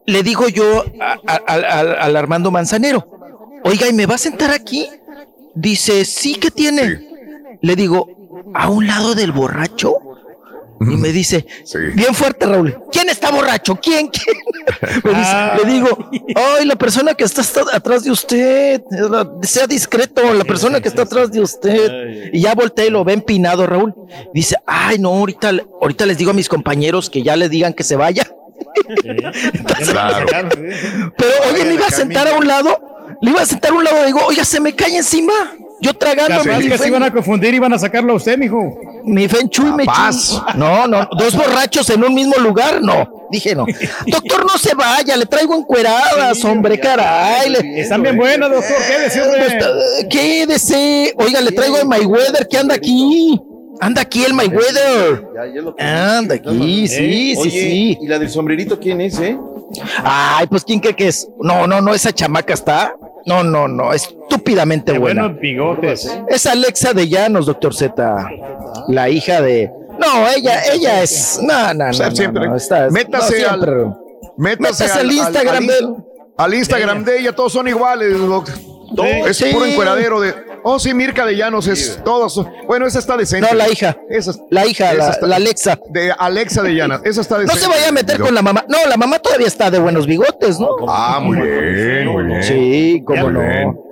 [0.06, 3.06] le digo yo a- a- al- Armando Manzanero,
[3.64, 4.88] oiga, ¿y me va a sentar aquí?
[5.54, 7.08] Dice, sí, ¿qué tiene?
[7.62, 8.08] Le digo,
[8.54, 9.98] a un lado del borracho.
[10.78, 11.46] Y me dice,
[11.94, 13.76] bien fuerte, Raúl, ¿quién está borracho?
[13.76, 14.08] ¿Quién?
[14.08, 14.36] ¿Quién?
[15.04, 15.56] Me dice- Ah.
[15.64, 15.88] Le digo,
[16.34, 20.88] ay, la persona que está, está atrás de usted, la- sea discreto, la persona que
[20.88, 22.30] está atrás de usted.
[22.30, 23.94] Y ya volteé y lo ve empinado, Raúl.
[24.34, 27.82] Dice, ay, no, ahorita, ahorita les digo a mis compañeros que ya le digan que
[27.82, 28.30] se vaya.
[29.90, 30.26] Claro.
[31.16, 32.78] Pero oye, me iba a sentar a un lado,
[33.20, 35.32] le iba a sentar a un lado, digo, oiga, se me cae encima.
[35.78, 38.38] Yo tragando Las mi, que se iban a confundir y iban a sacarlo a usted,
[38.38, 38.80] mijo.
[39.04, 40.46] mi Feng Shui me chingo.
[40.54, 43.26] No, no, dos borrachos en un mismo lugar, no.
[43.30, 43.66] Dije no.
[44.06, 47.50] Doctor, no se vaya, le traigo encueradas, hombre, caray.
[47.50, 48.76] le- Están bien buenas, doctor.
[48.88, 49.42] Quédese, hombre.
[49.58, 51.12] Pues, Quédese.
[51.18, 53.38] Oiga, le traigo a Mayweather que anda aquí.
[53.80, 55.28] Anda aquí el Mayweather.
[55.34, 57.98] Ya, ya lo Anda aquí, sí, sí, Oye, sí.
[58.00, 59.38] ¿Y la del sombrerito quién es, eh?
[60.02, 61.28] Ay, pues ¿quién cree que es?
[61.40, 62.94] No, no, no, esa chamaca está.
[63.26, 65.22] No, no, no, estúpidamente Qué buena.
[65.22, 66.18] buenos bigotes.
[66.28, 68.28] Es Alexa de Llanos, doctor Z.
[68.88, 69.70] La hija de.
[69.98, 71.40] No, ella, ella es.
[71.42, 72.16] No, no, O sea, no.
[72.16, 72.46] siempre.
[72.46, 73.60] no, está- métase no, al,
[74.36, 75.94] métase, Métase al Instagram al, de él.
[76.36, 78.16] al Instagram de ella, todos son iguales.
[78.18, 78.48] doc.
[78.94, 79.46] Todo es Sí.
[79.52, 80.34] puro encueradero de.
[80.62, 82.44] Oh, sí, Mirka de Llanos es todos.
[82.66, 83.48] Bueno, esa está decente.
[83.50, 83.96] No, la hija.
[84.10, 85.78] Esa, es- La hija, esa la, está- la Alexa.
[85.90, 87.00] de Alexa de Llanos.
[87.04, 87.60] Esa está No decente.
[87.62, 88.64] se vaya a meter con la mamá.
[88.68, 90.68] No, la mamá todavía está de buenos bigotes, ¿no?
[90.88, 92.42] Ah, muy bien, muy bien.
[92.42, 93.64] Sí, cómo bien.
[93.72, 93.86] no.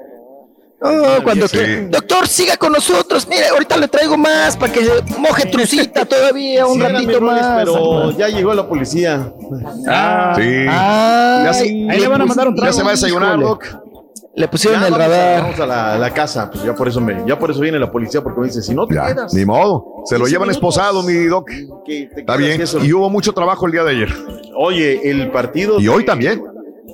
[0.87, 1.57] Oh, cuando Sí.
[1.57, 3.27] que- Doctor, siga con nosotros.
[3.27, 7.57] Mire, ahorita le traigo más para que moje trucita todavía un Sí, ratito roles, más.
[7.65, 9.33] Pero ya llegó la policía.
[9.89, 10.43] Ah, Sí.
[10.69, 12.77] Ay, Ya se- ahí le van a mandar un Ya trago.
[12.77, 13.41] se va a desayunar.
[13.41, 13.65] Doc.
[14.37, 15.43] Le pusieron Ya el vamos a- radar.
[15.43, 17.91] Vamos a la, la casa, pues ya por eso me, ya por eso viene la
[17.91, 19.33] policía, porque me dice, si no te Ya, quedas.
[19.33, 20.03] ni modo.
[20.07, 21.49] Se lo 15 llevan minutos, esposado, mi Doc.
[21.85, 22.57] que te Está bien.
[22.57, 24.09] que eso- Y hubo mucho trabajo el día de ayer.
[24.57, 25.79] Oye, el partido.
[25.81, 26.43] Y hoy también.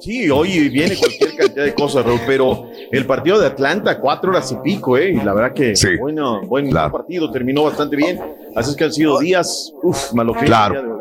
[0.02, 4.51] Sí, hoy viene cualquier cantidad de cosas, Raúl, pero el partido de Atlanta, cuatro horas
[4.51, 5.10] y pico, ¿eh?
[5.10, 5.89] Y la verdad que Sí.
[5.99, 6.91] bueno, buen Claro.
[6.93, 8.19] partido, terminó bastante bien.
[8.57, 10.47] Así es que han sido días, uff, malofíos.
[10.47, 10.99] Claro.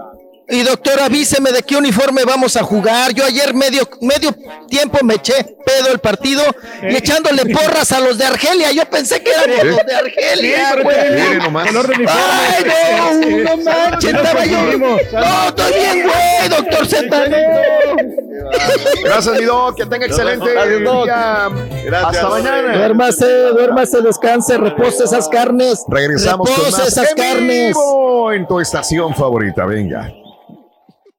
[0.51, 3.13] Y doctor, avíseme de qué uniforme vamos a jugar.
[3.13, 4.31] Yo ayer medio, medio
[4.67, 5.33] tiempo me eché
[5.65, 6.41] pedo el partido
[6.81, 8.71] y echándole porras a los de Argelia.
[8.71, 9.67] Yo pensé que éramos Sí.
[9.67, 11.29] los de Argelia, Sí, güey.
[11.37, 12.05] Uniforme.
[12.09, 14.57] Ay, no, no manches, estaba yo.
[14.77, 17.25] No, estoy bien, güey, doctor Z.
[19.03, 19.75] Gracias, mi Doc.
[19.75, 21.03] Que tenga excelente Gracias, Doc.
[21.05, 21.49] día.
[21.85, 22.15] Gracias.
[22.23, 22.77] Hasta mañana.
[22.77, 25.83] Duérmase, duérmase, descanse, repose esas carnes.
[25.87, 27.67] Regresamos con repose más esas en carnes.
[27.67, 29.65] vivo en tu estación favorita.
[29.65, 30.11] Venga.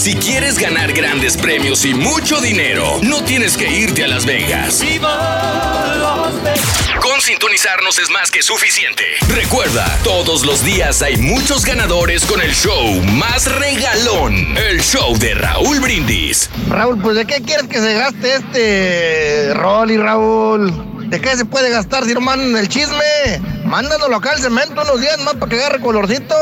[0.00, 4.82] Si quieres ganar grandes premios y mucho dinero, no tienes que irte a Las Vegas.
[7.02, 9.04] Con sintonizarnos es más que suficiente.
[9.28, 14.56] Recuerda, todos los días hay muchos ganadores con el show más regalón.
[14.56, 16.48] El show de Raúl Brindis.
[16.70, 21.10] Raúl, pues ¿de qué quieres que se gaste este Rolly, Raúl?
[21.10, 22.96] ¿De qué se puede gastar si no mandan el chisme?
[23.70, 26.34] Mándanos acá al cemento unos días más para que agarre colorcito.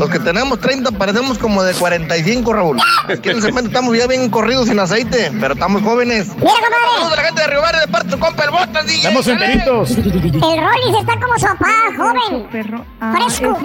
[0.00, 2.78] Los que tenemos 30 parecemos como de 45, Raúl.
[3.08, 6.26] Aquí en el cemento estamos ya bien corridos sin aceite, pero estamos jóvenes.
[6.26, 8.96] Saludos a la gente de Río Verde de parte de tu compa el Botas, DJ.
[8.96, 9.90] Estamos enteritos.
[9.90, 10.02] El
[10.40, 12.46] Rollis está como su papá, joven.
[12.50, 13.58] Fresco.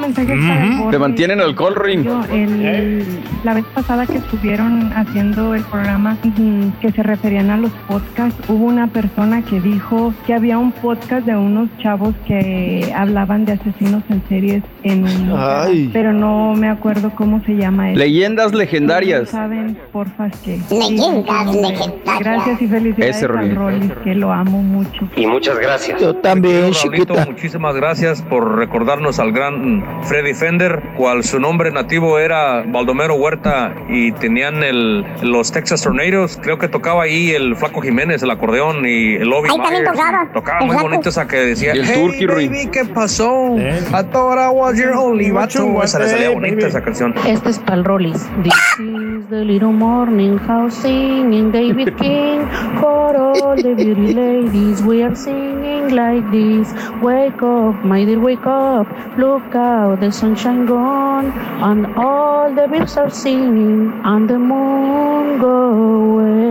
[0.91, 2.05] Te mantienen alcohol, Ring.
[2.31, 8.39] El- la vez pasada que estuvieron haciendo el programa que se referían a los podcasts,
[8.47, 13.53] hubo una persona que dijo que había un podcast de unos chavos que hablaban de
[13.53, 15.89] asesinos en series en un Ay.
[15.93, 17.99] pero no me acuerdo cómo se llama eso.
[17.99, 19.29] Leyendas legendarias.
[19.29, 22.19] saben, porfa, que Leyendas legendarias.
[22.19, 23.53] Gracias y felicidades Rolly.
[23.53, 25.07] Rollis, que lo amo mucho.
[25.15, 25.99] Y muchas gracias.
[26.01, 27.25] Yo también, Raulito, chiquita.
[27.25, 33.73] muchísimas gracias por recordarnos al gran Freddy Fender, cual su nombre nativo era Baldomero Huerta
[33.89, 36.39] y tenían el, los Texas Tornadoes.
[36.41, 39.91] Creo que tocaba ahí el Flaco Jiménez, el acordeón y el Obi Ahí también Myers.
[39.97, 40.29] tocaba.
[40.33, 40.89] Tocaba El muy Flaco.
[40.89, 42.51] bonito esa que decía, Y el hey Turkey, Ruin".
[42.51, 43.57] baby, ¿qué pasó?
[43.57, 45.81] I thought I was your only vato.
[45.83, 47.13] Esa le salía bonita esa canción.
[47.25, 48.27] Este es para el Rollis.
[48.43, 52.47] This is the little morning house singing David King.
[52.79, 56.73] For all the beauty ladies, we are singing like this.
[57.01, 58.87] Wake up, my dear, wake up.
[59.17, 61.31] Look out, the sunshine gone.
[61.61, 63.91] And all the birds are singing.
[64.03, 66.41] And the moon go away.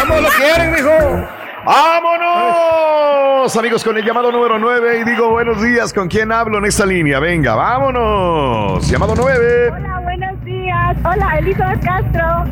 [0.00, 1.33] ¿Cómo lo quieren, mijo?
[1.64, 3.56] ¡Vámonos!
[3.56, 5.94] Amigos, con el llamado número 9 y digo buenos días.
[5.94, 7.18] ¿Con quién hablo en esta línea?
[7.20, 8.86] Venga, vámonos.
[8.88, 9.70] Llamado 9.
[9.70, 10.96] Hola, buenos días.
[11.04, 12.44] Hola, Elizabeth Castro.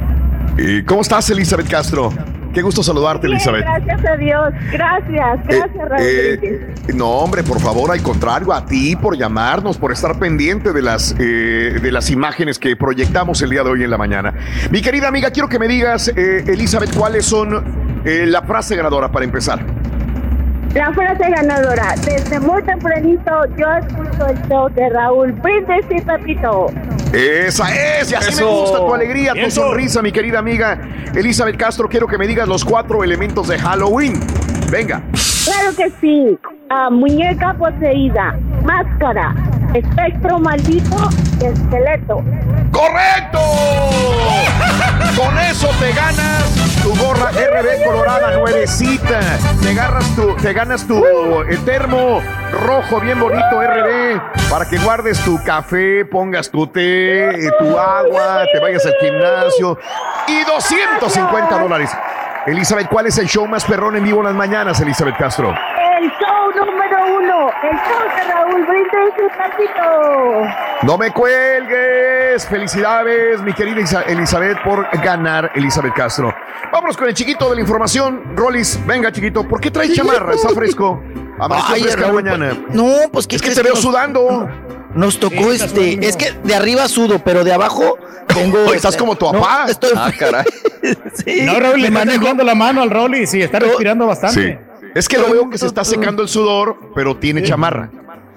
[0.57, 2.11] ¿Y cómo estás, Elizabeth Castro?
[2.53, 3.65] Qué gusto saludarte, Bien, Elizabeth.
[3.65, 4.53] gracias a Dios.
[4.73, 6.03] Gracias, gracias, Raúl.
[6.03, 10.83] Eh, no, hombre, por favor, al contrario, a ti por llamarnos, por estar pendiente de
[10.83, 14.35] las, eh, de las imágenes que proyectamos el día de hoy en la mañana.
[14.71, 19.11] Mi querida amiga, quiero que me digas, eh, Elizabeth, cuáles son eh, la frase ganadora
[19.11, 19.61] para empezar.
[20.75, 21.95] La frase ganadora.
[22.05, 26.67] Desde muy tempranito yo escucho el show de Raúl Brindis y Pepito.
[27.13, 29.63] Esa es, y así me gusta tu alegría, tu Eso.
[29.63, 30.81] sonrisa, mi querida amiga
[31.15, 31.87] Elizabeth Castro.
[31.89, 34.19] Quiero que me digas los cuatro elementos de Halloween.
[34.71, 35.03] Venga.
[35.45, 36.39] Claro que sí.
[36.71, 39.35] Ah, muñeca poseída, máscara,
[39.75, 40.97] espectro maldito
[41.41, 42.23] y esqueleto.
[42.71, 43.39] ¡Correcto!
[45.17, 49.21] Con eso te ganas tu gorra RB colorada nuevecita.
[49.63, 49.75] Te
[50.43, 52.21] te ganas tu eh, termo
[52.67, 54.21] rojo bien bonito RB
[54.51, 59.79] para que guardes tu café, pongas tu té, eh, tu agua, te vayas al gimnasio
[60.27, 61.91] y 250 dólares.
[62.47, 65.49] Elizabeth, ¿cuál es el show más perrón en vivo en las mañanas, Elizabeth Castro?
[65.51, 69.83] El show número uno, el show de Raúl Brindis y Pepito.
[70.83, 72.47] No me cuelgues.
[72.49, 76.35] Felicidades, mi querida Elizabeth, por ganar, Elizabeth Castro.
[76.73, 78.35] Vámonos con el chiquito de la información.
[78.35, 79.47] Rolis, venga, chiquito.
[79.47, 80.33] ¿Por qué traes chamarra?
[80.35, 81.01] Está fresco.
[81.39, 82.55] Amaneció Ay, fresca la Raúl, mañana.
[82.71, 84.49] No, pues ¿qué Es que te veo nos- sudando.
[84.95, 86.07] Nos tocó Sí, este, sudando.
[86.07, 87.97] es que de arriba sudo, pero de abajo
[88.27, 88.59] tengo.
[88.75, 89.67] Estás este, como tu no, papá.
[89.69, 90.45] estoy, Ah, caray.
[91.15, 92.35] sí, No, Raúl, le manejo.
[92.35, 94.09] la mano al Rolly, sí, está respirando Sí.
[94.09, 94.61] bastante.
[94.95, 97.89] Es que lo veo que se está secando el sudor, pero tiene chamarra.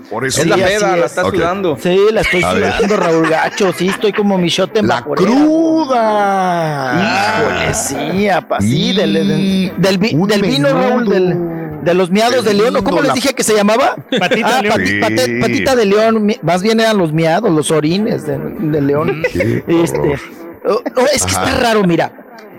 [0.09, 0.41] Por eso.
[0.41, 1.11] Es la Sí, peda, la es.
[1.11, 1.33] está Ok.
[1.35, 1.77] sudando.
[1.81, 2.73] Sí, la estoy A ver.
[2.73, 3.73] sudando, Raúl Gacho.
[3.73, 5.27] Sí, estoy como mi shot en La vaporera.
[5.31, 7.41] cruda.
[7.41, 10.89] Híjole, sí, apa, sí, del, Y del, del vino, menudo.
[10.89, 13.95] Raúl, del, de los miados de león, ¿o ¿cómo les dije que se llamaba?
[14.19, 14.75] Patita Ah, de león.
[14.79, 14.99] pati- Sí.
[14.99, 19.23] pate- patita de león, mi- más bien eran los miados, los orines del león.
[19.31, 20.19] Qué Este,
[20.67, 20.81] oh,
[21.13, 21.45] es que Ajá.
[21.45, 22.11] está raro, mira.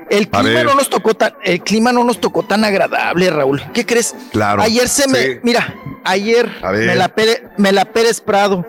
[0.08, 3.60] El clima no nos tocó tan, el clima no nos tocó tan agradable, Raúl.
[3.74, 4.14] ¿Qué crees?
[4.30, 5.28] Claro, Ayer se me, sí.
[5.42, 5.74] mira,
[6.04, 8.64] ayer me la Pérez, me la Pérez Prado.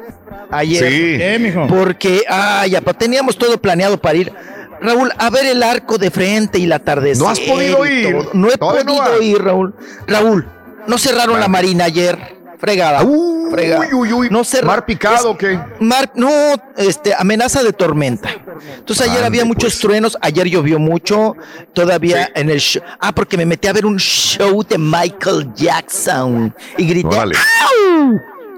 [0.49, 0.83] Ayer.
[0.91, 1.17] Sí.
[1.19, 1.67] ¿Qué, mijo?
[1.67, 4.33] Porque, ay, apa, teníamos todo planeado para ir.
[4.81, 7.23] Raúl, a ver el arco de frente y la atardecer.
[7.23, 8.15] ¿No has podido ir?
[8.33, 9.73] No he Todavía podido ir, Raúl.
[10.07, 10.47] Raúl,
[10.87, 12.37] no cerraron la marina ayer.
[12.59, 13.03] Fregada.
[13.03, 13.87] Uy, fregada.
[13.93, 14.29] uy, uy.
[14.31, 15.59] No cerra- ¿Mar picado qué?
[15.79, 16.27] Mar, no,
[16.75, 18.29] este, amenaza de tormenta.
[18.77, 19.79] Entonces ayer Ande, había muchos pues.
[19.79, 21.35] truenos, ayer llovió mucho,
[21.73, 22.31] todavía Sí.
[22.33, 22.81] en el show.
[22.99, 27.15] Ah, porque me metí a ver un show de Michael Jackson y grité.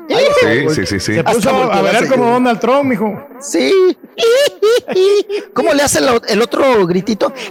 [0.09, 1.13] Sí, sí, sí, sí.
[1.15, 2.25] Se puso a ver como.
[2.31, 3.27] Donald Trump, mijo.
[3.39, 3.95] Sí.
[5.53, 7.31] ¿Cómo le hace el, el otro gritito?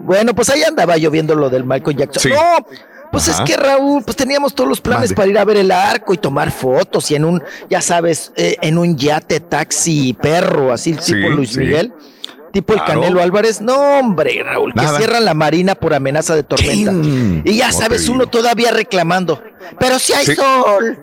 [0.00, 2.22] Bueno, pues ahí andaba yo viendo lo del Michael Jackson.
[2.22, 2.28] Sí.
[2.30, 2.66] No,
[3.10, 3.42] pues Ajá.
[3.44, 6.18] es que Raúl, pues teníamos todos los planes para ir a ver el arco y
[6.18, 11.14] tomar fotos y en un, ya sabes, eh, en un yate taxi perro, así Sí,
[11.14, 11.60] tipo Luis sí.
[11.60, 11.92] Miguel.
[12.52, 13.00] Tipo el Claro.
[13.02, 13.60] Canelo Álvarez.
[13.60, 16.90] No, hombre, Raúl, que cierran la marina por amenaza de tormenta.
[16.92, 17.42] Chin.
[17.44, 19.42] Y ya No sabes, uno todavía reclamando.
[19.78, 20.34] Pero si hay Sí.
[20.34, 20.98] sol.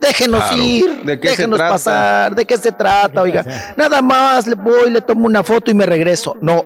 [0.00, 0.62] Déjenos Claro.
[0.62, 1.72] ir, ¿De qué se déjenos trata?
[1.72, 3.20] pasar, ¿de qué se trata?
[3.20, 3.44] Oiga,
[3.76, 6.36] nada más le voy, le tomo una foto y me regreso.
[6.40, 6.64] No,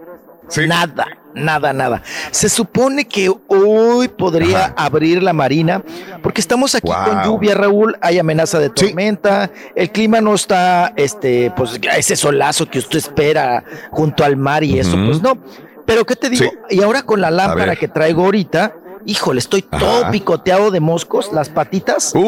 [0.49, 0.67] Sí.
[0.69, 2.03] nada, nada, nada.
[2.31, 5.83] Se supone que hoy podría abrir la marina,
[6.23, 11.53] porque estamos aquí con lluvia, Raúl, hay amenaza de tormenta, el clima no está, este,
[11.57, 15.39] pues ese solazo que usted espera junto al mar y eso, pues no.
[15.85, 16.51] Pero ¿qué te digo?
[16.71, 21.49] Y ahora con la lámpara que traigo ahorita, híjole, estoy todo picoteado de moscos, las
[21.49, 22.13] patitas.
[22.15, 22.21] Uh,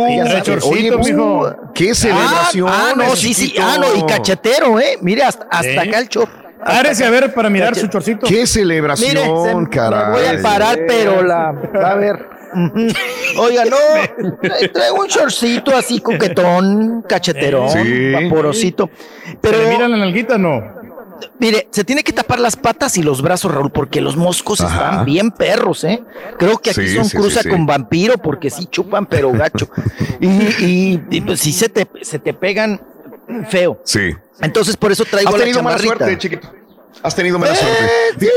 [0.70, 1.40] Oye, mijo.
[1.46, 4.98] uh, Qué celebración, Ah, ah, no, sí, sí, ah, no, y cachetero, ¿eh?
[5.00, 6.28] Mire, hasta, hasta acá el chor.
[6.64, 8.26] Párese a ver para mirar su chorcito.
[8.26, 10.12] Qué Mire, celebración, se- me caray.
[10.12, 11.48] voy a parar, pero la.
[11.82, 12.28] A ver.
[13.38, 13.76] Oiga, no,
[14.40, 18.12] tra- traigo un shortcito así coquetón, cacheterón, Sí.
[18.12, 18.88] vaporosito.
[19.40, 20.62] Pero Pero mira la nalguita, no.
[21.40, 24.74] mire, se tiene que tapar las patas y los brazos, Raúl, porque los moscos Ajá.
[24.90, 26.02] están bien perros, ¿eh?
[26.38, 27.48] Creo que aquí Sí, son sí, cruza sí, sí.
[27.48, 29.68] con vampiro, porque sí chupan, pero gacho.
[30.20, 32.80] y, y, y, pues sí se te, se te pegan
[33.48, 33.80] feo.
[33.84, 34.14] Sí.
[34.40, 36.50] Entonces, por eso traigo Has la tenido mala suerte, chiquito.
[37.02, 37.90] Has tenido mala Eh, suerte.
[38.18, 38.28] sí,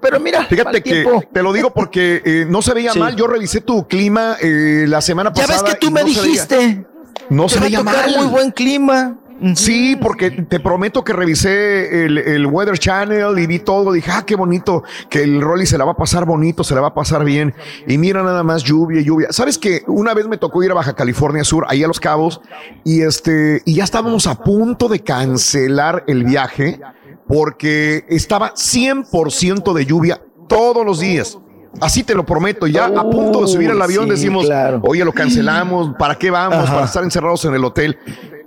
[0.00, 1.22] pero mira, Fíjate que tiempo.
[1.32, 2.98] te lo digo porque eh, no se veía Sí.
[2.98, 3.16] mal.
[3.16, 5.62] Yo revisé tu clima eh, la semana Ya pasada.
[5.62, 6.84] ves que tú me no se veía- dijiste.
[7.30, 8.14] no se veía mal.
[8.16, 9.16] muy buen clima.
[9.54, 13.92] Sí, porque te prometo que revisé el, el Weather Channel y vi todo.
[13.92, 16.80] Dije, ah, qué bonito, que el Rolly se la va a pasar bonito, se la
[16.80, 17.54] va a pasar bien.
[17.86, 19.28] Y mira nada más lluvia, lluvia.
[19.30, 22.40] Sabes que una vez me tocó ir a Baja California Sur, ahí a Los Cabos,
[22.84, 26.80] y este, y ya estábamos a punto de cancelar el viaje
[27.26, 31.38] porque estaba 100% de lluvia todos los días.
[31.80, 34.80] Así te lo prometo, ya a punto de subir al avión sí, decimos, claro.
[34.84, 36.64] oye, lo cancelamos, ¿para qué vamos?
[36.64, 36.74] Ajá.
[36.74, 37.96] Para estar encerrados en el hotel.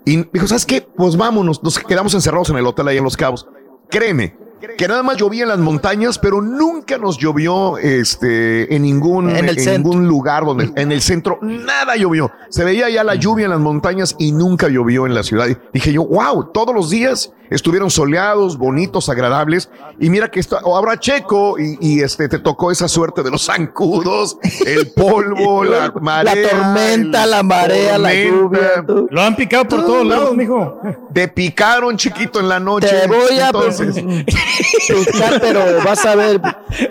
[0.06, 0.82] Y dijo, ¿sabes qué?
[0.82, 3.48] Pues vámonos, nos quedamos encerrados en el hotel ahí en Los Cabos.
[3.90, 4.36] Créeme,
[4.78, 9.50] que nada más llovía en las montañas, pero nunca nos llovió este, en ningún, En
[9.50, 12.32] el ningún lugar donde, en el centro, nada llovió.
[12.50, 15.48] Se veía ya la lluvia en las montañas y nunca llovió en la ciudad.
[15.48, 19.70] Y dije yo, wow, todos los días estuvieron soleados, bonitos, agradables.
[20.00, 23.46] Y mira que esto, ahora Checo, y, y, este, te tocó esa suerte de los
[23.46, 26.34] zancudos, el polvo, la marea.
[26.36, 28.86] la tormenta, el- la marea, la lluvia.
[29.10, 30.80] Lo han picado por todos lados, mijo.
[31.14, 32.88] Te picaron chiquito en la noche.
[32.88, 34.04] Te voy a Entonces,
[35.42, 36.40] pero vas a ver,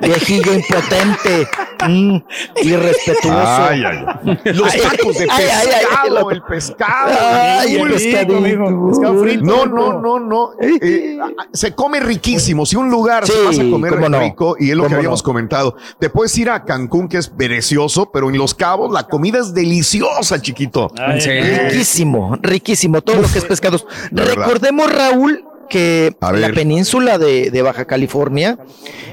[0.00, 1.48] viejillo impotente,
[1.88, 2.16] mm,
[2.62, 3.32] irrespetuoso.
[3.46, 4.38] Ay, ay, ay.
[4.54, 7.12] Los tacos de ay, ay, ay, pescado, lo- el pescado.
[7.20, 9.44] Ay, el pescado frito.
[9.44, 10.50] No, no, no, no.
[10.60, 12.66] Eh, ah, se come riquísimo.
[12.66, 14.20] Si un lugar se Sí, vas a comer no.
[14.20, 15.24] rico, y es lo que habíamos no.
[15.24, 19.38] comentado, te puedes ir a Cancún, que es precioso, pero en Los Cabos la comida
[19.40, 20.90] es deliciosa, chiquito.
[20.98, 23.86] Ay, Riquísimo, riquísimo, todo lo que es pescados.
[24.10, 26.54] Recordemos, Raúl, que A la ver.
[26.54, 28.58] península de, de Baja California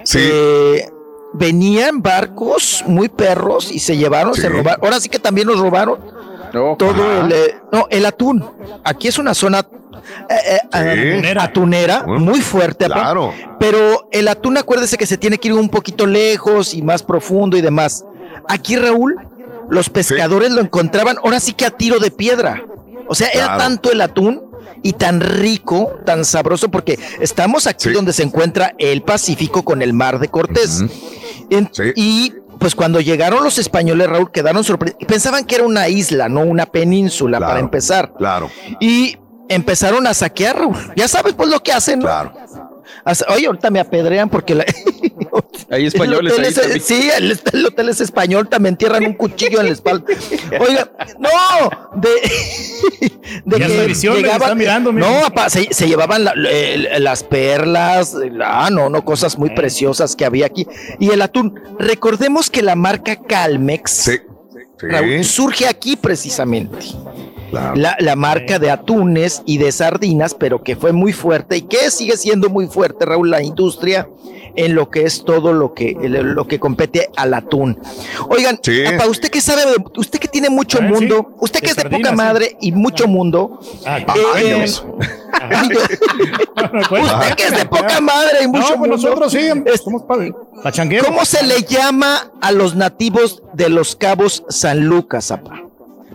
[0.04, 0.20] Sí.
[0.22, 0.90] eh,
[1.34, 4.42] venían barcos muy perros y se llevaron, Sí.
[4.42, 4.84] se robaron.
[4.84, 6.00] Ahora sí que también nos robaron
[6.54, 8.44] No, todo el, eh, no, el atún.
[8.84, 9.60] Aquí es una zona
[10.30, 11.38] eh, eh, Sí.
[11.40, 12.86] atunera, Bueno, muy fuerte.
[12.86, 13.34] Claro.
[13.60, 17.56] pero el atún, acuérdese que se tiene que ir un poquito lejos y más profundo
[17.58, 18.04] y demás.
[18.48, 19.16] Aquí, Raúl,
[19.70, 22.64] los pescadores lo encontraban ahora sí que a tiro de piedra.
[23.08, 24.49] O sea, era tanto el atún
[24.84, 27.94] y tan rico, tan sabroso, porque estamos aquí Sí.
[27.94, 30.82] donde se encuentra el Pacífico con el Mar de Cortés.
[30.82, 30.92] Ujú.
[31.50, 31.84] En- Sí.
[31.96, 35.08] Y pues cuando llegaron los españoles, Raúl, quedaron sorprendidos.
[35.08, 37.50] Pensaban que era una isla, no una península, Claro.
[37.52, 38.14] para empezar.
[38.18, 38.50] Claro,
[38.82, 39.18] Y
[39.48, 40.76] empezaron a saquear, Raúl.
[40.96, 42.06] Ya sabes, pues lo que hacen, ¿no?
[42.06, 42.34] claro.
[43.34, 44.66] Oye, ahorita me apedrean porque la-
[45.70, 46.82] Hay españoles ahí es- también.
[46.82, 50.06] sí, el, el hotel es español, también entierran un cuchillo en la espalda.
[50.60, 52.10] Oiga, no, de,
[53.46, 53.92] de Ya que
[54.32, 59.38] está mirando, no, apa, se, se llevaban la- el- las perlas, ah, no, no, cosas
[59.38, 60.66] muy preciosas que había aquí.
[61.00, 64.12] Y el atún, recordemos que la marca Calmex Sí.
[64.82, 65.24] Raúl, Sí.
[65.26, 66.78] surge aquí precisamente.
[67.50, 67.76] Claro.
[67.76, 71.90] La, la marca de atunes y de sardinas, pero que fue muy fuerte y que
[71.92, 74.08] sigue siendo muy fuerte, Raúl, la industria
[74.56, 77.80] en lo que es todo lo que, lo que compete al atún.
[78.30, 78.82] Oigan, Sí.
[78.84, 79.62] papá, usted que sabe,
[79.96, 80.94] usted que tiene mucho Ah, sí.
[80.94, 82.16] mundo, usted que De es de sardinas, poca sí.
[82.16, 84.06] madre y mucho mundo, Ah, eh,
[84.36, 84.84] Ay, Dios.
[86.92, 90.04] usted que es de poca madre y mucho No, pues mundo, nosotros sí, es- somos.
[91.06, 95.64] ¿Cómo se le llama a los nativos de los cabos San Lucas, papá?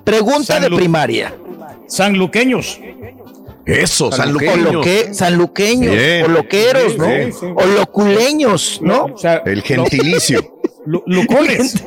[0.05, 1.35] Pregunta San de Lu- primaria.
[1.87, 2.81] sanluqueños.
[3.67, 4.85] Eso, sanluqueños,
[5.97, 6.25] Bien.
[6.25, 7.07] o loqueros, ¿no?
[7.07, 7.47] Sí, sí.
[7.55, 9.05] O loculeños, ¿no?
[9.07, 10.59] O sea, El gentilicio.
[10.85, 11.83] lu- lucones.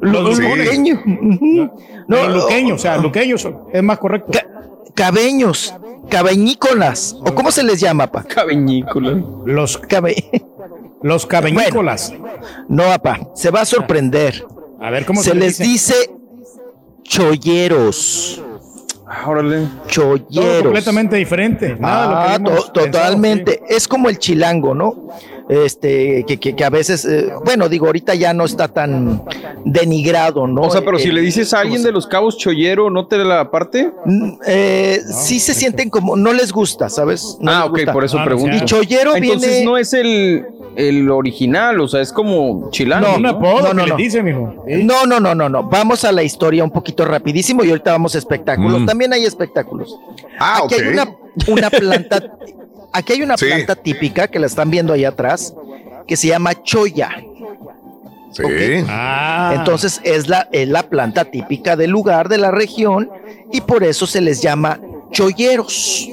[0.00, 1.00] Lu- Los luqueños.
[1.04, 1.70] No,
[2.06, 4.30] No, luqueños, o sea, luqueños es más correcto.
[4.32, 4.46] ca-
[4.94, 5.74] cabeños,
[6.08, 8.22] cabeñícolas, o cómo se les llama, pa?
[8.22, 9.20] Cabeñícola.
[9.44, 10.30] Los, Cabe-
[11.02, 12.14] los cabeñícolas.
[12.68, 14.44] No, papá, se va a sorprender.
[14.80, 15.94] A ver cómo Se les dice.
[17.08, 18.42] Cholleros.
[19.10, 19.60] Ah, Órale.
[19.60, 20.62] Todo Cholleros.
[20.64, 21.76] completamente diferente.
[21.78, 23.62] Nada de lo que Ah, habíamos to- pensado, totalmente.
[23.68, 25.08] Es como el chilango, ¿no?
[25.50, 29.22] este, que, que, que a veces, eh, bueno, digo, ahorita ya no está tan
[29.64, 30.60] denigrado, ¿no?
[30.60, 33.16] O sea, pero si Eh, le dices a alguien de los cabos chollero, ¿no te
[33.16, 33.90] da la parte?
[34.46, 37.38] eh, sí se sienten como, no les gusta, ¿sabes?
[37.40, 37.92] No ah, ok, gusta.
[37.94, 38.54] por eso pregunto.
[38.58, 39.64] Y chollero Entonces viene...
[39.64, 40.44] no es el,
[40.78, 43.18] el original, o sea, es como chilango.
[43.18, 43.40] No, ¿no?
[43.40, 43.96] no, no, no.
[44.84, 45.64] No, no, no, no, no.
[45.64, 48.82] Vamos a la historia un poquito rapidísimo y ahorita vamos a espectáculos.
[48.82, 48.86] Mm.
[48.86, 49.98] También hay espectáculos.
[50.38, 51.16] Ah, aquí hay una,
[51.48, 52.22] una planta,
[52.92, 53.46] aquí hay una Sí.
[53.46, 55.52] planta típica que la están viendo ahí atrás,
[56.06, 57.10] que se llama choya.
[58.30, 58.44] Sí.
[58.88, 59.54] Ah.
[59.56, 63.10] Entonces es la, es la planta típica del lugar, de la región,
[63.50, 64.78] y por eso se les llama
[65.10, 66.08] cholleros.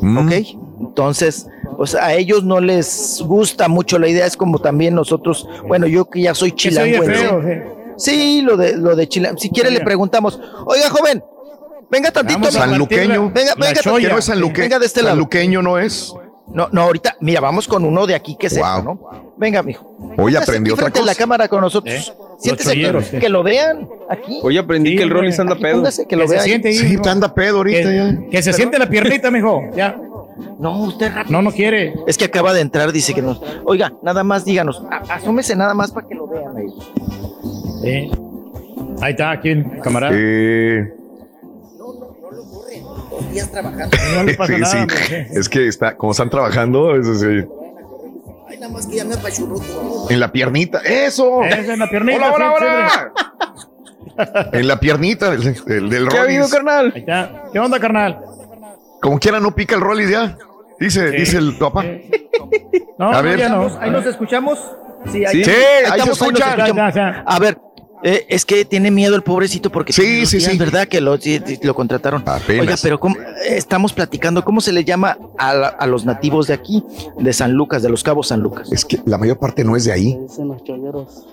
[0.00, 0.18] Mm.
[0.18, 0.32] ¿Ok?
[0.80, 1.46] Entonces,
[1.76, 6.08] pues a ellos no les gusta mucho la idea, es como también nosotros, bueno, yo
[6.08, 7.42] que ya soy Que se feo,
[7.98, 9.38] Sí, lo de lo de chilango.
[9.38, 11.24] Si quiere le preguntamos, oiga joven,
[11.90, 12.50] venga tantito.
[12.50, 13.30] Sanluqueño.
[13.34, 13.80] Venga, La venga.
[13.80, 15.12] ¿Que no es sanluque- Venga de este lado.
[15.14, 16.12] sanluqueño no es?
[16.52, 19.00] No, no, ahorita, mira, vamos con uno de aquí que sepa, ¿no?
[19.36, 19.96] Venga, mijo.
[20.16, 21.18] Hoy aprendí otra frente a la cosa.
[21.18, 22.14] cámara con nosotros.
[22.38, 24.38] Siéntese que, que lo vean aquí.
[24.42, 25.76] Hoy aprendí que el Rollis anda Aquí pedo.
[25.76, 26.44] póngase, que lo se vean.
[26.44, 28.30] siente ahí, Sí, anda pedo ahorita que, ya.
[28.30, 29.62] que se siente la piernita, mijo.
[29.74, 29.98] Ya.
[30.58, 31.32] No, usted rápido.
[31.32, 31.94] No, no quiere.
[32.06, 33.40] Es que acaba de entrar, dice que no.
[33.64, 36.66] Oiga, nada más díganos, asómese nada más para que lo vean ahí.
[37.82, 38.10] Sí.
[39.00, 40.12] Ahí está, aquí el camarada.
[40.16, 40.92] Eh,
[43.10, 43.96] Dos días trabajando.
[44.14, 44.86] No le pasa sí, nada.
[44.88, 45.14] sí.
[45.30, 47.44] Es que está, como están trabajando, eso sí.
[48.48, 50.10] Ay, nada más que ya me apachurró todo.
[50.10, 50.78] En la piernita.
[50.84, 51.42] ¡Eso!
[51.44, 52.32] Es la piernita.
[52.32, 53.22] Hola, hola, sí,
[54.18, 54.50] hola.
[54.52, 56.92] En la piernita del, del, del ¿Qué ha habido, carnal?
[56.94, 57.44] Ahí está.
[57.52, 58.18] ¿Qué onda, carnal?
[59.06, 60.36] Como quiera no pica el Rollis ya.
[60.80, 61.16] Dice, Sí.
[61.18, 61.84] dice el papá.
[62.98, 63.38] No, A no, ver.
[63.38, 63.70] ya no.
[63.80, 64.58] Ahí nos escuchamos.
[65.04, 67.22] Sí, Sí, ahí se estamos, escucha.
[67.24, 67.56] A ver,
[68.02, 70.58] eh, es que tiene miedo el pobrecito porque Sí, sí, días, sí.
[70.58, 70.88] ¿verdad?
[70.88, 71.16] Que lo,
[71.62, 72.24] lo contrataron.
[72.26, 72.60] Apenas.
[72.62, 73.14] Oiga, pero ¿cómo-
[73.48, 76.82] estamos platicando, ¿cómo se le llama a, la- a los nativos de aquí,
[77.16, 78.72] de San Lucas, de los Cabos San Lucas?
[78.72, 80.18] Es que la mayor parte no es de ahí.
[80.20, 81.26] Dicen los cholleros.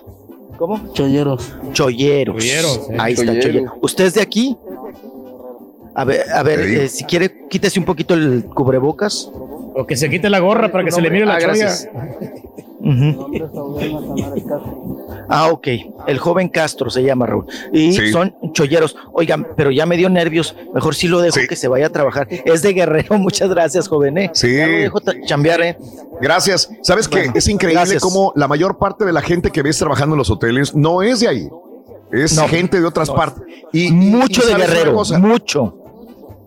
[0.58, 0.92] ¿Cómo?
[0.92, 1.52] Cholleros.
[1.72, 2.36] Cholleros.
[2.36, 2.96] Cholleros, eh.
[3.00, 3.42] Ahí está, Chollero.
[3.42, 3.72] chollero.
[3.82, 4.56] ¿Usted es de aquí?
[5.94, 9.30] A ver, a ver, eh, si quiere, quítese un poquito el cubrebocas.
[9.76, 11.38] O que se quite la gorra para que se le mire la Ah.
[15.28, 15.68] Ah, ok.
[16.06, 17.46] El joven Castro se llama Raúl.
[17.72, 18.12] Y Sí.
[18.12, 18.94] son cholleros.
[19.12, 20.54] Oigan, pero ya me dio nervios.
[20.74, 21.46] Mejor sí lo dejo Sí.
[21.48, 22.28] que se vaya a trabajar.
[22.44, 23.16] Es de guerrero.
[23.18, 24.18] Muchas gracias, joven.
[24.18, 24.30] ¿eh?
[24.34, 24.54] Sí.
[24.56, 25.78] Ya lo dejo chambear, ¿eh?
[26.20, 26.70] Gracias.
[26.82, 27.30] ¿Sabes qué?
[27.34, 28.02] Es increíble gracias.
[28.02, 31.20] cómo la mayor parte de la gente que ves trabajando en los hoteles no es
[31.20, 31.48] de ahí.
[32.12, 32.46] Es No.
[32.48, 33.42] gente de otras partes.
[33.72, 35.02] Y, Mucho y de ¿sabes una guerrero.
[35.20, 35.78] Mucho.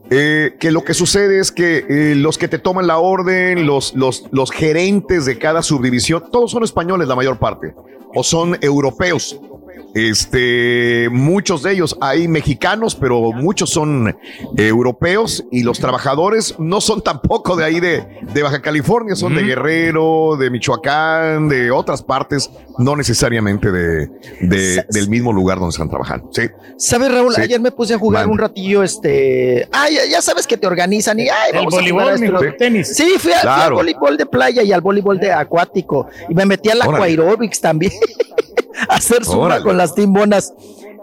[0.09, 3.93] Eh, que lo que sucede es que eh, los que te toman la orden, los,
[3.93, 7.73] los, los gerentes de cada subdivisión, todos son españoles la mayor parte,
[8.13, 9.39] o son europeos.
[9.98, 14.16] Este, muchos de ellos hay mexicanos, pero muchos son eh,
[14.67, 19.42] europeos y los trabajadores no son tampoco de ahí de, de Baja California, son de
[19.43, 24.08] Guerrero, de Michoacán, de otras partes, no necesariamente de,
[24.42, 26.30] de- del mismo lugar donde están trabajando.
[26.32, 26.43] Sí.
[26.77, 27.34] ¿Sabes, Raúl?
[27.34, 27.42] Sí.
[27.42, 29.67] Ayer me puse a jugar un ratillo, este.
[29.72, 31.24] Ah, ya, ya sabes que te organizan y.
[31.24, 32.40] Ay, El vamos a jugar voleibol, a esto.
[32.45, 32.95] mijo, tenis.
[32.95, 36.08] Sí, fui, a- fui al voleibol de playa y al voleibol de acuático.
[36.30, 37.93] Y me metí al aquaerobics también.
[38.89, 40.53] hacer zumba con las timbonas.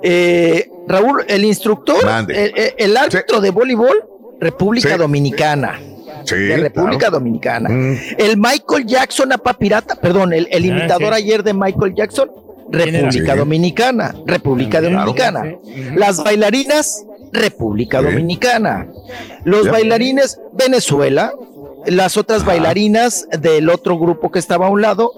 [0.02, 1.96] Eh, Raúl, el instructor,
[2.28, 4.04] el, árbitro de voleibol,
[4.40, 4.98] República Sí.
[4.98, 5.80] Dominicana.
[6.24, 7.18] Sí, de República claro.
[7.18, 7.68] Dominicana.
[7.68, 7.96] Mm.
[8.18, 11.22] El Michael Jackson, apa pirata, perdón, el, el Ah, imitador sí.
[11.22, 12.30] ayer de Michael Jackson.
[12.70, 13.38] República Sí.
[13.38, 14.96] Dominicana, República Claro.
[14.96, 15.56] Dominicana.
[15.64, 15.84] Sí.
[15.96, 18.04] Las bailarinas, República Sí.
[18.06, 18.88] Dominicana.
[19.44, 19.72] Los Ya.
[19.72, 21.32] bailarines, Venezuela.
[21.86, 22.48] Las otras Ajá.
[22.52, 25.12] bailarinas del otro grupo que estaba a un lado,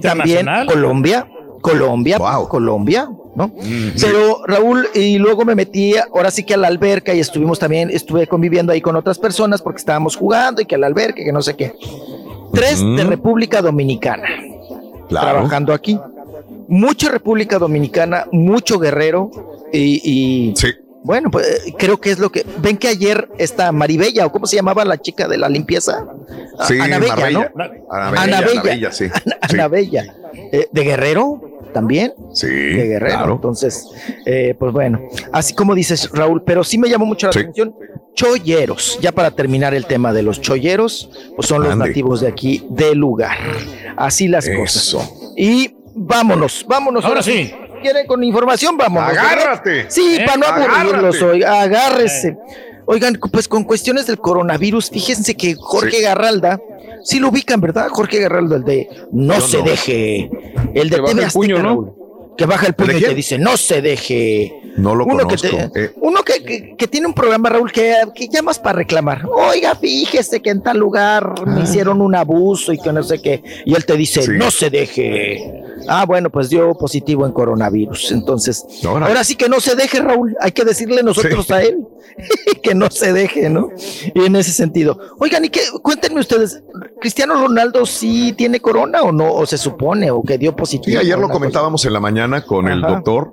[0.00, 0.46] también.
[0.68, 1.26] Colombia,
[1.64, 2.46] Colombia, Wow.
[2.48, 3.48] Colombia, ¿no?
[3.48, 7.58] Mm, Pero Raúl, y luego me metí ahora sí que a la alberca y estuvimos
[7.58, 11.24] también, estuve conviviendo ahí con otras personas porque estábamos jugando y que a la alberca,
[11.24, 11.74] que no sé qué.
[12.52, 14.28] Tres de República Dominicana
[15.08, 15.30] Claro.
[15.30, 15.98] trabajando aquí.
[16.68, 19.30] Mucha República Dominicana, mucho guerrero
[19.72, 20.68] y, y, Sí.
[21.02, 21.46] bueno, pues
[21.78, 22.44] creo que es lo que.
[22.58, 26.04] Ven que ayer esta Maribella, o cómo se llamaba la chica de la limpieza?
[26.66, 27.52] Sí, Ana Bella, Marbella.
[27.54, 27.64] ¿no?
[27.90, 28.60] Ana Ana Bella, Bella.
[28.60, 29.06] Ana Bella, sí.
[29.14, 29.30] Sí.
[29.54, 30.14] Ana Bella.
[30.52, 31.40] Eh, ¿De Guerrero?
[31.74, 32.14] También.
[32.32, 33.16] Sí, De Guerrero.
[33.16, 33.34] claro.
[33.34, 33.86] Entonces,
[34.24, 35.00] eh, pues bueno,
[35.32, 37.40] así como dices, Raúl, pero sí me llamó mucho la Sí.
[37.40, 37.74] atención.
[38.14, 42.64] Cholleros, ya para terminar el tema de los cholleros, pues son los nativos de aquí
[42.70, 43.36] del lugar.
[43.96, 44.58] Así las Eso.
[44.98, 45.12] cosas.
[45.36, 47.04] Y vámonos, vámonos.
[47.04, 47.52] Ahora sí.
[47.82, 48.76] ¿Quieren con información?
[48.78, 49.08] Vámonos.
[49.10, 49.26] ¿verdad?
[49.32, 49.86] Agárrate.
[49.90, 51.24] Sí, Eh, para no aburrirlos agárrate.
[51.24, 51.42] hoy.
[51.42, 52.38] Agárrese.
[52.86, 56.02] Oigan, pues con cuestiones del coronavirus, fíjense que Jorge Sí.
[56.02, 56.60] Garralda,
[57.04, 57.88] sí lo ubican, ¿verdad?
[57.90, 59.64] Jorge Garralda, el de No Yo se no.
[59.64, 60.30] deje.
[60.74, 62.03] El de TV Azteca, puño, ¿no?
[62.36, 64.60] Que baja el puño ¿De y te dice, no se deje.
[64.76, 67.94] No lo uno que, te- Eh, uno que, que- que tiene un programa, Raúl, que,
[68.12, 69.24] que llamas para reclamar.
[69.32, 73.40] Oiga, fíjese que en tal lugar me hicieron un abuso y que no sé qué.
[73.64, 74.32] Y él te dice, Sí.
[74.34, 75.62] no se deje.
[75.86, 78.10] Ah, bueno, pues dio positivo en coronavirus.
[78.10, 80.34] Entonces, ahora sí que no se deje, Raúl.
[80.40, 81.52] Hay que decirle nosotros Sí.
[81.52, 81.86] a él
[82.62, 83.68] que no se deje, ¿no?
[84.12, 84.98] Y en ese sentido.
[85.20, 86.62] Oigan, y qué, cuéntenme ustedes,
[87.00, 89.32] ¿Cristiano Ronaldo sí tiene corona o no?
[89.34, 90.10] ¿O se supone?
[90.10, 90.98] ¿O que dio positivo?
[90.98, 91.32] Sí, ayer lo cosa.
[91.34, 93.32] comentábamos en la mañana con el doctor.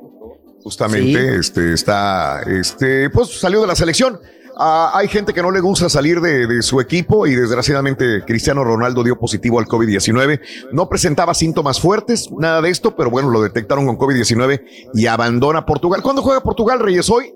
[0.63, 1.39] Justamente, Sí.
[1.39, 4.19] este está, este, pues salió de la selección.
[4.57, 8.63] Ah, hay gente que no le gusta salir de, de su equipo y desgraciadamente Cristiano
[8.63, 10.39] Ronaldo dio positivo al COVID-19.
[10.71, 14.61] No presentaba síntomas fuertes, nada de esto, pero bueno, lo detectaron con COVID-19
[14.93, 16.03] y abandona Portugal.
[16.03, 17.09] ¿Cuándo juega Portugal, Reyes?
[17.09, 17.33] ¿Hoy?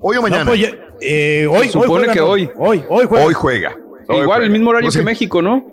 [0.00, 0.44] ¿Hoy o mañana?
[0.44, 2.50] No, pues, eh, hoy, Se supone juegan, que hoy.
[2.56, 3.26] Hoy, hoy juega.
[3.26, 3.70] Hoy juega.
[3.70, 4.44] Hoy Igual, juega.
[4.44, 4.98] el mismo horario No sé.
[5.00, 5.72] que México, ¿no?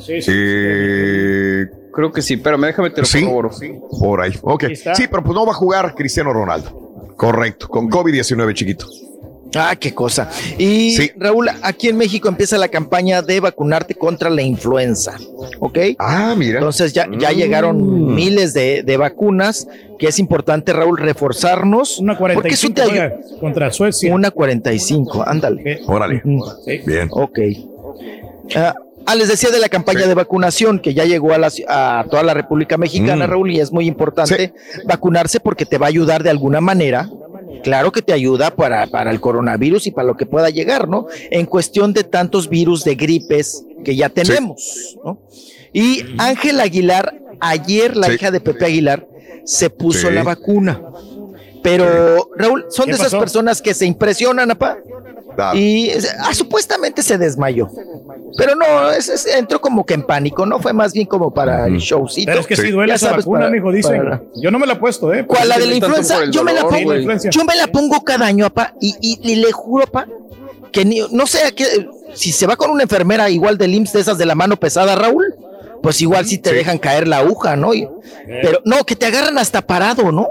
[0.00, 0.30] Sí, sí.
[0.32, 3.20] Eh, Creo que sí, pero déjame te lo Sí.
[3.24, 3.50] corroboro.
[3.98, 4.32] por ahí.
[4.42, 4.64] Ok.
[4.64, 4.94] Está.
[4.94, 7.14] Sí, pero pues no va a jugar Cristiano Ronaldo.
[7.16, 8.86] Correcto, con COVID-19 chiquito.
[9.54, 10.28] Ah, qué cosa.
[10.58, 11.10] Y Sí.
[11.16, 15.16] Raúl, aquí en México empieza la campaña de vacunarte contra la influenza,
[15.60, 15.78] ¿ok?
[15.98, 16.58] Ah, mira.
[16.58, 17.34] Entonces ya, ya Mm.
[17.34, 19.66] llegaron miles de, de vacunas,
[19.98, 21.98] que es importante, Raúl, reforzarnos.
[22.00, 23.16] Una porque eso 45 te ayuda.
[23.16, 24.14] juega contra Suecia.
[24.14, 25.80] Una 45, ándale.
[25.86, 26.22] Órale.
[26.66, 26.82] Sí.
[26.84, 27.08] Bien.
[27.10, 27.38] Ok.
[28.54, 28.74] Ah,
[29.06, 30.08] ah, les decía de la campaña Sí.
[30.08, 33.30] de vacunación que ya llegó a, la a toda la República Mexicana, Mm.
[33.30, 34.52] Raúl, y es muy importante
[34.84, 37.08] vacunarse porque te va a ayudar de alguna manera.
[37.62, 41.06] Claro que te ayuda para, para el coronavirus y para lo que pueda llegar, ¿no?
[41.30, 45.18] En cuestión de tantos virus de gripes que ya tenemos, ¿no?
[45.72, 49.06] Y Ángel Aguilar, ayer la hija de Pepe Aguilar,
[49.44, 50.80] se puso la vacuna.
[51.62, 53.18] Pero, Raúl, son ¿Qué de esas pasó?
[53.18, 54.78] personas que se impresionan, apá.
[55.54, 55.90] Y
[56.20, 57.68] ah, supuestamente se desmayó.
[58.36, 60.58] Pero no, es- es- entró como que en pánico, ¿no?
[60.60, 62.26] Fue más bien como para el showcito.
[62.30, 62.62] Pero es que Sí.
[62.62, 63.96] si duele Ya esa sabes, vacuna, para- mijo, dicen.
[63.98, 65.24] para- Yo no me la he puesto, ¿eh?
[65.26, 65.48] ¿Cuál?
[65.48, 66.24] La de la influenza.
[66.30, 66.94] Yo me la pongo.
[66.94, 68.74] Yo me la pongo cada año, papá.
[68.80, 70.06] Y, y- y le juro, papá,
[70.72, 73.92] que ni- no sé a qué- si se va con una enfermera igual del IMSS
[73.94, 75.34] de esas de la mano pesada, Raúl,
[75.86, 76.56] pues igual sí te Sí.
[76.56, 77.72] dejan caer la aguja, ¿no?
[77.72, 77.88] Y-
[78.42, 80.30] pero no, que te agarran hasta parado, ¿no?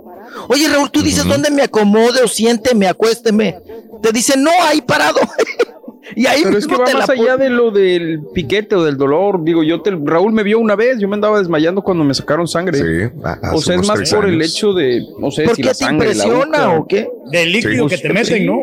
[0.49, 3.57] Oye, Raúl, tú dices dónde me acomode o siénteme, acuésteme.
[4.01, 5.17] Te dicen, no, ahí parado.
[6.13, 8.83] y ahí Pero es que va te la más allá de lo del piquete o
[8.83, 9.45] del dolor.
[9.45, 12.49] Digo, yo te, Raúl me vio una vez, yo me andaba desmayando cuando me sacaron
[12.49, 12.77] sangre.
[12.79, 13.17] Sí,
[13.53, 15.85] o sea, es más por el hecho de, no sé, ¿Por si qué la te
[15.85, 17.07] la impresiona o qué?
[17.31, 17.95] Del líquido Sí.
[17.95, 18.59] que te meten, ¿no?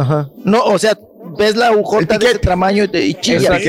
[0.00, 0.28] Ajá.
[0.44, 0.98] No, o sea,
[1.38, 3.60] ves la agujota de ese tamaño y, te, y chilla.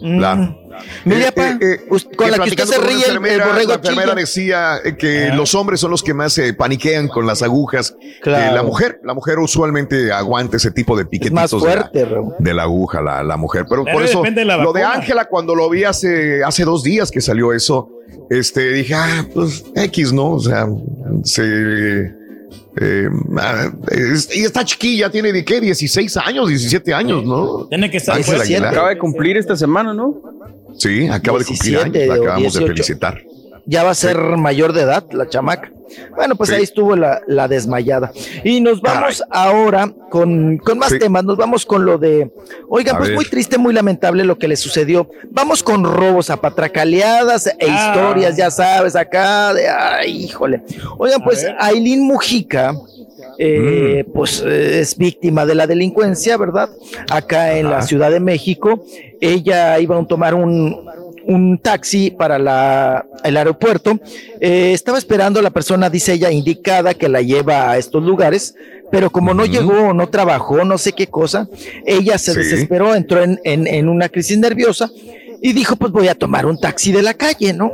[0.00, 3.74] Eh, eh, eh, us- con la que usted se ríe, el, el enfermera, borrego La
[3.76, 7.94] enfermera decía eh, que los hombres son los que más se paniquean con las agujas.
[8.22, 8.54] Claro.
[8.54, 12.06] la mujer, la mujer usualmente aguanta ese tipo de piquetitos más de la- fuerte,
[12.38, 13.66] de la aguja, la, la mujer.
[13.68, 14.82] Pero, Pero por eso, de la lo de.
[14.82, 17.88] Ángela, cuando lo vi hace, hace dos días que salió eso,
[18.30, 20.32] este, dije, ah, pues X, ¿no?
[20.32, 20.66] O sea,
[21.22, 22.12] se.
[22.80, 23.70] Eh, ah,
[24.34, 27.66] y está chiquilla, tiene de qué, 16 años, 17 años, ¿no?
[27.66, 28.18] Tiene que estar.
[28.18, 30.20] Acaba de cumplir esta semana, ¿no?
[30.76, 32.60] Sí, acaba de cumplir 17 años, la acabamos 18.
[32.60, 33.22] de felicitar.
[33.66, 35.70] Ya va a ser mayor de edad la chamaca.
[36.14, 36.56] Bueno, pues Sí.
[36.56, 38.12] ahí estuvo la, la desmayada.
[38.44, 40.98] Y nos vamos ahora con, con más Sí.
[40.98, 41.24] temas.
[41.24, 42.30] Nos vamos con lo de.
[42.68, 43.16] Oiga, A pues ver.
[43.16, 45.08] muy triste, muy lamentable lo que le sucedió.
[45.30, 47.92] Vamos con robos a patracaleadas e Ah.
[47.94, 49.68] historias, ya sabes, acá de.
[49.68, 50.62] Ay, híjole.
[50.98, 51.46] Oigan, A pues.
[51.58, 52.74] Aileen Mujica.
[53.38, 54.12] eh, Mm.
[54.12, 56.68] pues eh, es víctima de la delincuencia, ¿verdad?
[57.10, 57.82] Acá en la.
[57.82, 58.84] Ciudad de México.
[59.20, 60.86] Ella iba a tomar un,
[61.26, 63.98] un taxi para la, el aeropuerto.
[64.40, 68.54] Eh, estaba esperando la persona, dice ella, indicada que la lleva a estos lugares,
[68.90, 71.48] pero como no llegó, no trabajó, no sé qué cosa,
[71.86, 72.38] ella se Sí.
[72.38, 74.90] desesperó, entró en, en- en una crisis nerviosa
[75.42, 77.72] y dijo, pues voy a tomar un taxi de la calle, ¿no?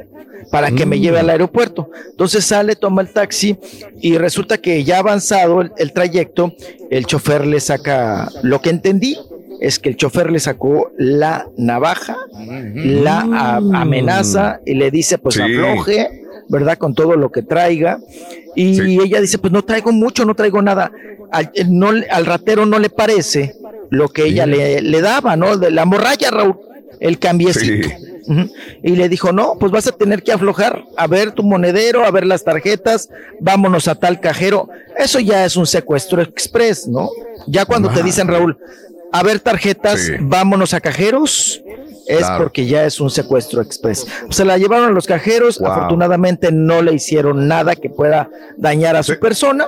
[0.51, 1.01] Para que me Mm.
[1.01, 1.91] lleve al aeropuerto.
[2.11, 3.57] Entonces sale, toma el taxi
[4.01, 6.55] y resulta que ya avanzado el, el trayecto,
[6.91, 9.17] el chofer le saca, lo que entendí
[9.61, 12.17] es que el chofer le sacó la navaja,
[12.75, 15.43] la a- amenaza y le dice pues Sí.
[15.43, 16.79] afloje, ¿verdad?
[16.79, 17.99] Con todo lo que traiga.
[18.57, 18.99] Y Sí.
[19.03, 20.91] ella dice pues no traigo mucho, no traigo nada.
[21.31, 23.55] Al, no, al ratero no le parece
[23.91, 24.51] lo que ella Sí.
[24.51, 25.57] le, le daba, ¿no?
[25.57, 26.57] De la morralla, Raúl,
[26.99, 27.89] el cambiecito.
[28.83, 32.11] Y le dijo, no, pues vas a tener que aflojar, a ver tu monedero, a
[32.13, 33.09] ver las tarjetas,
[33.41, 34.69] vámonos a tal cajero.
[34.97, 37.11] Eso ya es un secuestro express, ¿no?
[37.49, 38.57] Ya cuando te dicen, Raúl,
[39.13, 40.13] a ver tarjetas, Sí.
[40.21, 41.63] vámonos a cajeros,
[42.07, 42.43] es Claro.
[42.45, 44.07] porque ya es un secuestro express.
[44.31, 45.69] Se la llevaron a los cajeros, Wow.
[45.71, 49.19] afortunadamente no le hicieron nada que pueda dañar a su Sí.
[49.19, 49.67] persona,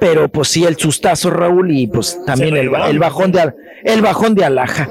[0.00, 4.00] pero pues sí el sustazo, Raúl, y pues también el, el bajón de al- el
[4.02, 4.88] bajón de alhaja.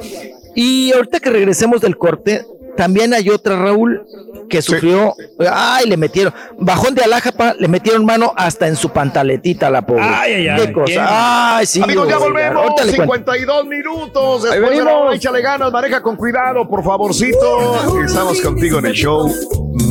[0.55, 2.45] Y ahorita que regresemos del corte,
[2.75, 4.05] también hay otra, Raúl,
[4.49, 5.15] que sufrió,
[5.49, 10.03] ay, le metieron, bajón de alajapa, le metieron mano hasta en su pantaletita la pobre.
[10.03, 10.97] Ay, ay, ay, Qué.
[10.99, 11.81] Ay, sí.
[11.81, 12.63] Amigos, ya volvemos.
[12.63, 13.33] ahorita le cuento.
[13.33, 14.43] 52 minutos.
[14.43, 18.01] Después de la hora, échale ganas, maneja con cuidado, por favorcito.
[18.05, 19.31] Estamos contigo en el show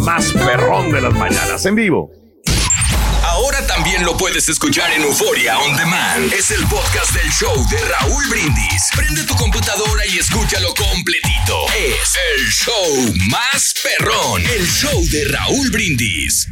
[0.05, 2.11] más perrón de las mañanas, en vivo.
[3.93, 6.33] También lo puedes escuchar en Euforia On Demand.
[6.33, 8.89] Es el podcast del show de Raúl Brindis.
[8.97, 11.67] Prende tu computadora y escúchalo completito.
[11.77, 14.43] Es el show más perrón.
[14.47, 16.49] El show de Raúl Brindis.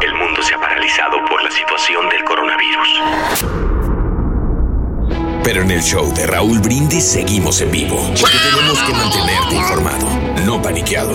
[0.00, 3.75] El mundo se ha paralizado por la situación del coronavirus.
[5.46, 7.96] Pero en el show de Raúl Brindis seguimos en vivo.
[8.20, 10.08] Porque tenemos que mantenerte informado,
[10.44, 11.14] no paniqueado.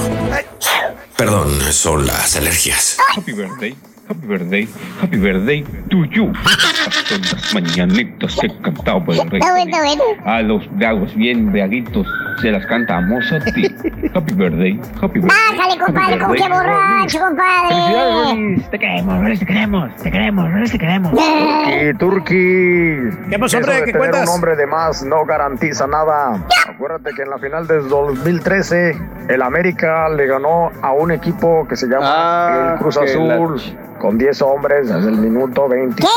[1.18, 2.96] Perdón, son las alergias.
[3.14, 3.76] Happy birthday,
[4.12, 4.68] happy birthday,
[5.02, 6.32] happy birthday to you.
[7.08, 9.40] Son las mañanitas que cantaba el rey.
[9.40, 10.04] Está bueno, bueno.
[10.26, 12.08] A los dragos bien breaguitos
[12.42, 13.68] se las cantamos a ti.
[14.14, 15.58] Happy birthday, happy birthday.
[15.58, 18.62] Bájale, compadre, con qué borracho, compadre.
[18.72, 21.12] Te queremos, Rolis, te queremos, te queremos, Rolis, te queremos.
[21.12, 23.30] Turki, Turki.
[23.30, 23.76] ¿Qué pasó, hombre?
[23.76, 24.28] de ¿Qué cuentas?
[24.30, 26.46] un hombre de más no garantiza nada.
[26.68, 28.98] Acuérdate que en la final del 2013
[29.30, 33.62] el América le ganó a un equipo que se llama Ah, el Cruz Azul
[34.02, 35.96] con 10 hombres desde el minuto 20.
[36.02, 36.08] ¡Qué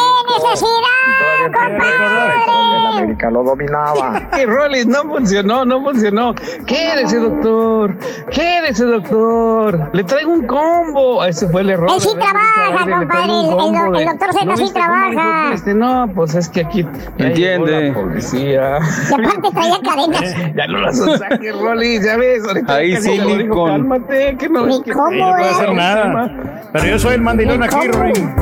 [0.42, 2.34] necesidad, compadre!
[2.80, 4.22] El América lo dominaba.
[4.40, 6.34] Y Rolis, no funcionó, no funcionó.
[6.66, 7.96] Quédese, doctor.
[8.30, 9.90] Quédese, doctor.
[9.92, 11.24] Le traigo un combo.
[11.24, 11.88] Ese fue el error.
[11.92, 15.52] Él sí trabaja, compadre, el- el doctor Zeta ¿No sí trabaja.
[15.52, 16.86] Este, no, pues es que aquí.
[17.18, 17.88] ya Entiende.
[17.90, 18.78] la policía.
[19.10, 20.34] Y aparte traía cadenas.
[20.56, 22.44] Ya no las saques, Rolis, ya ves.
[22.46, 23.70] ahorita Ahí sí, Lincoln.
[23.70, 24.66] Cálmate, que no.
[24.66, 26.30] Ni cómo, no puedo hacer nada.
[26.72, 28.34] Pero yo soy el mandilón aquí, Rorín.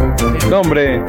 [0.51, 1.03] No, hombre.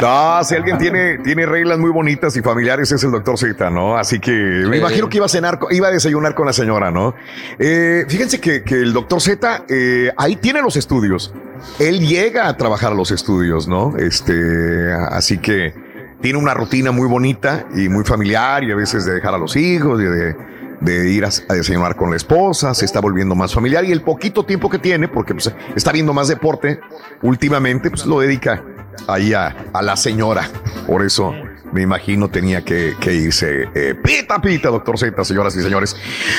[0.00, 3.96] No, si alguien tiene, tiene reglas muy bonitas y familiares es el doctor Z, ¿no?
[3.96, 4.78] Así que me Sí.
[4.80, 7.14] imagino que iba a cenar, iba a desayunar con la señora, ¿no?
[7.58, 11.34] Eh, fíjense que, que el doctor Z eh, ahí tiene los estudios.
[11.78, 13.96] Él llega a trabajar a los estudios, ¿no?
[13.96, 15.74] Este, así que
[16.20, 19.56] tiene una rutina muy bonita y muy familiar y a veces de dejar a los
[19.56, 20.36] hijos y de,
[20.80, 24.02] de ir a, a desayunar con la esposa, se está volviendo más familiar y el
[24.02, 26.80] poquito tiempo que tiene, porque pues, está viendo más deporte
[27.22, 28.62] últimamente, pues lo dedica
[29.08, 30.48] ahí a, a la señora.
[30.86, 31.32] Por eso
[31.74, 33.68] me imagino tenía que, que irse.
[33.74, 35.96] eh, pita, pita, doctor Z, señoras y señores.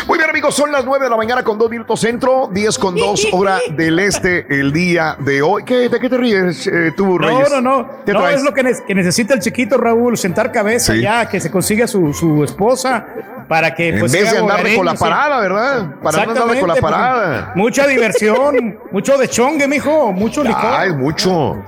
[0.07, 2.95] Muy bien, amigos, son las 9 de la mañana con 2 minutos centro, 10 con
[2.95, 5.63] 2 hora del este el día de hoy.
[5.65, 7.51] ¿Qué, ¿De qué te ríes eh, tú, No, Reyes?
[7.51, 7.89] no, no.
[8.05, 8.37] ¿Qué No, traes?
[8.37, 11.01] es lo que, ne- que necesita el chiquito Raúl, sentar cabeza Sí.
[11.01, 13.05] ya, que se consiga su, su esposa
[13.49, 15.95] para que En pues, vez de andarle con la parada, ¿verdad?
[16.01, 17.51] Para no andarle con la Exactamente, parada.
[17.55, 20.61] Mucha diversión, mucho de chongue, mijo, mucho licor.
[20.63, 21.61] Ay, mucho.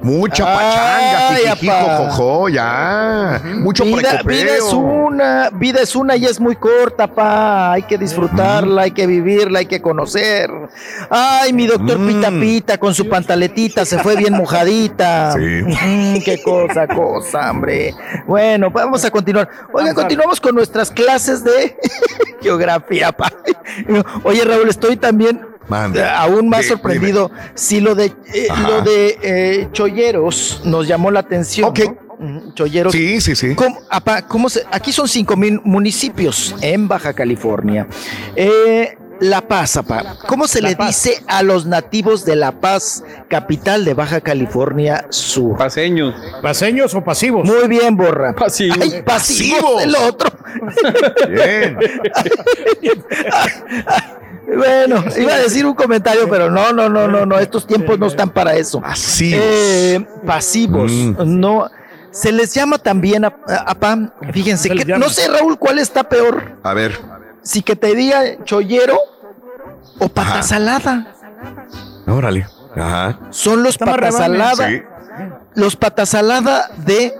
[0.00, 3.40] Mucha pachanga, jojojo, ya.
[3.56, 7.72] Mucho vida, vida es una, vida es una y es muy corta, pa.
[7.72, 10.50] Hay que disfrutarla, hay que vivirla, hay que conocer.
[11.10, 12.06] Ay, mi doctor Mm.
[12.06, 15.34] Pita Pita con su pantaletita se fue bien mojadita.
[15.38, 15.62] Sí.
[15.62, 17.94] Mm, qué cosa, cosa, hombre.
[18.26, 19.48] Bueno, pues vamos a continuar.
[19.72, 21.76] Oigan, continuamos con nuestras clases de
[22.40, 23.32] geografía, pa.
[24.24, 26.00] Oye, Raúl, estoy también Mande.
[26.00, 27.30] eh, aún más Di- sorprendido.
[27.54, 31.68] Si lo de eh, lo de eh, Cholleros nos llamó la atención.
[31.70, 31.80] Ok.
[31.80, 32.08] ¿no?
[32.20, 32.92] Ujú, Cholleros.
[32.92, 33.54] Sí, sí, sí.
[33.54, 37.86] ¿Cómo, apa, cómo se- aquí son cinco mil municipios en Baja California.
[38.34, 40.16] Eh, la Paz, apa.
[40.28, 40.86] ¿Cómo se La le Paz.
[40.88, 45.56] dice a los nativos de La Paz, capital de Baja California Sur?
[45.58, 46.14] Paseños.
[46.42, 47.44] ¿Paseños o pasivos?
[47.46, 48.32] Muy bien, borra.
[48.34, 48.78] Pasivos.
[48.80, 49.82] Ay, pasivos, Pasivos.
[49.82, 50.30] el otro.
[51.28, 51.78] Bien.
[54.56, 58.06] Bueno, iba a decir un comentario, pero no, no, no, no, no, estos tiempos no
[58.06, 58.80] están para eso.
[58.80, 59.40] Pasivos.
[59.44, 61.14] Eh, pasivos, Mm.
[61.40, 61.68] no.
[62.10, 66.56] Se les llama también a, a- apa, fíjense, que, no sé, Raúl, cuál está peor.
[66.62, 66.98] A ver.
[67.42, 68.98] Si que te diga chollero
[69.98, 70.42] o pata Ajá.
[70.42, 71.14] salada.
[72.06, 72.46] Órale.
[72.74, 73.18] Ajá.
[73.30, 74.38] Son los Está más pata rebane.
[74.38, 74.82] salada, Sí.
[75.54, 77.14] los pata salada de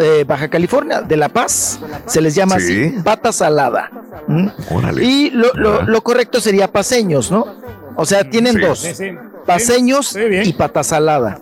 [0.00, 1.78] eh, Baja California, de La Paz.
[2.06, 2.86] Se les llama Sí.
[2.92, 3.90] así, pata salada.
[4.26, 4.48] ¿Mm?
[4.70, 5.04] Órale.
[5.04, 5.82] Y lo, lo- Ajá.
[5.84, 7.46] lo correcto sería paseños, ¿no?
[7.96, 8.60] O sea, tienen Sí.
[8.60, 8.78] dos.
[8.80, 9.10] Sí, sí.
[9.46, 11.38] Paseños y pata salada.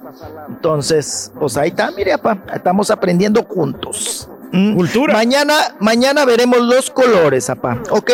[0.48, 4.28] Entonces, pues ahí está, mire, apa, estamos aprendiendo juntos.
[4.52, 4.76] ¿Mm?
[4.76, 5.12] Cultura.
[5.14, 8.10] Mañana, mañana veremos los colores, apa, ¿ok?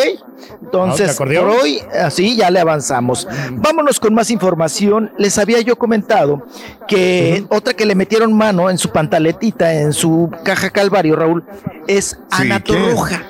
[0.63, 3.27] Entonces, Ah, ¿te por hoy, así ya le avanzamos.
[3.53, 5.13] Vámonos con más información.
[5.17, 6.47] Les había yo comentado
[6.89, 11.45] que otra que le metieron mano en su pantaletita, en su caja calvario, Raúl,
[11.87, 12.83] es Ana ¿quién?
[12.83, 13.23] Torroja.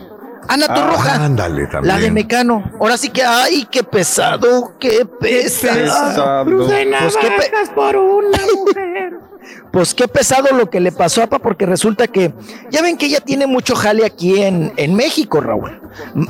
[0.48, 1.14] Ana Torroja.
[1.20, 1.94] Ah, ándale, también.
[1.94, 2.70] La de Mecano.
[2.80, 6.34] Ahora sí que, ay, qué pesado, qué pesado.
[6.66, 9.14] de Pues qué pe- por una mujer.
[9.72, 12.32] Pues qué pesado lo que le pasó a Pa, porque resulta que
[12.70, 15.80] ya ven que ella tiene mucho jale aquí en, en México, Raúl.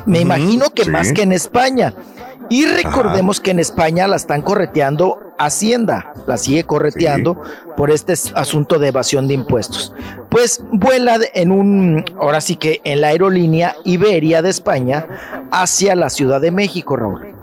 [0.07, 0.91] Me imagino que sí.
[0.91, 1.95] más que en España.
[2.51, 7.43] Y recordemos que en España la están correteando Hacienda, la sigue correteando
[7.77, 9.93] por este asunto de evasión de impuestos.
[10.29, 15.07] Pues vuela en un, ahora sí que en la aerolínea Iberia de España
[15.51, 17.35] hacia la Ciudad de México, Raúl.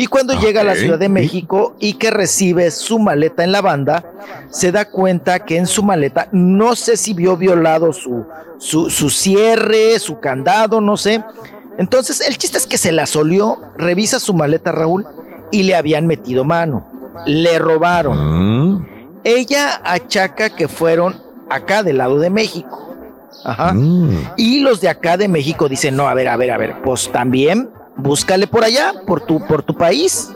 [0.00, 0.74] Y cuando llega a la.
[0.76, 4.02] Ciudad de México y que recibe su maleta en la banda,
[4.48, 8.24] se da cuenta que en su maleta, no sé si vio violado su,
[8.56, 11.22] su, su cierre, su candado, no sé.
[11.76, 15.06] Entonces, el chiste es que se la solió, revisa su maleta, Raúl,
[15.50, 16.86] y le habían metido mano.
[17.26, 18.76] Le robaron.
[18.78, 18.86] Mm,
[19.24, 21.20] Ella achaca que fueron
[21.50, 22.96] acá del lado de México.
[23.44, 23.74] Ajá.
[23.74, 24.32] mm.
[24.38, 27.12] Y los de acá de México dicen, no, a ver, a ver, a ver, pues
[27.12, 27.68] también
[28.00, 30.30] búscale por allá, por tu, por tu país,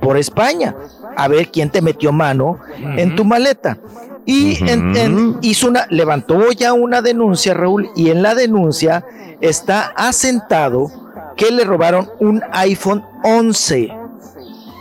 [0.00, 0.74] por España,
[1.16, 2.58] a ver quién te metió mano
[2.96, 3.78] en tu maleta.
[4.26, 9.04] Y en- en- hizo una, levantó ya una denuncia, Raúl, y en la denuncia
[9.40, 10.90] está asentado
[11.36, 13.90] que le robaron un iPhone 11.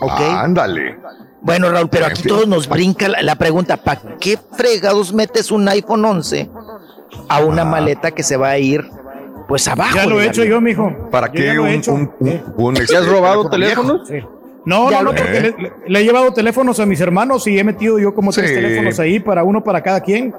[0.01, 0.11] ¿Ok?
[0.21, 0.97] Ándale.
[1.41, 5.67] Bueno, Raúl, pero aquí todos nos brinca la, la pregunta, ¿para qué fregados metes un
[5.67, 6.49] iPhone 11
[7.27, 8.89] a una maleta que se va a ir
[9.47, 9.95] pues abajo?
[9.95, 10.57] Ya lo he hecho avión?
[10.57, 11.09] yo, mijo.
[11.11, 11.93] ¿Para Yo ya qué lo he un, hecho.
[11.93, 14.31] un, un, un, ¿Te has este, robado teléfono teléfonos?
[14.65, 17.59] No, Ya no, no, porque le, le- le he llevado teléfonos a mis hermanos y
[17.59, 18.55] he metido yo como tres Sí.
[18.55, 20.33] teléfonos ahí para uno para cada quien.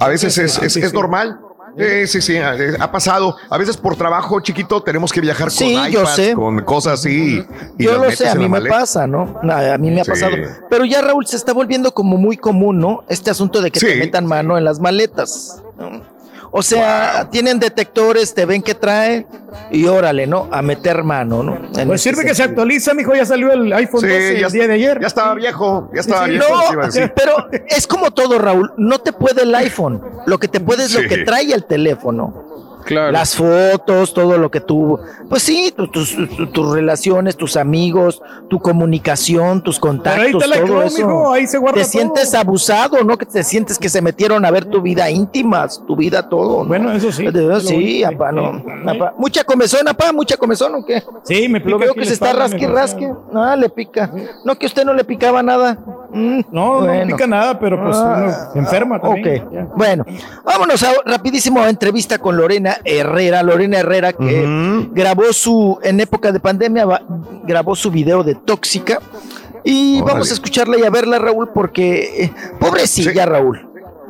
[0.00, 0.94] A veces es, es, Sí, es sí.
[0.96, 1.38] normal.
[1.76, 3.36] Sí, sí, sí, eh, ha pasado.
[3.50, 6.32] A veces por trabajo chiquito tenemos que viajar Sí, con yo iPads, sé.
[6.34, 7.44] con cosas así.
[7.78, 9.40] y Yo lo sé, a mí me pasa, ¿no?
[9.42, 10.10] A a mí me ha Sí.
[10.12, 10.36] pasado.
[10.70, 13.02] Pero ya, Raúl, se está volviendo como muy común, ¿no?
[13.08, 13.98] Este asunto de que te Sí.
[13.98, 15.60] metan mano en las maletas.
[15.76, 16.13] ¿no?
[16.56, 19.26] O sea, tienen detectores, te ven que trae
[19.72, 20.46] y órale, ¿no?
[20.52, 21.56] A meter mano, ¿no?
[21.56, 23.12] En Pues este sirve que se actualiza, mijo.
[23.12, 25.00] Ya salió el iPhone Sí, 12 ya, el día de ayer.
[25.00, 26.30] ya estaba viejo, ya estaba sí.
[26.30, 26.46] viejo.
[26.74, 27.12] No, decir.
[27.16, 28.72] pero es como todo, Raúl.
[28.76, 30.00] No te puede el iPhone.
[30.26, 31.02] Lo que te puede es Sí.
[31.02, 32.63] lo que trae el teléfono.
[32.84, 33.12] Claro.
[33.12, 34.98] Las fotos, todo lo que tú.
[35.28, 40.24] Pues sí, tu- tus, tus- tus relaciones, tus amigos, tu comunicación, tus contactos.
[40.24, 40.98] Pero ahí te la todo eso.
[40.98, 41.90] mijo, ahí se guarda Te todo.
[41.90, 43.16] sientes abusado, ¿no?
[43.16, 46.62] Que te sientes que se metieron a ver tu vida íntima, tu vida todo.
[46.62, 46.68] ¿no?
[46.68, 47.26] Bueno, eso sí.
[47.60, 48.62] Sí, apá, no.
[48.86, 49.14] apá.
[49.18, 51.02] Mucha comezón, apá, mucha comezón, ¿o qué?
[51.24, 53.10] Sí, me pica Lo veo que se está rasque, rasque.
[53.34, 54.10] Ah, le pica.
[54.44, 55.78] No, que usted no le picaba nada.
[56.14, 59.44] Mm, No, no pica nada, pero pues Ah, uno enferma también.
[59.76, 60.04] Bueno,
[60.44, 63.42] vámonos a rapidísimo a entrevista con Lorena Herrera.
[63.42, 67.02] Lorena Herrera que grabó su, en época de pandemia, va-
[67.44, 69.00] grabó su video de tóxica.
[69.64, 70.12] Y Órale.
[70.12, 73.66] vamos a escucharla y a verla, Raúl, porque eh, pobrecilla, Raúl.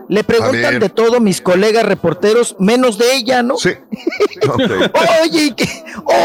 [0.08, 3.56] Le preguntan de todo mis colegas reporteros, menos de ella, ¿no?
[3.56, 3.70] Sí.
[5.22, 5.68] Oye, ¿y qué,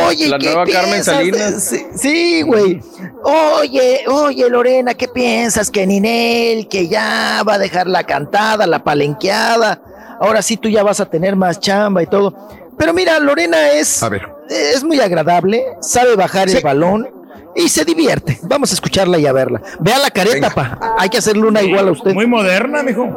[0.08, 1.64] oye, La ¿qué nueva Carmen piensas de- Salinas.
[1.64, 2.82] Sí, sí, güey.
[3.24, 5.70] Oye, oye, Lorena, ¿qué piensas?
[5.72, 9.82] Que Ninel, que ya va a dejar la cantada, la palenqueada.
[10.20, 12.36] Ahora sí tú ya vas a tener más chamba y todo.
[12.78, 14.28] Pero mira, Lorena es, A ver.
[14.50, 16.58] es muy agradable, sabe bajar Sí.
[16.58, 17.10] el balón
[17.56, 18.40] y se divierte.
[18.44, 19.62] Vamos a escucharla y a verla.
[19.80, 20.50] Vea la careta, Venga.
[20.52, 20.96] pa.
[20.98, 22.14] Hay que hacerle una igual a usted.
[22.14, 23.08] Muy moderna, mijo.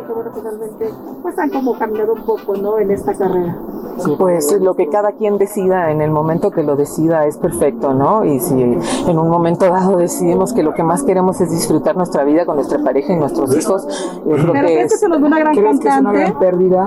[1.23, 2.79] pues han como cambiado un poco, ¿no?
[2.79, 3.57] En esta carrera.
[4.19, 8.25] Pues lo que cada quien decida en el momento que lo decida es perfecto, ¿no?
[8.25, 12.25] Y si en un momento dado decidimos que lo que más queremos es disfrutar nuestra
[12.25, 13.87] vida con nuestra pareja y nuestros hijos,
[14.27, 15.01] yo creo Pero que ¿crees que es...
[15.01, 16.19] se nos ve una gran ¿Crees que es una cantante?
[16.21, 16.87] gran pérdida?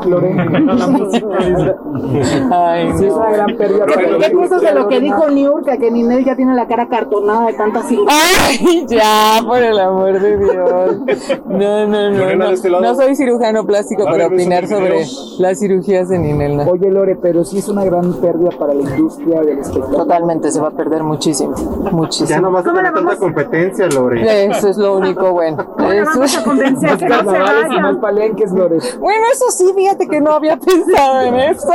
[2.51, 3.85] Ay, Sí, es una gran pérdida.
[3.85, 5.77] ¿Qué piensas de lo que dijo Niurka?
[5.77, 8.13] Que Ninel ya tiene la cara cartonada de tanta cirugía.
[8.47, 10.97] Ay, ya, por el amor de Dios.
[11.45, 12.17] No, no, no.
[12.17, 15.05] Lorena, No, este no soy cirujano plástico A para ver, opinar sobre
[15.39, 16.57] las cirugías en Inel.
[16.57, 16.63] ¿no?
[16.63, 19.97] Oye, Lore, pero sí es una gran pérdida para la industria del espectáculo.
[19.97, 21.53] Totalmente, se va a perder muchísimo.
[21.91, 22.29] Muchísimo.
[22.29, 24.45] Ya no vas a tener tanta competencia, Lore.
[24.47, 25.65] Eso es lo único bueno.
[25.75, 27.79] ¿Cómo la Eso vamos a convencer es que no se vaya?
[27.81, 28.77] más palenques, Lore.
[28.99, 31.67] Bueno, eso sí, fíjate que no había pensado en eso.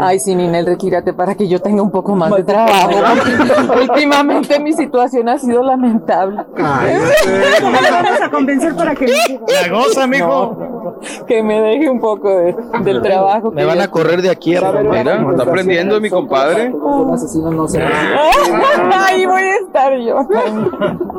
[0.00, 2.90] Ay, sí, Ninel, retírate para que yo tenga un poco más de trabajo.
[3.80, 6.44] Últimamente mi situación ha sido lamentable.
[6.54, 10.93] ¿Cómo la vamos a convencer para que La goza, mijo.
[11.26, 13.50] Que me deje un poco de- del trabajo.
[13.50, 14.54] Me que van a correr de aquí.
[14.54, 14.90] hermano.
[14.90, 16.70] Mira, está aprendiendo mi compadre.
[16.72, 20.16] Un asesino no se Ahí voy a estar yo.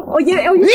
[0.07, 0.67] Oye, oye,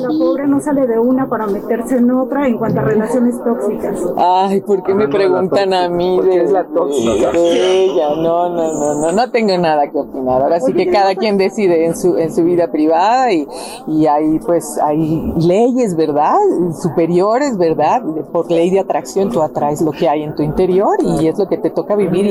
[0.00, 4.00] la pobre no sale de una para meterse en otra en cuanto a relaciones tóxicas.
[4.16, 8.08] Ay, ¿por qué me preguntan a mí de la tóxica de ella?
[8.16, 10.42] No, no, no, no, no tengo nada que opinar.
[10.42, 13.46] Ahora sí que cada quien decide en su, en su vida privada y,
[13.86, 16.36] y hay pues hay leyes, ¿verdad?
[16.80, 18.02] Superiores, ¿verdad?
[18.32, 21.48] Por ley de atracción tú atraes lo que hay en tu interior y es lo
[21.48, 22.30] que te toca vivir y,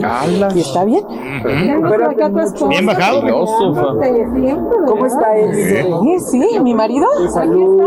[0.58, 1.04] y está bien.
[1.44, 3.22] Pero acá tu esposo- Bien bajado.
[4.88, 5.54] ¿Cómo está él?
[5.56, 7.08] Sí, sí, mi marido.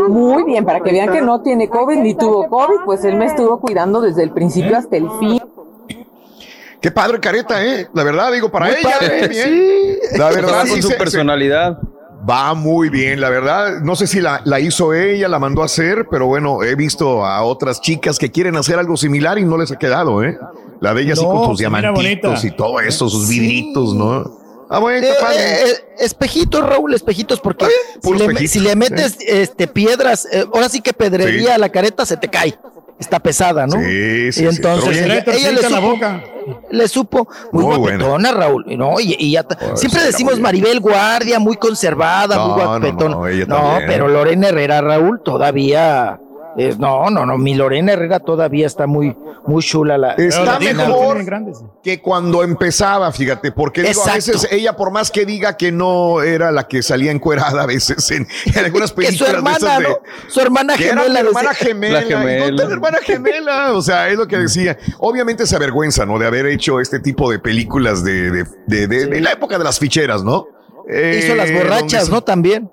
[0.09, 3.25] Muy bien, para que vean que no tiene COVID ni tuvo COVID, pues él me
[3.25, 5.41] estuvo cuidando desde el principio hasta el fin.
[6.81, 7.87] Qué padre careta, ¿eh?
[7.93, 8.89] La verdad, digo, para Muy ella.
[8.99, 9.43] padre, eh, bien.
[9.43, 10.17] sí.
[10.17, 11.77] La verdad, con sí su se- se- personalidad.
[12.27, 13.79] Va muy bien, la verdad.
[13.81, 17.25] No sé si la, la hizo ella, la mandó a hacer, pero bueno, he visto
[17.25, 20.37] a otras chicas que quieren hacer algo similar y no les ha quedado, ¿eh?
[20.81, 23.39] La de ella sí No, con sus diamantitos y todo eso, sus Sí.
[23.39, 24.37] vidritos, ¿no?
[24.69, 27.65] Ah, bueno, Eh, eh, eh, espejitos, Raúl, espejitos, porque
[28.03, 31.47] si le, espejitos, si le metes este, piedras, eh, ahora sí que pedrería Sí.
[31.51, 32.55] a la careta se te cae.
[32.99, 33.77] Está pesada, ¿no?
[33.77, 34.55] Sí, sí, y sí.
[34.57, 36.23] entonces ella, le la supo, boca.
[36.69, 38.65] le supo muy, Muy guapetona, Raúl.
[38.77, 40.37] No, y, y ya ta- siempre decimos.
[40.39, 43.15] Maribel Guardia, muy conservada, muy No, guapetona.
[43.15, 43.83] no, ella No, también.
[43.87, 46.19] pero Lorena Herrera, Raúl, todavía.
[46.57, 49.97] Es- no, no, no, mi Lorena Herrera todavía está muy, muy chula.
[49.97, 51.23] La, Está la- mejor
[51.83, 56.21] que cuando empezaba, fíjate, porque digo, a veces ella, por más que diga que no
[56.21, 59.31] era la que salía encuerada a veces en, en algunas Que su películas.
[59.31, 59.97] de hermana, esas de- ¿no?
[60.27, 61.21] Su hermana que era gemela.
[61.21, 61.99] mi hermana gemela.
[62.01, 62.45] La y ¿dónde gemela.
[62.49, 63.73] está la hermana gemela?
[63.73, 64.77] O sea, es lo que decía.
[64.99, 66.19] Obviamente se avergüenza, ¿no?
[66.19, 69.63] De haber hecho este tipo de películas de, de, de, de- de la época de
[69.63, 70.47] las ficheras, ¿no?
[70.89, 72.21] Eh, Hizo Las Borrachas, donde ¿no?
[72.23, 72.71] También.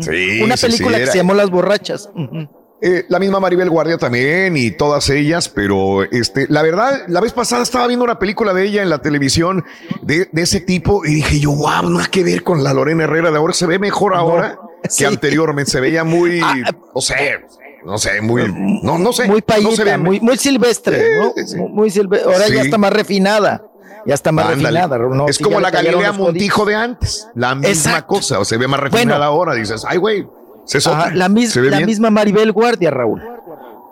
[0.00, 2.10] Sí, Una película sí, que era- se llamó Las Borrachas.
[2.14, 2.48] Ujú.
[2.82, 7.32] Eh, la misma Maribel Guardia también y todas ellas, pero este, la verdad, la vez
[7.32, 9.64] pasada estaba viendo una película de ella en la televisión
[10.02, 13.30] de, de ese tipo y dije yo, wow, nada que ver con la Lorena Herrera
[13.30, 14.58] de ahora, se ve mejor ahora
[14.98, 16.54] que anteriormente, se veía muy, Ah,
[16.94, 17.40] no sé,
[17.84, 18.50] no sé, muy,
[18.82, 21.32] no, no sé, Muy no se payita, ve- muy, muy silvestre, ¿no?
[21.46, 21.56] Sí.
[21.56, 22.32] Muy- silvestre.
[22.32, 22.54] Ahora Sí.
[22.54, 23.64] ya está más refinada.
[24.06, 24.80] Ya está más Ándale.
[24.80, 24.98] refinada.
[24.98, 25.28] ¿no?
[25.28, 26.12] es como la Galilea.
[26.12, 28.06] Montijo de antes, la misma Exacto.
[28.14, 29.24] cosa, o se ve más refinada Bueno.
[29.24, 30.26] ahora, dices, ay, güey,
[30.64, 31.86] se Ajá, la, mis- se ve la bien.
[31.88, 33.22] misma Maribel Guardia, Raúl.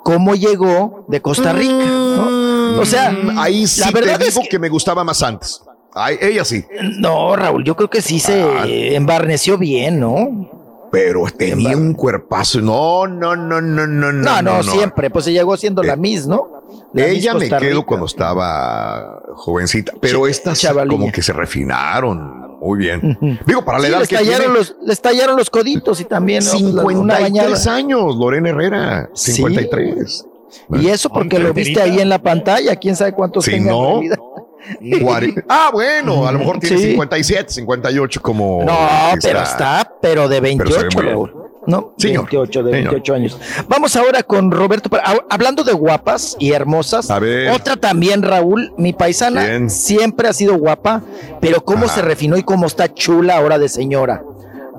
[0.05, 1.75] ¿Cómo llegó de Costa Rica?
[1.85, 2.81] ¿no?
[2.81, 5.23] O sea, Mm, ahí sí la verdad te es digo que- que me gustaba más
[5.23, 5.63] antes.
[5.95, 6.65] Ay, ella sí.
[6.99, 8.65] No, Raúl, yo creo que sí se Ah.
[8.67, 10.49] embarneció bien, ¿no?
[10.93, 12.61] Pero tenía un cuerpazo.
[12.61, 14.13] No, no, no, no, no, no.
[14.13, 15.11] No, no, siempre.
[15.11, 16.63] Pues se llegó siendo la Miss, ¿no?
[16.95, 20.97] La Miss Ella me quedo cuando estaba jovencita, pero Ch- estas chavalilla.
[20.99, 23.39] como que se refinaron muy bien.
[23.47, 26.05] Digo, para la Sí, edad les, que tallaron tiene, los, les tallaron los coditos y
[26.05, 26.51] también ¿no?
[26.83, 27.75] Pues la- una 53 bañada.
[27.77, 29.33] años, Lorena Herrera, Sí.
[29.33, 30.27] 53.
[30.81, 33.77] Y eso porque lo viste ahí en la pantalla, quién sabe cuántos Si tenga en
[33.79, 34.19] no, realidad.
[35.01, 36.91] Cuare- Ah, bueno, a lo mejor tiene Sí.
[36.91, 38.65] 57, 58 como...
[38.65, 38.77] No,
[39.23, 41.15] pero está, pero de Pero se ve 28, muy bien.
[41.15, 41.35] Raúl.
[41.69, 42.93] No, Señor, 28, de señor.
[42.95, 43.39] 28 años.
[43.69, 44.89] Vamos ahora con Roberto.
[45.29, 47.51] Hablando de guapas y hermosas, A ver.
[47.51, 49.69] otra también, Raúl, mi paisana, ¿Quién?
[49.71, 51.03] siempre ha sido guapa,
[51.43, 51.97] pero cómo Ajá.
[51.97, 54.23] se refinó y cómo está chula ahora de señora.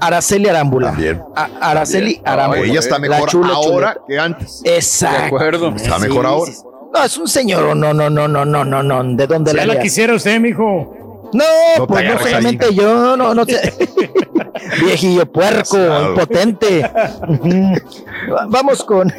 [0.01, 0.91] Araceli Arámbula.
[0.91, 1.21] También.
[1.35, 2.33] A- Araceli También.
[2.33, 2.61] Arámbula.
[2.63, 4.01] ella está La mejor chula ahora chuleta.
[4.07, 4.61] que antes.
[4.63, 5.19] Exacto.
[5.19, 5.73] De acuerdo.
[5.75, 6.51] Está mejor ahora.
[6.51, 6.59] sí.
[6.91, 9.03] No, es un señor, no, no, no, no, no, no, no.
[9.15, 9.83] ¿De dónde Ya la la leas?
[9.83, 10.95] quisiera usted, mijo.
[11.33, 11.43] No,
[11.77, 12.75] No pues no solamente ahí.
[12.75, 13.73] yo, no, no sé.
[14.83, 15.77] Viejillo puerco,
[16.09, 16.89] impotente.
[18.49, 19.11] Vamos con,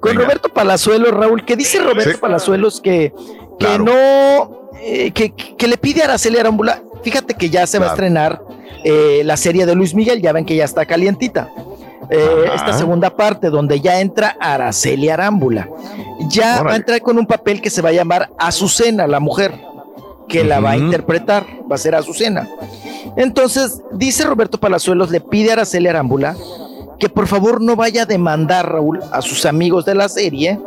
[0.00, 2.16] con Roberto Palazuelos, Raúl, que dice Roberto Sí.
[2.20, 3.12] Palazuelos que,
[3.58, 3.84] que Claro.
[3.84, 7.90] no, eh, que, que le pide a Araceli Arámbula, fíjate que ya se va a
[7.90, 8.42] estrenar
[8.84, 11.48] eh, la serie de Luis Miguel, ya ven que ya está calientita.
[12.10, 15.68] Eh, esta segunda parte donde ya entra Araceli Arámbula.
[16.28, 19.52] Ya va a entrar con un papel que se va a llamar Azucena, la mujer
[20.28, 22.48] que la va a interpretar, va a ser Azucena.
[23.16, 26.36] Entonces, dice Roberto Palazuelos, le pide a Araceli Arámbula
[27.02, 30.60] que por favor no vaya a demandar, Raúl, a sus amigos de la serie,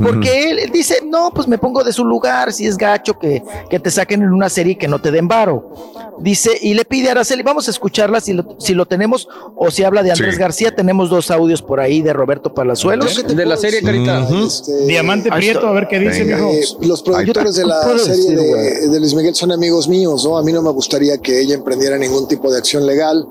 [0.00, 3.42] porque él, él dice, no, pues me pongo de su lugar, si es gacho que,
[3.68, 5.70] que te saquen en una serie y que no te den varo.
[6.18, 9.70] Dice, y le pide a Araceli, vamos a escucharla si lo, si lo tenemos, o
[9.70, 10.40] si habla de Andrés Sí.
[10.40, 13.22] García, tenemos dos audios por ahí de Roberto Palazuelos.
[13.26, 14.26] De la serie, Carita.
[14.46, 18.48] Este, Diamante Prieto, a ver qué dice, eh, los productores de la serie decir, de,
[18.48, 18.88] güey.
[18.88, 20.38] de Luis Miguel son amigos míos, ¿no?
[20.38, 23.26] A mí no me gustaría que ella emprendiera ningún tipo de acción legal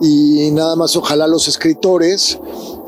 [0.00, 2.38] y nada más ojalá los escritores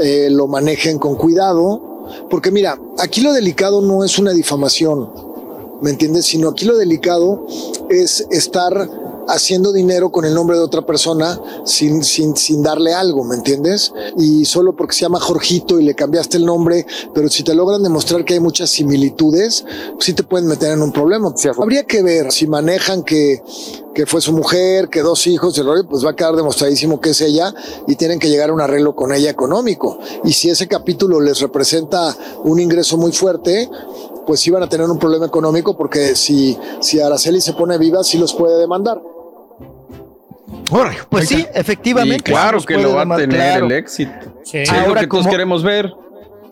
[0.00, 1.93] eh, lo manejen con cuidado,
[2.30, 5.10] porque mira, aquí lo delicado no es una difamación,
[5.82, 6.26] ¿me entiendes?
[6.26, 7.46] Sino aquí lo delicado
[7.90, 8.88] es estar
[9.28, 13.92] haciendo dinero con el nombre de otra persona sin, sin, sin darle algo, ¿me entiendes?
[14.16, 17.82] Y solo porque se llama Jorgito y le cambiaste el nombre, pero si te logran
[17.82, 19.64] demostrar que hay muchas similitudes,
[19.98, 21.32] sí te pueden meter en un problema.
[21.58, 23.42] Habría que ver si manejan que,
[23.94, 27.10] que fue su mujer, que dos hijos, el rollo, pues va a quedar demostradísimo que
[27.10, 27.54] es ella
[27.86, 29.98] y tienen que llegar a un arreglo con ella económico.
[30.24, 33.70] Y si ese capítulo les representa un ingreso muy fuerte,
[34.26, 38.02] pues sí van a tener un problema económico porque si, si Araceli se pone viva,
[38.04, 39.00] sí los puede demandar.
[41.08, 42.30] Pues sí, efectivamente.
[42.30, 43.66] Y claro que lo va a tener claro.
[43.66, 44.12] el éxito.
[44.44, 44.58] Sí.
[44.58, 45.92] Es lo Ahora, que todos queremos ver.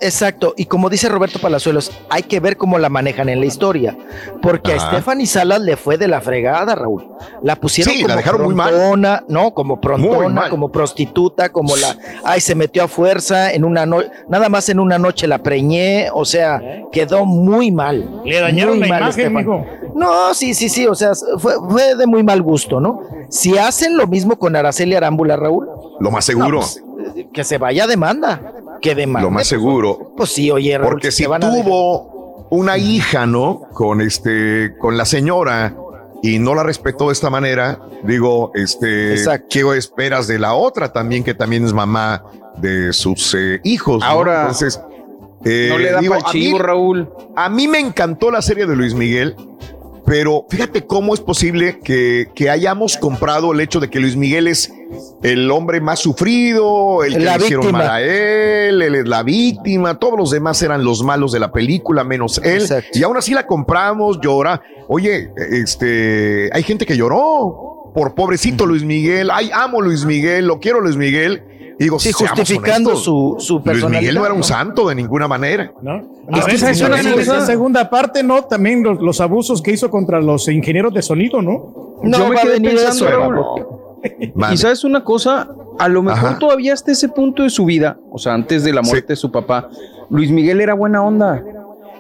[0.05, 3.97] Exacto, y como dice Roberto Palazuelos, hay que ver cómo la manejan en la historia,
[4.43, 4.89] porque Ajá.
[4.89, 7.07] a Stephanie Salas le fue de la fregada, Raúl.
[7.45, 8.71] La pusieron Sí, la como muy mal.
[8.71, 13.87] prontona, no, como prontona, como prostituta, como la, ay, se metió a fuerza en una
[13.87, 16.61] noche, nada más en una noche la preñé, o sea,
[16.91, 18.23] quedó muy mal.
[18.25, 19.67] Le dañaron muy la mal, imagen.
[19.95, 23.01] No, sí, sí, sí, o sea, fue, fue de muy mal gusto, ¿no?
[23.29, 25.69] Si hacen lo mismo con Araceli Arámbula, Raúl,
[26.01, 26.61] Lo más seguro.
[26.61, 26.67] no,
[27.15, 29.27] pues, que se vaya a demanda, que demande.
[29.27, 30.13] lo más seguro.
[30.17, 33.63] Pues sí, oye, Raúl, Porque si van a dejar- tuvo una hija, ¿no?
[33.73, 35.75] Con este, con la señora
[36.23, 39.47] y no la respetó de esta manera, digo, este, Exacto.
[39.51, 42.25] ¿qué esperas de la otra también, que también es mamá
[42.59, 44.01] de sus eh, hijos?
[44.01, 44.07] ¿no?
[44.07, 44.81] Ahora, entonces,
[45.45, 47.11] eh, no le da digo, pa'l a mí- chivo, Raúl.
[47.35, 49.35] A mí me encantó la serie de Luis Miguel,
[50.13, 54.47] pero fíjate cómo es posible que, que hayamos comprado el hecho de que Luis Miguel
[54.47, 54.71] es
[55.23, 57.79] el hombre más sufrido, el que La le hicieron víctima.
[57.79, 61.51] mal a él, él es la víctima, todos los demás eran los malos de la
[61.51, 62.61] película, menos él.
[62.61, 62.99] Exacto.
[62.99, 64.61] Y aún así la compramos, llora.
[64.87, 69.31] Oye, este, hay gente que lloró por pobrecito Luis Miguel.
[69.33, 71.43] Ay, amo Luis Miguel, lo quiero Luis Miguel.
[71.83, 74.01] Y digo, Sí, justificando honestos, su, su Luis personalidad.
[74.03, 75.73] Miguel no era un santo de ninguna manera.
[75.83, 75.97] ¿no?
[76.29, 78.45] Es A que ¿sabes si una en esa segunda parte, ¿no?
[78.45, 81.99] También los, los abusos que hizo contra los ingenieros de sonido, ¿no?
[82.05, 84.53] No Yo me va a quedé venir pensando, eso, Raúl.
[84.53, 86.39] Y sabes una cosa, a lo mejor Ajá.
[86.39, 89.33] todavía hasta ese punto de su vida, o sea, antes de la muerte de su
[89.33, 89.69] papá,
[90.09, 91.43] Luis Miguel era buena onda.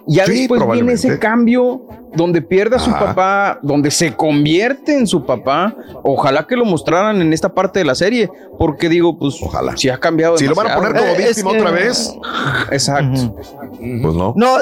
[0.06, 1.82] Ya Sí, después viene ese cambio
[2.14, 3.06] donde pierde a su Ajá.
[3.06, 5.74] papá, donde se convierte en su papá.
[6.02, 9.76] Ojalá que lo mostraran en esta parte de la serie, porque digo, pues, Ojalá.
[9.76, 10.36] si ha cambiado.
[10.36, 12.14] Si lo van a poner como Eh, es víctima que- otra vez,
[12.70, 13.34] Exacto.
[13.78, 14.34] pues no.
[14.36, 14.56] No,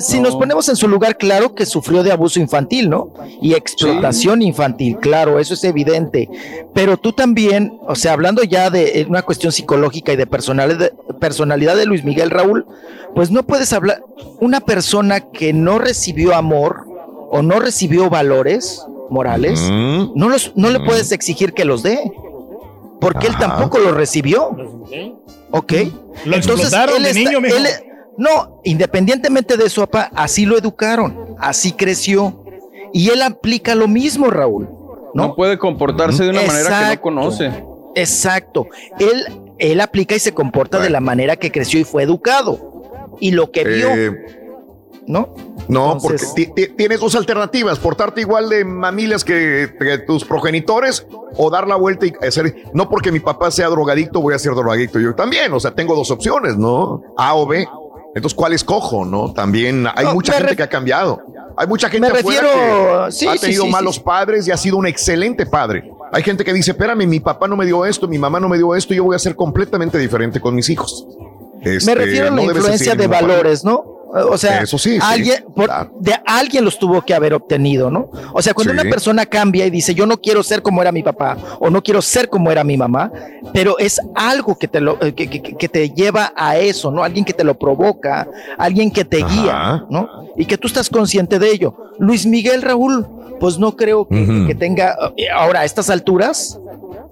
[0.00, 3.10] si nos ponemos en su lugar, claro que sufrió de abuso infantil, ¿no?
[3.42, 6.28] Y explotación infantil, claro, eso es evidente.
[6.74, 10.90] Pero tú también, o sea, hablando ya de eh, una cuestión psicológica y de personalidad,
[11.20, 12.66] personalidad de Luis Miguel Raúl,
[13.14, 14.02] pues no puedes hablar,
[14.40, 14.85] una persona
[15.32, 16.86] que no recibió amor
[17.30, 20.12] o no recibió valores morales, Mm.
[20.14, 21.98] no, los, no le puedes exigir que los dé,
[23.00, 24.50] porque él tampoco los recibió.
[25.50, 25.72] ¿Ok?
[26.24, 27.56] Lo explotaron de niño, mijo.
[27.56, 27.66] él-
[28.18, 32.42] no, independientemente de eso, papá, así lo educaron, así creció.
[32.92, 34.68] Y él aplica lo mismo, Raúl.
[35.14, 35.34] No, ¿no?
[35.34, 37.50] puede comportarse de una manera que no conoce.
[37.94, 38.66] Exacto.
[38.98, 39.24] Él,
[39.58, 42.58] él aplica y se comporta de la manera que creció y fue educado.
[43.20, 44.10] Y lo que vio, Eh,
[45.06, 45.28] ¿no?
[45.68, 50.24] no, Entonces- porque ti- ti- tienes dos alternativas, portarte igual de mamilas que, que tus
[50.24, 54.38] progenitores o dar la vuelta y hacer, no porque mi papá sea drogadicto, voy a
[54.38, 57.02] ser drogadicto yo también, o sea, tengo dos opciones, ¿no?
[57.16, 57.66] A o B.
[58.14, 59.32] Entonces, ¿cuál escojo, no?
[59.34, 61.20] También hay No, mucha gente que ha cambiado.
[61.54, 64.56] Hay mucha gente Me afuera refiero- que sí, ha tenido sí, malos padres y ha
[64.56, 65.90] sido un excelente padre.
[66.12, 68.56] Hay gente que dice, espérame, mi papá no me dio esto, mi mamá no me
[68.56, 71.06] dio esto, yo voy a ser completamente diferente con mis hijos.
[71.62, 73.95] Este, Me refiero a la no influencia de valores, ¿no?
[74.24, 75.92] O sea, Eso sí, sí, alguien, por- claro.
[76.00, 78.08] de alguien los tuvo que haber obtenido, ¿no?
[78.32, 78.80] O sea, cuando Sí.
[78.80, 81.82] una persona cambia y dice, yo no quiero ser como era mi papá o no
[81.82, 83.10] quiero ser como era mi mamá,
[83.52, 87.02] pero es algo que te, lo, eh, que, que- que te lleva a eso, ¿no?
[87.04, 88.28] Alguien que te lo provoca,
[88.58, 89.34] alguien que te Ajá.
[89.34, 90.08] guía, ¿no?
[90.36, 91.74] Y que tú estás consciente de ello.
[91.98, 93.06] Luis Miguel Raúl,
[93.40, 96.58] pues no creo que, que tenga, eh, ahora a estas alturas,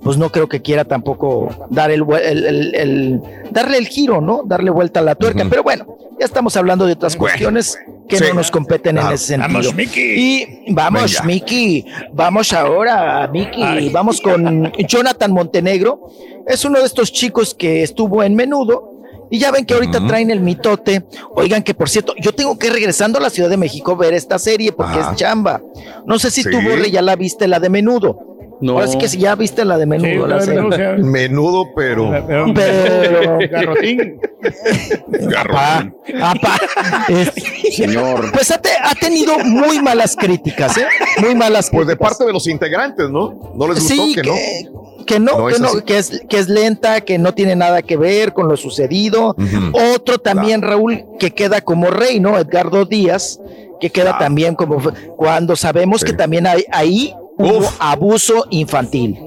[0.05, 4.43] pues no creo que quiera tampoco dar el, el- el- el- darle el giro, ¿no?
[4.45, 5.45] Darle vuelta a la tuerca.
[5.51, 8.25] Pero bueno, ya estamos hablando de otras Bueno, cuestiones que sí.
[8.29, 9.49] no nos competen en ese sentido.
[9.61, 10.01] Vamos, Miki.
[10.01, 11.25] Y vamos, Venga.
[11.25, 11.87] Miki.
[12.13, 13.63] Vamos ahora, Miki.
[13.63, 13.89] Ay.
[13.89, 16.09] Vamos con Jonathan Montenegro.
[16.47, 18.91] Es uno de estos chicos que estuvo en menudo.
[19.31, 21.03] Y ya ven que ahorita traen el mitote.
[21.35, 24.13] Oigan, que por cierto, yo tengo que ir regresando a la Ciudad de México ver
[24.15, 25.61] esta serie porque es chamba.
[26.07, 26.51] No sé si Sí.
[26.51, 28.34] tú, Borre, ya la viste, la de menudo.
[28.61, 28.75] No.
[28.75, 30.27] Ahora sí que si ya viste la de Sí, menudo.
[30.27, 30.61] la pero, serie.
[30.61, 32.11] o sea, Menudo, pero.
[32.27, 34.21] pero- Pero- Garrotín.
[35.37, 35.93] Apá,
[36.23, 36.57] apá.
[37.09, 37.33] Es-
[37.77, 38.31] Señor.
[38.33, 40.87] Pues ha, te- ha tenido muy malas críticas, ¿eh?
[41.21, 43.53] Muy malas Pues de parte de los integrantes, ¿no?
[43.55, 45.05] No les gustó Sí, que, no.
[45.05, 47.83] que no, No que, es no, que es, que es lenta, que no tiene nada
[47.83, 49.35] que ver con lo sucedido.
[49.95, 52.39] Otro también, Raúl, que queda como rey, ¿no?
[52.39, 53.41] Edgardo Díaz,
[53.81, 54.25] que queda Claro.
[54.25, 54.79] también como
[55.17, 56.07] cuando sabemos Sí.
[56.07, 59.19] que también hay, ahí hubo abuso infantil.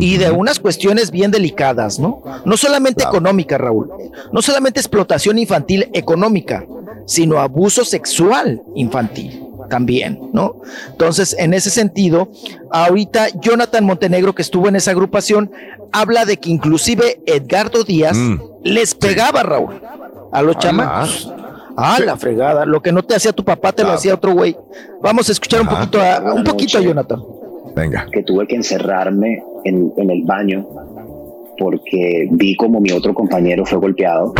[0.00, 2.22] Y de unas cuestiones bien delicadas, ¿no?
[2.44, 3.90] No solamente económica, Raúl.
[4.32, 6.64] No solamente explotación infantil económica,
[7.04, 10.62] sino abuso sexual infantil también, ¿no?
[10.90, 12.28] Entonces, en ese sentido,
[12.70, 15.50] ahorita Jonathan Montenegro, que estuvo en esa agrupación,
[15.92, 18.16] habla de que inclusive Edgardo Díaz
[18.62, 19.80] les pegaba, Raúl,
[20.32, 21.32] a los chamacos.
[21.80, 22.66] Ah, la fregada.
[22.66, 24.56] Lo que no te hacía tu papá te lo hacía otro güey.
[25.00, 27.22] Vamos a escuchar un poquito a, un poquito a Jonathan.
[27.76, 28.06] Venga.
[28.12, 30.66] Que tuve que encerrarme en, en el baño
[31.56, 34.34] porque vi como mi otro compañero fue golpeado.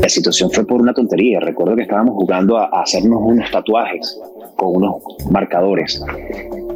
[0.00, 1.40] La situación fue por una tontería.
[1.40, 4.20] Recuerdo que estábamos jugando a, a hacernos unos tatuajes
[4.56, 5.02] con unos
[5.32, 6.00] marcadores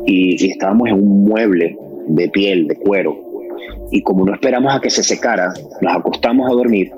[0.04, 3.16] y, y estábamos en un mueble de piel, de cuero.
[3.92, 6.92] Y como no esperamos a que se secara, nos acostamos a dormir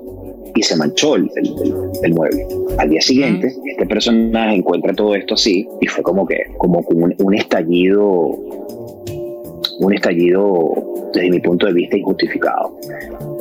[0.55, 1.55] y se manchó el, el-
[2.03, 2.47] el- mueble.
[2.79, 7.15] Al día siguiente, este personaje encuentra todo esto así y fue como que, como un,
[7.19, 8.09] un estallido,
[9.81, 10.73] un estallido
[11.15, 12.77] desde mi punto de vista injustificado.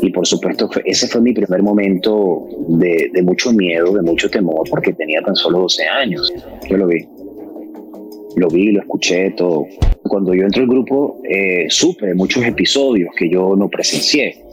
[0.02, 4.30] Y por supuesto, fue- ese fue mi primer momento de, de mucho miedo, de mucho
[4.30, 6.34] temor, porque tenía tan solo 12 años.
[6.70, 7.06] Yo lo vi.
[8.36, 9.66] Lo vi, lo escuché, todo.
[10.04, 14.44] Cuando yo entro al grupo, eh, supe muchos episodios que yo no presencié.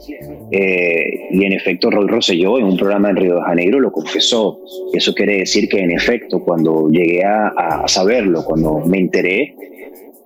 [0.51, 4.59] Eh, y en efecto, Roy Rosselló en un programa en Río de Janeiro lo confesó.
[4.93, 9.55] Eso quiere decir que en efecto, cuando llegué a, a saberlo, cuando me enteré,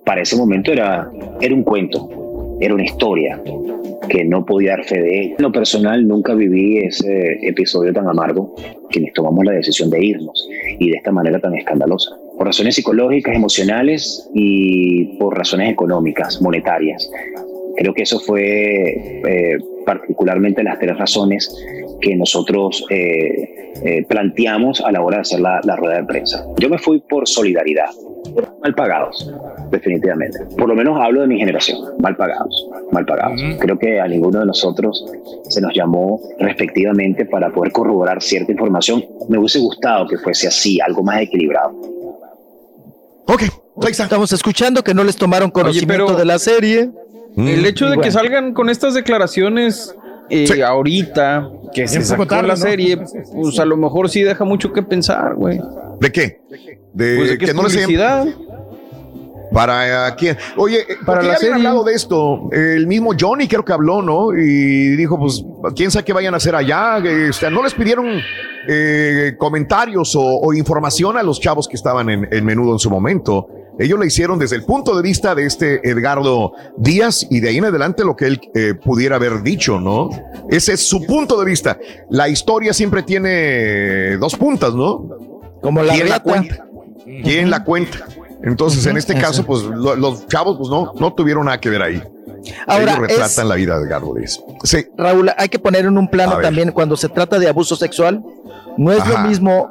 [0.04, 3.40] para ese momento era, era un cuento, era una historia
[4.08, 5.34] que no podía dar fe de ella.
[5.38, 8.54] En lo personal, nunca viví ese episodio tan amargo
[8.90, 10.48] que nos tomamos la decisión de irnos
[10.78, 12.16] y de esta manera tan escandalosa.
[12.36, 17.10] Por razones psicológicas, emocionales y por razones económicas, monetarias.
[17.76, 21.54] Creo que eso fue eh, particularmente las tres razones
[22.00, 26.44] que nosotros eh, eh, planteamos a la hora de hacer la, la rueda de prensa.
[26.58, 27.90] Yo me fui por solidaridad,
[28.62, 29.32] mal pagados,
[29.70, 30.38] definitivamente.
[30.56, 33.40] Por lo menos hablo de mi generación, mal pagados, mal pagados.
[33.58, 35.04] Creo que a ninguno de nosotros
[35.48, 39.04] se nos llamó respectivamente para poder corroborar cierta información.
[39.28, 41.72] Me hubiese gustado que fuese así, algo más equilibrado.
[43.32, 43.42] Ok,
[43.88, 46.90] Estamos escuchando que no les tomaron conocimiento pero- de la serie.
[47.36, 49.94] El hecho de que salgan con estas declaraciones
[50.28, 52.60] eh, ahorita, que se sacó tarde, la ¿no?
[52.60, 52.98] serie,
[53.34, 55.58] pues a lo mejor sí deja mucho que pensar, güey.
[56.00, 56.40] ¿De qué?
[56.92, 58.26] De, Pues de que es no les hayan- publicidad.
[59.52, 60.36] ¿Para eh, quién?
[60.56, 61.54] Oye, eh, Para ¿por qué la habían serie.
[61.54, 62.48] hablado de esto?
[62.52, 64.32] El mismo Johnny creo que habló, ¿no?
[64.36, 65.44] Y dijo, pues,
[65.76, 66.98] quién sabe qué vayan a hacer allá.
[66.98, 68.06] Este, no les pidieron
[68.68, 72.90] eh, comentarios o, o información a los chavos que estaban en, en menudo en su
[72.90, 73.48] momento.
[73.78, 77.56] Ellos le hicieron desde el punto de vista de este Edgardo Díaz y de ahí
[77.56, 80.10] en adelante lo que él eh, pudiera haber dicho, ¿no?
[80.50, 81.78] Ese es su punto de vista.
[82.10, 85.08] La historia siempre tiene dos puntas, ¿no?
[85.62, 86.66] Como la ¿Quién la cuenta?
[87.24, 88.06] ¿Quién la cuenta?
[88.44, 91.82] Entonces, en este caso, pues lo- los chavos, pues no, no tuvieron nada que ver
[91.82, 92.02] ahí.
[92.66, 94.14] Ahora, Ellos es- retratan la vida de Edgardo.
[94.64, 94.86] Sí.
[94.96, 98.22] Raúl, hay que poner en un plano también cuando se trata de abuso sexual.
[98.76, 99.22] No es Ajá.
[99.22, 99.70] lo mismo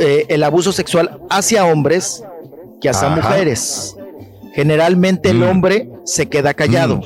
[0.00, 2.22] eh, el abuso sexual hacia hombres
[2.80, 3.16] que hacia Ajá.
[3.16, 3.96] mujeres.
[4.54, 5.48] Generalmente el Mm.
[5.48, 7.00] hombre se queda callado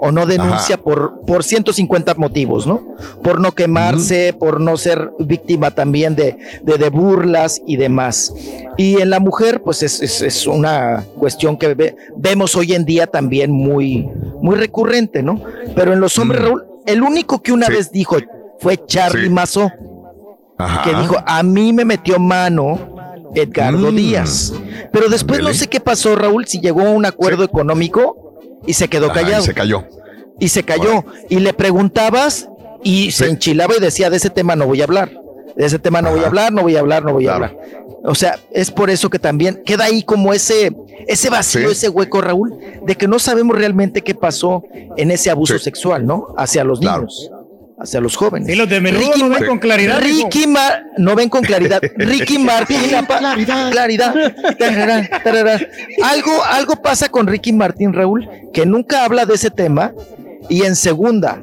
[0.00, 0.84] o no denuncia Ajá.
[0.84, 2.82] por, por 150 motivos, ¿no?
[3.22, 8.32] Por no quemarse, por no ser víctima también de, de, de burlas y demás.
[8.76, 12.84] Y en la mujer, pues es, es- es una cuestión que ve- vemos hoy en
[12.84, 14.08] día también muy,
[14.40, 15.40] muy recurrente, ¿no?
[15.74, 16.42] Pero en los hombres.
[16.42, 17.72] Raúl, el único que una Sí.
[17.72, 18.16] vez dijo
[18.60, 19.34] fue Charlie Sí.
[20.84, 22.96] Que dijo, a mí me metió mano
[23.34, 23.96] Edgardo Mm.
[23.96, 24.52] Díaz.
[24.92, 28.27] Pero después no sé qué pasó, Raúl, si llegó a un acuerdo económico
[28.66, 29.84] y se quedó Ajá, y callado se cayó.
[30.38, 31.04] y se cayó.
[31.28, 32.48] Y le preguntabas
[32.82, 35.10] y se enchilaba y decía, de ese tema no voy a hablar.
[35.56, 37.56] De ese tema no voy a hablar, no voy a hablar, no voy a hablar.
[38.04, 40.72] O sea, es por eso que también queda ahí como ese,
[41.08, 41.72] ese vacío, Sí.
[41.72, 42.56] ese hueco, Raúl,
[42.86, 44.62] de que no sabemos realmente qué pasó
[44.96, 45.64] en ese abuso Sí.
[45.64, 46.28] sexual, ¿no?
[46.36, 46.98] Hacia los Claro.
[46.98, 47.30] niños,
[47.80, 48.48] hacia los jóvenes.
[48.48, 49.44] Y los de menudo no ven Sí.
[49.46, 50.00] con claridad.
[50.00, 51.80] Ricky Mar no ven con claridad.
[51.96, 52.78] Ricky Martin,
[53.70, 54.14] claridad,
[54.58, 55.60] Tarará, tarará.
[56.04, 59.92] Algo, algo pasa con Ricky Martin, Raúl, que nunca habla de ese tema.
[60.48, 61.40] Y en segunda,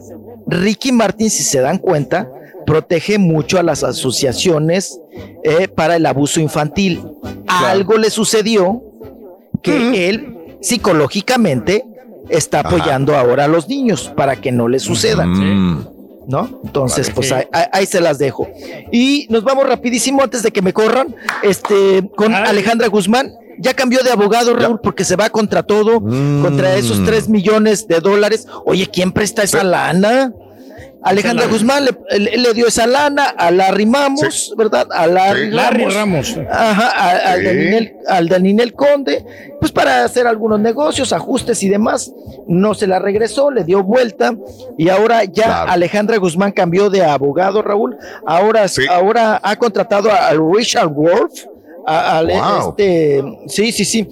[0.47, 2.27] Ricky Martin, si se dan cuenta,
[2.65, 4.99] protege mucho a las asociaciones
[5.43, 7.01] eh, para el abuso infantil.
[7.47, 8.81] Algo le sucedió
[9.61, 11.85] que él psicológicamente
[12.29, 12.69] está Ajá.
[12.69, 15.25] apoyando ahora a los niños para que no les suceda.
[15.25, 15.87] Mm.
[16.27, 16.59] ¿No?
[16.63, 17.15] Entonces, Vale.
[17.15, 18.47] pues ahí, ahí- ahí se las dejo.
[18.91, 22.43] Y nos vamos rapidísimo antes de que me corran, este, con Ay.
[22.47, 23.33] Alejandra Guzmán.
[23.57, 26.41] Ya cambió de abogado, Raúl, porque se va contra todo, Mm.
[26.41, 28.47] contra esos 3 millones de dólares.
[28.65, 30.33] Oye, ¿quién presta esa lana?
[31.05, 34.87] Alejandra Guzmán le, le- le dio esa lana a Larry Mamos, ¿verdad?
[34.91, 35.51] A Larry, Sí.
[35.51, 36.35] Larry Ramos.
[36.35, 36.49] Ramos.
[36.51, 37.45] Ajá, a- al, Sí.
[37.45, 37.53] de
[38.39, 39.25] Ninel, al Conde,
[39.59, 42.11] pues para hacer algunos negocios, ajustes y demás.
[42.47, 44.33] No se la regresó, le dio vuelta
[44.77, 47.95] y ahora ya Alejandra Guzmán cambió de abogado, Raúl.
[48.25, 51.45] Ahora, ahora ha contratado a, al Richard Wolf.
[51.87, 52.69] a- Wow.
[52.69, 54.07] este, sí, sí, sí.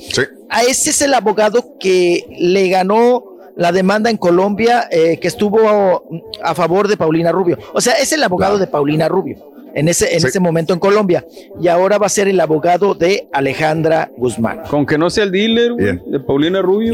[0.48, 3.24] A ese es el abogado que le ganó
[3.56, 6.04] la demanda en Colombia eh, que estuvo
[6.44, 7.58] a favor de Paulina Rubio.
[7.74, 10.28] O sea, es el abogado de Paulina Rubio en ese, en Sí.
[10.28, 11.26] ese momento en Colombia.
[11.60, 14.62] Y ahora va a ser el abogado de Alejandra Guzmán.
[14.70, 16.94] Con que no sea el dealer de Paulina Rubio.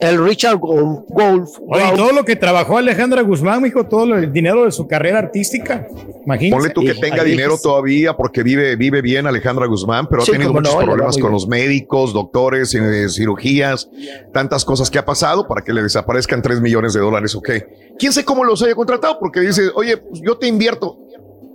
[0.00, 1.04] El Richard Wolf.
[1.08, 1.50] Wolf.
[1.68, 5.18] Oye, y todo lo que trabajó Alejandra Guzmán, mijo, todo el dinero de su carrera
[5.18, 5.86] artística.
[6.24, 6.56] Imagínate.
[6.56, 10.34] Ponle tú que tenga dinero todavía porque vive, vive bien Alejandra Guzmán, pero Sí, ha
[10.34, 13.88] tenido muchos no, problemas con los médicos, doctores, eh, cirugías,
[14.32, 17.34] tantas cosas que ha pasado para que le desaparezcan 3 millones de dólares.
[17.34, 17.50] Ok.
[17.98, 19.18] ¿Quién sé cómo los haya contratado?
[19.18, 20.98] Porque dice, oye, pues yo te invierto,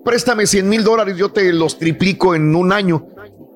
[0.03, 3.07] préstame 100 mil dólares, yo te los triplico en un año.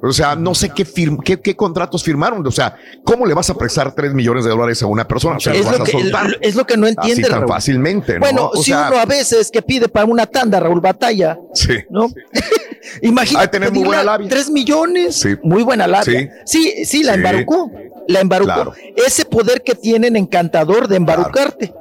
[0.02, 2.46] O sea, no sé qué, firm- qué, qué contratos firmaron.
[2.46, 5.38] O sea, ¿cómo le vas a prestar 3 millones de dólares a una persona?
[5.38, 6.38] O sea, Es ¿lo que- soltar?
[6.42, 7.48] es lo que no entiende, Así tan Raúl.
[7.54, 8.20] fácilmente, ¿no?
[8.20, 11.74] Bueno, O si sea, uno a veces que pide para una tanda, Raúl Batalla, Sí.
[11.90, 12.08] ¿no?
[13.02, 13.38] Imagínate.
[13.38, 14.30] Ha de tener muy buena labia.
[14.30, 15.16] Tres millones.
[15.16, 15.30] Sí.
[15.42, 16.30] Muy buena labia.
[16.46, 17.18] Sí, sí, la Sí.
[17.20, 17.72] embarucó.
[18.08, 18.54] La embarucó.
[18.54, 18.74] Claro.
[19.08, 21.74] Ese poder que tienen encantador de embarucarte.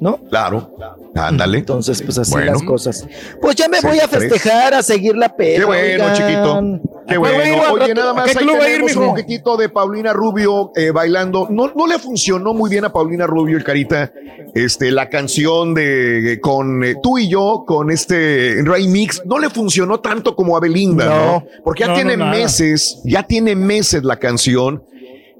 [0.00, 0.16] ¿No?
[0.30, 0.74] Claro.
[1.14, 1.58] Ándale.
[1.58, 2.52] Entonces, pues así Bueno.
[2.52, 3.06] las cosas.
[3.40, 5.58] Pues ya me voy a festejar, a seguir la peda.
[5.58, 6.14] Qué bueno, oigan.
[6.14, 6.60] chiquito.
[7.06, 7.72] Qué ¿A cuál va a ir bueno.
[7.74, 11.48] Oye, nada ¿A más ahí tenemos un poquitito de Paulina Rubio eh, bailando.
[11.50, 14.10] No, no le funcionó muy bien a Paulina Rubio, el carita,
[14.54, 19.50] este, la canción de con eh, tú y yo, con este Ray Mix, no le
[19.50, 21.26] funcionó tanto como a Belinda, ¿no?
[21.26, 21.44] No.
[21.62, 24.82] Porque ya No, tiene meses, ya tiene meses la canción.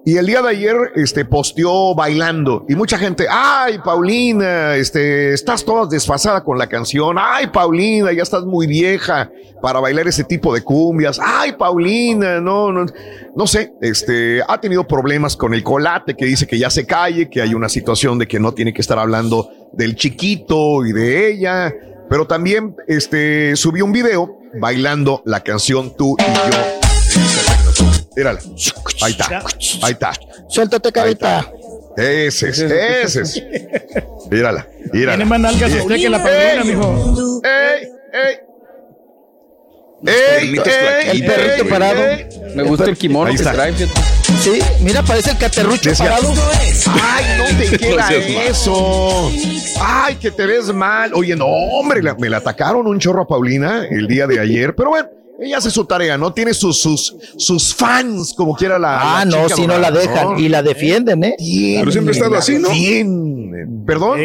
[0.05, 5.63] Y el día de ayer, este, posteó bailando y mucha gente, ay, Paulina, este, estás
[5.63, 9.31] toda desfasada con la canción, ay, Paulina, ya estás muy vieja
[9.61, 12.87] para bailar ese tipo de cumbias, ay, Paulina, no, no,
[13.37, 17.29] no sé, este, ha tenido problemas con el colate que dice que ya se calle,
[17.29, 21.31] que hay una situación de que no tiene que estar hablando del chiquito y de
[21.31, 21.75] ella,
[22.09, 26.80] pero también, este, subió un video bailando la canción Tú y yo.
[28.21, 28.41] Mírala.
[29.03, 29.43] Ahí está.
[29.83, 30.13] Ahí está.
[30.49, 31.51] Suéltate, carita.
[31.97, 33.43] Ese es, ese es.
[34.31, 35.17] Mírala, mírala.
[35.17, 37.43] Tiene más nalgas usted que la Paulina, mijo.
[37.45, 37.89] ¡Ey!
[38.13, 38.37] ¡Ey!
[40.07, 40.49] ¡Ey!
[40.49, 41.11] ¡Ey!
[41.21, 42.05] El perrito ey, parado.
[42.07, 42.27] ey.
[42.55, 43.53] Me gusta el kimono Ahí que está.
[43.55, 43.75] trae.
[43.77, 46.33] Sí, mira, parece el caterrucho Decía, parado.
[47.03, 48.09] Ay, no te queda
[48.49, 49.31] eso.
[49.81, 51.13] Ay, que te ves mal.
[51.15, 54.75] Oye, no, hombre, la- me la atacaron un chorro a Paulina el día de ayer,
[54.75, 55.09] pero bueno.
[55.41, 56.33] Ella hace su tarea, ¿no?
[56.35, 59.21] Tiene sus, sus, sus fans, como quiera la.
[59.21, 61.35] Ah, la no, si no la dejan y la defienden, ¿eh?
[61.79, 62.69] Pero siempre ha estado así, ¿no?
[62.71, 63.83] Bien.
[63.87, 64.19] ¿Perdón?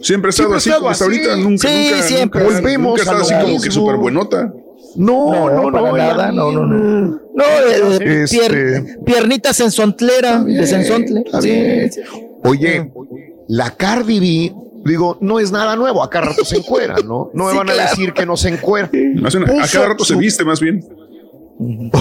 [0.00, 1.36] Siempre ha estado así como hasta ahorita.
[1.36, 2.42] Nunca, Sí, nunca, siempre.
[2.42, 4.52] nunca, Volvemos nunca ha estado a así como que súper buenota.
[4.96, 7.20] No, no, no, para no, nada, no, no, no.
[7.34, 11.24] No, eh, Este- pier- piernitas en sontlera, de sensontle.
[11.40, 12.00] Sí, sí.
[12.42, 12.90] Oye,
[13.48, 16.02] la Cardi B, digo, no es nada nuevo.
[16.02, 17.30] Acá rato se encuera, ¿no?
[17.34, 18.90] No me Sí, van a decir que no se encuera.
[19.16, 20.84] Más bien, a Puso cada rato se viste, más bien.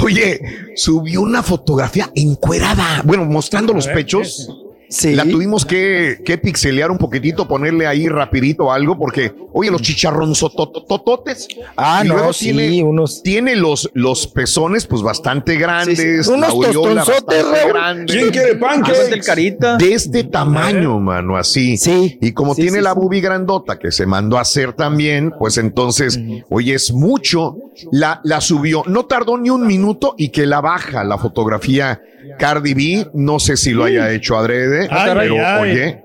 [0.03, 0.39] Oye,
[0.75, 3.01] subió una fotografía encuerada.
[3.03, 4.47] Bueno, mostrando los pechos.
[4.89, 5.15] Sí.
[5.15, 11.47] La tuvimos que, que pixelear un poquitito, ponerle ahí rapidito algo, porque, oye, los chicharronzototototes.
[11.75, 13.21] Ah, Y no, luego sí, tiene, unos.
[13.23, 16.27] tiene los, los pezones, pues bastante grandes.
[16.27, 17.73] Unos la aureola tostonzotes, bastante Raúl.
[17.73, 18.13] grande.
[18.13, 18.97] ¿Quién quiere pancakes?
[18.99, 19.77] Ándate el carita.
[19.77, 21.77] De este tamaño, mano, así.
[21.77, 22.17] Sí.
[22.21, 22.99] Y como Sí, tiene sí, la sí.
[22.99, 27.55] bubi grandota que se mandó a hacer también, pues entonces, oye, es mucho.
[27.91, 28.83] La, la subió.
[28.87, 32.01] No tardó ni un minuto y que la baja la fotografía
[32.39, 33.07] Cardi B.
[33.13, 35.61] No sé si lo haya hecho adrede, Ay, pero ay, ay.
[35.61, 36.03] oye,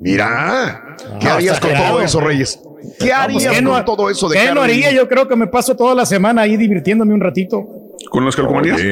[0.00, 2.60] mira, ¿qué No, harías con todo eso, Reyes?
[2.98, 4.92] ¿Qué Pues, harías ¿qué no- con todo eso de ¿Qué no haría?
[4.92, 7.66] Yo creo que me paso toda la semana ahí divirtiéndome un ratito.
[8.10, 8.80] ¿Con las calcomanías?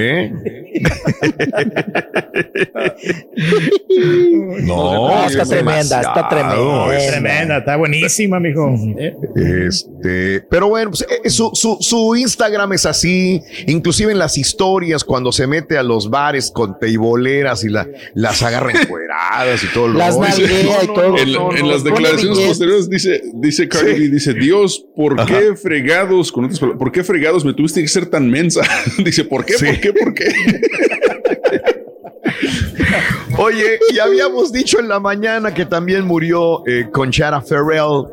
[4.65, 6.97] No, no, está es tremenda, está tremenda.
[6.97, 8.75] es Tremenda, está buenísima, mijo.
[9.37, 15.05] Este, pero bueno, pues, eh, su, su, su Instagram es así, inclusive en las historias
[15.05, 19.89] cuando se mete a los bares con teiboleras y la, las agarra encueradas y todo
[19.89, 21.19] lo Las y todo.
[21.19, 25.55] En, No, no, en no, las declaraciones posteriores dice, dice Cardi dice, Dios, ¿por qué
[25.57, 28.63] fregados, con otras palabras, ¿por qué fregados me tuviste que ser tan mensa?
[29.17, 29.55] dice, ¿por qué?
[29.55, 29.67] Sí.
[29.67, 29.93] ¿Por qué?
[29.93, 30.25] ¿Por qué?
[33.39, 38.05] Oye, y habíamos dicho en la mañana que también murió eh, Conchara Ferrell,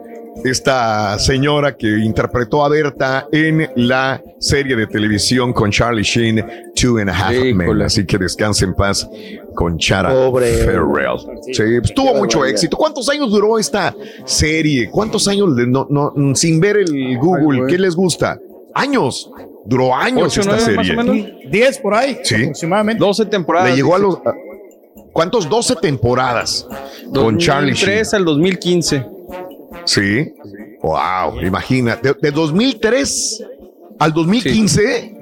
[0.44, 6.44] esta señora que interpretó a Berta en la serie de televisión con Charlie Sheen,
[6.76, 7.82] Two and a Half Men.
[7.82, 9.08] Así que descanse en paz
[9.54, 10.66] con Chara Pobre.
[10.66, 11.20] Farrell.
[11.54, 12.76] Sí, pues, tuvo mucho éxito.
[12.78, 13.94] ¿Cuántos años duró esta
[14.26, 14.90] serie?
[14.90, 17.68] ¿Cuántos años de- no, no, sin ver el Google?
[17.68, 18.40] ¿Qué les gusta?
[18.74, 19.30] Años.
[19.66, 21.02] Duró años Ocho, esta nueve, más serie.
[21.02, 21.52] o menos.
[21.52, 22.20] 10 por ahí.
[22.24, 22.36] Sí.
[22.36, 23.00] Aproximadamente.
[23.00, 23.70] 12 temporadas.
[23.70, 24.16] Le llegó a los.
[24.26, 24.34] a-
[25.14, 25.48] ¿Cuántos?
[25.50, 26.68] 12 temporadas
[27.14, 27.90] con Charlie Sheen.
[28.00, 29.06] 2003 al 2015.
[29.86, 30.34] Sí.
[30.82, 31.96] Wow, imagina.
[31.98, 33.44] De, de 2003
[34.00, 35.18] al 2015.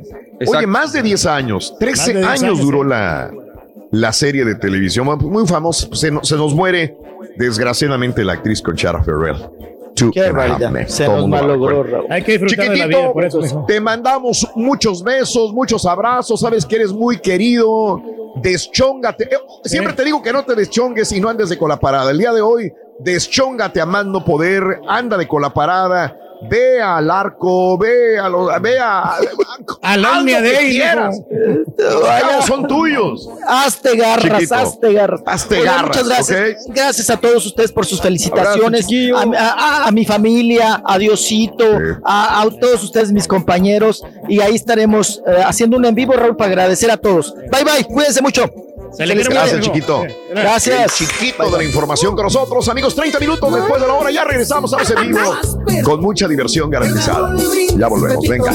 [0.47, 1.75] Oye, más de 10 años.
[1.79, 2.89] 13 Más de 10 años, años, duró sí.
[2.89, 3.31] la,
[3.91, 5.05] la serie de televisión.
[5.21, 5.87] Muy famosa.
[5.93, 6.95] Se, no- se nos muere,
[7.37, 9.37] desgraciadamente, la actriz Conchara Ferrell.
[9.99, 10.87] Two Qué and.
[10.87, 11.83] Se Todo nos la malogró.
[11.83, 12.07] Raúl.
[12.09, 13.65] Hay que disfrutar de la vida, Chiquitito, por eso.
[13.67, 16.39] te mandamos muchos besos, muchos abrazos.
[16.39, 18.01] Sabes que eres muy querido.
[18.35, 19.25] Deschóngate.
[19.25, 22.11] Eh, Siempre te digo que no te deschongues y no andes de colaparada.
[22.11, 24.81] El día de hoy, deschóngate a mando poder.
[24.87, 26.17] Anda de colaparada.
[26.41, 29.15] Ve al arco, ve a los, ve a,
[29.81, 31.19] Al haz Omnia lo que Day, quieras.
[31.77, 33.29] Los son tuyos.
[33.47, 34.55] Hazte garras, Chiquito.
[34.55, 35.21] hazte garras.
[35.25, 36.65] Hazte garras, Muchas gracias.
[36.69, 38.85] Gracias a todos ustedes por sus felicitaciones.
[38.85, 39.49] Abrazo, a,
[39.83, 41.65] a- a mi familia, a Diosito,
[42.05, 44.01] a, a todos ustedes, mis compañeros.
[44.27, 47.33] Y ahí estaremos eh, haciendo un en vivo, Raúl, para agradecer a todos.
[47.51, 47.83] Bye, bye.
[47.85, 48.45] Cuídense mucho.
[48.91, 50.05] Se le quiere Gracias, chiquito.
[50.31, 50.99] Gracias.
[50.99, 52.95] El chiquito de la información con nosotros, amigos.
[52.95, 55.37] 30 minutos después de la hora, ya regresamos a los en vivo
[55.83, 57.35] con mucha diversión garantizada.
[57.77, 58.53] Ya volvemos, venga.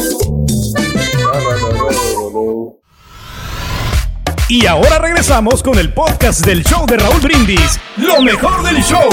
[4.48, 7.80] Y ahora regresamos con el podcast del show de Raúl Brindis.
[7.96, 9.08] Lo mejor del show.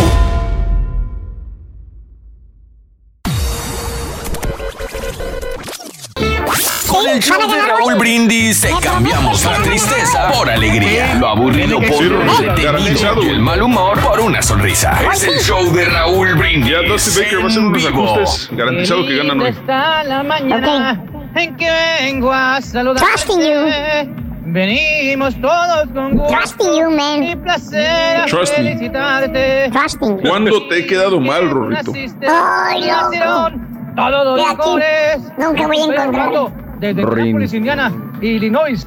[7.01, 12.03] Con el show de Raúl Brindis te cambiamos la tristeza por alegría, lo aburrido por
[12.03, 14.99] lo entretenido y el mal humor por una sonrisa.
[15.11, 16.69] Es el show de Raúl Brindis.
[16.71, 18.49] Ya Dusty Baker va a hacer en unos ajustes.
[18.51, 19.49] Garantizado que ganan hoy.
[19.49, 21.03] está la mañana
[21.35, 21.71] en que
[22.01, 23.03] vengo a saludar.
[23.03, 24.11] Trusting you.
[24.45, 27.23] Venimos todos con gusto Trusting you, man.
[27.23, 28.63] y placer a Trust me.
[28.63, 29.69] felicitarte.
[29.71, 30.19] Trusting.
[30.19, 31.93] ¿Cuándo te he quedado mal, Rorrito?
[32.29, 33.51] Ay, en loco.
[33.95, 35.17] Todos los De aquí licores.
[35.37, 36.60] nunca voy a encontrar.
[36.81, 37.15] Desde Rin.
[37.25, 38.85] Minneapolis, Indiana, Illinois.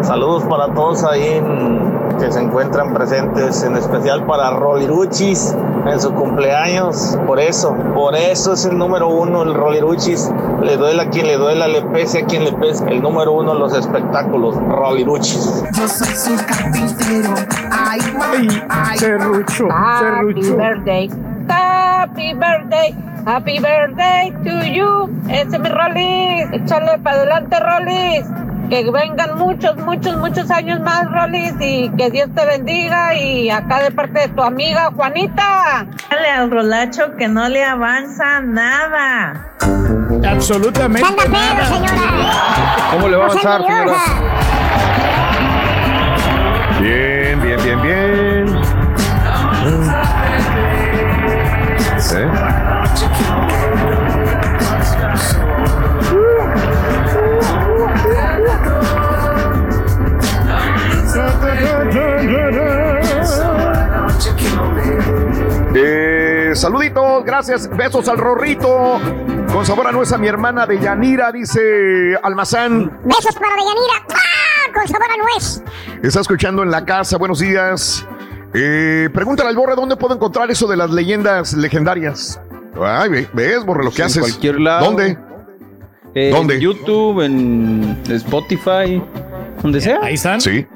[0.00, 5.54] Saludos para todos ahí en- que se encuentran presentes, en especial para Roliruchis
[5.86, 7.18] en su cumpleaños.
[7.26, 10.30] Por eso, por eso es el número uno, el Roliruchis.
[10.62, 12.84] Le duela a quien le duela, le pese a quien le pese.
[12.88, 15.64] El número uno en los espectáculos, Roliruchis.
[15.76, 17.34] Yo soy su carpintero.
[17.70, 18.00] Ay,
[18.70, 20.56] ay, Serrucho, Happy serrucho.
[20.56, 21.10] birthday.
[21.48, 22.94] Happy birthday.
[23.26, 25.08] Happy birthday to you.
[25.28, 26.52] Ese es mi Rolis.
[26.52, 28.26] Échale para adelante, Rolis.
[28.68, 31.54] Que vengan muchos, muchos, muchos años más, Rolis.
[31.60, 33.14] Y que Dios te bendiga.
[33.14, 35.86] Y acá de parte de tu amiga Juanita.
[36.10, 39.52] Dale al rolacho que no le avanza nada.
[40.28, 41.64] Absolutamente nada.
[41.66, 42.90] señora.
[42.92, 43.82] ¿Cómo le va a avanzar, señora?
[43.82, 44.44] envidiosa.
[46.80, 48.33] Bien, bien, bien, bien.
[65.76, 69.00] Eh, saluditos, gracias, besos al Rorrito.
[69.52, 73.00] Con sabor a nuez a mi hermana de Yanira, dice Almazán.
[73.04, 74.06] Besos para Deyanira.
[74.10, 74.72] ¡Ah!
[74.74, 75.62] Con sabor a nuez.
[76.02, 78.06] Está escuchando en la casa, buenos días.
[78.52, 82.40] Eh, pregúntale al Borre dónde puedo encontrar eso de las leyendas legendarias.
[82.80, 84.20] Ay, ve- ves, Borre, lo que En haces.
[84.22, 84.86] cualquier lado.
[84.86, 85.18] ¿Dónde?
[86.14, 86.54] Eh, ¿Dónde?
[86.54, 89.02] En YouTube, en Spotify,
[89.62, 89.98] donde sea.
[90.02, 90.40] Ahí están.
[90.40, 90.66] Sí.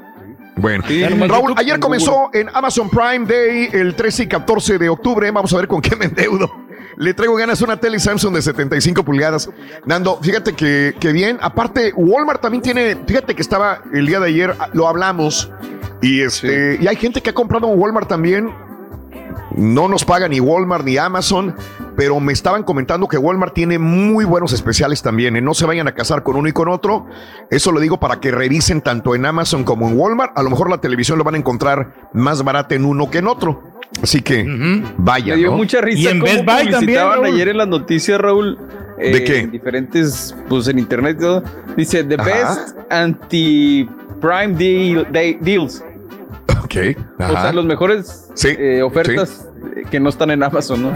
[0.59, 4.89] Bueno, Sí, Raúl, ayer en comenzó en Amazon Prime Day el 13 y 14 de
[4.89, 5.31] octubre.
[5.31, 6.51] Vamos a ver con qué me endeudo.
[6.97, 9.49] Le traigo ganas una tele Samsung de 75 pulgadas.
[9.85, 11.37] Nando, fíjate que, que bien.
[11.41, 15.49] Aparte, Walmart también tiene, fíjate que estaba el día de ayer, lo hablamos.
[16.01, 18.53] Y este, y hay gente que ha comprado en Walmart también.
[19.55, 21.55] No nos paga ni Walmart ni Amazon,
[21.99, 25.35] pero me estaban comentando que Walmart tiene muy buenos especiales también.
[25.35, 25.41] ¿eh?
[25.41, 27.07] No se vayan a casar con uno y con otro.
[27.49, 30.31] Eso lo digo para que revisen tanto en Amazon como en Walmart.
[30.37, 33.27] A lo mejor la televisión lo van a encontrar más barata en uno que en
[33.27, 33.63] otro.
[34.01, 34.45] Así que
[34.95, 35.33] vaya.
[35.33, 35.57] Me dio ¿no?
[35.57, 37.25] mucha risa Y en Best Buy también, Raúl.
[37.25, 38.57] ayer en las noticias, Raúl.
[38.97, 39.39] eh, ¿De qué?
[39.39, 41.43] En diferentes, pues en internet y todo.
[41.75, 42.23] Dice, the Ajá.
[42.23, 45.05] best anti-prime deal,
[45.41, 45.83] deals.
[46.63, 46.75] Ok.
[47.17, 49.48] O sea, los mejores Sí, eh, ofertas eh,
[49.89, 50.91] que no están en Amazon, ¿no?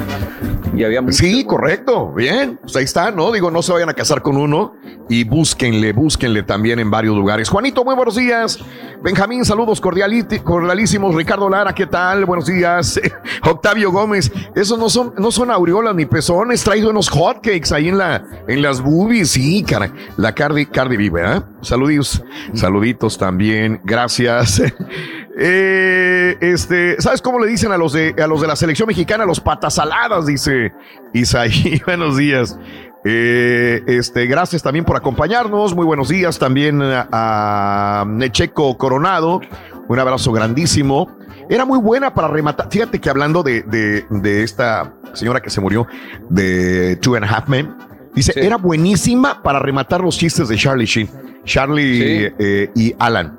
[0.75, 2.11] Y había Sí, correcto.
[2.13, 2.57] Bien.
[2.61, 3.31] Pues ahí está, ¿no?
[3.31, 4.73] Digo, no se vayan a casar con uno
[5.09, 7.49] y búsquenle, búsquenle también en varios lugares.
[7.49, 8.59] Juanito, muy buenos días.
[9.03, 11.13] Benjamín, saludos cordialísimos.
[11.13, 12.25] Ricardo Lara, ¿qué tal?
[12.25, 12.99] Buenos días.
[13.43, 16.63] Octavio Gómez, esos no son, no son aureolas ni pezones.
[16.63, 19.31] Traído unos hotcakes ahí en la, en las boobies.
[19.31, 19.91] Sí, caray.
[20.17, 21.45] La Cardi, Cardi B, ¿verdad?
[21.61, 23.81] Saluditos, saluditos también.
[23.83, 24.61] Gracias.
[25.37, 29.25] Eh, este, ¿sabes cómo le dicen a los de a los de la selección mexicana?
[29.25, 30.71] Los patas saladas, dice
[31.13, 31.81] Isaí.
[31.85, 32.57] Buenos días.
[33.05, 35.75] Eh, este, gracias también por acompañarnos.
[35.75, 39.41] Muy buenos días también a, a Necheco Coronado.
[39.87, 41.09] Un abrazo grandísimo.
[41.49, 42.69] Era muy buena para rematar.
[42.69, 45.85] Fíjate que hablando de, de- de esta señora que se murió
[46.29, 47.75] de Two and a Half Men,
[48.15, 51.09] dice, era buenísima para rematar los chistes de Charlie Sheen.
[51.43, 53.37] Charlie eh, y Alan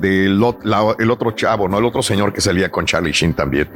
[0.00, 1.78] del la- el otro chavo, ¿no?
[1.78, 3.68] El otro señor que salía con Charlie Sheen también.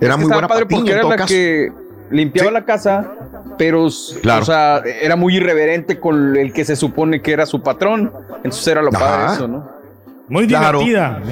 [0.00, 1.28] Era Es que muy buena padre porque era la caso.
[1.28, 1.72] que
[2.10, 3.12] limpiaba la casa,
[3.56, 3.88] pero
[4.20, 4.42] Claro.
[4.42, 8.12] o sea, era muy irreverente con el que se supone que era su patrón.
[8.36, 9.28] Entonces era lo padre Ajá.
[9.30, 9.68] de eso, ¿no?
[10.28, 10.80] Muy Claro.
[10.80, 11.22] divertida.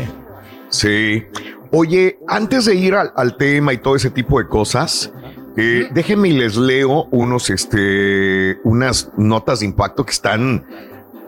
[0.69, 1.25] Sí.
[1.73, 5.12] Oye, antes de ir al, al tema y todo ese tipo de cosas,
[5.57, 10.65] eh, déjenme y les leo unos, este, unas notas de impacto que están,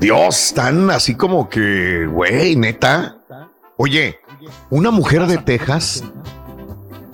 [0.02, 3.18] Dios, están así como que, güey, neta.
[3.76, 4.18] Oye,
[4.68, 6.02] una mujer de Texas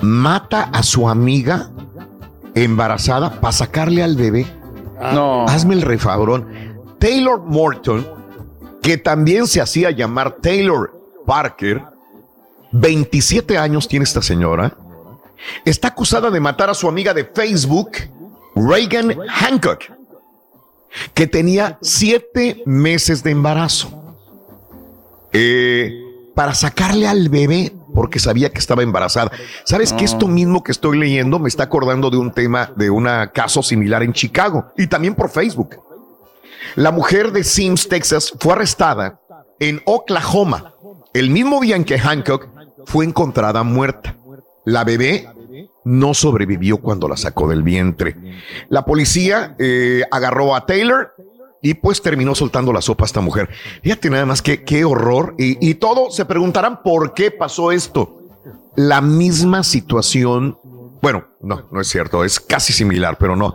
[0.01, 1.69] mata a su amiga
[2.55, 4.47] embarazada para sacarle al bebé.
[5.13, 5.47] No.
[5.47, 6.81] Hazme el refabrón.
[6.99, 8.09] Taylor Morton,
[8.81, 10.91] que también se hacía llamar Taylor
[11.27, 11.85] Parker,
[12.73, 14.75] 27 años tiene esta señora,
[15.67, 17.91] está acusada de matar a su amiga de Facebook,
[18.57, 19.98] Reagan Hancock,
[21.15, 24.17] que tenía siete meses de embarazo.
[25.33, 25.93] Eh,
[26.35, 29.33] para sacarle al bebé porque sabía que estaba embarazada.
[29.65, 33.09] ¿Sabes que esto mismo que estoy leyendo me está acordando de un tema, de un
[33.35, 35.81] caso similar en Chicago y también por Facebook?
[36.77, 39.21] La mujer de Sims, Texas, fue arrestada
[39.59, 40.75] en Oklahoma
[41.13, 42.49] el mismo día en que Hancock
[42.85, 44.15] fue encontrada muerta.
[44.65, 45.29] La bebé
[45.85, 48.17] no sobrevivió cuando la sacó del vientre.
[48.69, 51.15] La policía eh, agarró a Taylor
[51.63, 53.49] y pues terminó soltando la sopa a esta mujer.
[53.83, 55.35] Fíjate nada más que qué horror.
[55.39, 58.23] Y, y todo se preguntarán por qué pasó esto.
[58.77, 60.59] La misma situación.
[61.03, 62.25] Bueno, no, no es cierto.
[62.25, 63.55] Es casi similar, pero no.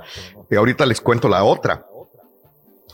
[0.50, 1.86] Eh, ahorita les cuento la otra.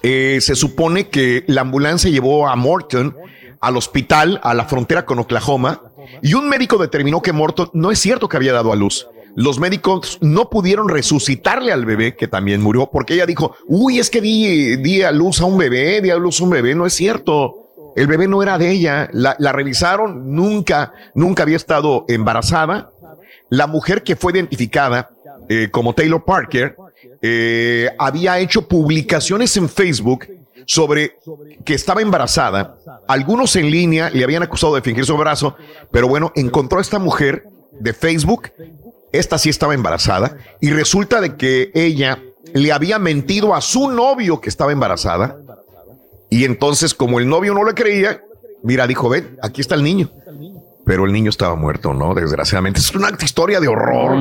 [0.02, 3.16] Eh, se supone que la ambulancia llevó a Morton
[3.60, 5.82] al hospital, a la frontera con Oklahoma,
[6.22, 9.08] y un médico determinó que Morton no es cierto que había dado a luz.
[9.36, 14.10] Los médicos no pudieron resucitarle al bebé, que también murió, porque ella dijo, uy, es
[14.10, 16.86] que di, di a luz a un bebé, di a luz a un bebé, no
[16.86, 17.94] es cierto.
[17.96, 22.92] El bebé no era de ella, la, revisaron, nunca, nunca había estado embarazada.
[23.50, 25.10] La mujer que fue identificada
[25.48, 26.76] eh, como Taylor Parker
[27.22, 30.28] eh, había hecho publicaciones en Facebook
[30.66, 31.18] sobre
[31.66, 32.76] que estaba embarazada.
[33.08, 35.56] Algunos en línea le habían acusado de fingir su embarazo,
[35.92, 37.46] pero bueno, encontró a esta mujer
[37.80, 38.52] de Facebook.
[39.12, 42.20] Esta sí estaba embarazada y resulta de que ella
[42.54, 45.38] le había mentido a su novio que estaba embarazada.
[46.30, 48.22] Y entonces, como el novio no le creía,
[48.64, 50.10] mira, dijo, ven, aquí está el niño.
[50.86, 52.14] Pero el niño estaba muerto, ¿no?
[52.14, 52.80] Desgraciadamente.
[52.80, 54.18] Es una historia de horror.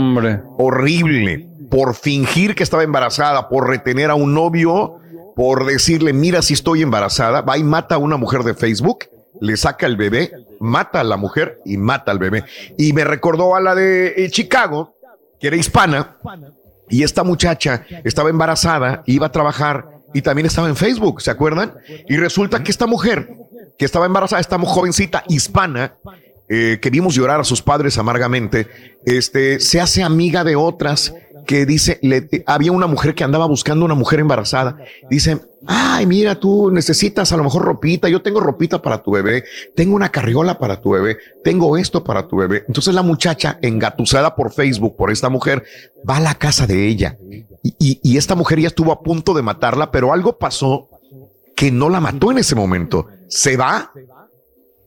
[0.58, 1.48] Horrible.
[1.70, 4.96] Por fingir que estaba embarazada, por retener a un novio,
[5.38, 9.04] por decirle, mira si estoy embarazada, va y mata a una mujer de Facebook,
[9.40, 12.42] le saca el bebé, mata a la mujer y mata al bebé.
[12.76, 14.96] Y me recordó a la de eh, Chicago,
[15.38, 16.16] que era hispana,
[16.88, 21.72] y esta muchacha estaba embarazada, iba a trabajar y también estaba en Facebook, ¿se acuerdan?
[22.08, 23.32] Y resulta que esta mujer,
[23.78, 25.94] que estaba embarazada, esta jovencita hispana,
[26.48, 28.66] eh, que vimos llorar a sus padres amargamente,
[29.06, 31.14] este, se hace amiga de otras
[31.48, 31.98] que dice,
[32.44, 34.76] había una mujer que andaba buscando una mujer embarazada.
[35.08, 39.44] Dice, ay, mira, tú necesitas a lo mejor ropita, yo tengo ropita para tu bebé,
[39.74, 42.64] tengo una carriola para tu bebé, tengo esto para tu bebé.
[42.68, 45.64] Entonces la muchacha, engatusada por Facebook por esta mujer,
[46.08, 47.16] va a la casa de ella.
[47.62, 50.90] Y, y- y esta mujer ya estuvo a punto de matarla, pero algo pasó
[51.56, 53.06] que no la mató en ese momento.
[53.28, 53.90] Se va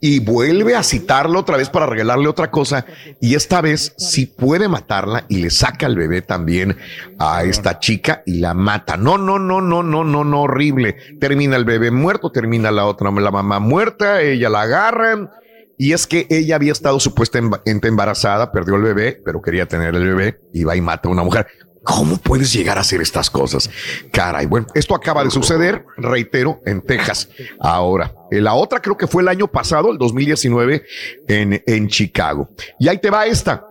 [0.01, 2.85] y vuelve a citarla otra vez para regalarle otra cosa
[3.21, 6.75] y esta vez sí puede matarla y le saca al bebé también
[7.19, 8.97] a esta chica y la mata.
[8.97, 10.97] No, no, no, no, no, no, no, horrible.
[11.19, 15.29] Termina el bebé muerto, termina la otra, la mamá muerta, ella la agarran
[15.77, 20.03] y es que ella había estado supuestamente embarazada, perdió el bebé, pero quería tener el
[20.03, 21.47] bebé y va y mata a una mujer.
[21.83, 23.69] ¿Cómo puedes llegar a hacer estas cosas?
[24.11, 27.29] Caray, bueno, esto acaba de suceder, reitero, en Texas.
[27.59, 30.85] Ahora, eh, la otra creo que fue el año pasado, el 2019,
[31.27, 32.49] en, en Chicago.
[32.79, 33.65] Y ahí te va esta.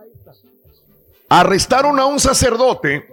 [1.29, 3.07] Arrestaron a un sacerdote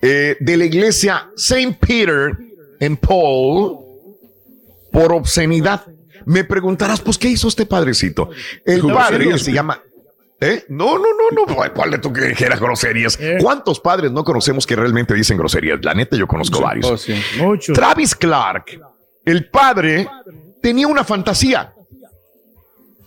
[0.00, 2.36] eh, de la iglesia Saint Peter
[2.80, 3.78] en Paul
[4.90, 5.84] por obscenidad.
[6.24, 8.30] Me preguntarás, pues, ¿qué hizo este padrecito?
[8.64, 9.82] El padre se llama.
[10.42, 10.64] ¿Eh?
[10.68, 11.56] No, no, no, no.
[11.72, 13.16] ¿Cuál de tú que dijeras groserías?
[13.40, 15.78] ¿Cuántos padres no conocemos que realmente dicen groserías?
[15.82, 17.06] La neta, yo conozco varios.
[17.72, 18.80] Travis Clark,
[19.24, 20.08] el padre,
[20.60, 21.72] tenía una fantasía.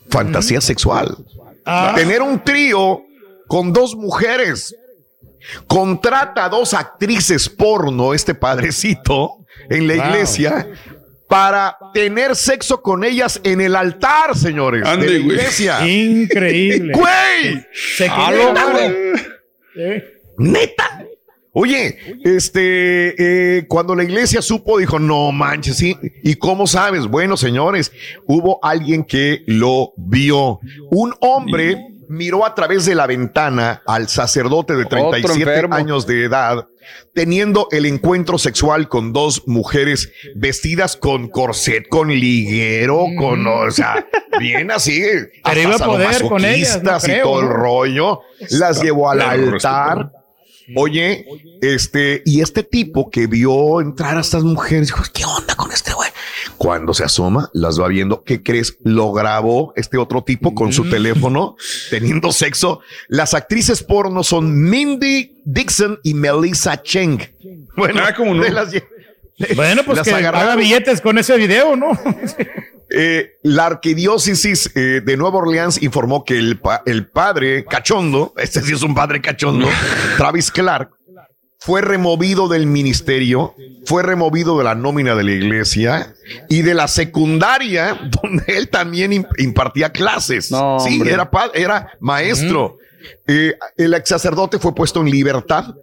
[0.09, 1.17] Fantasía sexual.
[1.65, 1.91] Ah.
[1.95, 3.01] Tener un trío
[3.47, 4.73] con dos mujeres.
[5.67, 10.05] Contrata a dos actrices porno, este padrecito, en la Wow.
[10.05, 10.67] iglesia,
[11.35, 14.83] para tener sexo con ellas en el altar, señores.
[14.83, 15.37] de Ande, la güey.
[15.37, 15.85] iglesia.
[15.87, 16.93] Increíble.
[16.93, 17.65] ¡Güey!
[17.97, 18.09] Se.
[19.77, 20.03] Eh,
[20.37, 21.03] Neta.
[21.51, 25.97] Oye, este, eh, cuando la iglesia supo, dijo, no manches, sí.
[26.23, 27.07] ¿Y cómo sabes?
[27.07, 27.91] Bueno, señores,
[28.25, 30.59] hubo alguien que lo vio.
[30.91, 31.77] Un hombre
[32.09, 35.75] miró a través de la ventana al sacerdote de Otro 37 enfermo.
[35.75, 36.67] años de edad
[37.13, 44.07] teniendo el encuentro sexual con dos mujeres vestidas con corset, con liguero, con, o sea,
[44.39, 45.03] bien así.
[45.43, 48.21] Pero iba a poder con ellas, no y todo el rollo.
[48.49, 50.11] Las llevó al altar.
[50.75, 51.25] Oye,
[51.61, 55.93] este, y este tipo que vio entrar a estas mujeres, dijo, ¿qué onda con este
[55.93, 56.09] güey?
[56.57, 58.23] Cuando se asoma, las va viendo.
[58.23, 58.77] ¿Qué crees?
[58.83, 60.73] Lo grabó este otro tipo con Mm.
[60.73, 61.55] su teléfono,
[61.89, 62.79] teniendo sexo.
[63.07, 67.19] Las actrices porno son Mindy Dixon y Melissa Cheng.
[67.75, 68.71] Bueno, Ah, de las-
[69.55, 70.47] Bueno, pues Las que agarraron.
[70.49, 71.91] haga billetes con ese video, ¿no?
[72.97, 78.61] Eh, la arquidiócesis eh, de Nueva Orleans informó que el, pa- el padre cachondo, este
[78.61, 79.67] sí es un padre cachondo,
[80.17, 80.91] Travis Clark,
[81.57, 83.55] fue removido del ministerio,
[83.87, 86.13] fue removido de la nómina de la iglesia
[86.47, 90.51] y de la secundaria, donde él también im- impartía clases.
[90.51, 91.01] No, sí,
[91.55, 92.77] era maestro.
[93.27, 95.73] Eh, el ex sacerdote fue puesto en libertad.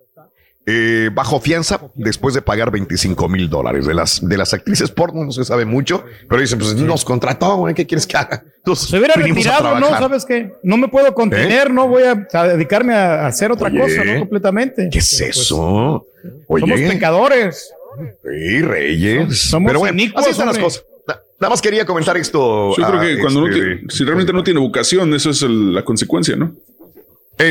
[0.67, 5.25] Eh, bajo fianza después de pagar 25 mil dólares de las de las actrices porno
[5.25, 8.45] no se sabe mucho pero dicen pues nos contrató güey, ¿qué quieres que haga?
[8.59, 9.89] Entonces, Se hubiera retirado, ¿no?
[9.89, 10.53] ¿Sabes qué?
[10.63, 14.21] No me puedo contener, no voy a, a dedicarme a, hacer otra Oye, cosa, ¿no?
[14.21, 14.89] Completamente.
[14.93, 16.07] ¿Qué es Pues, eso?
[16.47, 17.73] Oye, Somos pecadores.
[18.23, 19.49] Sí, reyes.
[19.51, 20.85] Somos Pero bueno, así están las cosas.
[21.09, 22.77] Na- Nada más quería comentar esto.
[22.77, 25.75] Yo creo que cuando no este, tiene- si realmente no tiene vocación, eso es el-
[25.75, 26.53] la consecuencia, ¿no?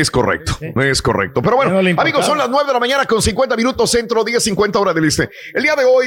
[0.00, 1.42] Es correcto, es correcto.
[1.42, 4.42] Pero bueno, no amigos, son las 9 de la mañana con 50 minutos centro, 10,
[4.42, 5.28] 50 horas del este.
[5.54, 6.06] El día de hoy,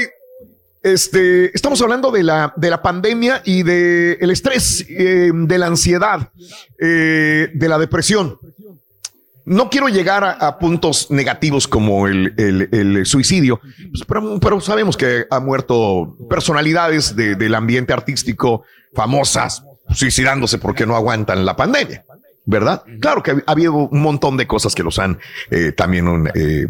[0.82, 5.68] este, estamos hablando de la, de la pandemia y de el estrés, eh, de la
[5.68, 6.30] ansiedad,
[6.80, 8.38] eh, de la depresión.
[9.48, 13.60] No quiero llegar a, a puntos negativos como el, el- el suicidio,
[13.92, 18.64] pues, pero, pero sabemos que ha muerto personalidades de- del ambiente artístico
[18.96, 22.04] famosas suicidándose porque no aguantan la pandemia.
[22.48, 22.84] ¿Verdad?
[23.00, 25.18] Claro que ha ha habido un montón de cosas que los han
[25.50, 26.68] eh, también un, eh,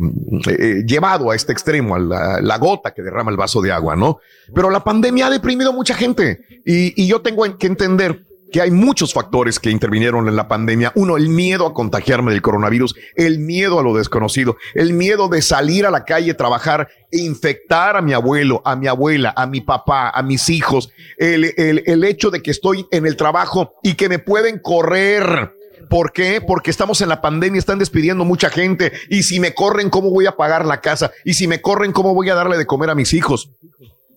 [0.47, 3.95] eh, llevado a este extremo, a la, la gota que derrama el vaso de agua,
[3.95, 4.19] ¿no?
[4.53, 8.61] Pero la pandemia ha deprimido a mucha gente y, y yo tengo que entender que
[8.61, 10.93] hay muchos factores que intervinieron en la pandemia.
[10.95, 15.41] Uno, el miedo a contagiarme del coronavirus, el miedo a lo desconocido, el miedo de
[15.41, 19.59] salir a la calle, trabajar e infectar a mi abuelo, a mi abuela, a mi
[19.61, 23.95] papá, a mis hijos, el, el, el hecho de que estoy en el trabajo y
[23.95, 25.54] que me pueden correr.
[25.89, 26.41] ¿Por qué?
[26.41, 28.91] Porque estamos en la pandemia, están despidiendo mucha gente.
[29.09, 31.11] Y si me corren, ¿cómo voy a pagar la casa?
[31.23, 33.49] Y si me corren, ¿cómo voy a darle de comer a mis hijos?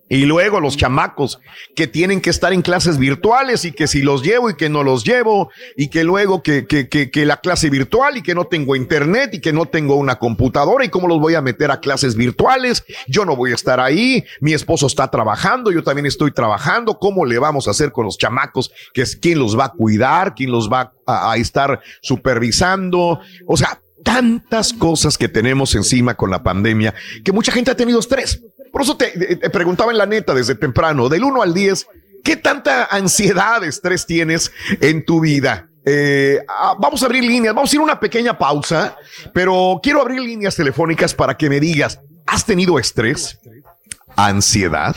[0.09, 1.39] Y luego los chamacos
[1.77, 4.83] que tienen que estar en clases virtuales y que si los llevo y que no
[4.83, 8.47] los llevo y que luego que, que, que, que la clase virtual y que no
[8.47, 11.81] tengo internet y que no tengo una computadora y cómo los voy a meter a
[11.81, 12.85] clases virtuales.
[13.07, 14.25] Yo no voy a estar ahí.
[14.41, 15.71] Mi esposo está trabajando.
[15.71, 16.99] Yo también estoy trabajando.
[16.99, 18.71] ¿Cómo le vamos a hacer con los chamacos?
[18.95, 23.21] Que es quién los va a cuidar, quién los va a, a estar supervisando.
[23.47, 28.01] O sea, tantas cosas que tenemos encima con la pandemia que mucha gente ha tenido
[28.01, 28.41] estrés.
[28.73, 31.87] Por eso te, te preguntaba en la neta desde temprano, del 1 al 10,
[32.25, 35.69] ¿qué tanta ansiedad, estrés tienes en tu vida?
[35.91, 38.97] Eh, ah, vamos a abrir líneas, vamos a ir a una pequeña pausa,
[39.33, 43.39] pero quiero abrir líneas telefónicas para que me digas, ¿has tenido estrés,
[44.15, 44.95] ansiedad,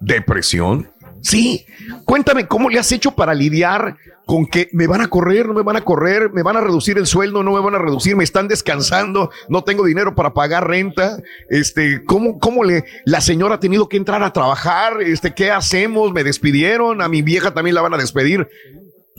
[0.00, 0.90] depresión?
[1.24, 1.64] Sí,
[2.04, 3.96] cuéntame cómo le has hecho para lidiar
[4.26, 6.98] con que me van a correr, no me van a correr, me van a reducir
[6.98, 10.68] el sueldo, no me van a reducir, me están descansando, no tengo dinero para pagar
[10.68, 11.16] renta.
[11.48, 15.00] Este, ¿cómo, cómo le, la señora ha tenido que entrar a trabajar?
[15.00, 16.12] Este, ¿qué hacemos?
[16.12, 18.46] Me despidieron, a mi vieja también la van a despedir.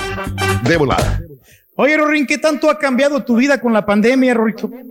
[0.63, 1.21] de volada.
[1.75, 4.67] Oye, Rorín, ¿qué tanto ha cambiado tu vida con la pandemia, Rorito?
[4.67, 4.83] Eh,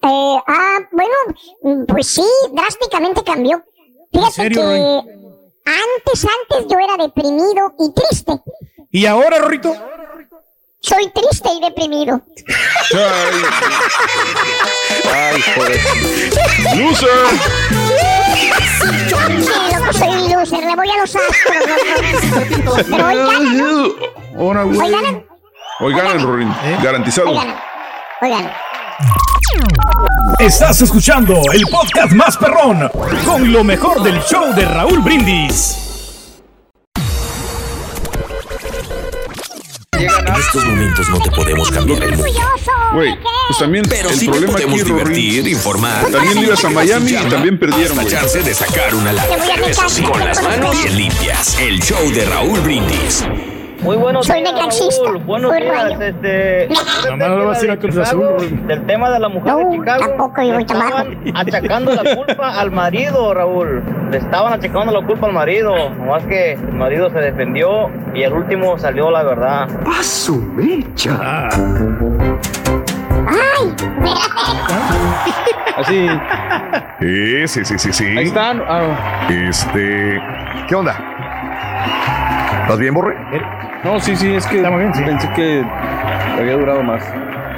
[0.00, 1.12] ah, bueno,
[1.86, 3.62] pues sí, drásticamente cambió.
[4.10, 5.02] Fíjate serio, que
[5.68, 8.40] antes, antes yo era deprimido y triste.
[8.90, 9.74] ¿Y ahora, Rorito?
[10.80, 12.20] Soy triste y deprimido.
[15.12, 15.80] Ay, joder.
[16.76, 17.08] ¡Loser!
[19.40, 22.86] Sí, loco, soy un loser, le voy a los astros.
[22.88, 23.88] Pero hoy ganan, ¿no?
[24.36, 25.26] Hoy ganan,
[25.80, 26.54] Hoy gana el Rorín.
[26.82, 27.28] Garantizado.
[27.30, 27.56] hoy ganan.
[28.22, 28.52] Hoy ganan.
[30.38, 32.88] Estás escuchando el podcast más perrón
[33.24, 35.87] con lo mejor del show de Raúl Brindis.
[39.98, 42.40] En estos momentos no te podemos cambiar el mundo.
[42.92, 43.18] Güey,
[43.48, 46.06] pues también Pero el sí te problema podemos aquí, divertir, informar.
[46.10, 48.14] También ibas a Miami y también perdieron, La güey.
[48.14, 49.28] chance de sacar una lana.
[49.66, 51.58] Eso sí, con las manos bien limpias.
[51.58, 53.24] El show de Raúl Brindis.
[53.82, 54.54] Muy buenos Soy días.
[55.04, 55.18] Raúl.
[55.24, 55.74] Buenos Soy días.
[55.82, 56.00] rayo.
[56.00, 56.68] Este,
[57.08, 59.70] Nomás no le vas a ir a Cruz Azul, del tema de la mujer de
[59.70, 60.00] Chicago.
[60.06, 63.82] Tampoco yo estaban achacando la culpa al marido, Raúl.
[64.10, 65.90] Le estaban achacando la culpa al marido.
[65.90, 69.68] Nomás que el marido se defendió y el último salió la verdad.
[69.86, 71.48] ¡A su mecha!
[73.30, 73.74] Ay,
[75.76, 76.08] Así.
[77.00, 78.04] Sí, sí, sí, sí, sí.
[78.18, 78.60] Ahí están.
[78.68, 80.20] Ah, Este.
[80.68, 80.96] ¿Qué onda?
[82.62, 83.16] ¿Estás bien, Borre?
[83.84, 85.64] No, sí, sí, es que pensé que
[86.38, 87.02] había durado más.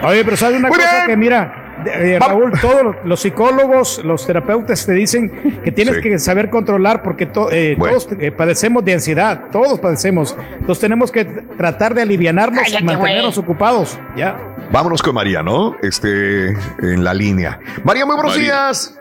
[0.02, 1.07] Oye, pero ¿sabes una Muy cosa bien.
[1.08, 1.55] que mira,
[1.86, 6.02] eh, Raúl, todos los- psicólogos, los terapeutas te dicen que tienes Sí.
[6.02, 7.97] que saber controlar porque to- eh, Bueno.
[7.99, 10.36] todos eh, padecemos de ansiedad, todos padecemos.
[10.58, 13.99] Entonces tenemos que tratar de alivianarnos y Cállate, mantenernos ocupados.
[14.16, 14.36] Ya.
[14.73, 15.74] Vámonos con María, ¿no?
[15.82, 17.58] Este, en la línea.
[17.84, 18.52] María, muy buenos María.
[18.52, 18.99] días.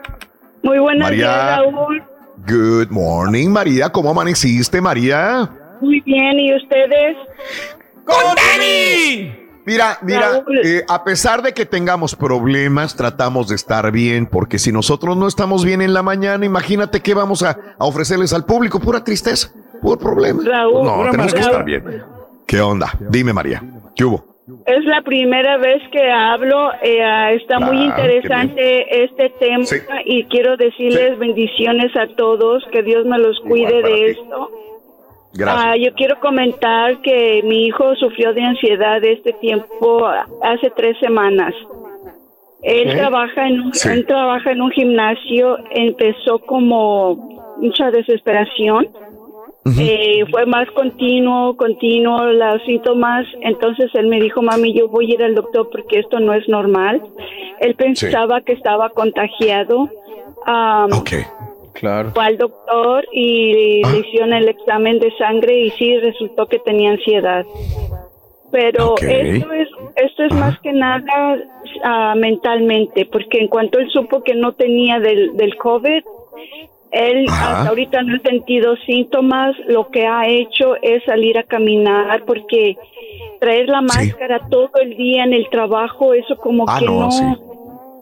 [0.64, 1.28] Muy buenos María.
[1.32, 2.04] días, Raúl.
[2.48, 3.90] Good morning, María.
[3.90, 5.50] ¿Cómo amaneciste, María?
[5.82, 7.18] Muy bien, ¿y ustedes?
[8.06, 9.32] ¡Con Dani!
[9.66, 14.72] Mira, mira, eh, a pesar de que tengamos problemas, tratamos de estar bien, porque si
[14.72, 18.80] nosotros no estamos bien en la mañana, imagínate qué vamos a, a ofrecerles al público,
[18.80, 19.50] pura tristeza,
[19.82, 20.42] puro problema.
[20.44, 20.84] Raúl.
[20.86, 21.84] no, tenemos que estar bien.
[22.48, 22.92] ¿Qué onda?
[23.12, 23.62] Dime, María.
[23.96, 24.26] ¿Qué hubo?
[24.66, 26.72] Es la primera vez que hablo.
[26.82, 29.76] eh, está muy Ah, interesante este tema Sí.
[30.06, 34.04] y quiero decirles bendiciones a todos, que Dios me los cuide de ti.
[34.06, 34.50] esto.
[35.34, 35.66] Gracias.
[35.66, 40.06] Ah, yo quiero comentar que mi hijo sufrió de ansiedad este tiempo
[40.42, 41.54] hace tres semanas.
[42.62, 43.88] Él trabaja en un, Sí.
[43.90, 45.58] él trabaja en un gimnasio.
[45.72, 48.88] Empezó como mucha desesperación.
[49.78, 53.26] Eh, fue más continuo, continuo los síntomas.
[53.42, 56.48] Entonces él me dijo, mami, yo voy a ir al doctor porque esto no es
[56.50, 57.02] normal.
[57.60, 59.90] Él pensaba que estaba contagiado.
[60.92, 61.12] Ok.
[61.80, 62.12] Claro.
[62.14, 63.92] fue al doctor y Ah.
[63.92, 67.46] le hicieron el examen de sangre y sí resultó que tenía ansiedad.
[68.52, 71.38] Pero esto es esto es más que nada
[71.84, 76.04] ah, mentalmente, porque en cuanto él supo que no tenía del, del COVID,
[76.92, 77.58] él Ajá.
[77.60, 82.76] hasta ahorita no ha sentido síntomas, lo que ha hecho es salir a caminar, porque
[83.40, 83.86] traer la Sí.
[83.86, 87.12] máscara todo el día en el trabajo, eso como Ah, que no, no...
[87.12, 87.24] sí.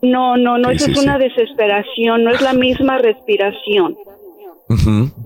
[0.01, 1.03] No, no, no, Sí, eso sí, es sí.
[1.05, 3.95] una desesperación, no es la misma respiración.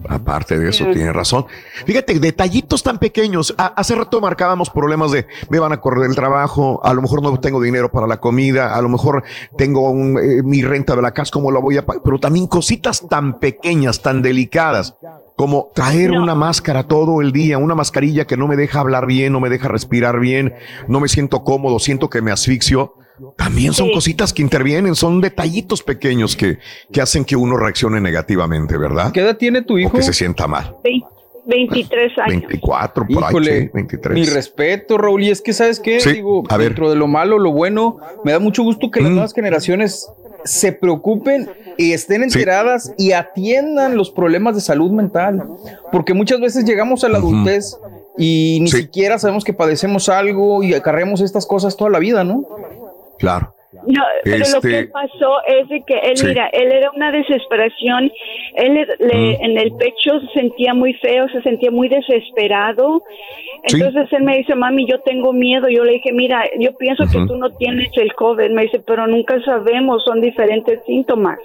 [0.07, 1.47] Aparte de eso, tiene razón.
[1.87, 3.55] Fíjate, detallitos tan pequeños.
[3.57, 7.23] A- hace rato marcábamos problemas de me van a correr del trabajo, a lo mejor
[7.23, 9.23] no tengo dinero para la comida, a lo mejor
[9.57, 12.03] tengo un, eh, mi renta de la casa, ¿cómo la voy a pagar?
[12.03, 14.95] Pero también cositas tan pequeñas, tan delicadas,
[15.35, 19.33] como traer una máscara todo el día, una mascarilla que no me deja hablar bien,
[19.33, 20.53] no me deja respirar bien,
[20.87, 22.93] no me siento cómodo, siento que me asfixio.
[23.37, 23.93] También son Sí.
[23.93, 26.57] cositas que intervienen, son detallitos pequeños que,
[26.91, 29.11] que hacen que uno reaccione negativamente, ¿verdad?
[29.11, 29.91] ¿Qué edad tiene tu O hijo?
[29.97, 30.75] que se sienta mal.
[30.83, 31.03] Vein-
[31.45, 32.27] 23 años.
[32.43, 34.13] 24, por ahí, Híjole, sí, 23.
[34.15, 35.23] mi respeto, Raúl.
[35.23, 35.99] Y es que, ¿sabes qué?
[35.99, 36.67] Sí, Digo, a ver.
[36.67, 39.13] dentro de lo malo, lo bueno, me da mucho gusto que las Mm.
[39.15, 40.07] nuevas generaciones
[40.43, 45.43] se preocupen y estén enteradas y atiendan los problemas de salud mental.
[45.91, 47.75] Porque muchas veces llegamos a la adultez
[48.17, 52.45] y ni siquiera sabemos que padecemos algo y acarreamos estas cosas toda la vida, ¿no?
[53.21, 53.53] Claro.
[53.87, 56.27] No, pero lo Este- que pasó es de que él, Sí.
[56.27, 58.11] mira, él era una desesperación,
[58.55, 59.43] él le- Mm.
[59.45, 63.01] en el pecho se sentía muy feo, se sentía muy desesperado.
[63.67, 63.77] Sí.
[63.81, 65.69] Entonces él me dice, mami, yo tengo miedo.
[65.69, 68.49] Yo le dije, mira, yo pienso que tú no tienes el COVID.
[68.49, 71.39] Me dice, pero nunca sabemos, son diferentes síntomas.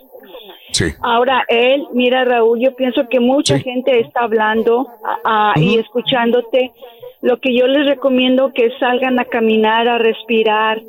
[0.73, 0.87] Sí.
[1.03, 4.89] Ahora él, mira Raúl, yo pienso que mucha gente está hablando
[5.55, 6.73] y escuchándote.
[7.23, 10.81] Lo que yo les recomiendo que salgan a caminar, a respirar,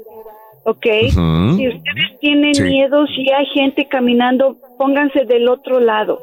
[0.67, 0.85] ¿ok?
[1.57, 2.63] Si ustedes tienen Sí.
[2.63, 6.19] miedo, si hay gente caminando, pónganse del otro lado.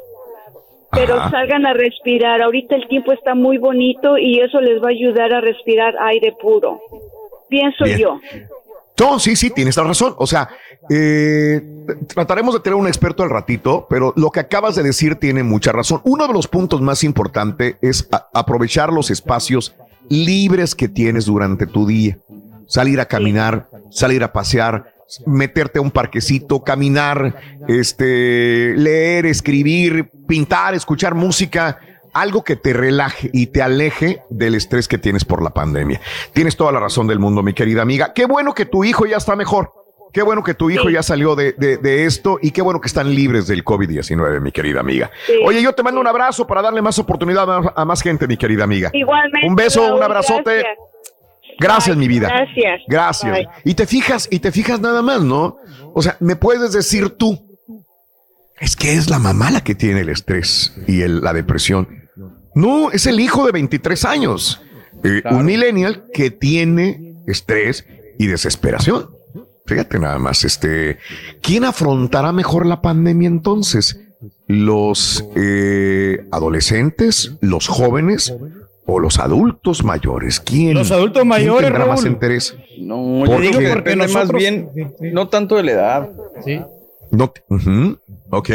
[0.93, 1.31] Pero Ajá.
[1.31, 2.41] salgan a respirar.
[2.43, 6.33] Ahorita el tiempo está muy bonito y eso les va a ayudar a respirar aire
[6.41, 6.81] puro.
[7.49, 7.99] Pienso Bien.
[7.99, 8.21] yo.
[9.01, 10.15] No, sí, sí, tienes la razón.
[10.19, 10.49] O sea,
[10.89, 11.61] eh,
[12.07, 15.73] trataremos de tener un experto al ratito, pero lo que acabas de decir tiene mucha
[15.73, 16.01] razón.
[16.05, 19.75] Uno de los puntos más importantes es aprovechar los espacios
[20.09, 22.19] libres que tienes durante tu día.
[22.67, 24.93] Salir a caminar, salir a pasear,
[25.27, 27.37] meterte a un parquecito, caminar,
[27.69, 31.79] este, leer, escribir, pintar, escuchar música,
[32.13, 36.01] algo que te relaje y te aleje del estrés que tienes por la pandemia.
[36.33, 38.13] Tienes toda la razón del mundo, mi querida amiga.
[38.15, 39.73] Qué bueno que tu hijo ya está mejor.
[40.13, 42.87] Qué bueno que tu hijo ya salió de, de- de esto y qué bueno que
[42.87, 45.11] están libres del COVID-19, mi querida amiga.
[45.45, 48.37] Oye, yo te mando un abrazo para darle más oportunidad a, a más gente, mi
[48.37, 48.91] querida amiga.
[48.93, 49.49] Igualmente.
[49.49, 50.61] Un beso, un abrazote.
[50.61, 50.79] gracias.
[51.59, 52.29] Gracias, mi vida.
[52.29, 52.81] Gracias.
[52.89, 53.33] Gracias.
[53.33, 53.49] Bye.
[53.65, 55.57] Y te fijas, y te fijas nada más, ¿no?
[55.93, 57.41] O sea, me puedes decir tú,
[58.61, 61.89] es que es la mamá la que tiene el estrés y el- la depresión.
[62.55, 64.61] No, es el hijo de 23 años,
[65.03, 67.85] eh, un millennial que tiene estrés
[68.19, 69.09] y desesperación.
[69.67, 70.99] Fíjate nada más, este,
[71.41, 73.99] ¿quién afrontará mejor la pandemia entonces?
[74.47, 78.35] ¿Los eh, adolescentes, los jóvenes
[78.87, 80.41] o los adultos mayores?
[80.41, 80.75] ¿Quién?
[80.75, 82.57] Los adultos mayores, tendrá más interés?
[82.79, 84.71] No, ¿Por yo digo que Porque depende más nosotros- bien,
[85.13, 86.11] no tanto de la edad.
[86.45, 86.61] Sí.
[87.11, 87.99] No, te- ujú,
[88.31, 88.51] ok.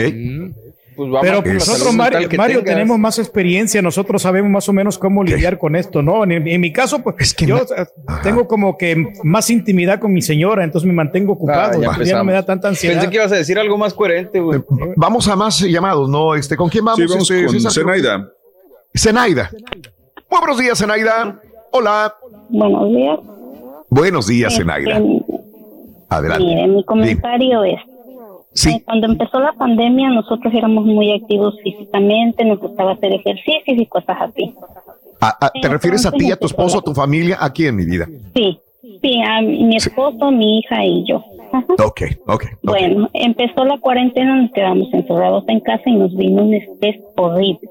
[0.95, 5.24] Pues Pero nosotros, Mario, que Mario, tenemos más experiencia, nosotros sabemos más o menos cómo
[5.24, 6.25] lidiar con esto, ¿no?
[6.25, 7.85] En, en mi caso, pues yo eh,
[8.22, 12.09] tengo como que más intimidad con mi señora, entonces me mantengo ocupado, Ah, ya entonces
[12.09, 12.95] ya no me da tanta ansiedad.
[12.95, 14.61] Pensé que ibas a decir algo más coherente, güey.
[14.98, 16.35] Vamos a más llamados, ¿no?
[16.35, 16.99] Este, ¿Con quién vamos?
[16.99, 17.72] Sí, vamos este, con?
[17.72, 18.30] Zenaida.
[18.93, 19.51] Zenaida.
[20.30, 21.40] Muy buenos días, Zenaida.
[21.72, 22.14] Hola.
[22.49, 23.19] Buenos días.
[23.90, 25.01] Buenos días, Este, Zenaida.
[26.09, 26.43] Adelante.
[26.45, 27.80] Mire, mi comentario es,
[28.53, 28.69] Sí.
[28.72, 33.85] eh, cuando empezó la pandemia nosotros éramos muy activos físicamente, nos gustaba hacer ejercicios y
[33.85, 34.53] cosas así.
[35.22, 37.38] Ah, ah, ¿Te refieres a ti, a tu esposo, a tu familia?
[37.40, 38.08] Aquí en mi vida.
[38.33, 38.59] Sí,
[39.01, 41.24] sí, a mi esposo, mi hija y yo.
[41.51, 41.66] Ajá.
[41.85, 42.45] Ok, ok.
[42.64, 47.69] Bueno, empezó la cuarentena, nos quedamos encerrados en casa y nos vino un estrés horrible.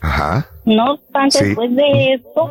[0.00, 0.46] Ajá.
[0.64, 1.44] No obstante, Sí.
[1.46, 2.50] después de esto,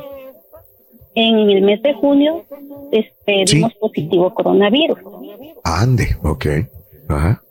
[1.15, 2.43] en el mes de junio,
[2.91, 3.55] este, Sí.
[3.57, 4.99] dimos positivo coronavirus.
[5.63, 6.45] Ande, ok.
[7.09, 7.41] Ajá.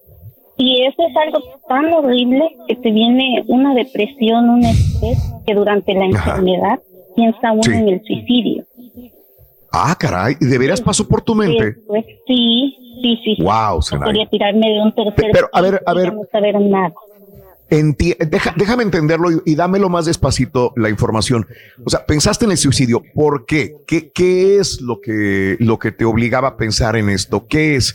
[0.57, 5.95] Y eso es algo tan horrible que te viene una depresión, un estrés que durante
[5.95, 6.31] la Ajá.
[6.31, 6.81] enfermedad
[7.17, 7.73] piensa uno Sí.
[7.73, 8.65] en el suicidio.
[9.73, 10.37] Ah, caray.
[10.41, 11.77] ¿Y de veras pasó por tu mente?
[11.87, 13.43] Pues sí, sí, sí.
[13.43, 16.13] Wow, quería tirarme de un tercer Pero, a ver, a ver.
[16.15, 16.93] no saber nada.
[17.73, 21.47] Enti- deja- déjame entenderlo y, y dámelo más despacito la información.
[21.87, 23.03] O sea, pensaste en el suicidio.
[23.15, 23.73] ¿Por qué?
[23.87, 27.47] ¿Qué, qué es lo que, lo que te obligaba a pensar en esto?
[27.49, 27.95] ¿Qué es?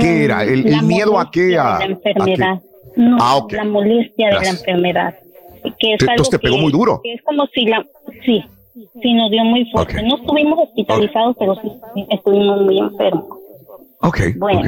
[0.00, 0.44] ¿Qué era?
[0.44, 1.56] ¿El, miedo a qué?
[1.58, 1.84] A, la a qué?
[1.86, 2.60] enfermedad.
[2.96, 5.14] No, Ah, la molestia de la enfermedad.
[5.78, 7.00] Que es Entonces algo te pegó que- muy duro.
[7.02, 7.82] que es como si la...
[8.26, 8.44] Sí,
[9.02, 10.02] sí, nos dio muy fuerte.
[10.02, 11.68] No estuvimos hospitalizados, pero sí
[12.10, 13.24] estuvimos muy enfermos.
[14.00, 14.60] Ok, Bueno.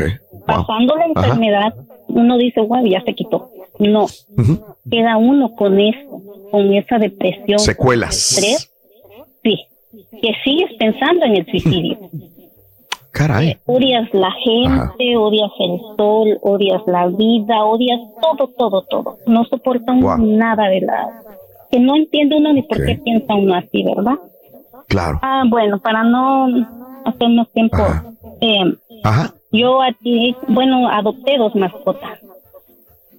[0.47, 1.13] Pasando la Ajá.
[1.27, 1.75] enfermedad,
[2.09, 3.51] uno dice, wow, ya se quitó.
[3.81, 4.07] No,
[4.91, 7.59] queda uno con eso, con esa depresión.
[7.59, 8.33] Secuelas.
[8.33, 8.71] estrés.
[9.43, 9.59] Sí,
[10.21, 11.99] que sigues pensando en el suicidio.
[13.13, 13.57] Caray.
[13.67, 19.19] Odias la gente, odias el sol, odias la vida, odias todo, todo, todo.
[19.27, 20.19] No soporta uno Guau.
[20.19, 21.09] nada de la...
[21.71, 24.15] Que no entiende uno ni por qué piensa uno así, ¿verdad?
[24.87, 25.19] Claro.
[25.23, 26.47] Ah, bueno, para no
[27.05, 27.79] hacer más tiempo,
[28.41, 29.35] eh, Ajá.
[29.53, 29.81] yo
[30.49, 32.19] bueno, adopté dos mascotas.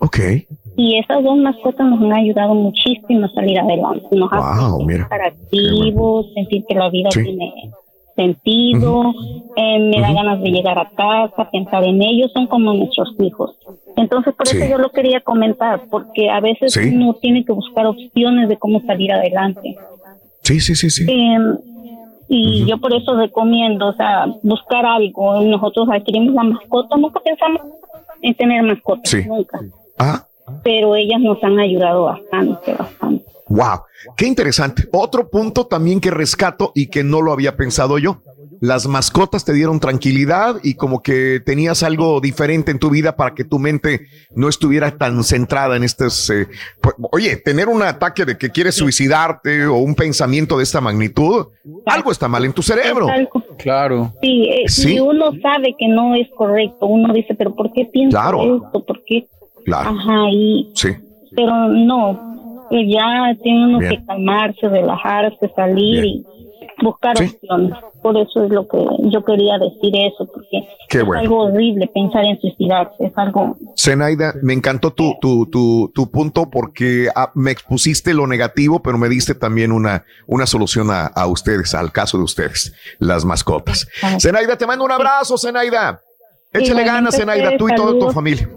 [0.03, 0.19] Ok.
[0.77, 4.07] Y esas dos mascotas nos han ayudado muchísimo a salir adelante.
[4.15, 7.23] Nos Wow, hacen estar activos, sentir que la vida Sí.
[7.23, 7.53] tiene
[8.15, 9.13] sentido,
[9.55, 13.55] eh, me da ganas de llegar a casa, pensar en ellos, son como nuestros hijos.
[13.95, 14.57] Entonces, por Sí.
[14.57, 16.91] eso yo lo quería comentar, porque a veces Sí.
[16.93, 19.75] uno tiene que buscar opciones de cómo salir adelante.
[20.41, 21.05] Sí, sí, sí, sí.
[21.09, 21.37] Eh,
[22.27, 25.41] y yo por eso recomiendo, o sea, buscar algo.
[25.41, 27.61] Nosotros adquirimos la mascota, nunca pensamos
[28.21, 29.23] en tener mascotas, Sí.
[29.27, 29.59] nunca.
[30.01, 30.27] Ah,
[30.63, 33.25] Pero ellas nos han ayudado bastante, bastante.
[33.47, 33.81] wow.
[34.17, 34.83] Qué interesante.
[34.91, 38.21] Otro punto también que rescato y que no lo había pensado yo.
[38.59, 43.33] Las mascotas te dieron tranquilidad y como que tenías algo diferente en tu vida para
[43.33, 44.01] que tu mente
[44.35, 46.29] no estuviera tan centrada en estas...
[46.29, 46.47] eh,
[46.79, 51.47] pues, oye, tener un ataque de que quieres suicidarte o un pensamiento de esta magnitud,
[51.87, 53.07] algo está mal en tu cerebro.
[53.57, 54.13] Claro.
[54.21, 54.95] Sí, eh, Sí.
[54.95, 56.85] y uno sabe que no es correcto.
[56.85, 58.57] Uno dice, pero ¿por qué pienso Claro.
[58.57, 58.83] esto?
[58.85, 59.27] ¿Por qué?
[59.65, 59.89] Claro.
[59.89, 60.89] Ajá, y, Sí.
[61.35, 63.91] pero no, eh, ya tiene uno Bien.
[63.91, 66.25] que calmarse, relajarse, salir y
[66.81, 67.77] buscar opciones.
[68.01, 68.77] Por eso es lo que
[69.09, 73.55] yo quería decir eso, porque Qué es algo horrible pensar en suicidarse, es algo...
[73.77, 78.97] Zenaida, me encantó tu, tu, tu, tu punto porque ah, me expusiste lo negativo, pero
[78.97, 83.87] me diste también una, una solución a, a ustedes, al caso de ustedes, las mascotas.
[84.19, 86.01] Zenaida, te mando un abrazo, Zenaida.
[86.53, 88.49] Échale ganas, Zenaida, tú y toda tu familia.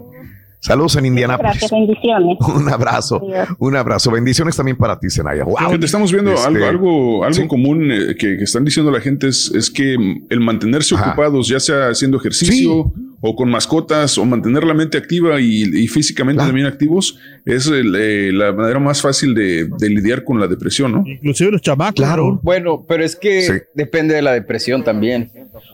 [0.65, 1.51] Saludos en Indianápolis.
[1.51, 2.37] Gracias, bendiciones.
[2.55, 3.21] Un abrazo,
[3.59, 4.09] un abrazo.
[4.09, 5.43] Bendiciones también para ti, Zenaida.
[5.43, 5.57] Wow.
[5.57, 9.27] Fíjate, estamos viendo Este, algo, algo, algo común eh, que, que están diciendo la gente
[9.27, 12.91] es, es que el mantenerse ocupados, ya sea haciendo ejercicio
[13.27, 17.95] o con mascotas, o mantener la mente activa y, y físicamente también activos, es el,
[17.97, 21.03] eh, la manera más fácil de, de lidiar con la depresión, ¿no?
[21.07, 21.95] Inclusive los chamacos.
[21.95, 22.39] Claro.
[22.43, 25.31] Bueno, pero es que depende de la depresión también.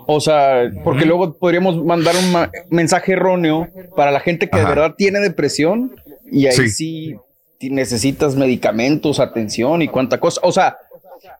[0.07, 4.65] O sea, porque luego podríamos mandar un ma- mensaje erróneo para la gente que de
[4.65, 5.91] verdad tiene depresión
[6.31, 6.69] y ahí Sí.
[6.69, 7.15] sí,
[7.69, 10.39] necesitas medicamentos, atención y cuánta cosa.
[10.43, 10.77] O sea,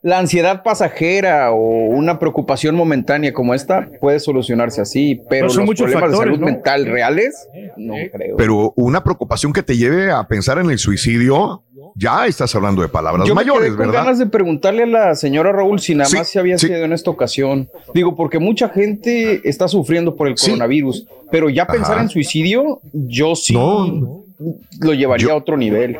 [0.04, 5.60] la ansiedad pasajera o una preocupación momentánea como esta puede solucionarse así, pero Pero son
[5.62, 6.46] los muchos problemas factores, de salud ¿no?
[6.54, 7.48] mental reales,
[7.78, 8.36] no creo.
[8.38, 11.64] Pero una preocupación que te lleve a pensar en el suicidio,
[11.96, 14.04] ya estás hablando de palabras Yo me mayores, quedé con ¿verdad?
[14.06, 16.94] ganas de preguntarle a la señora Raúl si nada Sí, más se había sido en
[16.94, 17.70] esta ocasión.
[17.94, 22.04] Digo, porque mucha gente está sufriendo por el coronavirus, pero ya pensar Ajá.
[22.04, 25.98] en suicidio, yo sí lo llevaría a otro nivel.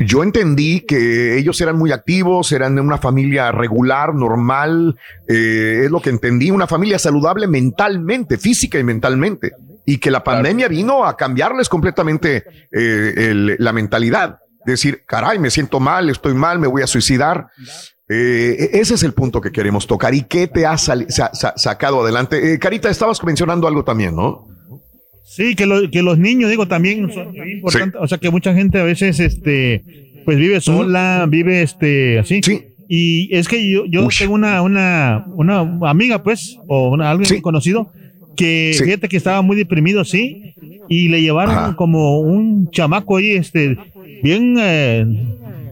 [0.00, 4.96] Yo entendí que ellos eran muy activos, eran de una familia regular, normal,
[5.26, 9.52] eh, es lo que entendí, una familia saludable mentalmente, física y mentalmente,
[9.84, 14.38] y que la pandemia vino a cambiarles completamente eh, el- la mentalidad.
[14.64, 17.48] Decir, caray, me siento mal, estoy mal, me voy a suicidar.
[18.08, 20.14] Eh, ese es el punto que queremos tocar.
[20.14, 20.96] ¿Y qué te ha sa-
[21.56, 22.52] sacado adelante?
[22.54, 24.46] Eh, Carita, estabas mencionando algo también, ¿no?
[25.30, 28.00] Sí, que, lo- que los niños, digo, también son muy importantes.
[28.02, 29.82] O sea, que mucha gente a veces, este,
[30.24, 32.40] pues vive sola, vive, este, así.
[32.88, 37.92] Y es que yo, yo tengo una, una, una amiga, pues, o una, alguien conocido,
[38.36, 40.54] que fíjate que estaba muy deprimido, sí,
[40.88, 43.76] y le llevaron como un chamaco ahí, este,
[44.22, 45.04] bien, eh,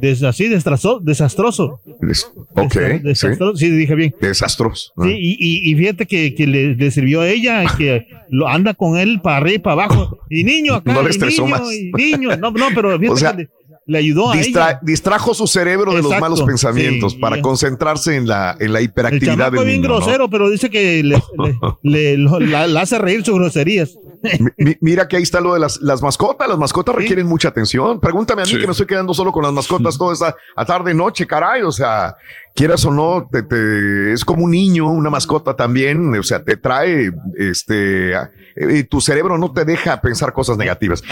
[0.00, 1.80] des- así, destrazo- desastroso.
[1.84, 2.74] Ok.
[2.74, 4.14] Desastroso, desastroso, sí, dije bien.
[4.20, 4.92] Desastroso.
[5.02, 8.74] Sí, y, y- y fíjate que, que le, le sirvió a ella, que lo anda
[8.74, 10.18] con él para arriba y para abajo.
[10.30, 11.72] Y niño acá, No le y estresó niño, más.
[11.74, 12.36] y niño.
[12.36, 13.48] No, no, pero fíjate O sea, que le,
[13.88, 14.80] le ayudó a Distra- ella.
[14.82, 19.52] distrajo su cerebro de los malos pensamientos sí, para concentrarse en la, en la hiperactividad
[19.52, 19.88] del es bien niño.
[19.88, 19.96] ¿no?
[19.98, 23.96] grosero, pero dice que le, le- le- lo- la, la hace reír sus groserías.
[24.40, 26.48] Mi- mi- Mira que ahí está lo de las, las mascotas.
[26.48, 28.00] Las mascotas requieren mucha atención.
[28.00, 30.92] Pregúntame a mí que me estoy quedando solo con las mascotas toda esta a tarde
[30.94, 31.62] noche, caray.
[31.62, 32.16] O sea,
[32.54, 36.12] quieras o no, te, te- es como un niño, una mascota también.
[36.18, 41.02] O sea, te trae, este, eh, tu cerebro no te deja pensar cosas negativas.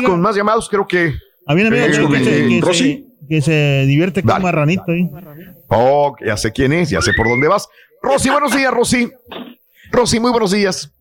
[0.00, 0.68] amiga- con más llamados.
[0.68, 1.14] Creo que.
[1.50, 3.06] Había una amiga Eh, que, que se, que, Rosy.
[3.20, 5.10] se, que se divierte con un marranito ahí.
[5.68, 7.68] Oh, ya sé quién es, ya sé por dónde vas.
[8.02, 9.10] Rosy, buenos días, Rosy.
[9.90, 10.92] Rosy, muy buenos días.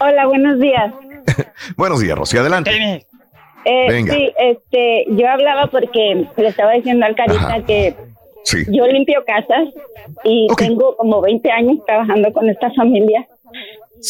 [0.00, 0.92] Hola, buenos días.
[1.78, 2.70] Buenos días, Rosy, adelante.
[3.64, 4.12] Eh, Venga.
[4.12, 7.94] Sí, este, yo hablaba porque le estaba diciendo al Carita que
[8.44, 8.58] Sí.
[8.68, 9.68] yo limpio casas
[10.22, 13.26] y tengo como 20 años trabajando con esta familia.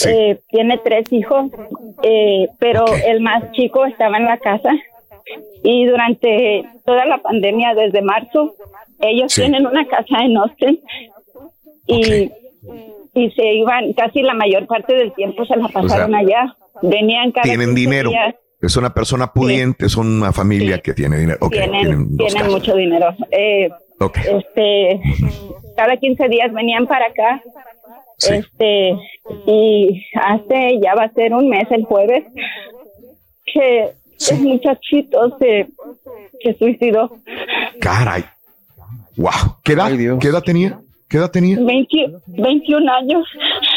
[0.07, 1.53] Eh, tiene tres hijos,
[2.03, 4.71] eh, pero el más chico estaba en la casa
[5.63, 8.55] y durante toda la pandemia, desde marzo,
[9.01, 9.43] ellos Sí.
[9.43, 10.81] tienen una casa en Austin
[11.87, 12.31] y,
[13.15, 16.57] y se iban, casi la mayor parte del tiempo se la pasaron sea, allá.
[16.83, 18.11] Venían cada Tienen 15 dinero.
[18.11, 18.35] días.
[18.61, 21.39] Es una persona pudiente, es una familia que tiene dinero.
[21.51, 23.15] Tienen, tienen mucho dinero.
[23.31, 23.69] Eh.
[24.27, 25.01] Este,
[25.77, 27.43] cada 15 días venían para acá.
[28.19, 28.97] Este,
[29.47, 32.25] y hace ya va a ser un mes el jueves
[33.53, 33.93] que
[34.31, 35.69] el muchachito se,
[36.43, 37.17] se suicidó.
[37.81, 38.25] Caray.
[39.17, 39.57] Wow.
[39.63, 40.81] ¿Qué edad, ¿Qué edad tenía?
[41.09, 41.59] ¿Qué edad tenía?
[41.61, 41.87] 20
[42.27, 43.25] 21 años.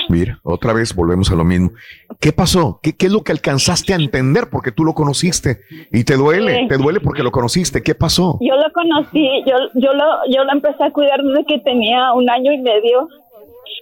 [0.09, 1.71] Mira, otra vez volvemos a lo mismo.
[2.19, 2.79] ¿Qué pasó?
[2.81, 4.47] ¿Qué, qué es lo que alcanzaste a entender?
[4.49, 5.59] Porque tú lo conociste
[5.91, 6.67] y te duele, Sí.
[6.69, 7.83] te duele porque lo conociste.
[7.83, 8.39] ¿Qué pasó?
[8.41, 12.27] Yo lo conocí, yo, yo lo, yo lo empecé a cuidar desde que tenía un
[12.29, 13.07] año y medio.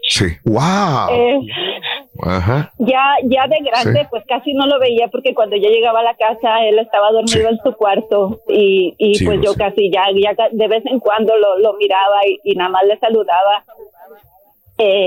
[0.08, 0.26] Sí.
[0.46, 1.10] Wow.
[1.12, 1.40] Eh,
[2.22, 2.72] Ajá.
[2.78, 4.08] ya, ya de grande, Sí.
[4.12, 7.50] pues casi no lo veía porque cuando yo llegaba a la casa él estaba dormido
[7.50, 10.04] en su cuarto y, y Sí, pues yo casi ya,
[10.52, 13.64] de vez en cuando lo, lo miraba y, y nada más le saludaba.
[14.78, 15.06] Eh,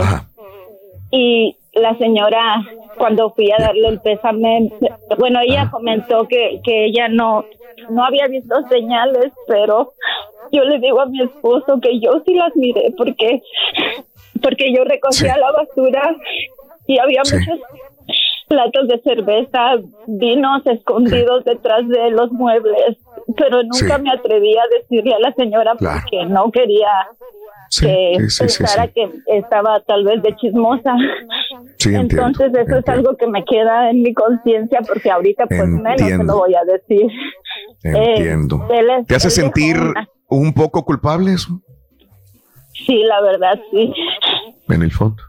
[1.11, 2.63] y la señora,
[2.99, 4.71] cuando fui a darle el pésame,
[5.19, 7.45] bueno, ella comentó que, que ella no,
[7.91, 9.93] no había visto señales, pero
[10.51, 13.43] yo le digo a mi esposo que yo sí las miré porque,
[14.43, 16.17] porque yo recogía la basura
[16.87, 17.61] y había muchos
[18.49, 19.77] platos de cerveza,
[20.07, 22.97] vinos escondidos detrás de los muebles,
[23.37, 24.03] pero nunca Sí.
[24.03, 26.01] me atreví a decirle a la señora Claro.
[26.03, 26.89] porque no quería
[27.79, 30.95] que pensara que estaba tal vez de chismosa.
[31.85, 36.01] Entiendo, Entonces eso es algo que me queda en mi conciencia porque ahorita pues menos
[36.01, 37.07] se lo voy a decir.
[37.85, 38.67] Eh, Entiendo.
[38.71, 41.61] él es- ¿Te hace sentir una- un poco culpable eso?
[42.87, 43.93] Sí, la verdad sí.
[44.69, 45.23] En el fondo.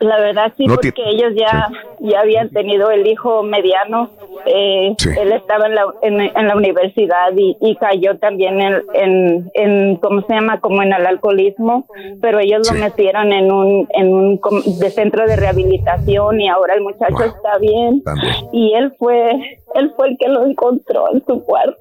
[0.00, 1.68] La verdad sí, No porque ellos ya,
[2.00, 4.10] ya habían tenido el hijo mediano.
[4.46, 9.50] Eh, Él estaba en la, en, en la universidad y, y cayó también en, en,
[9.54, 10.58] en, ¿cómo se llama?
[10.58, 11.86] Como en el alcoholismo,
[12.20, 14.40] pero ellos lo metieron en un, en un
[14.80, 18.02] de centro de rehabilitación y ahora el muchacho está bien.
[18.52, 19.30] Y él fue,
[19.76, 21.78] él fue el que lo encontró en su cuarto.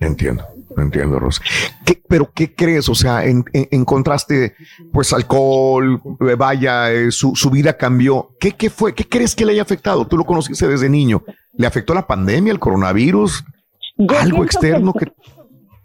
[0.00, 0.44] Entiendo,
[0.76, 1.42] entiendo, Rosa.
[1.84, 2.88] ¿Qué- pero qué crees?
[2.88, 4.54] O sea, en- en- encontraste
[4.92, 8.30] pues alcohol, eh, vaya, eh, su, su vida cambió.
[8.38, 8.94] ¿Qué, ¿Qué fue?
[8.94, 10.06] ¿Qué crees que le haya afectado?
[10.06, 11.22] Tú lo conociste desde niño.
[11.54, 13.44] ¿Le afectó la pandemia, el coronavirus?
[14.20, 15.06] ¿Algo externo que...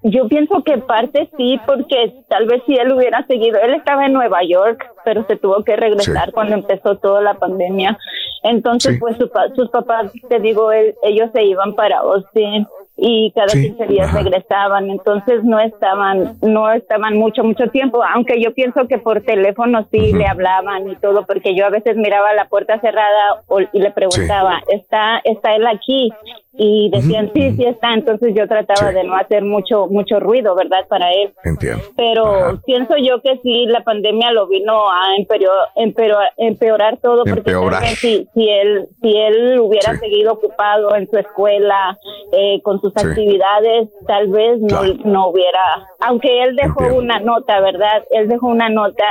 [0.05, 4.11] Yo pienso que parte sí, porque tal vez si él hubiera seguido, él estaba en
[4.13, 7.97] Nueva York, pero se tuvo que regresar cuando empezó toda la pandemia.
[8.43, 13.47] Entonces, pues su sus papás, te digo, él- ellos se iban para Austin y cada
[13.47, 18.99] 15 días regresaban, entonces no estaban, no estaban mucho, mucho tiempo, aunque yo pienso que
[18.99, 23.43] por teléfono sí le hablaban y todo, porque yo a veces miraba la puerta cerrada
[23.71, 26.11] y le preguntaba, ¿está, está él aquí?
[26.55, 30.85] Y decían, sí, sí está, entonces yo trataba de no hacer mucho, mucho ruido, ¿verdad?
[30.87, 31.33] Para él.
[31.43, 31.83] Entiendo.
[31.97, 37.39] Pero pienso yo que sí, la pandemia lo vino a empeorar, empeorar, empeorar todo, porque
[37.51, 37.83] Empeorar.
[37.85, 41.97] si, si él, si él hubiera seguido ocupado en su escuela,
[42.31, 43.07] eh, con sus Sí.
[43.07, 45.59] actividades, tal vez no, no hubiera,
[46.01, 48.03] aunque él dejó una nota, ¿verdad?
[48.11, 49.03] Él dejó una nota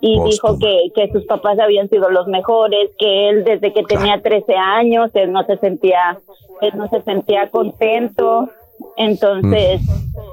[0.00, 4.20] y dijo que, que sus papás habían sido los mejores, que él desde que tenía
[4.20, 6.18] 13 años, él no se sentía,
[6.60, 8.48] él no se sentía contento,
[8.96, 9.80] entonces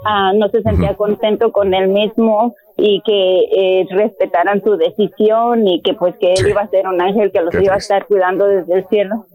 [0.05, 5.81] ah, no se sentía contento con él mismo y que eh, respetaran su decisión y
[5.81, 8.47] que pues que él iba a ser un ángel que los iba a estar cuidando
[8.47, 9.25] desde el cielo.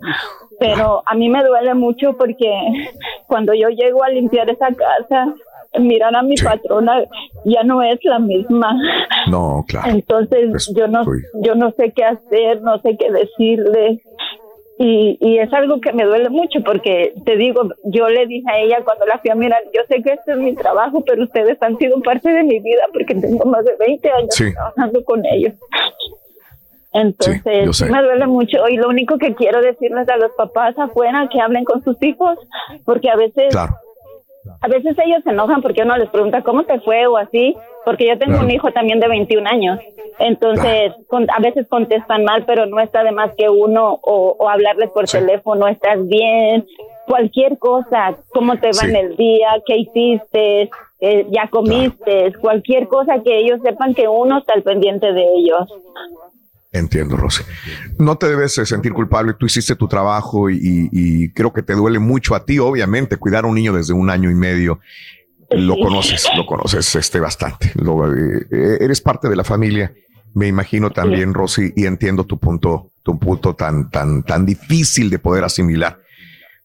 [0.59, 2.53] Pero a mí me duele mucho porque
[3.27, 5.35] cuando yo llego a limpiar esa casa,
[5.79, 7.05] mirar a mi patrona
[7.45, 8.77] ya no es la misma.
[9.29, 9.91] No, claro.
[9.91, 11.03] Entonces yo no
[11.43, 14.01] yo no sé qué hacer, no sé qué decirle.
[14.83, 18.61] Y, y es algo que me duele mucho porque te digo, yo le dije a
[18.61, 21.63] ella cuando la fui a mirar, yo sé que este es mi trabajo, pero ustedes
[21.63, 24.51] han sido parte de mi vida porque tengo más de 20 años Sí.
[24.55, 25.53] trabajando con ellos.
[26.93, 28.67] Entonces, sí me duele mucho.
[28.69, 32.39] Y lo único que quiero decirles a los papás afuera que hablen con sus hijos,
[32.85, 33.55] porque a veces
[34.61, 38.07] a veces ellos se enojan porque uno les pregunta cómo te fue o así, porque
[38.07, 38.45] yo tengo Claro.
[38.47, 39.79] un hijo también de 21 años,
[40.19, 44.49] entonces con- a veces contestan mal, pero no está de más que uno o, o
[44.49, 46.67] hablarles por teléfono, estás bien,
[47.07, 50.71] cualquier cosa, cómo te va en el día, qué hiciste,
[51.01, 55.73] eh, ya comiste, cualquier cosa que ellos sepan que uno está al pendiente de ellos.
[56.73, 57.43] Entiendo, Rosy.
[57.99, 59.35] No te debes eh, sentir culpable.
[59.35, 63.45] Tú hiciste tu trabajo y, y creo que te duele mucho a ti, obviamente, cuidar
[63.45, 64.81] a un niño desde un año y medio.
[65.51, 67.73] Lo conoces, lo conoces este bastante.
[67.75, 69.93] Lo, eh, eh, eres parte de la familia.
[70.33, 75.19] Me imagino también, Rosy, y entiendo tu punto, tu punto tan, tan, tan difícil de
[75.19, 75.99] poder asimilar.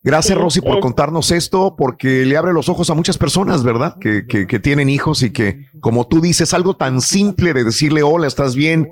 [0.06, 3.98] Gracias, Sí, Rosy, por contarnos esto, porque le abre los ojos a muchas personas, ¿verdad?
[4.00, 8.04] Que, que, que tienen hijos y que, como tú dices, algo tan simple de decirle,
[8.04, 8.92] hola, ¿estás bien?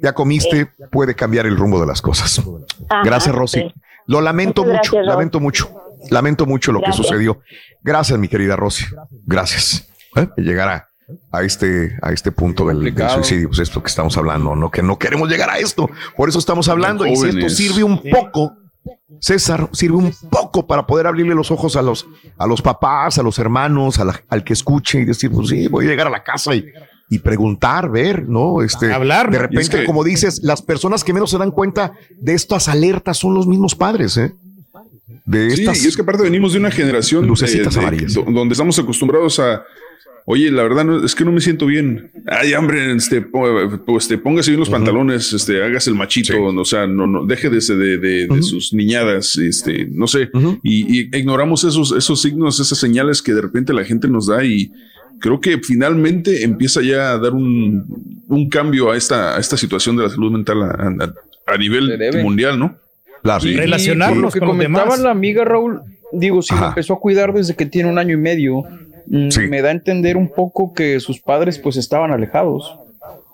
[0.00, 0.68] ¿Ya comiste?
[0.90, 2.38] Puede cambiar el rumbo de las cosas.
[2.88, 3.60] Ajá, Gracias, Rosy.
[3.60, 3.74] sí.
[4.06, 5.06] Lo lamento mucho, Ros.
[5.06, 5.70] lamento mucho,
[6.10, 6.96] lamento mucho lo Gracias.
[6.96, 7.40] que sucedió.
[7.82, 8.84] Gracias, mi querida Rosy.
[9.26, 9.88] Gracias.
[10.16, 10.28] ¿Eh?
[10.36, 10.88] Llegar a,
[11.30, 14.70] a este, a este punto del, del suicidio, pues esto que estamos hablando, ¿no?
[14.70, 15.88] Que no queremos llegar a esto.
[16.16, 17.06] Por eso estamos hablando.
[17.06, 18.54] Y si esto sirve un poco,
[19.20, 22.06] César, sirve un poco para poder abrirle los ojos a los,
[22.38, 25.68] a los papás, a los hermanos, a la- al que escuche y decir, pues sí,
[25.68, 26.64] voy a llegar a la casa y,
[27.08, 28.62] y preguntar, ver, ¿no?
[28.62, 31.50] Este, Hablar, De repente, Y es que- como dices, las personas que menos se dan
[31.52, 34.32] cuenta de estas alertas son los mismos padres, ¿eh?
[35.24, 38.14] De Sí, y es que aparte venimos de una generación lucecitas de- amarillas.
[38.14, 39.62] do- donde estamos acostumbrados a,
[40.26, 42.10] oye, la verdad no- es que no me siento bien.
[42.26, 46.86] Ay, hombre, este, pues, este, póngase bien los pantalones, este, hagas el machito, o sea,
[46.86, 50.30] no, no, deje de, de, de- de sus niñadas, este, no sé,
[50.62, 54.44] y, y ignoramos esos, esos signos, esas señales que de repente la gente nos da
[54.44, 54.72] y
[55.18, 59.96] creo que finalmente empieza ya a dar un, un cambio a esta, a esta situación
[59.96, 60.66] de la salud mental a,
[61.04, 61.14] a-
[61.54, 61.88] a nivel
[62.22, 62.76] mundial, ¿no?
[63.22, 63.44] Claro.
[63.48, 63.54] Y
[64.20, 65.80] lo que comentaba la amiga Raúl,
[66.12, 68.64] digo, si lo empezó a cuidar desde que tiene un año y medio,
[69.06, 72.76] mm, me da a entender un poco que sus padres pues estaban alejados.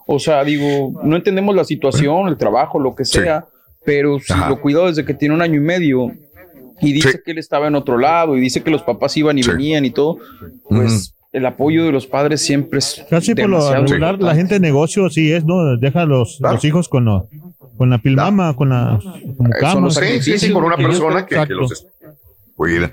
[0.07, 3.45] O sea, digo, no entendemos la situación, el trabajo, lo que sea,
[3.85, 6.11] pero si lo cuidó desde que tiene un año y medio
[6.81, 9.43] y dice que él estaba en otro lado y dice que los papás iban y
[9.43, 10.19] venían y todo,
[10.69, 14.61] pues el apoyo de los padres siempre es Casi por lo regular, la gente de
[14.61, 15.77] negocio sí es, ¿no?
[15.77, 17.29] Deja a los, los hijos con, lo-
[17.77, 18.99] con la pilmama, con la
[19.37, 19.91] como cama.
[19.91, 21.87] Sí, sí, sí, por una persona que, los
[22.59, 22.93] cuida.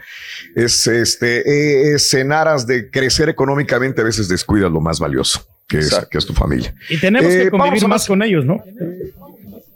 [0.56, 5.42] Es este, eh, es en aras de crecer económicamente, a veces descuidas lo más valioso,
[5.68, 6.74] que es, que es tu familia.
[6.90, 8.64] Y tenemos Eh, que convivir más con ellos, ¿no?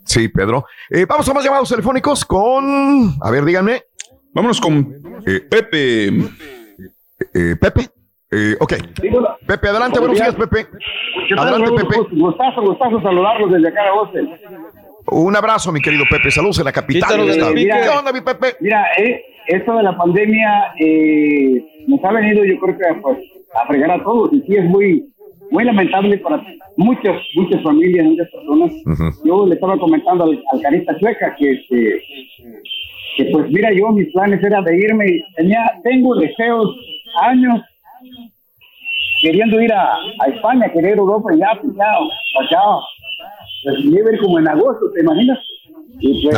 [0.05, 0.65] Sí, Pedro.
[0.89, 3.15] Eh, vamos a más llamados telefónicos con.
[3.21, 3.83] A ver, díganme.
[4.33, 4.93] Vámonos con
[5.49, 6.11] Pepe.
[7.59, 7.89] Pepe.
[8.31, 8.73] Eh, ok.
[9.47, 10.67] Pepe, adelante, buenos días, Pepe.
[11.35, 11.97] Adelante, Pepe.
[12.11, 14.11] Gustazo, gustazo saludarlos desde acá a.
[15.11, 16.31] Un abrazo, mi querido Pepe.
[16.31, 17.19] Saludos en la capital.
[17.19, 17.53] del estado.
[17.53, 18.55] Mira, ¿Qué onda, mi Pepe?
[18.59, 23.17] Mira, eh, esto de la pandemia eh, nos ha venido, yo creo que pues,
[23.61, 24.31] a fregar a todos.
[24.33, 25.05] Y sí es muy,
[25.51, 26.43] muy lamentable para
[26.77, 28.71] muchas, muchas familias, muchas personas.
[29.25, 32.03] Yo le estaba comentando al, al Carita Chueca que, este,
[33.17, 35.05] que, pues mira, yo mis planes era de irme.
[35.35, 36.75] Tenía, tengo deseos,
[37.23, 37.61] años,
[39.21, 41.91] queriendo ir a, a España, querer Europa, ya, pues ya,
[42.39, 42.79] allá.
[43.63, 45.39] Ir como en agosto, ¿te imaginas?
[45.99, 46.37] Y pues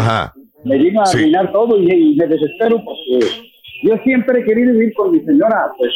[0.63, 1.17] me vino a Sí.
[1.19, 3.19] arruinar todo y, y me desespero porque
[3.83, 5.91] yo siempre he querido ir con mi señora, pues,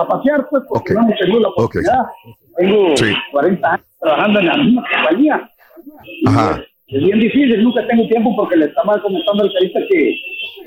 [0.00, 2.02] a pasear, pues, porque no hemos tenido la oportunidad.
[2.56, 3.12] Tengo Sí.
[3.32, 5.50] 40 años trabajando en la misma compañía.
[6.26, 6.62] Ajá.
[6.88, 10.16] Es bien difícil, nunca tengo tiempo porque le estaba comentando al carita que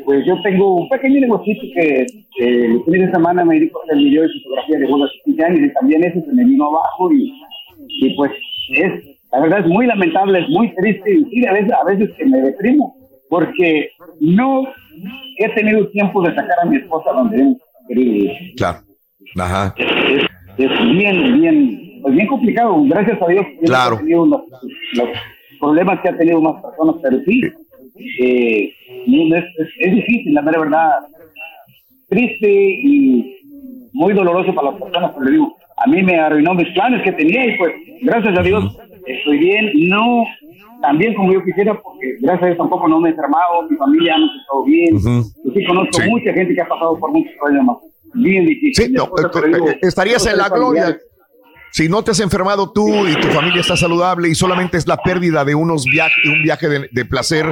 [0.06, 2.06] pues yo tengo un pequeño negocio que
[2.40, 5.22] eh, los fines de semana me dedico a hacer video y fotografía de bodas de
[5.26, 7.34] 15 años y también eso se me vino abajo y,
[7.90, 8.32] y pues
[8.70, 12.26] es, la verdad es muy lamentable, es muy triste y a veces, a veces que
[12.26, 12.96] me deprimo
[13.30, 13.90] porque
[14.20, 14.64] no
[15.40, 18.32] he tenido tiempo de sacar a mi esposa donde hemos querido.
[18.56, 18.80] Claro.
[19.40, 19.74] Ajá.
[19.78, 20.24] Es,
[20.58, 23.46] es bien, bien, pues bien complicado, gracias a Dios.
[23.66, 23.96] Claro.
[23.96, 24.42] he tenido los,
[24.94, 25.10] los
[25.60, 27.42] problemas que ha tenido más personas, pero sí,
[28.20, 28.72] eh,
[29.08, 30.92] es, es, es difícil, la mera verdad,
[32.08, 33.36] triste y
[33.94, 35.56] muy doloroso para las personas, pero digo,
[35.86, 39.72] a mí me arruinó mis planes que tenía y pues gracias a Dios estoy bien,
[39.90, 40.24] no
[40.82, 43.76] tan bien como yo quisiera, porque gracias a Dios tampoco no me he enfermado, mi
[43.78, 44.98] familia no estado bien,
[45.44, 46.10] yo sí conozco Sí.
[46.10, 47.78] mucha gente que ha pasado por muchos problemas
[48.16, 48.88] bien difíciles.
[48.90, 50.84] Sí, no, eh, pero digo, eh, estarías en la gloria.
[50.84, 51.08] familiares.
[51.74, 54.96] Si no te has enfermado tú y tu familia está saludable y solamente es la
[54.98, 57.48] pérdida de unos viajes, un viaje de, de placer,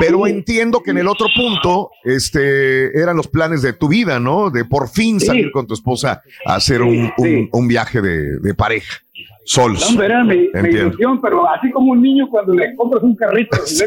[0.00, 4.50] pero entiendo que en el otro punto, este, eran los planes de tu vida, ¿no?
[4.50, 5.26] De por fin Sí.
[5.26, 8.98] salir con tu esposa a hacer un, un- un viaje de, de pareja,
[9.44, 9.94] solos.
[9.94, 13.56] No, era mi, mi ilusión, pero así como un niño cuando le compras un carrito.
[13.66, 13.84] Sí.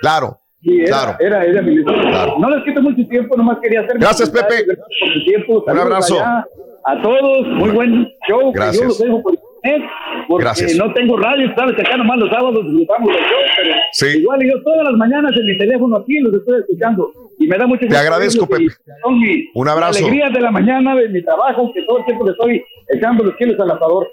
[0.00, 1.16] Claro, Sí, era, claro.
[1.20, 2.40] era, era mi ilusión.
[2.40, 3.98] No les quito mucho tiempo, nomás quería hacer.
[3.98, 4.28] Gracias.
[4.30, 4.64] Pepe.
[4.66, 5.64] Gracias por su tiempo.
[5.66, 6.16] Un abrazo.
[6.20, 6.44] allá
[6.84, 8.52] A todos, muy buen show.
[8.52, 8.80] que Gracias.
[8.82, 9.90] Yo los dejo por internet,
[10.28, 10.74] porque Gracias.
[10.76, 14.06] no tengo radio, sabes que acá nomás los sábados disfrutamos del show, pero Sí.
[14.18, 17.10] igual yo todas las mañanas en mi teléfono aquí los estoy escuchando.
[17.38, 18.48] Y me da mucho gusto agradezco,
[19.02, 20.00] Son mi, Un abrazo.
[20.00, 23.24] mi alegría de la mañana de mi trabajo, que todo el tiempo le estoy echando
[23.24, 24.08] los kilos al asador.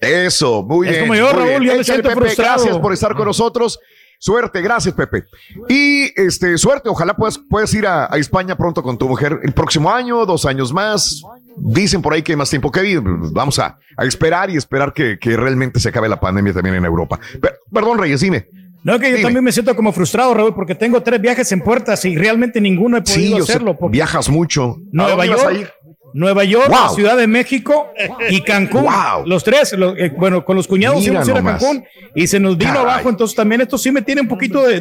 [0.00, 1.02] Eso, muy Es bien.
[1.06, 1.62] como yo, muy Raúl, bien.
[1.62, 2.54] yo me siento Pepe, frustrado.
[2.56, 3.78] Gracias por estar con nosotros.
[4.24, 5.24] Suerte, gracias, Pepe.
[5.68, 9.50] Y este, suerte, ojalá puedas, puedas ir a, a España pronto con tu mujer el
[9.52, 11.22] próximo año, dos años más.
[11.56, 13.00] Dicen por ahí que hay más tiempo que vida.
[13.04, 16.84] Vamos a, a esperar y esperar que, que realmente se acabe la pandemia también en
[16.84, 17.18] Europa.
[17.40, 18.46] Per- perdón, Reyes, dime.
[18.84, 19.22] No, que yo Dime.
[19.28, 22.96] también me siento como frustrado, Raúl, porque tengo tres viajes en puertas y realmente ninguno
[22.98, 23.76] he podido Sí, sé, hacerlo.
[23.76, 24.76] porque viajas mucho.
[24.98, 25.70] ¿A dónde ibas a York, ir?
[26.14, 26.94] Nueva York, Wow.
[26.94, 27.92] Ciudad de México
[28.30, 28.82] y Cancún.
[28.82, 29.26] Wow.
[29.26, 31.62] Los tres, lo- eh, bueno, con los cuñados íbamos a ir a nomás.
[31.62, 31.84] Cancún
[32.14, 32.82] y se nos vino Caray.
[32.92, 33.08] abajo.
[33.08, 34.80] Entonces también esto sí me tiene un poquito de,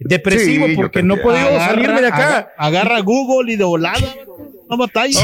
[0.00, 2.26] depresivo Sí, porque no he podido Agarra- salirme de acá.
[2.28, 3.98] aga- Agarra Google y de volada.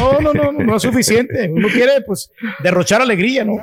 [0.00, 1.48] No, no, no, no, no es suficiente.
[1.50, 2.30] Uno quiere, pues,
[2.62, 3.56] derrochar alegría, ¿no?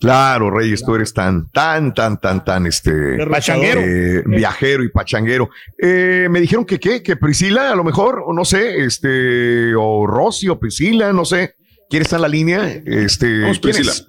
[0.00, 3.18] Claro, Reyes, tú eres tan, tan, tan, tan, tan, este...
[3.26, 3.80] Pachanguero.
[3.82, 5.50] eh, viajero y pachanguero.
[5.78, 10.06] Eh, me dijeron que qué, que Priscila, a lo mejor, o no sé, este, o
[10.06, 11.54] Rosy o Priscila, no sé.
[11.90, 12.66] ¿Quién está en la línea?
[12.86, 13.92] Este, Vamos, ¿quién Priscila.
[13.92, 14.06] es?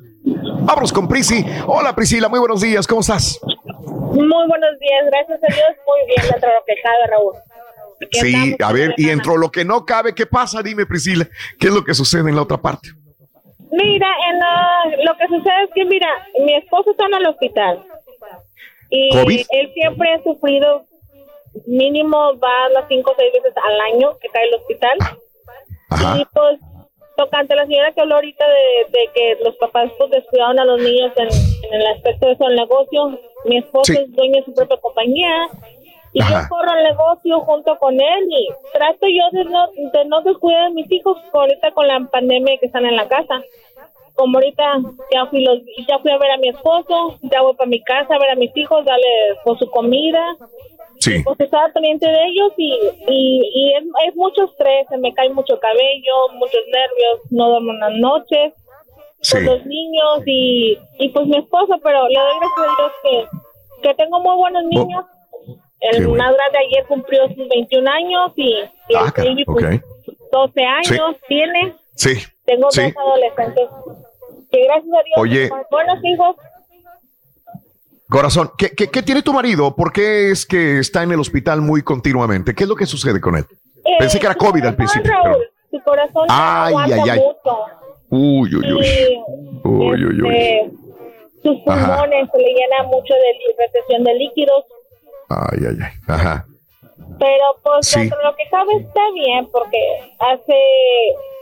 [0.64, 1.44] Vámonos con Prisi.
[1.66, 3.40] Hola, Priscila, muy buenos días, ¿cómo estás?
[3.44, 7.34] Muy buenos días, gracias a Dios, muy bien dentro de lo que cabe, Raúl.
[8.12, 10.62] Sí, a ver, y dentro de lo que no cabe, ¿qué pasa?
[10.64, 11.28] Dime, Priscila,
[11.60, 12.90] ¿qué es lo que sucede en la otra parte?
[13.72, 16.08] Mira, en la- lo que sucede es que, mira,
[16.40, 17.84] mi esposo está en el hospital.
[18.90, 19.46] Y ¿COVID?
[19.50, 20.84] él siempre ha sufrido,
[21.66, 24.98] mínimo va las cinco o seis veces al año que cae al hospital.
[26.20, 26.60] Y pues,
[27.18, 30.82] tocante la señora que habló ahorita de, de que los papás pues descuidaron a los
[30.82, 34.00] niños en, en el aspecto de del negocio, mi esposo Sí.
[34.02, 35.48] es dueño de su propia compañía.
[36.14, 36.44] Y Ajá.
[36.44, 40.64] yo corro el negocio junto con él y trato yo de no, de no descuidar
[40.66, 43.42] a mis hijos ahorita con la pandemia que están en la casa.
[44.16, 44.64] como ahorita
[45.14, 48.14] ya fui los, ya fui a ver a mi esposo, ya voy para mi casa
[48.16, 49.08] a ver a mis hijos, darle
[49.44, 50.22] por su comida.
[51.00, 51.24] Sí.
[51.24, 52.74] Pues estaba pendiente de ellos y,
[53.08, 57.72] y, y es, es mucho estrés, se me cae mucho cabello, muchos nervios, no duermo
[57.72, 58.54] en las noches,
[59.24, 59.38] Sí.
[59.38, 63.88] con los niños y, y pues mi esposo, pero le doy gracias a Dios que,
[63.88, 65.06] que tengo muy buenos niños.
[65.82, 66.24] El bueno.
[66.24, 68.50] más grande ayer cumplió sus 21 años y,
[68.90, 70.16] y Ah, el baby pues, ok.
[70.32, 71.76] 12 años tiene.
[71.96, 72.14] Sí.
[72.46, 72.82] Tengo Sí.
[72.84, 73.68] dos adolescentes.
[74.52, 75.50] Que gracias a Dios, Oye.
[75.72, 76.36] buenos hijos.
[78.10, 79.74] Corazón, ¿qué, qué, qué tiene tu marido?
[79.76, 82.54] ¿Por qué es que está en el hospital muy continuamente?
[82.54, 83.46] ¿Qué es lo que sucede con él?
[83.86, 85.12] Eh, Pensé que era COVID al principio.
[85.12, 87.20] Raúl, Su corazón Ay, ay, ay.
[87.20, 87.66] mucho.
[88.10, 88.86] Uy, uy, uy.
[88.86, 89.18] Y,
[89.64, 90.36] Uy, uy, uy.
[90.36, 90.72] este,
[91.42, 91.88] sus Ajá.
[92.02, 94.66] pulmones se le llena mucho de retención de líquidos.
[95.32, 95.92] Ay, ay, ay.
[96.08, 96.46] Ajá.
[97.20, 98.00] Pero pues Sí.
[98.00, 99.80] dentro de lo que cabe está bien, porque
[100.20, 100.56] hace,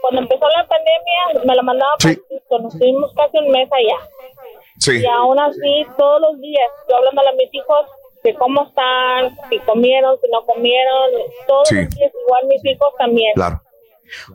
[0.02, 2.18] cuando empezó la pandemia, me la mandaba Sí.
[2.48, 3.96] para nos estuvimos casi un mes allá.
[4.78, 5.00] Sí.
[5.00, 7.86] Y aún así, todos los días, yo hablándole a mis hijos
[8.24, 11.10] de cómo están, si comieron, si no comieron,
[11.46, 11.76] todos Sí.
[11.76, 13.32] los días, igual mis hijos también.
[13.34, 13.60] Claro.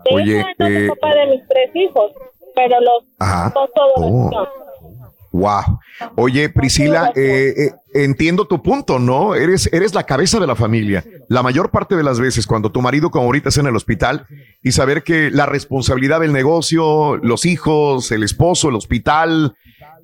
[0.06, 2.11] De Oye, hecho, no soy eh, papá de mis tres hijos,
[2.56, 3.51] pero los Ajá.
[3.51, 4.48] son todos Oh.
[5.36, 5.80] Wow.
[6.16, 9.36] Oye, Priscila, eh, eh, entiendo tu punto, ¿no?
[9.36, 11.04] Eres, eres la cabeza de la familia.
[11.28, 14.28] La mayor parte de las veces, cuando tu marido, como ahorita, está en el hospital,
[14.64, 19.56] y saber que la responsabilidad del negocio, los hijos, el esposo, el hospital,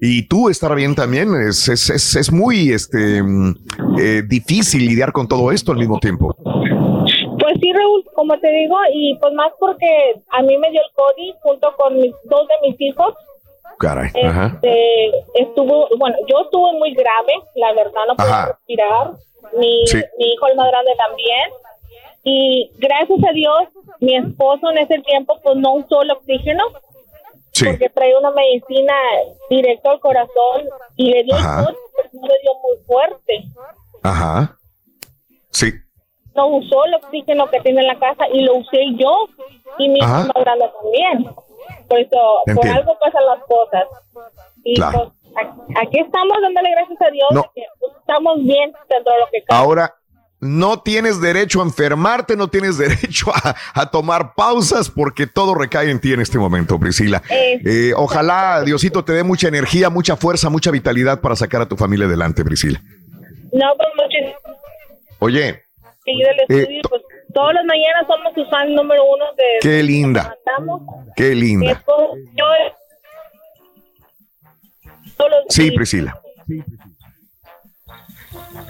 [0.02, 3.56] y tú estar bien también, es, es, es, es muy este, mm,
[4.00, 6.36] eh, difícil lidiar con todo esto al mismo tiempo.
[6.42, 9.88] Pues sí, Raúl, como te digo, y pues más porque
[10.32, 13.14] a mí me dio el COVID junto con mis, dos de mis hijos.
[13.82, 14.10] Caray.
[14.24, 14.46] Ajá.
[14.56, 18.48] Este, estuvo, bueno, yo estuve muy grave, la verdad, no Ajá.
[18.48, 19.12] respirar.
[19.58, 19.98] Mi, Sí.
[20.18, 21.50] mi hijo, el más grande, también.
[22.24, 23.64] Y gracias a Dios,
[24.00, 26.64] mi esposo en ese tiempo, pues no usó el oxígeno.
[27.54, 27.66] Sí.
[27.66, 28.94] Porque traía una medicina
[29.50, 31.66] directo al corazón y le dio el Ajá.
[31.66, 33.44] COVID, pero no le dio muy fuerte.
[34.04, 34.58] Ajá.
[35.52, 35.72] Sí.
[36.34, 39.28] no usó el oxígeno que tiene en la casa y lo usé yo
[39.78, 41.36] y mi hijo más grande también.
[41.88, 42.18] Por eso,
[42.56, 43.84] por algo pasan las cosas.
[44.64, 45.14] Y Claro.
[45.34, 45.48] pues,
[45.82, 47.44] aquí estamos dándole gracias a Dios No.
[47.56, 49.60] que pues, estamos bien dentro de lo que cabe.
[49.62, 49.96] Ahora,
[50.44, 55.90] no tienes derecho a enfermarte, no tienes derecho a, a tomar pausas porque todo recae
[55.92, 57.22] en ti en este momento, Priscila.
[57.30, 61.78] Eh, ojalá Diosito te dé mucha energía, mucha fuerza, mucha vitalidad para sacar a tu
[61.78, 62.82] familia adelante, Priscila.
[63.54, 64.36] No, pues muchísimo.
[65.20, 65.64] Oye,
[66.12, 67.02] seguir el Eh, estudio, pues
[67.34, 70.82] todas las mañanas somos sus fans número uno de qué linda, Matamos.
[71.16, 71.72] qué Mi linda.
[71.72, 72.46] esposo, yo,
[75.18, 76.18] todos los- Sí, Priscila.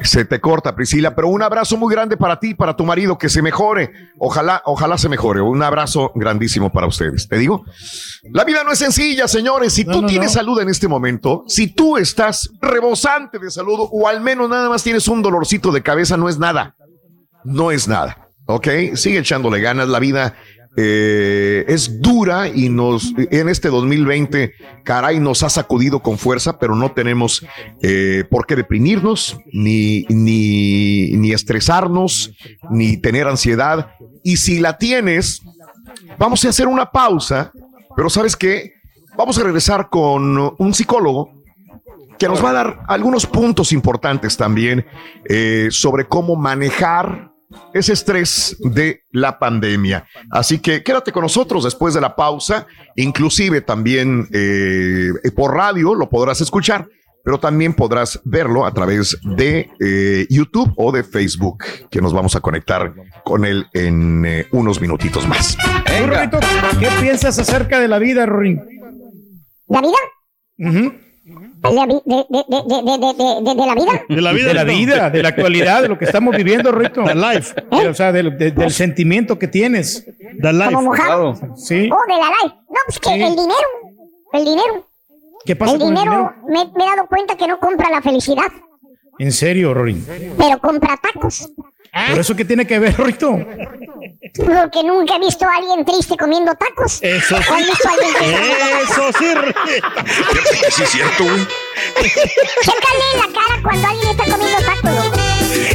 [0.03, 3.29] Se te corta, Priscila, pero un abrazo muy grande para ti, para tu marido, que
[3.29, 3.91] se mejore.
[4.17, 5.41] Ojalá, ojalá se mejore.
[5.41, 7.27] Un abrazo grandísimo para ustedes.
[7.27, 7.63] Te digo,
[8.31, 9.73] la vida no es sencilla, señores.
[9.73, 14.21] Si tú tienes salud en este momento, si tú estás rebosante de salud o al
[14.21, 16.75] menos nada más tienes un dolorcito de cabeza, no es nada.
[17.43, 18.29] No es nada.
[18.45, 18.67] ¿Ok?
[18.95, 19.87] Sigue echándole ganas.
[19.87, 20.35] La vida
[20.77, 24.53] eh, es dura y nos en este 2020,
[24.85, 27.45] caray, nos ha sacudido con fuerza, pero no tenemos
[27.81, 32.31] eh, por qué deprimirnos, ni, ni, ni estresarnos,
[32.69, 33.91] ni tener ansiedad.
[34.23, 35.41] Y si la tienes,
[36.17, 37.51] vamos a hacer una pausa,
[37.95, 38.73] pero ¿sabes qué?
[39.17, 41.40] Vamos a regresar con un psicólogo
[42.21, 44.85] que nos va a dar algunos puntos importantes también
[45.25, 47.31] eh, sobre cómo manejar
[47.73, 50.05] ese estrés de la pandemia.
[50.29, 56.09] Así que quédate con nosotros después de la pausa, inclusive también eh, por radio lo
[56.11, 56.87] podrás escuchar,
[57.23, 62.35] pero también podrás verlo a través de eh, YouTube o de Facebook, que nos vamos
[62.35, 62.93] a conectar
[63.23, 65.57] con él en eh, unos minutitos más.
[66.07, 66.39] Rorrito,
[66.79, 68.61] ¿qué piensas acerca de la vida, Rorín?
[69.67, 69.97] ¿La vida?
[70.57, 71.10] ¿La vi-
[71.69, 74.03] de, la vida?
[74.09, 77.03] De la vida, de la vida, de la actualidad, de lo que estamos viviendo, Rito.
[77.03, 77.53] The life.
[77.89, 80.05] O sea, del, de- del sentimiento que tienes.
[80.41, 80.65] The life.
[80.73, 81.35] Como mojado.
[81.55, 81.89] Sí.
[81.91, 82.55] Oh, de la live.
[82.69, 83.67] No, pues que el dinero.
[84.33, 84.87] El dinero.
[85.45, 86.71] ¿Qué pasa el con el dinero, dinero?
[86.71, 88.45] Me, me he dado cuenta que no compra la felicidad,
[89.19, 90.05] En serio, Rorín.
[90.37, 91.49] pero compra tacos.
[92.09, 93.37] ¿Por eso qué tiene que ver, Rito?
[94.35, 96.99] Porque nunca he visto a alguien triste comiendo tacos.
[97.01, 99.33] Eso ¿O has visto a alguien triste Eso sí,
[100.71, 101.45] Sí, es cierto, güey.
[102.01, 105.05] Chécale la cara cuando alguien está comiendo tacos.
[105.05, 105.17] loco.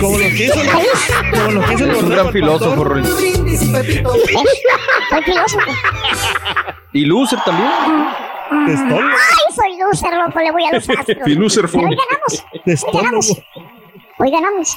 [0.00, 2.84] Como lo que hizo, como lo que hizo el Es un gran filósofo.
[2.84, 3.04] Rorín.
[3.06, 3.32] Soy
[5.24, 5.70] filósofo.
[6.92, 7.70] Y loser también.
[8.66, 9.08] Testólogo.
[9.08, 10.38] Ay, soy loser, loco.
[10.40, 11.18] Le voy a los astros.
[11.24, 12.44] Filoser Pero hoy ganamos.
[12.86, 13.26] Hoy ganamos.
[14.18, 14.76] Hoy ganamos.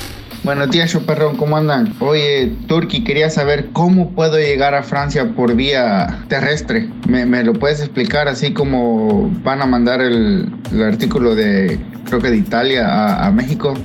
[0.43, 1.93] Buenos días, Choperrón, ¿cómo andan?
[1.99, 6.89] Oye, Turki, quería saber cómo puedo llegar a Francia por vía terrestre.
[7.07, 12.19] ¿Me, me lo puedes explicar así como van a mandar el, el artículo de, creo
[12.19, 13.75] que de Italia a, a México?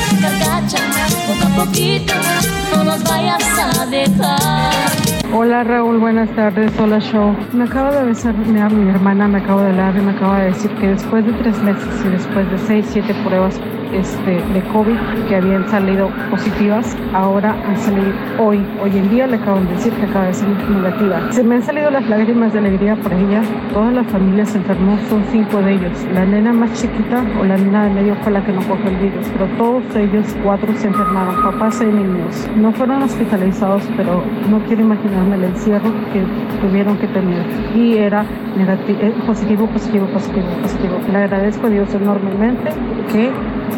[5.34, 6.72] Hola Raúl, buenas tardes.
[6.78, 7.36] Hola show.
[7.52, 10.46] Me acabo de besar mi, mi hermana, me acabo de hablar y me acaba de
[10.46, 13.60] decir que después de tres meses y después de seis, siete pruebas
[13.92, 14.96] este, de COVID
[15.28, 18.64] que habían salido positivas, ahora han salido hoy.
[18.82, 21.32] Hoy en día le acaban de decir que acaba de ser negativa.
[21.32, 23.42] Se me han salido las lágrimas de alegría por ella.
[23.72, 26.06] Toda la familia se enfermó, son cinco de ellos.
[26.12, 28.96] La nena más chiquita o la nena de medio fue la que no cogió el
[28.96, 32.48] virus, pero todos ellos cuatro se enfermaron, papás y niños.
[32.56, 36.22] No fueron hospitalizados, pero no quiero imaginarme el encierro que
[36.60, 37.44] tuvieron que tener.
[37.74, 38.24] Y era
[38.56, 40.98] negativo, eh, positivo, positivo, positivo, positivo.
[41.10, 42.70] Le agradezco a Dios enormemente
[43.12, 43.30] que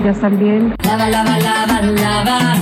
[0.05, 0.75] ya están bien.
[0.84, 2.55] Lava, lava, lava, lava.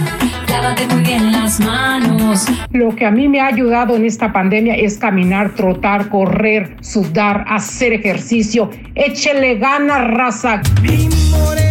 [0.48, 2.46] Lávate muy bien las manos.
[2.70, 7.44] Lo que a mí me ha ayudado en esta pandemia es caminar, trotar, correr, sudar,
[7.48, 8.70] hacer ejercicio.
[8.94, 10.62] Échele ganas, raza.
[10.82, 11.65] Mi morena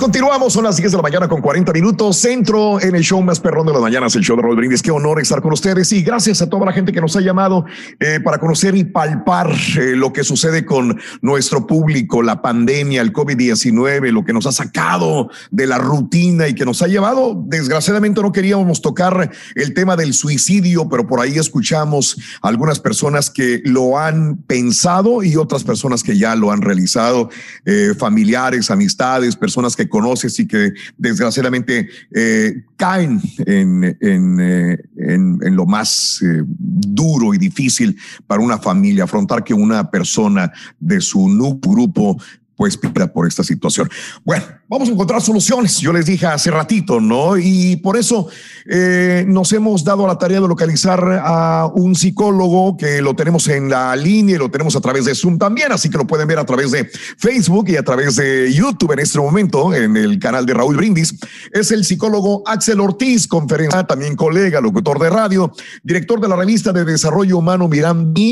[0.00, 3.38] Continuamos, son las 10 de la mañana con 40 minutos, centro en el show más
[3.38, 4.82] perrón de las mañanas, el show de Raúl Brindis.
[4.82, 7.66] Qué honor estar con ustedes y gracias a toda la gente que nos ha llamado
[8.00, 13.12] eh, para conocer y palpar eh, lo que sucede con nuestro público, la pandemia, el
[13.12, 18.22] COVID-19, lo que nos ha sacado de la rutina y que nos ha llevado, desgraciadamente
[18.22, 23.98] no queríamos tocar el tema del suicidio, pero por ahí escuchamos algunas personas que lo
[23.98, 27.28] han pensado y otras personas que ya lo han realizado,
[27.66, 35.56] eh, familiares, amistades, personas que conoces y que desgraciadamente eh, caen en, eh, en, en,
[35.56, 37.96] lo más eh, duro y difícil
[38.26, 41.28] para una familia, afrontar que una persona de su
[41.62, 42.16] grupo
[42.56, 43.90] pues pida por esta situación.
[44.24, 45.78] Bueno, vamos a encontrar soluciones.
[45.78, 47.36] Yo les dije hace ratito, ¿no?
[47.36, 48.28] Y por eso
[48.66, 53.68] eh, nos hemos dado la tarea de localizar a un psicólogo que lo tenemos en
[53.68, 56.38] la línea y lo tenemos a través de Zoom también, así que lo pueden ver
[56.38, 60.46] a través de Facebook y a través de YouTube en este momento en el canal
[60.46, 61.14] de Raúl Brindis.
[61.52, 66.72] Es el psicólogo Axel Ortiz, conferencia, también colega, locutor de radio, director de la revista
[66.72, 68.22] de desarrollo humano Mirandi.mx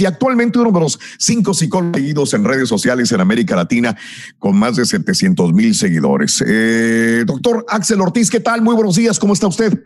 [0.00, 3.96] y actualmente uno de los cinco psicólogos seguidos en redes sociales en América Latina
[4.38, 6.42] con más de 700 mil seguidores.
[6.46, 8.62] Eh, doctor Axel Ortiz, ¿qué tal?
[8.62, 9.80] Muy buenos días, ¿cómo está usted?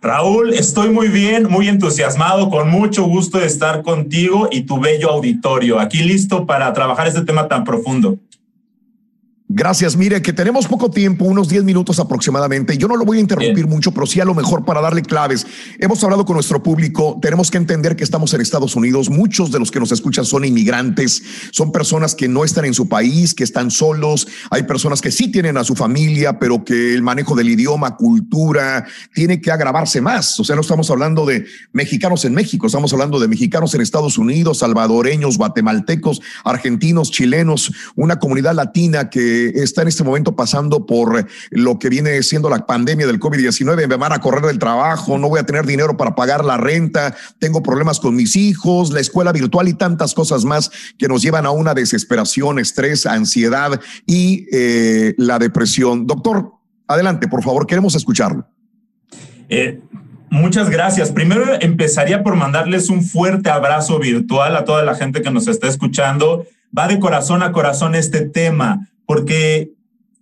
[0.00, 5.10] Raúl, estoy muy bien, muy entusiasmado, con mucho gusto de estar contigo y tu bello
[5.10, 8.18] auditorio, aquí listo para trabajar este tema tan profundo.
[9.50, 9.96] Gracias.
[9.96, 12.76] Mire, que tenemos poco tiempo, unos 10 minutos aproximadamente.
[12.76, 13.68] Yo no lo voy a interrumpir Bien.
[13.70, 15.46] mucho, pero sí a lo mejor para darle claves.
[15.78, 17.18] Hemos hablado con nuestro público.
[17.22, 19.08] Tenemos que entender que estamos en Estados Unidos.
[19.08, 22.90] Muchos de los que nos escuchan son inmigrantes, son personas que no están en su
[22.90, 24.28] país, que están solos.
[24.50, 28.86] Hay personas que sí tienen a su familia, pero que el manejo del idioma, cultura,
[29.14, 30.38] tiene que agravarse más.
[30.40, 34.18] O sea, no estamos hablando de mexicanos en México, estamos hablando de mexicanos en Estados
[34.18, 41.26] Unidos, salvadoreños, guatemaltecos, argentinos, chilenos, una comunidad latina que está en este momento pasando por
[41.50, 45.28] lo que viene siendo la pandemia del COVID-19, me van a correr del trabajo, no
[45.28, 49.32] voy a tener dinero para pagar la renta, tengo problemas con mis hijos, la escuela
[49.32, 55.14] virtual y tantas cosas más que nos llevan a una desesperación, estrés, ansiedad y eh,
[55.16, 56.06] la depresión.
[56.06, 56.52] Doctor,
[56.86, 58.46] adelante, por favor, queremos escucharlo.
[59.48, 59.80] Eh,
[60.30, 61.10] Muchas gracias.
[61.10, 65.68] Primero empezaría por mandarles un fuerte abrazo virtual a toda la gente que nos está
[65.68, 66.46] escuchando.
[66.76, 69.72] Va de corazón a corazón este tema porque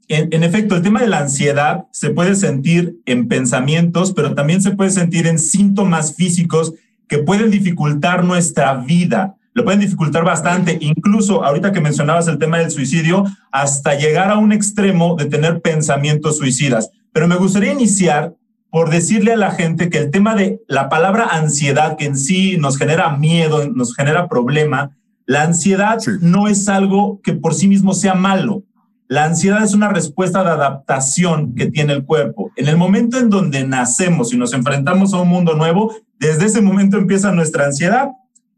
[0.07, 4.63] en, en, efecto el tema de la ansiedad se puede sentir en pensamientos, pero también
[4.63, 6.73] se puede sentir en síntomas físicos
[7.09, 9.35] que pueden dificultar nuestra vida.
[9.55, 14.39] Lo pueden dificultar bastante, incluso ahorita que mencionabas el tema del suicidio, hasta llegar a
[14.39, 16.91] un extremo de tener pensamientos suicidas.
[17.13, 18.37] Pero me gustaría iniciar
[18.71, 22.57] por decirle a la gente que el tema de la palabra ansiedad, que en sí
[22.57, 26.13] nos genera miedo, nos genera problema, la ansiedad sí.
[26.21, 28.63] no es algo que por sí mismo sea malo.
[29.09, 32.51] La ansiedad es una respuesta de adaptación que tiene el cuerpo.
[32.57, 36.61] En el momento en donde nacemos y nos enfrentamos a un mundo nuevo, desde ese
[36.61, 38.11] momento empieza nuestra ansiedad.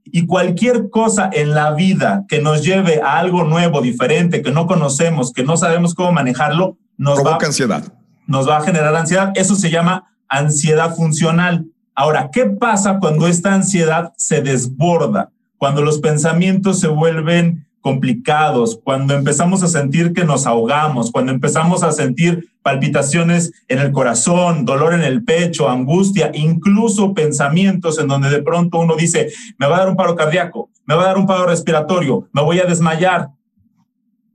[0.05, 4.67] Y cualquier cosa en la vida que nos lleve a algo nuevo, diferente, que no
[4.67, 7.93] conocemos, que no sabemos cómo manejarlo, nos Provoca va, ansiedad.
[8.27, 9.33] nos va a generar ansiedad.
[9.35, 11.67] Eso se llama ansiedad funcional.
[11.95, 15.31] Ahora, ¿qué pasa cuando esta ansiedad se desborda?
[15.59, 21.83] Cuando los pensamientos se vuelven complicados, cuando empezamos a sentir que nos ahogamos, cuando empezamos
[21.83, 28.31] a sentir palpitaciones en el corazón, dolor en el pecho, angustia, incluso pensamientos en donde
[28.31, 31.19] de pronto uno dice, me va a dar un paro cardíaco, me va a dar
[31.19, 33.31] un paro respiratorio, me voy a desmayar.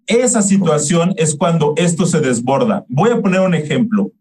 [0.07, 2.85] Esa situación es cuando esto se desborda.
[2.89, 4.11] Voy a poner un ejemplo.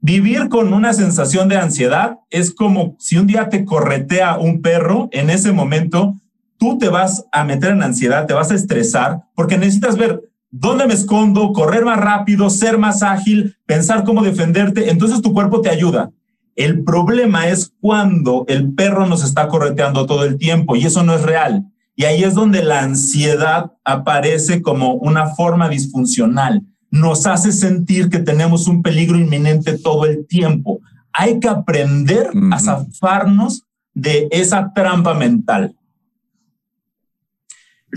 [0.00, 5.08] Vivir con una sensación de ansiedad es como si un día te corretea un perro,
[5.10, 6.14] en ese momento
[6.58, 10.86] tú te vas a meter en ansiedad, te vas a estresar, porque necesitas ver dónde
[10.86, 15.70] me escondo, correr más rápido, ser más ágil, pensar cómo defenderte, entonces tu cuerpo te
[15.70, 16.10] ayuda.
[16.54, 21.14] El problema es cuando el perro nos está correteando todo el tiempo y eso no
[21.14, 21.66] es real.
[21.94, 26.62] Y ahí es donde la ansiedad aparece como una forma disfuncional.
[26.90, 30.80] Nos hace sentir que tenemos un peligro inminente todo el tiempo.
[31.12, 35.74] Hay que aprender a zafarnos de esa trampa mental.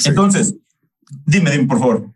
[0.05, 0.55] Entonces,
[1.25, 2.09] dime, dime, por favor.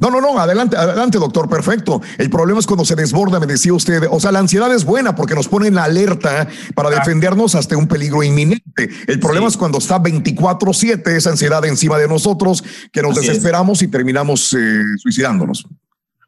[0.00, 2.00] No, no, no, adelante, adelante, doctor, perfecto.
[2.16, 4.04] El problema es cuando se desborda, me decía usted.
[4.10, 7.88] O sea, la ansiedad es buena porque nos pone en alerta para defendernos hasta un
[7.88, 8.90] peligro inminente.
[9.06, 13.26] El problema es cuando está 24-7 esa ansiedad encima de nosotros, que nos Así es.
[13.28, 15.66] desesperamos y terminamos eh, suicidándonos.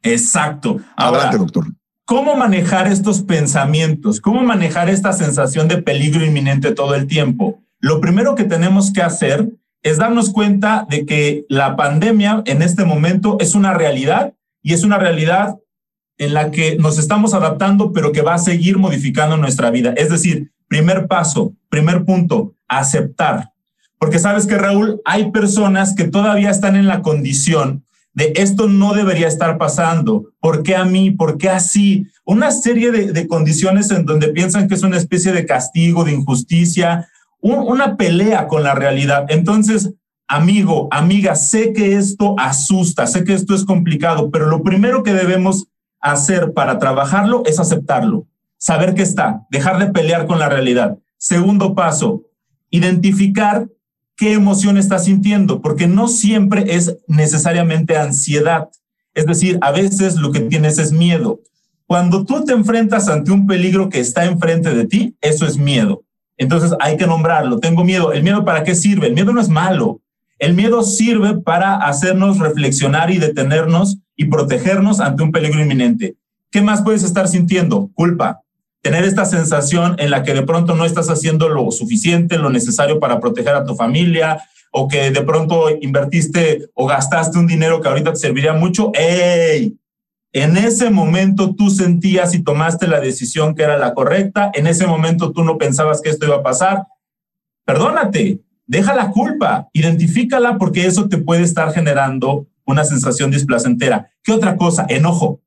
[0.03, 0.79] Exacto.
[0.95, 1.65] Ahora, Adelante, doctor.
[2.05, 4.21] ¿Cómo manejar estos pensamientos?
[4.21, 7.63] ¿Cómo manejar esta sensación de peligro inminente todo el tiempo?
[7.85, 9.47] Lo primero que tenemos que hacer
[9.83, 14.33] es darnos cuenta de que la pandemia en este momento es una realidad
[14.63, 15.57] y es una realidad
[16.17, 19.93] en la que nos estamos adaptando, pero que va a seguir modificando nuestra vida.
[19.97, 23.51] Es decir, primer paso, primer punto, aceptar.
[23.99, 28.93] Porque sabes que, Raúl, hay personas que todavía están en la condición de esto no
[28.93, 30.31] debería estar pasando.
[30.39, 31.11] ¿Por qué a mí?
[31.11, 32.07] ¿Por qué así?
[32.23, 36.13] Una serie de, de condiciones en donde piensan que es una especie de castigo, de
[36.13, 37.09] injusticia,
[37.45, 39.25] un- una pelea con la realidad.
[39.29, 39.93] Entonces,
[40.27, 45.13] amigo, amiga, sé que esto asusta, sé que esto es complicado, pero lo primero que
[45.13, 45.67] debemos
[46.01, 48.25] hacer para trabajarlo es aceptarlo,
[48.57, 50.97] saber que está, dejar de pelear con la realidad.
[51.17, 52.23] Segundo paso,
[52.71, 53.67] identificar
[54.17, 58.69] qué emoción estás sintiendo, porque no siempre es necesariamente ansiedad.
[59.13, 61.41] Es decir, a veces lo que tienes es miedo.
[61.85, 66.04] Cuando tú te enfrentas ante un peligro que está enfrente de ti, eso es miedo.
[66.37, 67.59] Entonces hay que nombrarlo.
[67.59, 68.13] Tengo miedo.
[68.13, 69.07] ¿El miedo para qué sirve?
[69.07, 70.01] El miedo no es malo.
[70.37, 76.15] El miedo sirve para hacernos reflexionar y detenernos y protegernos ante un peligro inminente.
[76.51, 77.89] ¿Qué más puedes estar sintiendo?
[77.93, 78.41] Culpa.
[78.81, 82.99] Tener esta sensación en la que de pronto no estás haciendo lo suficiente, lo necesario
[82.99, 84.41] para proteger a tu familia,
[84.71, 88.91] o que de pronto invertiste o gastaste un dinero que ahorita te serviría mucho.
[88.93, 89.77] ¡Ey!
[90.35, 94.51] En ese momento tú sentías y tomaste la decisión que era la correcta.
[94.53, 96.83] En ese momento tú no pensabas que esto iba a pasar.
[97.63, 104.11] Perdónate, deja la culpa, identifícala porque eso te puede estar generando una sensación displacentera.
[104.23, 104.85] ¿Qué otra cosa?
[104.89, 105.39] Enojo.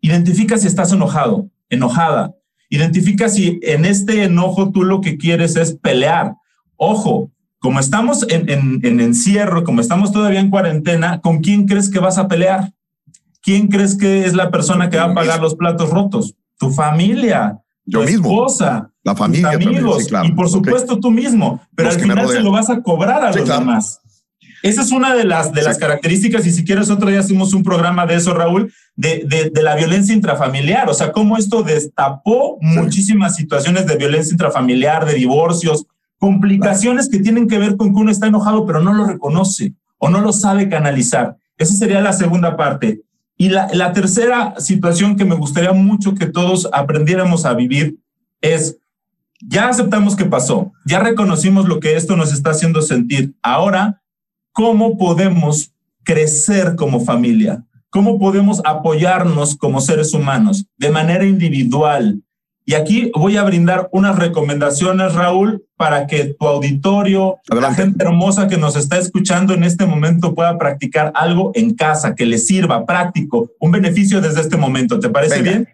[0.00, 2.34] Identifica si estás enojado, enojada.
[2.70, 6.36] Identifica si en este enojo tú lo que quieres es pelear.
[6.76, 11.90] Ojo, como estamos en, en- en encierro, como estamos todavía en cuarentena, ¿con quién crees
[11.90, 12.72] que vas a pelear?
[13.46, 16.34] ¿Quién crees que es la persona que va a pagar los platos rotos?
[16.58, 18.26] Tu familia, Yo tu mismo.
[18.28, 20.26] esposa, La familia tus también, amigos sí, claro.
[20.26, 21.60] y por supuesto tú mismo.
[21.76, 23.60] Pero Los al final se lo vas a cobrar a Sí, los claro.
[23.60, 24.00] demás.
[24.64, 27.62] Esa es una de las, de las características, y si quieres otro día hacemos un
[27.62, 32.58] programa de eso, Raúl, de, de, de la violencia intrafamiliar, o sea, cómo esto destapó
[32.60, 35.86] muchísimas situaciones de violencia intrafamiliar, de divorcios,
[36.18, 40.08] complicaciones que tienen que ver con que uno está enojado pero no lo reconoce o
[40.08, 41.36] no lo sabe canalizar.
[41.58, 43.02] Esa sería la segunda parte.
[43.36, 47.98] Y la, la tercera situación que me gustaría mucho que todos aprendiéramos a vivir
[48.40, 48.78] es
[49.40, 53.34] ya aceptamos que pasó, ya reconocimos lo que esto nos está haciendo sentir.
[53.42, 54.02] Ahora,
[54.52, 57.64] ¿cómo podemos crecer como familia?
[57.90, 62.22] ¿Cómo podemos apoyarnos como seres humanos de manera individual?
[62.68, 68.48] Y aquí voy a brindar unas recomendaciones, Raúl, para que tu auditorio, la gente hermosa
[68.48, 72.84] que nos está escuchando en este momento pueda practicar algo en casa que le sirva
[72.84, 74.98] práctico, un beneficio desde este momento.
[74.98, 75.50] ¿Te parece Venga.
[75.50, 75.68] bien?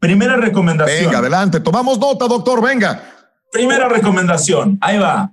[0.00, 1.04] Primera recomendación.
[1.04, 1.60] Venga, adelante.
[1.60, 2.60] Tomamos nota, doctor.
[2.60, 3.00] Venga.
[3.52, 5.32] Primera recomendación, ahí va.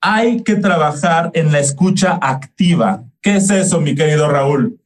[0.00, 3.04] Hay que trabajar en la escucha activa.
[3.22, 4.80] ¿Qué es eso, mi querido Raúl?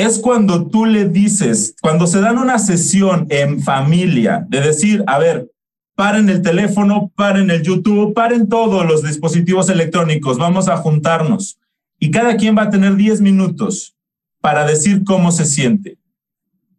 [0.00, 5.18] Es cuando tú le dices, cuando se dan una sesión en familia, de decir, a
[5.18, 5.50] ver,
[5.94, 11.58] paren el teléfono, paren el YouTube, paren todos los dispositivos electrónicos, vamos a juntarnos.
[11.98, 13.94] Y cada quien va a tener 10 minutos
[14.40, 15.98] para decir cómo se siente.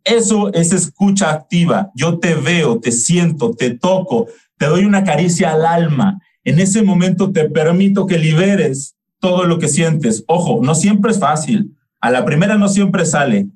[0.04, 1.92] Eso es escucha activa.
[1.94, 6.20] Yo te veo, te siento, te toco, te doy una caricia al alma.
[6.44, 10.24] En ese momento te permito que liberes todo lo que sientes.
[10.26, 11.78] Ojo, no siempre es fácil.
[12.02, 13.48] A la primera no siempre sale,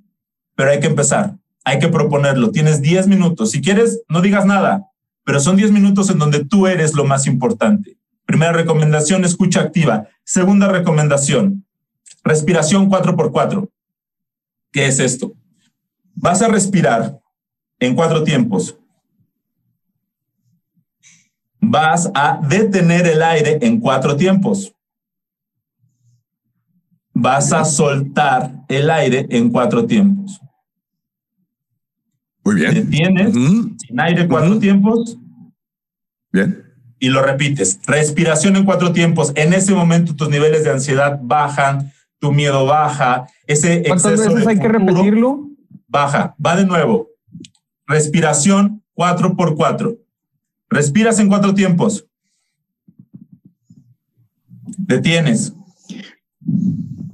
[0.55, 1.35] pero hay que empezar.
[1.63, 2.51] Hay que proponerlo.
[2.51, 3.51] Tienes 10 minutos.
[3.51, 4.91] Si quieres, no digas nada,
[5.23, 7.97] pero son 10 minutos en donde tú eres lo más importante.
[8.25, 10.07] Primera recomendación, escucha activa.
[10.23, 11.65] Segunda recomendación,
[12.23, 13.69] respiración 4x4.
[14.71, 15.33] ¿Qué es esto?
[16.13, 17.19] Vas a respirar
[17.79, 18.77] en cuatro tiempos.
[21.59, 24.74] Vas a detener el aire en cuatro tiempos.
[27.17, 30.41] Vas a soltar el aire en cuatro tiempos.
[32.43, 32.73] Muy bien.
[32.73, 35.17] Detienes sin aire cuatro tiempos.
[36.31, 36.61] Bien.
[36.99, 37.79] Y lo repites.
[37.87, 39.31] Respiración en cuatro tiempos.
[39.35, 44.45] En ese momento tus niveles de ansiedad bajan, tu miedo baja, ese ¿Cuántas exceso veces
[44.45, 45.49] de hay que repetirlo?
[45.87, 46.35] Baja.
[46.45, 47.07] Va de nuevo.
[47.87, 49.95] Respiración cuatro por cuatro.
[50.69, 52.05] Respiras en cuatro tiempos.
[54.77, 55.53] Detienes.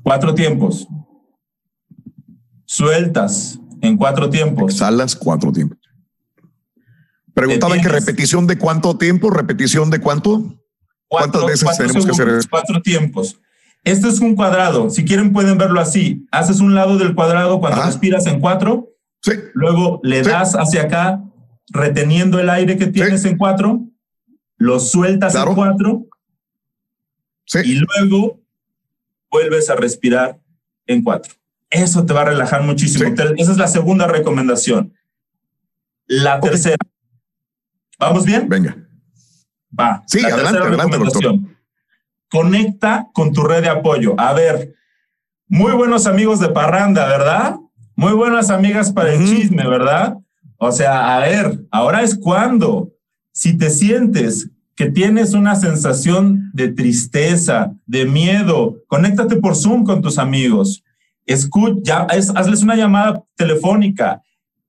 [0.03, 0.87] Cuatro tiempos.
[2.65, 4.73] Sueltas en cuatro tiempos.
[4.73, 5.77] Exhalas cuatro tiempos.
[7.33, 10.57] Preguntaban que repetición de cuánto tiempo, repetición de cuánto.
[11.07, 12.47] ¿Cuántas veces tenemos que hacer eso?
[12.49, 13.39] Cuatro tiempos.
[13.83, 14.89] Este es un cuadrado.
[14.89, 16.25] Si quieren pueden verlo así.
[16.31, 18.89] Haces un lado del cuadrado cuando respiras en cuatro.
[19.53, 21.23] Luego le das hacia acá,
[21.69, 23.81] reteniendo el aire que tienes en cuatro.
[24.57, 26.05] Lo sueltas en cuatro.
[27.63, 28.40] Y luego
[29.31, 30.39] vuelves a respirar
[30.85, 31.33] en cuatro.
[31.69, 33.09] Eso te va a relajar muchísimo.
[33.37, 34.93] Esa es la segunda recomendación.
[36.05, 36.77] La tercera.
[37.97, 38.49] ¿Vamos bien?
[38.49, 38.75] Venga.
[39.77, 40.03] Va.
[40.05, 41.35] Sí, La adelante, tercera adelante, doctor.
[42.29, 44.15] Conecta con tu red de apoyo.
[44.19, 44.75] A ver,
[45.47, 47.55] muy buenos amigos de parranda, ¿verdad?
[47.95, 50.17] Muy buenas amigas para el chisme, ¿verdad?
[50.57, 52.91] O sea, a ver, ahora es cuando,
[53.31, 54.49] si te sientes
[54.81, 60.83] que tienes una sensación de tristeza, de miedo, conéctate por Zoom con tus amigos.
[61.27, 64.23] Escucha, hazles una llamada telefónica.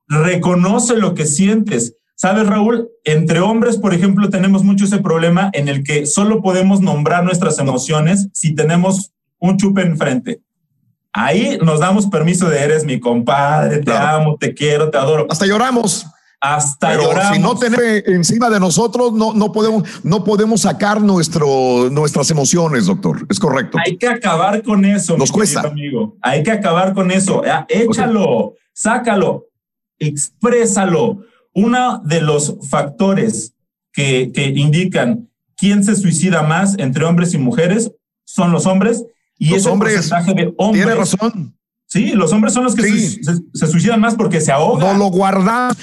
[0.07, 1.97] Reconoce lo que sientes.
[2.15, 6.83] Sabes, Raúl, entre hombres, por ejemplo, tenemos mucho ese problema en el que solo podemos
[6.83, 10.43] nombrar nuestras emociones si tenemos un chupe enfrente.
[11.11, 15.27] Ahí nos damos permiso de eres mi compadre, te amo, te quiero, te adoro.
[15.31, 16.07] Hasta lloramos.
[16.45, 17.37] Hasta Pero lloramos.
[17.37, 22.87] si no tenemos encima de nosotros, no, no, podemos, no podemos sacar nuestro, nuestras emociones,
[22.87, 23.25] doctor.
[23.31, 23.79] Es correcto.
[23.87, 25.17] Hay que acabar con eso.
[25.17, 25.61] Nos cuesta.
[25.61, 26.17] Amigo.
[26.21, 27.43] Hay que acabar con eso.
[27.69, 29.47] Échalo, sácalo,
[30.01, 31.21] exprésalo.
[31.55, 33.55] Uno de los factores
[33.93, 37.93] que, que indican quién se suicida más entre hombres y mujeres
[38.25, 39.05] son los hombres.
[39.39, 39.95] Y Los ese hombres.
[39.95, 40.85] porcentaje de hombres.
[40.85, 41.57] Tiene razón.
[41.87, 43.23] Sí, los hombres son los que Sí.
[43.23, 44.99] se, se- se suicidan más porque se ahogan.
[44.99, 45.77] No lo guardamos.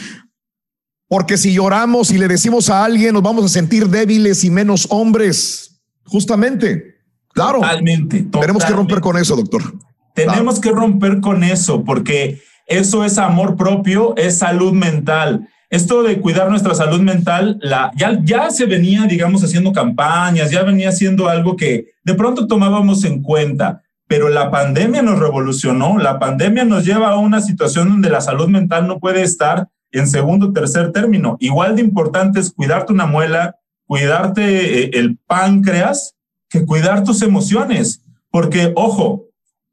[1.09, 4.87] Porque si lloramos y le decimos a alguien, nos vamos a sentir débiles y menos
[4.91, 5.81] hombres.
[6.05, 6.99] Justamente.
[7.33, 7.59] Claro.
[7.59, 8.27] Totalmente.
[8.31, 9.73] Tenemos que romper con eso, doctor.
[10.13, 15.49] Tenemos que romper con eso porque eso es amor propio, es salud mental.
[15.71, 20.61] Esto de cuidar nuestra salud mental, la, ya, ya se venía, digamos, haciendo campañas, ya
[20.61, 26.19] venía siendo algo que de pronto tomábamos en cuenta, pero la pandemia nos revolucionó, la
[26.19, 30.47] pandemia nos lleva a una situación donde la salud mental no puede estar en segundo
[30.47, 31.37] o tercer término.
[31.39, 36.15] Igual de importante es cuidarte una muela, cuidarte eh, el páncreas,
[36.49, 39.25] que cuidar tus emociones, porque, ojo,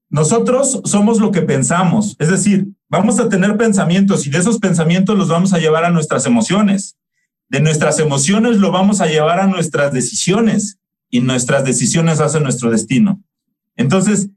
[0.09, 5.17] nosotros somos lo que pensamos, es decir, vamos a tener pensamientos y de esos pensamientos
[5.19, 6.97] los vamos a llevar a nuestras emociones.
[7.49, 10.79] De nuestras emociones lo vamos a llevar a nuestras decisiones
[11.11, 13.23] y nuestras decisiones hacen nuestro destino.
[13.77, 14.31] Entonces,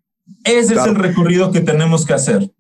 [0.44, 2.52] ese es el recorrido que tenemos que hacer.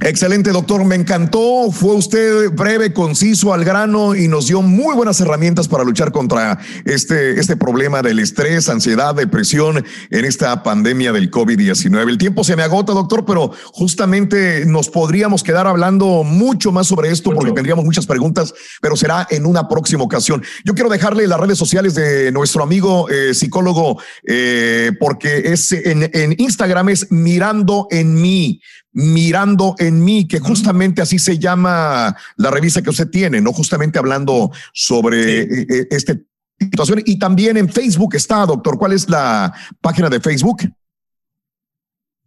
[0.00, 0.84] Excelente, doctor.
[0.84, 1.70] Me encantó.
[1.70, 6.58] Fue usted breve, conciso, al grano y nos dio muy buenas herramientas para luchar contra
[6.86, 12.08] este, este problema del estrés, ansiedad, depresión en esta pandemia del COVID-19.
[12.08, 17.10] El tiempo se me agota, doctor, pero justamente nos podríamos quedar hablando mucho más sobre
[17.10, 20.42] esto porque tendríamos muchas preguntas, pero será en una próxima ocasión.
[20.64, 26.10] Yo quiero dejarle las redes sociales de nuestro amigo eh, psicólogo, eh, porque es en,
[26.12, 28.60] en Instagram es mirando en mí
[28.92, 33.52] mirando en mí, que justamente así se llama la revista que usted tiene, ¿no?
[33.52, 36.14] Justamente hablando sobre eh, eh, esta
[36.58, 37.02] situación.
[37.04, 38.78] Y también en Facebook está, doctor.
[38.78, 40.62] ¿Cuál es la página de Facebook?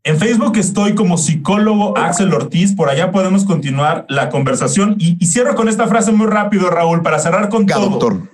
[0.04, 5.26] En Facebook estoy como psicólogo Axel Ortiz, por allá podemos continuar la conversación y, y
[5.26, 7.90] cierro con esta frase muy rápido, Raúl, para cerrar con todo.
[7.90, 8.30] doctor.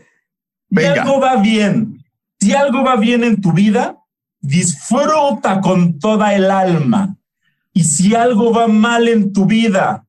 [0.70, 2.04] Si algo va bien,
[2.40, 3.98] si algo va bien en tu vida,
[4.42, 7.16] disfruta con toda el alma.
[7.74, 10.06] Y si algo va mal en tu vida,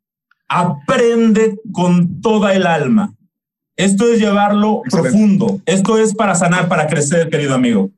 [0.49, 3.15] aprende con toda el alma.
[3.77, 5.61] Esto es llevarlo profundo.
[5.65, 7.91] Esto es para sanar, para crecer, querido amigo.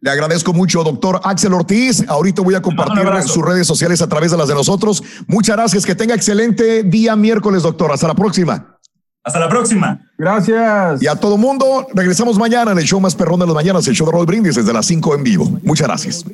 [0.00, 2.04] Le agradezco mucho, doctor Axel Ortiz.
[2.08, 5.02] Ahorita voy a compartir en sus redes sociales a través de las de nosotros.
[5.26, 5.84] Muchas gracias.
[5.84, 7.90] Que tenga excelente día miércoles, doctor.
[7.90, 8.78] Hasta la próxima.
[9.24, 10.00] Hasta la próxima.
[10.16, 11.02] Gracias.
[11.02, 13.94] Y a todo mundo, regresamos mañana en el show más perrón de las mañanas, el
[13.94, 15.60] show de Roll Brindis desde las 5 en vivo.
[15.64, 16.24] Muchas gracias.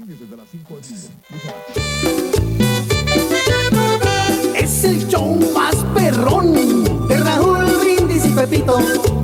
[8.66, 9.23] Brindis